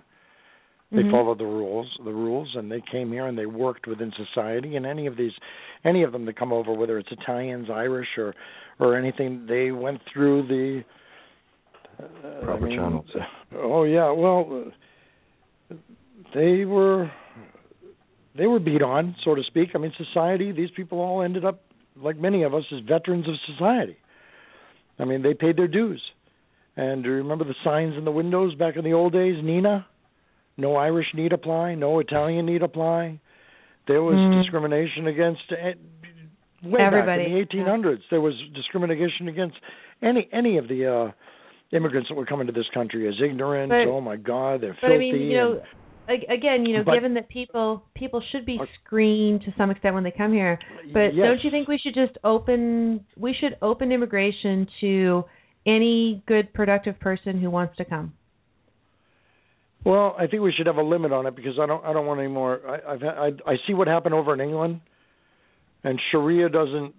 They 0.91 1.01
Mhm. 1.01 1.09
followed 1.09 1.39
the 1.39 1.45
rules, 1.45 1.87
the 2.05 2.13
rules, 2.13 2.55
and 2.55 2.71
they 2.71 2.81
came 2.81 3.11
here 3.11 3.25
and 3.25 3.35
they 3.35 3.47
worked 3.47 3.87
within 3.87 4.11
society. 4.13 4.75
And 4.75 4.85
any 4.85 5.07
of 5.07 5.17
these, 5.17 5.33
any 5.83 6.03
of 6.03 6.11
them 6.11 6.25
that 6.25 6.35
come 6.35 6.53
over, 6.53 6.71
whether 6.73 6.99
it's 6.99 7.11
Italians, 7.11 7.69
Irish, 7.71 8.15
or 8.19 8.35
or 8.79 8.95
anything, 8.95 9.47
they 9.47 9.71
went 9.71 9.99
through 10.13 10.43
the 10.43 10.83
uh, 12.03 12.41
Proper 12.43 12.65
I 12.65 12.69
mean, 12.69 12.77
channels. 12.77 13.05
Oh 13.55 13.83
yeah, 13.83 14.11
well, 14.11 14.71
uh, 15.71 15.75
they 16.33 16.65
were 16.65 17.11
they 18.37 18.47
were 18.47 18.59
beat 18.59 18.81
on, 18.81 19.15
so 19.23 19.35
to 19.35 19.43
speak. 19.43 19.69
I 19.75 19.77
mean, 19.77 19.93
society. 19.97 20.51
These 20.51 20.71
people 20.75 20.99
all 20.99 21.21
ended 21.21 21.45
up 21.45 21.61
like 21.95 22.17
many 22.17 22.43
of 22.43 22.53
us 22.53 22.63
as 22.73 22.79
veterans 22.87 23.27
of 23.27 23.35
society. 23.53 23.97
I 24.99 25.05
mean, 25.05 25.21
they 25.21 25.33
paid 25.33 25.57
their 25.57 25.67
dues. 25.67 26.01
And 26.77 27.03
do 27.03 27.09
you 27.09 27.15
remember 27.17 27.45
the 27.45 27.55
signs 27.63 27.95
in 27.97 28.03
the 28.03 28.11
windows 28.11 28.53
back 28.55 28.75
in 28.75 28.83
the 28.83 28.91
old 28.93 29.13
days? 29.13 29.35
Nina, 29.41 29.85
no 30.57 30.75
Irish 30.75 31.07
need 31.13 31.31
apply, 31.31 31.75
no 31.75 31.99
Italian 31.99 32.45
need 32.45 32.63
apply. 32.63 33.19
There 33.87 34.01
was 34.03 34.15
Mm. 34.15 34.41
discrimination 34.41 35.07
against 35.07 35.43
way 35.51 36.81
Everybody, 36.81 37.05
back 37.23 37.27
in 37.27 37.33
the 37.33 37.39
1800s. 37.39 38.03
There 38.09 38.19
was 38.19 38.33
discrimination 38.53 39.27
against 39.29 39.57
any 40.01 40.27
any 40.33 40.57
of 40.57 40.67
the 40.67 40.85
uh 40.87 41.11
immigrants 41.71 42.09
that 42.09 42.15
were 42.15 42.25
coming 42.25 42.47
to 42.47 42.53
this 42.53 42.67
country 42.73 43.07
as 43.07 43.15
ignorant. 43.21 43.69
But- 43.69 43.87
oh 43.87 44.01
my 44.01 44.17
God, 44.17 44.61
they're 44.61 44.73
filthy. 44.73 44.95
I 44.95 44.97
mean, 44.97 45.15
you 45.21 45.37
know, 45.37 45.61
again, 46.07 46.65
you 46.65 46.77
know, 46.77 46.83
But- 46.83 46.93
given 46.95 47.13
that 47.15 47.27
people 47.29 47.83
people 47.95 48.21
should 48.31 48.45
be 48.45 48.59
screened 48.83 49.43
to 49.43 49.53
some 49.57 49.71
extent 49.71 49.95
when 49.95 50.03
they 50.03 50.11
come 50.11 50.33
here, 50.33 50.59
but 50.93 51.13
Yes. 51.13 51.25
don't 51.27 51.43
you 51.43 51.51
think 51.51 51.67
we 51.67 51.77
should 51.77 51.93
just 51.95 52.17
open 52.23 53.05
we 53.17 53.33
should 53.33 53.57
open 53.61 53.91
immigration 53.91 54.67
to 54.81 55.25
any 55.65 56.21
good 56.27 56.53
productive 56.53 56.99
person 56.99 57.39
who 57.39 57.49
wants 57.49 57.75
to 57.77 57.85
come? 57.85 58.13
Well, 59.83 60.15
I 60.17 60.27
think 60.27 60.41
we 60.41 60.51
should 60.51 60.65
have 60.65 60.77
a 60.77 60.83
limit 60.83 61.11
on 61.11 61.27
it 61.27 61.35
because 61.35 61.59
I 61.59 61.65
don't 61.65 61.83
I 61.85 61.93
don't 61.93 62.05
want 62.05 62.19
any 62.19 62.29
more. 62.29 62.59
I 62.67 62.93
I've 62.93 63.03
I 63.03 63.31
I 63.45 63.57
see 63.67 63.73
what 63.73 63.87
happened 63.87 64.15
over 64.15 64.33
in 64.33 64.41
England, 64.41 64.81
and 65.83 65.99
Sharia 66.11 66.49
doesn't 66.49 66.95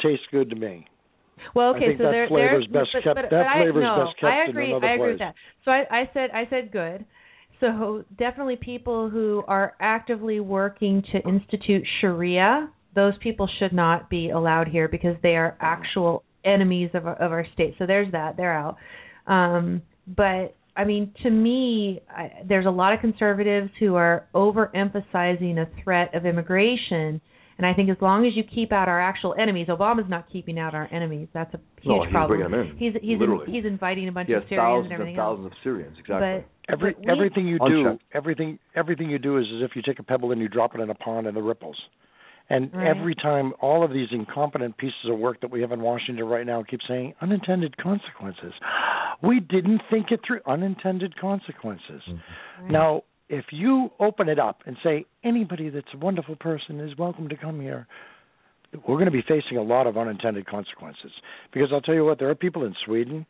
taste 0.00 0.28
good 0.30 0.50
to 0.50 0.56
me. 0.56 0.86
Well, 1.54 1.74
okay, 1.74 1.96
so 1.96 2.04
that 2.04 2.10
there, 2.10 2.28
flavor's 2.28 2.66
there, 2.70 2.82
best 2.82 2.92
but, 2.94 3.02
kept- 3.04 3.14
But, 3.16 3.22
that 3.30 3.30
but 3.30 3.46
I, 3.46 3.62
flavor's 3.62 3.82
no, 3.82 4.04
best 4.06 4.16
kept 4.18 4.32
I 4.32 4.44
agree. 4.48 4.72
I 4.72 4.94
agree 4.94 5.10
with 5.10 5.18
that. 5.18 5.34
So 5.64 5.70
I, 5.70 5.84
I 5.90 6.10
said, 6.14 6.30
I 6.32 6.46
said 6.48 6.72
good. 6.72 7.04
So 7.60 8.04
definitely 8.18 8.56
people 8.56 9.08
who 9.10 9.42
are 9.48 9.74
actively 9.80 10.40
working 10.40 11.02
to 11.12 11.18
institute 11.28 11.84
Sharia, 12.00 12.68
those 12.94 13.14
people 13.22 13.48
should 13.58 13.72
not 13.72 14.10
be 14.10 14.30
allowed 14.30 14.68
here 14.68 14.88
because 14.88 15.16
they 15.22 15.36
are 15.36 15.56
actual 15.60 16.22
enemies 16.44 16.90
of 16.94 17.06
our, 17.06 17.14
of 17.14 17.32
our 17.32 17.46
state. 17.54 17.74
So 17.78 17.86
there's 17.86 18.10
that. 18.12 18.36
They're 18.36 18.52
out. 18.54 18.76
Um, 19.26 19.82
but 20.06 20.54
I 20.76 20.84
mean, 20.84 21.12
to 21.22 21.30
me, 21.30 22.00
I, 22.10 22.30
there's 22.46 22.66
a 22.66 22.70
lot 22.70 22.92
of 22.92 23.00
conservatives 23.00 23.70
who 23.80 23.94
are 23.94 24.26
overemphasizing 24.34 25.58
a 25.58 25.68
threat 25.82 26.14
of 26.14 26.26
immigration. 26.26 27.20
And 27.56 27.64
I 27.64 27.72
think 27.72 27.88
as 27.88 27.96
long 28.00 28.26
as 28.26 28.32
you 28.36 28.42
keep 28.42 28.72
out 28.72 28.88
our 28.88 29.00
actual 29.00 29.34
enemies, 29.38 29.68
Obama's 29.68 30.10
not 30.10 30.26
keeping 30.32 30.58
out 30.58 30.74
our 30.74 30.88
enemies. 30.92 31.28
That's 31.32 31.54
a 31.54 31.58
huge 31.80 31.86
No, 31.86 32.02
he's 32.04 32.10
problem. 32.12 32.40
bringing 32.40 32.50
them 32.50 32.72
in, 32.72 32.76
He's 32.76 32.92
he's 33.00 33.18
literally. 33.20 33.46
he's 33.50 33.64
inviting 33.64 34.08
a 34.08 34.12
bunch 34.12 34.28
Yes, 34.28 34.42
of 34.42 34.48
Syrians 34.48 34.84
and 34.86 34.92
everything 34.92 35.14
and 35.14 35.22
thousands 35.22 35.44
else. 35.46 35.52
of 35.52 35.58
Syrians, 35.62 35.96
exactly. 35.98 36.44
But 36.66 36.74
Every 36.74 36.94
we- 36.98 37.06
everything 37.12 37.46
you 37.46 37.58
do, 37.58 37.86
Unchecked. 37.88 38.02
everything 38.12 38.58
everything 38.74 39.10
you 39.10 39.18
do 39.18 39.36
is 39.38 39.46
as 39.54 39.62
if 39.62 39.76
you 39.76 39.82
take 39.82 39.98
a 39.98 40.02
pebble 40.02 40.32
and 40.32 40.40
you 40.40 40.48
drop 40.48 40.74
it 40.74 40.80
in 40.80 40.90
a 40.90 40.94
pond 40.94 41.26
and 41.26 41.36
the 41.36 41.42
ripples. 41.42 41.76
And 42.50 42.74
Right. 42.74 42.86
every 42.88 43.14
time, 43.14 43.54
all 43.60 43.82
of 43.82 43.90
these 43.90 44.08
incompetent 44.12 44.76
pieces 44.76 45.06
of 45.06 45.18
work 45.18 45.40
that 45.40 45.50
we 45.50 45.62
have 45.62 45.72
in 45.72 45.80
Washington 45.80 46.26
right 46.26 46.44
now 46.46 46.62
keep 46.62 46.80
saying 46.82 47.14
unintended 47.22 47.76
consequences. 47.78 48.52
We 49.22 49.40
didn't 49.40 49.80
think 49.90 50.12
it 50.12 50.20
through. 50.22 50.40
Unintended 50.46 51.16
consequences. 51.16 52.02
Mm-hmm. 52.06 52.70
Now, 52.70 53.04
if 53.30 53.46
you 53.50 53.90
open 53.98 54.28
it 54.28 54.38
up 54.38 54.62
and 54.66 54.76
say 54.82 55.06
anybody 55.22 55.70
that's 55.70 55.92
a 55.94 55.96
wonderful 55.96 56.36
person 56.36 56.80
is 56.80 56.96
welcome 56.98 57.28
to 57.30 57.36
come 57.36 57.60
here, 57.60 57.86
we're 58.86 58.96
going 58.96 59.06
to 59.06 59.10
be 59.10 59.22
facing 59.22 59.56
a 59.56 59.62
lot 59.62 59.86
of 59.86 59.96
unintended 59.96 60.44
consequences. 60.46 61.12
Because 61.52 61.72
I'll 61.72 61.80
tell 61.80 61.94
you 61.94 62.04
what, 62.04 62.18
there 62.18 62.28
are 62.28 62.34
people 62.34 62.64
in 62.64 62.74
Sweden, 62.84 63.24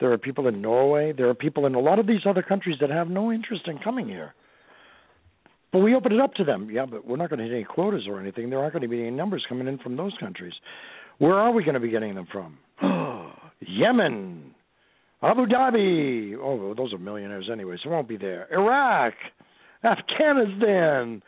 there 0.00 0.12
are 0.12 0.18
people 0.18 0.48
in 0.48 0.60
Norway, 0.60 1.12
there 1.12 1.28
are 1.28 1.34
people 1.34 1.66
in 1.66 1.74
a 1.74 1.80
lot 1.80 1.98
of 1.98 2.06
these 2.06 2.20
other 2.26 2.42
countries 2.42 2.76
that 2.80 2.90
have 2.90 3.08
no 3.08 3.32
interest 3.32 3.66
in 3.66 3.78
coming 3.78 4.08
here. 4.08 4.34
But 5.72 5.80
we 5.80 5.94
open 5.94 6.12
it 6.12 6.20
up 6.20 6.34
to 6.34 6.44
them. 6.44 6.68
Yeah, 6.70 6.86
but 6.86 7.06
we're 7.06 7.16
not 7.16 7.30
going 7.30 7.40
to 7.40 7.44
hit 7.44 7.52
any 7.52 7.64
quotas 7.64 8.06
or 8.08 8.20
anything. 8.20 8.48
There 8.48 8.60
aren't 8.60 8.74
going 8.74 8.82
to 8.82 8.88
be 8.88 9.00
any 9.00 9.10
numbers 9.10 9.44
coming 9.48 9.66
in 9.66 9.78
from 9.78 9.96
those 9.96 10.12
countries. 10.20 10.52
Where 11.18 11.34
are 11.34 11.52
we 11.52 11.64
going 11.64 11.74
to 11.74 11.80
be 11.80 11.90
getting 11.90 12.14
them 12.14 12.28
from? 12.30 12.58
Yemen, 13.60 14.54
Abu 15.22 15.46
Dhabi. 15.46 16.36
Oh, 16.40 16.56
well, 16.56 16.74
those 16.74 16.92
are 16.92 16.98
millionaires 16.98 17.48
anyway, 17.50 17.76
so 17.82 17.90
it 17.90 17.92
won't 17.92 18.08
be 18.08 18.16
there. 18.16 18.46
Iraq, 18.52 19.14
Afghanistan. 19.84 21.22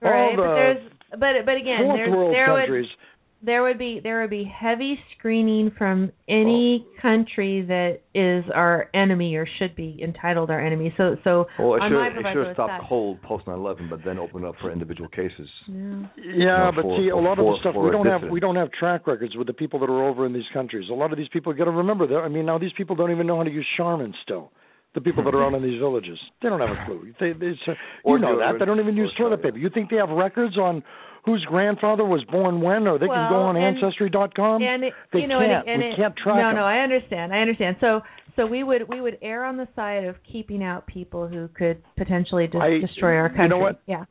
right, 0.00 0.30
all 0.30 0.36
but 0.36 0.54
there's 0.54 0.92
but 1.10 1.44
but 1.44 1.56
again, 1.56 1.80
fourth 1.82 1.98
there's, 1.98 2.10
world 2.10 2.34
there 2.34 2.46
countries. 2.46 2.86
would 2.88 3.11
there 3.44 3.62
would 3.62 3.78
be 3.78 4.00
there 4.02 4.20
would 4.20 4.30
be 4.30 4.44
heavy 4.44 4.98
screening 5.18 5.72
from 5.76 6.12
any 6.28 6.86
Oh. 6.86 7.00
country 7.02 7.62
that 7.62 8.00
is 8.14 8.44
our 8.54 8.88
enemy 8.94 9.34
or 9.36 9.46
should 9.58 9.74
be 9.74 9.98
entitled 10.02 10.50
our 10.50 10.60
enemy. 10.60 10.94
So 10.96 11.16
so 11.24 11.46
Well, 11.58 11.74
it 11.74 11.80
on 11.82 11.90
should, 11.90 11.96
my 11.98 12.06
it 12.08 12.12
should 12.14 12.24
have 12.36 12.46
is 12.48 12.54
stopped 12.54 12.68
that. 12.82 12.88
cold 12.88 13.20
post 13.22 13.46
9/11, 13.46 13.88
but 13.90 14.04
then 14.04 14.18
opened 14.18 14.44
up 14.44 14.54
for 14.60 14.70
individual 14.70 15.08
cases. 15.08 15.48
Yeah. 15.66 16.06
Yeah, 16.16 16.56
know, 16.58 16.72
but 16.76 16.82
for- 16.82 16.98
see, 16.98 17.08
a 17.08 17.12
for- 17.12 17.22
lot 17.22 17.38
of 17.38 17.44
the 17.46 17.56
stuff 17.60 17.74
we 17.74 17.90
don't 17.90 18.06
have 18.06 18.22
we 18.30 18.38
don't 18.40 18.56
have 18.56 18.70
track 18.72 19.06
records 19.06 19.34
with 19.36 19.46
the 19.48 19.52
people 19.54 19.78
that 19.80 19.90
are 19.90 20.04
over 20.04 20.24
in 20.26 20.32
these 20.32 20.48
countries. 20.52 20.88
A 20.88 20.94
lot 20.94 21.10
of 21.12 21.18
these 21.18 21.28
people 21.28 21.52
got 21.52 21.64
to 21.64 21.70
remember 21.72 22.06
that. 22.06 22.18
I 22.18 22.28
mean, 22.28 22.46
now 22.46 22.58
these 22.58 22.72
people 22.76 22.94
don't 22.96 23.10
even 23.10 23.26
know 23.26 23.38
how 23.38 23.42
to 23.44 23.50
use 23.50 23.66
Charmin 23.76 24.14
still. 24.22 24.52
The 24.94 25.00
people 25.00 25.24
that 25.24 25.34
are 25.34 25.42
out 25.42 25.54
in 25.54 25.62
these 25.62 25.78
villages, 25.80 26.18
they 26.42 26.50
don't 26.50 26.60
have 26.60 26.68
a 26.68 26.84
clue. 26.84 27.14
They, 27.18 27.32
they, 27.32 27.58
so, 27.64 27.72
Or 28.04 28.18
you 28.18 28.22
know 28.22 28.36
that 28.38 28.58
they 28.58 28.66
don't 28.66 28.78
even 28.78 28.94
use 28.94 29.10
toilet 29.16 29.42
paper. 29.42 29.56
You 29.56 29.70
think 29.70 29.88
they 29.88 29.96
have 29.96 30.10
records 30.10 30.58
on 30.58 30.82
whose 31.24 31.44
grandfather 31.44 32.04
was 32.04 32.24
born 32.24 32.60
when, 32.60 32.86
or 32.88 32.98
they 32.98 33.06
can 33.06 33.30
go 33.30 33.42
on 33.42 33.56
and- 33.56 33.76
Ancestry.com? 33.76 34.62
and 34.62 34.84
it, 34.84 34.92
they 35.12 35.20
you 35.20 35.26
know, 35.28 35.38
can't. 35.38 35.68
and 35.68 35.82
it, 35.82 35.84
and 35.86 35.92
we 35.92 35.96
can't 35.96 36.16
track 36.16 36.36
No, 36.36 36.48
them. 36.48 36.56
no, 36.56 36.64
I 36.64 36.78
understand. 36.78 37.32
I 37.32 37.38
understand. 37.38 37.76
So, 37.80 38.00
so 38.36 38.46
we 38.46 38.62
would 38.64 38.88
we 38.88 39.00
would 39.00 39.18
err 39.22 39.44
on 39.44 39.56
the 39.56 39.68
side 39.76 40.04
of 40.04 40.16
keeping 40.30 40.62
out 40.64 40.86
people 40.86 41.28
who 41.28 41.48
could 41.48 41.82
potentially 41.96 42.46
dis- 42.46 42.60
I- 42.60 42.78
destroy 42.80 43.16
our 43.16 43.28
country. 43.28 43.44
you 43.44 43.48
know 43.50 43.58
what? 43.58 43.80
Yeah. 43.86 44.04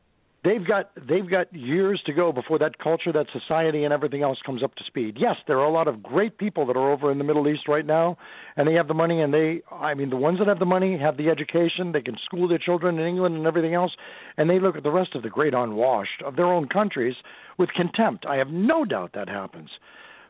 They've 0.44 0.66
got 0.66 0.90
they've 1.08 1.28
got 1.28 1.52
years 1.52 2.02
to 2.06 2.12
go 2.12 2.32
before 2.32 2.58
that 2.58 2.78
culture, 2.78 3.12
that 3.12 3.26
society, 3.32 3.84
and 3.84 3.92
everything 3.92 4.22
else 4.22 4.38
comes 4.44 4.62
up 4.62 4.74
to 4.76 4.84
speed. 4.84 5.16
Yes, 5.18 5.36
there 5.46 5.58
are 5.58 5.64
a 5.64 5.72
lot 5.72 5.88
of 5.88 6.02
great 6.02 6.38
people 6.38 6.66
that 6.66 6.76
are 6.76 6.92
over 6.92 7.10
in 7.10 7.18
the 7.18 7.24
Middle 7.24 7.48
East 7.48 7.68
right 7.68 7.86
now, 7.86 8.16
and 8.56 8.66
they 8.66 8.74
have 8.74 8.88
the 8.88 8.94
money, 8.94 9.20
and 9.20 9.32
they 9.32 9.62
I 9.70 9.94
mean 9.94 10.10
the 10.10 10.16
ones 10.16 10.38
that 10.38 10.48
have 10.48 10.58
the 10.58 10.66
money 10.66 10.98
have 10.98 11.16
the 11.16 11.28
education, 11.28 11.92
they 11.92 12.02
can 12.02 12.16
school 12.24 12.48
their 12.48 12.58
children 12.58 12.98
in 12.98 13.06
England 13.06 13.36
and 13.36 13.46
everything 13.46 13.74
else, 13.74 13.92
and 14.36 14.48
they 14.48 14.58
look 14.58 14.76
at 14.76 14.82
the 14.82 14.90
rest 14.90 15.14
of 15.14 15.22
the 15.22 15.30
great 15.30 15.54
unwashed 15.54 16.22
of 16.24 16.36
their 16.36 16.46
own 16.46 16.68
countries 16.68 17.14
with 17.58 17.70
contempt. 17.70 18.26
I 18.26 18.36
have 18.36 18.48
no 18.48 18.84
doubt 18.84 19.12
that 19.14 19.28
happens, 19.28 19.70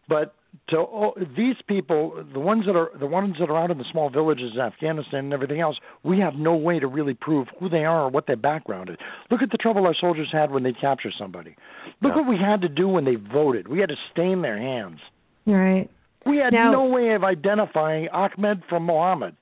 but 0.08 0.34
to 0.68 0.76
all, 0.76 1.14
these 1.36 1.56
people, 1.66 2.24
the 2.32 2.38
ones 2.40 2.64
that 2.66 2.76
are 2.76 2.90
the 2.98 3.06
ones 3.06 3.36
that 3.40 3.48
are 3.48 3.56
out 3.58 3.70
in 3.70 3.78
the 3.78 3.84
small 3.90 4.10
villages 4.10 4.52
in 4.54 4.60
Afghanistan 4.60 5.20
and 5.20 5.32
everything 5.32 5.60
else, 5.60 5.76
we 6.02 6.18
have 6.18 6.34
no 6.34 6.54
way 6.54 6.78
to 6.78 6.86
really 6.86 7.14
prove 7.14 7.48
who 7.58 7.68
they 7.70 7.84
are 7.84 8.02
or 8.02 8.08
what 8.10 8.26
their 8.26 8.36
background 8.36 8.90
is. 8.90 8.96
Look 9.30 9.40
at 9.42 9.50
the 9.50 9.56
trouble 9.56 9.86
our 9.86 9.94
soldiers 9.98 10.28
had 10.30 10.50
when 10.50 10.62
they 10.62 10.72
captured 10.74 11.14
somebody. 11.18 11.56
Look 12.02 12.12
Yeah. 12.14 12.20
what 12.20 12.28
we 12.28 12.36
had 12.36 12.60
to 12.62 12.68
do 12.68 12.86
when 12.86 13.04
they 13.04 13.14
voted. 13.14 13.66
We 13.68 13.78
had 13.78 13.88
to 13.88 13.96
stain 14.10 14.42
their 14.42 14.58
hands. 14.58 15.00
Right. 15.46 15.88
We 16.26 16.36
had 16.36 16.52
Now- 16.52 16.70
no 16.70 16.84
way 16.84 17.14
of 17.14 17.24
identifying 17.24 18.08
Ahmed 18.10 18.62
from 18.68 18.84
Mohammed. 18.84 19.34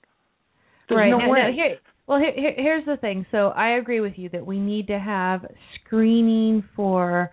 There's 0.89 0.99
right. 0.99 1.11
no 1.11 1.19
Now- 1.19 1.29
way. 1.31 1.43
now 1.43 1.53
here, 1.53 1.79
well, 2.07 2.19
here, 2.21 2.33
here, 2.33 2.55
here's 2.57 2.85
the 2.85 2.97
thing. 2.97 3.27
So 3.31 3.49
I 3.57 3.71
agree 3.71 4.01
with 4.01 4.17
you 4.19 4.29
that 4.31 4.47
we 4.47 4.59
need 4.59 4.87
to 4.87 4.99
have 4.99 5.45
screening 5.75 6.63
for 6.75 7.31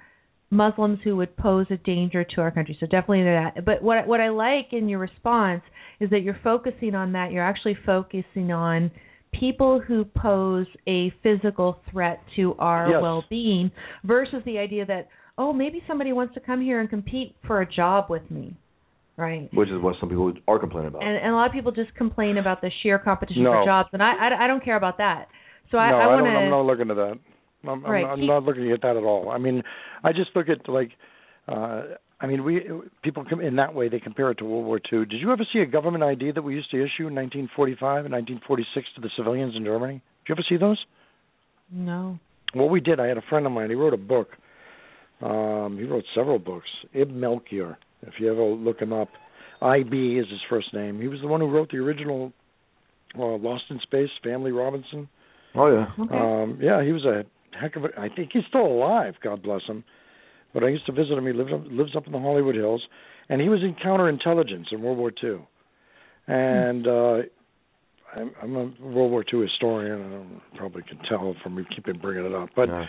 Muslims 0.49 0.99
who 1.03 1.15
would 1.17 1.35
pose 1.35 1.65
a 1.69 1.77
danger 1.77 2.23
to 2.23 2.41
our 2.41 2.51
country. 2.51 2.77
So 2.79 2.85
definitely 2.85 3.23
that. 3.23 3.65
But 3.65 3.81
what 3.81 4.07
what 4.07 4.21
I 4.21 4.29
like 4.29 4.71
in 4.71 4.87
your 4.87 4.99
response 4.99 5.61
is 5.99 6.09
that 6.11 6.21
you're 6.21 6.39
focusing 6.43 6.95
on 6.95 7.11
that. 7.13 7.31
You're 7.31 7.43
actually 7.43 7.77
focusing 7.85 8.51
on 8.51 8.91
people 9.33 9.79
who 9.85 10.05
pose 10.05 10.67
a 10.87 11.11
physical 11.21 11.79
threat 11.91 12.21
to 12.37 12.55
our 12.59 12.89
Yes. 12.91 13.01
well-being 13.01 13.71
versus 14.05 14.41
the 14.45 14.57
idea 14.57 14.85
that 14.85 15.09
oh 15.37 15.51
maybe 15.51 15.83
somebody 15.87 16.13
wants 16.13 16.33
to 16.35 16.39
come 16.39 16.61
here 16.61 16.79
and 16.79 16.89
compete 16.89 17.35
for 17.45 17.61
a 17.61 17.69
job 17.69 18.05
with 18.09 18.29
me. 18.31 18.55
Right. 19.17 19.49
which 19.51 19.69
is 19.69 19.81
what 19.81 19.95
some 19.99 20.09
people 20.09 20.31
are 20.47 20.59
complaining 20.59 20.89
about. 20.89 21.01
And, 21.03 21.17
and 21.17 21.31
a 21.31 21.35
lot 21.35 21.47
of 21.47 21.51
people 21.51 21.71
just 21.71 21.91
complain 21.95 22.37
about 22.37 22.61
the 22.61 22.69
sheer 22.83 22.99
competition 22.99 23.41
No. 23.43 23.51
for 23.51 23.65
jobs, 23.65 23.89
and 23.91 24.03
I, 24.03 24.11
I, 24.13 24.43
I 24.43 24.47
don't 24.47 24.63
care 24.63 24.77
about 24.77 24.99
that. 24.99 25.25
So 25.71 25.79
I, 25.79 25.89
no, 25.89 25.97
I 25.97 26.03
I 26.03 26.07
want 26.07 26.25
don't, 26.25 26.35
I'm 26.35 26.49
not 26.51 26.61
looking 26.61 26.91
at 26.91 26.97
that. 26.97 27.19
I'm, 27.67 27.84
Right, 27.84 28.03
I'm, 28.03 28.21
I'm 28.21 28.27
not 28.27 28.43
looking 28.43 28.71
at 28.71 28.81
that 28.81 28.97
at 28.97 29.03
all. 29.03 29.29
I 29.29 29.38
mean, 29.38 29.63
I 30.03 30.11
just 30.11 30.29
look 30.35 30.47
at 30.49 30.69
like, 30.69 30.91
uh, 31.47 31.84
I 32.19 32.27
mean, 32.27 32.43
we 32.43 32.61
people 33.03 33.25
come 33.29 33.41
in 33.41 33.55
that 33.57 33.73
way. 33.73 33.89
They 33.89 33.99
compare 33.99 34.31
it 34.31 34.35
to 34.39 34.45
World 34.45 34.65
War 34.65 34.77
II. 34.91 35.05
Did 35.05 35.21
you 35.21 35.31
ever 35.31 35.45
see 35.51 35.59
a 35.59 35.65
government 35.65 36.03
ID 36.03 36.31
that 36.31 36.41
we 36.41 36.53
used 36.55 36.71
to 36.71 36.77
issue 36.77 37.07
in 37.07 37.15
1945 37.15 38.05
and 38.05 38.13
1946 38.13 38.88
to 38.95 39.01
the 39.01 39.09
civilians 39.15 39.55
in 39.55 39.63
Germany? 39.63 40.01
Did 40.25 40.29
you 40.29 40.35
ever 40.35 40.45
see 40.47 40.57
those? 40.57 40.84
No. 41.71 42.19
What 42.53 42.69
we 42.69 42.79
did, 42.79 42.99
I 42.99 43.07
had 43.07 43.17
a 43.17 43.23
friend 43.29 43.45
of 43.45 43.51
mine. 43.51 43.69
He 43.69 43.75
wrote 43.75 43.93
a 43.93 43.97
book. 43.97 44.29
Um, 45.21 45.77
he 45.79 45.85
wrote 45.85 46.05
several 46.15 46.39
books. 46.39 46.67
Ib 46.93 47.09
Melchior. 47.11 47.77
If 48.03 48.13
you 48.19 48.31
ever 48.31 48.43
look 48.43 48.79
him 48.79 48.93
up, 48.93 49.09
IB 49.61 50.17
is 50.17 50.27
his 50.29 50.39
first 50.49 50.73
name. 50.73 51.01
He 51.01 51.07
was 51.07 51.19
the 51.21 51.27
one 51.27 51.41
who 51.41 51.49
wrote 51.49 51.71
the 51.71 51.77
original 51.77 52.31
uh, 53.17 53.38
Lost 53.38 53.63
in 53.69 53.79
Space, 53.81 54.09
Family 54.23 54.51
Robinson. 54.51 55.09
oh 55.55 55.71
yeah. 55.71 56.03
Okay. 56.03 56.15
Um, 56.15 56.59
yeah, 56.61 56.84
he 56.84 56.91
was 56.91 57.05
a 57.05 57.25
heck 57.59 57.75
of 57.75 57.85
a. 57.85 57.89
I 57.99 58.09
think 58.09 58.29
he's 58.34 58.43
still 58.47 58.65
alive. 58.65 59.15
God 59.23 59.41
bless 59.43 59.63
him. 59.63 59.84
But 60.53 60.63
I 60.63 60.69
used 60.69 60.85
to 60.85 60.91
visit 60.91 61.13
him. 61.17 61.25
He 61.25 61.34
lives 61.34 61.51
up, 61.53 61.61
lives 61.69 61.95
up 61.95 62.05
in 62.07 62.13
the 62.13 62.19
Hollywood 62.19 62.55
Hills, 62.55 62.81
and 63.29 63.41
he 63.41 63.49
was 63.49 63.61
in 63.61 63.75
counterintelligence 63.75 64.71
in 64.71 64.81
World 64.81 64.97
War 64.97 65.11
II. 65.23 65.39
And 66.27 66.88
uh, 66.88 67.17
I'm, 68.15 68.31
I'm 68.41 68.55
a 68.55 68.63
World 68.81 69.11
War 69.11 69.23
II 69.31 69.41
historian, 69.41 70.01
and 70.01 70.41
I 70.53 70.57
probably 70.57 70.84
can 70.84 70.99
tell 71.09 71.35
from 71.43 71.55
me 71.55 71.63
keeping 71.75 71.99
bringing 71.99 72.25
it 72.25 72.34
up. 72.34 72.49
But 72.55 72.69
Yeah. 72.69 72.85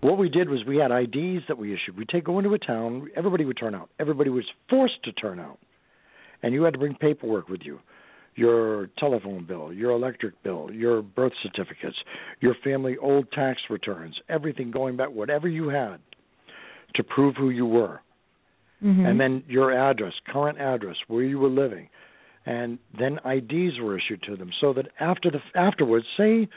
what 0.00 0.18
we 0.18 0.28
did 0.28 0.48
was 0.48 0.60
we 0.66 0.76
had 0.78 0.90
IDs 0.90 1.44
that 1.48 1.58
we 1.58 1.72
issued. 1.74 1.96
We'd 1.96 2.08
take 2.08 2.24
go 2.24 2.38
into 2.38 2.54
a 2.54 2.58
town, 2.58 3.08
everybody 3.16 3.44
would 3.44 3.58
turn 3.58 3.74
out. 3.74 3.90
Everybody 3.98 4.30
was 4.30 4.44
forced 4.68 5.02
to 5.04 5.12
turn 5.12 5.38
out, 5.40 5.58
and 6.42 6.54
you 6.54 6.62
had 6.62 6.72
to 6.74 6.78
bring 6.78 6.94
paperwork 6.94 7.48
with 7.48 7.60
you. 7.64 7.80
Your 8.36 8.88
telephone 8.98 9.44
bill, 9.44 9.72
your 9.72 9.90
electric 9.90 10.42
bill, 10.42 10.70
your 10.72 11.02
birth 11.02 11.32
certificates, 11.42 11.96
your 12.40 12.54
family 12.64 12.96
old 12.96 13.30
tax 13.32 13.60
returns, 13.68 14.18
everything 14.28 14.70
going 14.70 14.96
back, 14.96 15.10
whatever 15.10 15.48
you 15.48 15.68
had 15.68 15.98
to 16.94 17.02
prove 17.02 17.36
who 17.36 17.50
you 17.50 17.66
were 17.66 18.00
Mhm. 18.82 19.06
and 19.06 19.20
then 19.20 19.42
your 19.46 19.72
address, 19.72 20.14
current 20.26 20.58
address, 20.58 20.96
where 21.08 21.22
you 21.22 21.38
were 21.38 21.50
living, 21.50 21.88
and 22.46 22.78
then 22.96 23.18
IDs 23.24 23.78
were 23.78 23.96
issued 23.96 24.22
to 24.22 24.36
them, 24.36 24.50
so 24.60 24.72
that 24.72 24.88
after 24.98 25.30
the 25.30 25.42
afterwards, 25.54 26.06
say 26.16 26.48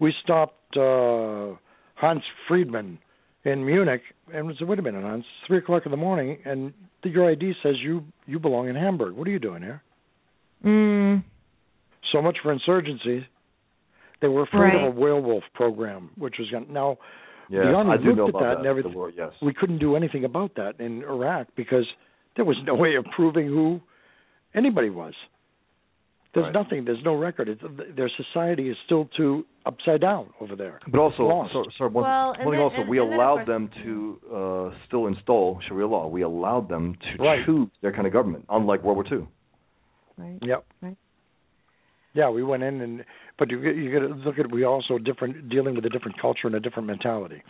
we 0.00 0.12
stopped 0.24 0.76
uh, 0.76 1.54
Hans 1.94 2.24
Friedman 2.48 2.98
in 3.44 3.64
Munich, 3.64 4.02
and 4.32 4.46
we 4.46 4.56
said, 4.56 4.66
"Wait 4.66 4.78
a 4.78 4.82
minute, 4.82 5.02
Hans, 5.02 5.24
it's 5.24 5.46
three 5.46 5.58
o'clock 5.58 5.84
in 5.84 5.90
the 5.90 5.96
morning, 5.96 6.38
and 6.44 6.72
your 7.04 7.30
ID 7.30 7.54
says 7.62 7.80
you 7.80 8.04
you 8.26 8.38
belong 8.38 8.68
in 8.68 8.74
Hamburg. 8.74 9.14
What 9.14 9.28
are 9.28 9.30
you 9.30 9.38
doing 9.38 9.62
here?" 9.62 9.82
Mm. 10.64 11.24
So 12.12 12.20
much 12.22 12.38
for 12.42 12.52
insurgency. 12.52 13.26
They 14.20 14.28
were 14.28 14.42
afraid 14.42 14.74
Right. 14.74 14.84
of 14.88 14.96
a 14.96 15.00
werewolf 15.00 15.44
program, 15.54 16.10
which 16.16 16.34
was 16.38 16.50
going 16.50 16.66
now. 16.72 16.98
Yeah, 17.48 17.62
the 17.62 17.74
army 17.74 17.90
I 17.92 17.96
do 17.96 18.04
looked 18.04 18.16
know 18.18 18.24
at 18.24 18.28
about 18.30 18.40
that, 18.40 18.48
that. 18.48 18.56
and 18.58 18.66
everything. 18.66 18.92
war, 18.94 19.10
yes. 19.10 19.32
We 19.42 19.52
couldn't 19.54 19.78
do 19.78 19.96
anything 19.96 20.24
about 20.24 20.54
that 20.56 20.78
in 20.78 21.02
Iraq 21.02 21.48
because 21.56 21.86
there 22.36 22.44
was 22.44 22.56
no 22.64 22.74
way 22.74 22.94
of 22.96 23.04
proving 23.16 23.46
who 23.48 23.80
anybody 24.54 24.90
was. 24.90 25.14
There's 26.32 26.44
Right. 26.44 26.54
nothing. 26.54 26.84
There's 26.84 27.02
no 27.04 27.14
record. 27.16 27.48
It's, 27.48 27.60
their 27.96 28.08
society 28.10 28.68
is 28.68 28.76
still 28.84 29.06
too 29.16 29.44
upside 29.66 30.00
down 30.00 30.26
over 30.40 30.54
there. 30.54 30.78
But 30.86 31.00
also, 31.00 31.24
Lost. 31.24 31.52
so, 31.52 31.64
sorry, 31.76 31.90
one, 31.90 32.04
Well, 32.04 32.26
one 32.28 32.34
and 32.36 32.44
thing 32.44 32.50
then- 32.52 32.60
also, 32.60 32.76
and- 32.82 32.88
we 32.88 32.98
and 33.00 33.12
allowed 33.14 33.46
them 33.46 33.68
to 33.82 34.20
uh, 34.32 34.70
still 34.86 35.06
install 35.08 35.58
Sharia 35.66 35.88
law. 35.88 36.06
We 36.06 36.22
allowed 36.22 36.68
them 36.68 36.94
to 36.94 37.22
Right. 37.22 37.44
choose 37.44 37.68
their 37.80 37.90
kind 37.90 38.06
of 38.06 38.12
government, 38.12 38.44
unlike 38.48 38.84
World 38.84 38.98
War 38.98 39.06
II. 39.20 39.26
Right. 40.20 40.38
Yep. 40.42 40.64
Right. 40.82 40.96
Yeah, 42.12 42.28
we 42.30 42.42
went 42.42 42.62
in 42.62 42.80
and 42.80 43.04
but 43.38 43.50
you 43.50 43.60
get- 43.62 43.76
you 43.76 43.92
got 43.92 44.06
to 44.06 44.14
look 44.14 44.38
at 44.38 44.50
we 44.50 44.64
also 44.64 44.98
different 44.98 45.48
dealing 45.48 45.74
with 45.74 45.84
a 45.86 45.88
different 45.88 46.18
culture 46.20 46.46
and 46.46 46.54
a 46.56 46.60
different 46.60 46.86
mentality. 46.86 47.42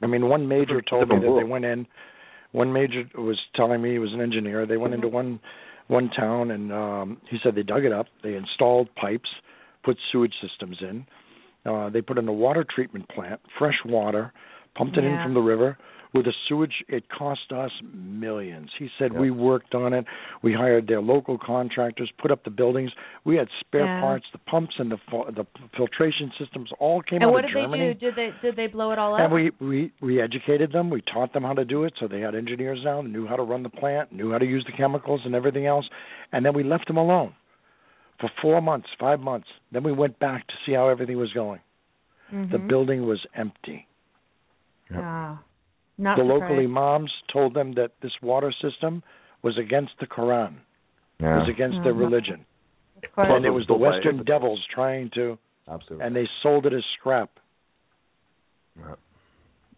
I 0.00 0.06
mean, 0.06 0.28
one 0.28 0.48
major 0.48 0.80
Different- 0.80 0.86
told 0.88 1.08
me 1.08 1.16
different 1.16 1.34
that 1.36 1.40
they 1.44 1.50
went 1.50 1.64
in. 1.64 1.86
One 2.52 2.72
major 2.72 3.04
was 3.16 3.38
telling 3.54 3.80
me 3.82 3.92
he 3.92 3.98
was 3.98 4.12
an 4.12 4.20
engineer. 4.20 4.66
They 4.66 4.76
went 4.76 4.94
into 4.94 5.08
one 5.08 5.40
one 5.88 6.10
town 6.10 6.50
and 6.52 6.72
um 6.72 7.20
he 7.28 7.38
said 7.42 7.54
they 7.54 7.62
dug 7.64 7.84
it 7.84 7.92
up. 7.92 8.06
They 8.22 8.34
installed 8.36 8.94
pipes, 8.94 9.28
put 9.82 9.98
sewage 10.10 10.34
systems 10.40 10.78
in. 10.80 11.06
Uh 11.66 11.88
they 11.90 12.00
put 12.02 12.18
in 12.18 12.28
a 12.28 12.32
water 12.32 12.64
treatment 12.64 13.08
plant, 13.08 13.40
fresh 13.58 13.78
water, 13.84 14.32
pumped 14.74 14.96
it 14.96 15.04
in 15.04 15.10
from 15.24 15.34
the 15.34 15.40
river. 15.40 15.76
With 16.14 16.26
the 16.26 16.34
sewage, 16.46 16.84
it 16.88 17.08
cost 17.08 17.52
us 17.52 17.70
millions. 17.94 18.70
He 18.78 18.90
said 18.98 19.12
Yep. 19.12 19.20
we 19.20 19.30
worked 19.30 19.74
on 19.74 19.94
it. 19.94 20.04
We 20.42 20.52
hired 20.52 20.86
their 20.86 21.00
local 21.00 21.38
contractors, 21.38 22.10
put 22.18 22.30
up 22.30 22.44
the 22.44 22.50
buildings. 22.50 22.92
We 23.24 23.36
had 23.36 23.48
spare 23.60 23.86
Yeah. 23.86 24.00
parts, 24.00 24.26
the 24.30 24.38
pumps 24.38 24.78
and 24.78 24.90
the 24.90 24.98
the 25.30 25.46
filtration 25.74 26.30
systems 26.38 26.70
all 26.78 27.00
came 27.00 27.22
And 27.22 27.24
out 27.30 27.32
what 27.32 27.46
did 27.46 27.54
they 27.56 27.94
do? 27.94 27.94
Did 27.94 28.14
they 28.14 28.34
did 28.42 28.56
they 28.56 28.66
blow 28.66 28.90
it 28.90 28.98
all 28.98 29.14
up? 29.14 29.20
And 29.20 29.32
we, 29.32 29.52
we 29.60 29.90
we 30.02 30.20
educated 30.20 30.70
them. 30.72 30.90
We 30.90 31.00
taught 31.00 31.32
them 31.32 31.44
how 31.44 31.54
to 31.54 31.64
do 31.64 31.84
it. 31.84 31.94
So 31.98 32.06
they 32.08 32.20
had 32.20 32.34
engineers 32.34 32.80
now 32.84 33.00
knew 33.00 33.26
how 33.26 33.36
to 33.36 33.42
run 33.42 33.62
the 33.62 33.70
plant, 33.70 34.12
knew 34.12 34.32
how 34.32 34.38
to 34.38 34.46
use 34.46 34.64
the 34.66 34.72
chemicals 34.72 35.22
and 35.24 35.34
everything 35.34 35.64
else. 35.64 35.88
And 36.32 36.44
then 36.44 36.52
we 36.52 36.62
left 36.62 36.88
them 36.88 36.98
alone 36.98 37.32
for 38.20 38.28
four 38.42 38.60
months, 38.60 38.88
five 39.00 39.20
months. 39.20 39.48
Then 39.72 39.82
we 39.82 39.92
went 39.92 40.18
back 40.18 40.46
to 40.46 40.54
see 40.66 40.72
how 40.72 40.88
everything 40.88 41.16
was 41.16 41.32
going. 41.32 41.60
The 42.30 42.58
Mhm. 42.58 42.68
building 42.68 43.06
was 43.06 43.24
empty. 43.34 43.86
Ah, 44.94 45.38
not 45.98 46.16
the 46.16 46.22
surprised. 46.24 46.42
local 46.52 46.58
imams 46.64 47.12
told 47.32 47.54
them 47.54 47.72
that 47.74 47.92
this 48.02 48.12
water 48.22 48.52
system 48.62 49.02
was 49.42 49.56
against 49.58 49.92
the 50.00 50.06
Quran. 50.06 50.54
It 51.18 51.24
was 51.24 51.48
against 51.48 51.82
their 51.84 51.94
Mhm. 51.94 52.00
religion. 52.00 52.44
And 53.16 53.44
it 53.44 53.50
was 53.50 53.66
the 53.66 53.74
Western 53.74 54.20
Islam. 54.20 54.24
devils 54.24 54.64
trying 54.66 55.10
to, 55.10 55.38
Absolutely. 55.68 56.06
and 56.06 56.14
they 56.16 56.26
sold 56.42 56.66
it 56.66 56.72
as 56.72 56.84
scrap. 56.98 57.30
Yeah. 58.78 58.94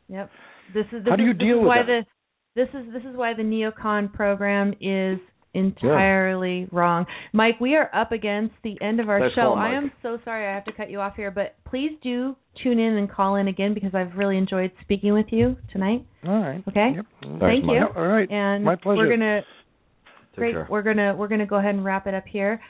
Yep. 0.08 0.30
This 0.72 0.86
is 0.92 1.04
this 1.04 1.10
How 1.10 1.16
do 1.16 1.22
is, 1.22 1.26
you 1.28 1.32
this 1.34 1.38
deal 1.40 1.56
is 1.56 1.60
with 1.62 1.68
why 1.68 1.82
that? 1.82 2.06
the 2.54 2.64
this 2.64 2.68
is 2.74 2.92
this 2.92 3.04
is 3.04 3.16
why 3.16 3.34
the 3.34 3.42
neocon 3.42 4.12
program 4.12 4.74
is 4.80 5.18
entirely 5.54 6.68
wrong. 6.72 7.06
Mike, 7.32 7.60
we 7.60 7.74
are 7.74 7.90
up 7.94 8.12
against 8.12 8.54
the 8.62 8.76
end 8.80 9.00
of 9.00 9.08
our 9.08 9.30
show. 9.34 9.54
I 9.54 9.70
am 9.74 9.90
so 10.02 10.18
sorry 10.24 10.46
I 10.46 10.54
have 10.54 10.64
to 10.66 10.72
cut 10.72 10.90
you 10.90 11.00
off 11.00 11.14
here, 11.16 11.30
but 11.30 11.54
please 11.68 11.92
do 12.02 12.36
tune 12.62 12.78
in 12.78 12.94
and 12.96 13.10
call 13.10 13.36
in 13.36 13.48
again 13.48 13.74
because 13.74 13.94
I've 13.94 14.16
really 14.16 14.36
enjoyed 14.36 14.72
speaking 14.82 15.12
with 15.12 15.26
you 15.30 15.56
tonight. 15.72 16.04
All 16.26 16.38
right. 16.38 16.62
Okay? 16.68 16.92
Yep. 16.96 17.06
Thank 17.40 17.64
Mike. 17.64 17.74
you. 17.76 17.86
All 17.96 18.06
right. 18.06 18.30
And 18.30 18.64
My 18.64 18.76
pleasure. 18.76 18.98
we're 18.98 19.10
gonna 19.10 19.42
Take 20.34 20.38
Great. 20.38 20.52
care. 20.54 20.66
We're 20.68 20.82
gonna 20.82 21.14
we're 21.16 21.28
gonna 21.28 21.46
go 21.46 21.56
ahead 21.56 21.74
and 21.76 21.84
wrap 21.84 22.06
it 22.06 22.14
up 22.14 22.24
here. 22.26 22.60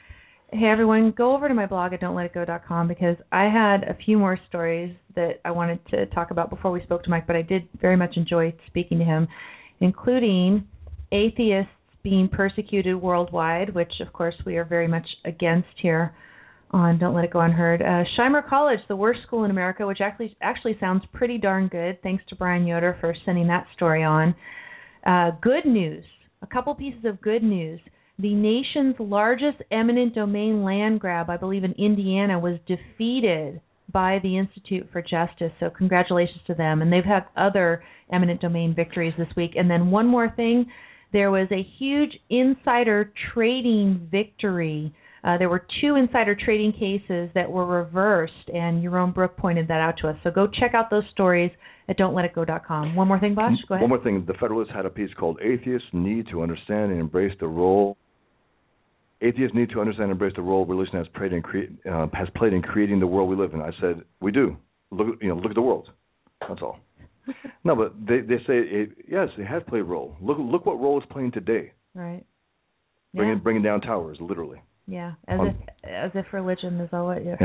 Hey 0.53 0.67
everyone, 0.67 1.13
go 1.17 1.35
over 1.35 1.49
to 1.49 1.55
my 1.55 1.67
blog 1.67 1.95
at 1.95 2.01
don'tletitgo.com 2.03 2.87
because 2.87 3.17
I 3.33 3.45
had 3.45 3.85
a 3.85 3.97
few 4.05 4.19
more 4.19 4.39
stories 4.49 4.95
that 5.17 5.41
I 5.45 5.51
wanted 5.51 5.81
to 5.89 6.07
talk 6.07 6.31
about 6.31 6.51
before 6.51 6.71
we 6.71 6.83
spoke 6.83 7.03
to 7.05 7.11
Mike, 7.11 7.27
but 7.27 7.35
I 7.37 7.43
did 7.43 7.67
very 7.81 7.97
much 7.97 8.17
enjoy 8.17 8.55
speaking 8.67 8.99
to 8.99 9.05
him, 9.05 9.27
including 9.81 10.67
atheists 11.11 11.73
being 12.05 12.29
persecuted 12.29 12.95
worldwide, 12.95 13.75
which 13.75 13.93
of 14.01 14.13
course 14.13 14.35
we 14.47 14.57
are 14.57 14.65
very 14.65 14.87
much 14.87 15.07
against 15.25 15.67
here 15.83 16.15
on 16.71 16.99
Don't 16.99 17.15
Let 17.15 17.25
It 17.25 17.33
Go 17.33 17.41
Unheard. 17.41 17.81
Uh, 17.81 18.05
Shimer 18.17 18.47
College, 18.47 18.81
the 18.89 18.97
worst 18.97 19.21
school 19.27 19.45
in 19.45 19.51
America, 19.51 19.87
which 19.87 20.01
actually 20.01 20.37
actually 20.43 20.77
sounds 20.79 21.03
pretty 21.13 21.39
darn 21.39 21.69
good. 21.69 22.01
Thanks 22.03 22.23
to 22.29 22.37
Brian 22.37 22.67
Yoder 22.67 22.97
for 23.01 23.15
sending 23.25 23.49
that 23.49 23.67
story 23.75 24.05
on. 24.05 24.35
Uh, 25.07 25.31
good 25.41 25.65
news. 25.65 26.05
A 26.43 26.47
couple 26.47 26.75
pieces 26.75 27.05
of 27.05 27.23
good 27.23 27.43
news. 27.43 27.81
The 28.19 28.35
nation's 28.35 28.97
largest 28.99 29.63
eminent 29.73 30.15
domain 30.15 30.63
land 30.63 31.01
grab, 31.01 31.31
I 31.31 31.37
believe 31.37 31.65
in 31.65 31.73
Indiana, 31.73 32.39
was 32.39 32.59
defeated 32.67 33.61
by 33.93 34.19
the 34.23 34.37
Institute 34.37 34.89
for 34.93 35.01
Justice. 35.01 35.53
So 35.59 35.71
congratulations 35.71 36.41
to 36.49 36.55
them. 36.55 36.83
And 36.83 36.93
they've 36.93 37.05
had 37.05 37.25
other 37.37 37.83
eminent 38.13 38.41
domain 38.41 38.75
victories 38.75 39.15
this 39.17 39.29
week. 39.37 39.53
And 39.57 39.71
then 39.71 39.91
one 39.91 40.07
more 40.07 40.31
thing, 40.37 40.67
there 41.15 41.31
was 41.31 41.49
a 41.53 41.63
huge 41.79 42.11
insider 42.29 43.13
trading 43.33 44.09
victory. 44.11 44.93
Uh, 45.23 45.39
there 45.39 45.49
were 45.49 45.65
two 45.81 45.95
insider 45.95 46.35
trading 46.35 46.73
cases 46.73 47.31
that 47.35 47.49
were 47.49 47.65
reversed, 47.65 48.33
and 48.53 48.85
Yaron 48.85 49.15
Brook 49.15 49.37
pointed 49.37 49.69
that 49.69 49.81
out 49.81 49.95
to 50.03 50.09
us. 50.09 50.17
So 50.25 50.31
go 50.31 50.49
check 50.49 50.75
out 50.75 50.91
those 50.91 51.05
stories 51.13 51.53
at 51.89 51.97
don'tletitgo.com. 51.97 52.97
One 52.97 53.07
more 53.07 53.21
thing, 53.21 53.35
Bosch? 53.35 53.53
Go 53.69 53.77
ahead. 53.77 53.83
One 53.83 53.91
more 53.91 54.03
thing. 54.03 54.25
The 54.27 54.35
Federalist 54.35 54.73
had 54.73 54.87
a 54.87 54.91
piece 54.91 55.11
called 55.19 55.39
"Atheists 55.41 55.87
Need 55.93 56.27
to 56.33 56.43
Understand 56.43 56.91
and 56.91 57.01
Embrace 57.01 57.33
the 57.39 57.47
Role." 57.47 57.97
Atheists 59.23 59.55
need 59.55 59.71
to 59.71 59.81
understand 59.81 60.11
and 60.11 60.13
embrace 60.13 60.35
the 60.37 60.43
role 60.43 60.67
religion 60.67 60.97
has 60.99 61.07
played 61.15 61.33
in 61.33 61.41
create, 61.41 61.71
uh, 61.91 62.09
has 62.13 62.29
played 62.37 62.53
in 62.53 62.61
creating 62.61 63.01
the 63.01 63.07
world 63.07 63.31
we 63.31 63.37
live 63.37 63.55
in. 63.55 63.63
I 63.63 63.71
said, 63.81 64.03
we 64.21 64.33
do. 64.33 64.57
Look, 64.91 65.17
you 65.23 65.29
know, 65.29 65.37
look 65.37 65.51
at 65.51 65.55
the 65.55 65.63
world. 65.63 65.89
That's 66.47 66.61
all. 66.61 66.79
No, 67.65 67.75
but 67.77 67.95
they 68.07 68.21
they 68.21 68.39
say 68.47 68.59
it, 68.59 68.91
yes, 69.09 69.29
it 69.39 69.47
has 69.47 69.63
played 69.69 69.81
a 69.81 69.85
role. 69.85 70.17
Look 70.21 70.39
look 70.39 70.67
what 70.67 70.81
role 70.81 70.99
it's 71.01 71.11
playing 71.13 71.33
today. 71.33 71.73
Right. 71.95 72.25
Bringing 73.15 73.37
Yeah. 73.37 73.39
bringing 73.39 73.39
bringing 73.43 73.63
down 73.63 73.81
towers, 73.81 74.19
literally. 74.21 74.61
Yeah, 74.87 75.13
as 75.29 75.41
Um, 75.41 75.47
if 75.47 75.57
as 75.85 76.11
if 76.15 76.33
religion 76.33 76.79
is 76.81 76.91
all 76.93 77.07
what. 77.07 77.25
Yeah. 77.25 77.39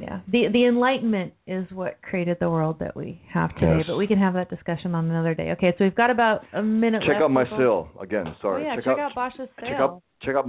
Yeah. 0.00 0.20
The 0.28 0.46
the 0.52 0.66
Enlightenment 0.66 1.32
is 1.46 1.66
what 1.72 2.00
created 2.02 2.36
the 2.38 2.48
world 2.48 2.78
that 2.78 2.94
we 2.96 3.20
have 3.30 3.52
today, 3.56 3.78
Yes. 3.78 3.86
but 3.88 3.96
we 3.96 4.06
can 4.06 4.18
have 4.18 4.34
that 4.34 4.48
discussion 4.48 4.94
on 4.94 5.10
another 5.10 5.34
day. 5.34 5.50
Okay, 5.52 5.72
so 5.76 5.84
we've 5.84 5.94
got 5.96 6.10
about 6.10 6.44
a 6.52 6.62
minute 6.62 7.00
Check 7.02 7.14
left. 7.14 7.22
out 7.22 7.30
my 7.32 7.42
people. 7.44 7.58
sale 7.58 7.88
again. 8.00 8.32
Sorry. 8.40 8.62
Oh 8.62 8.66
yeah, 8.66 8.74
check, 8.76 8.84
check 8.84 8.98
out, 8.98 9.14
Bosch's 9.16 9.38
sale. 9.38 9.68
check 9.68 9.80
out 9.80 10.02
check 10.22 10.36
out 10.36 10.48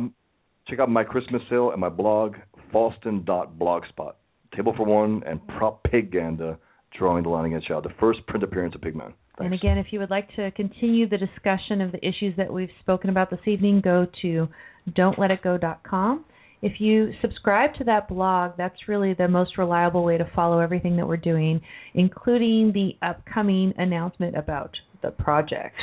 check 0.68 0.80
out 0.80 0.90
my 0.90 1.04
Christmas 1.04 1.42
sale 1.50 1.72
and 1.72 1.82
my 1.82 1.90
blog 1.90 2.36
Fawstin 2.72 3.26
dot 3.26 3.58
blogspot. 3.58 4.14
Table 4.56 4.74
for 4.78 4.86
one 4.86 5.24
and 5.26 5.40
propaganda 5.48 6.60
drawing 6.98 7.24
the 7.24 7.30
line 7.30 7.46
against 7.46 7.68
child. 7.68 7.86
The 7.86 7.94
first 8.00 8.26
print 8.28 8.44
appearance 8.44 8.76
of 8.76 8.82
Pigman. 8.82 9.14
And 9.40 9.54
again, 9.54 9.78
if 9.78 9.88
you 9.92 10.00
would 10.00 10.10
like 10.10 10.28
to 10.36 10.52
continue 10.52 11.08
the 11.08 11.18
discussion 11.18 11.80
of 11.82 11.92
the 11.92 12.06
issues 12.06 12.36
that 12.36 12.52
we've 12.52 12.70
spoken 12.82 13.10
about 13.10 13.30
this 13.30 13.40
evening, 13.46 13.82
go 13.82 14.06
to 14.22 14.48
don'tletitgo.com. 14.92 16.26
If 16.62 16.82
you 16.82 17.12
subscribe 17.22 17.74
to 17.76 17.86
that 17.86 18.10
blog, 18.10 18.52
that's 18.58 18.90
really 18.90 19.14
the 19.14 19.30
most 19.30 19.58
reliable 19.58 20.04
way 20.04 20.18
to 20.18 20.30
follow 20.36 20.60
everything 20.60 20.98
that 20.98 21.08
we're 21.08 21.16
doing, 21.16 21.62
including 21.94 22.74
the 22.74 22.98
upcoming 23.06 23.74
announcement 23.78 24.36
about 24.36 24.76
the 25.02 25.12
project. 25.12 25.76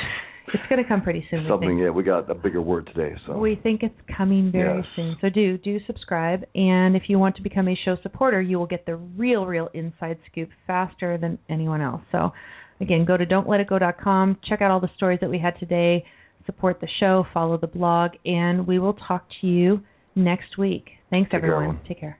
It's 0.53 0.63
going 0.69 0.81
to 0.81 0.87
come 0.87 1.01
pretty 1.01 1.25
soon. 1.29 1.45
Something, 1.49 1.77
yeah, 1.77 1.89
we 1.89 2.03
got 2.03 2.29
a 2.31 2.35
bigger 2.35 2.61
word 2.61 2.89
today. 2.93 3.15
So 3.25 3.37
We 3.37 3.55
think 3.61 3.83
it's 3.83 3.99
coming 4.15 4.51
very 4.51 4.77
Yes. 4.77 4.85
soon. 4.95 5.17
So 5.21 5.29
do 5.29 5.57
do 5.57 5.79
subscribe 5.85 6.45
and 6.55 6.95
if 6.95 7.03
you 7.09 7.19
want 7.19 7.35
to 7.37 7.41
become 7.41 7.67
a 7.67 7.75
show 7.83 7.97
supporter, 8.01 8.41
you 8.41 8.57
will 8.57 8.65
get 8.67 8.85
the 8.85 8.95
real 8.95 9.45
real 9.45 9.69
inside 9.73 10.17
scoop 10.31 10.49
faster 10.65 11.17
than 11.17 11.37
anyone 11.49 11.81
else. 11.81 12.01
So 12.11 12.31
again, 12.79 13.03
go 13.05 13.17
to 13.17 13.25
don'tletitgo.com, 13.25 14.37
check 14.47 14.61
out 14.61 14.71
all 14.71 14.79
the 14.79 14.89
stories 14.95 15.19
that 15.21 15.29
we 15.29 15.39
had 15.39 15.59
today, 15.59 16.05
support 16.45 16.79
the 16.79 16.87
show, 16.99 17.25
follow 17.33 17.57
the 17.57 17.67
blog, 17.67 18.11
and 18.25 18.65
we 18.65 18.79
will 18.79 18.93
talk 18.93 19.25
to 19.41 19.47
you 19.47 19.81
next 20.15 20.57
week. 20.57 20.85
Thanks 21.09 21.27
Take 21.31 21.41
care, 21.41 21.49
everyone. 21.51 21.63
everyone. 21.75 21.87
Take 21.87 21.99
care. 21.99 22.19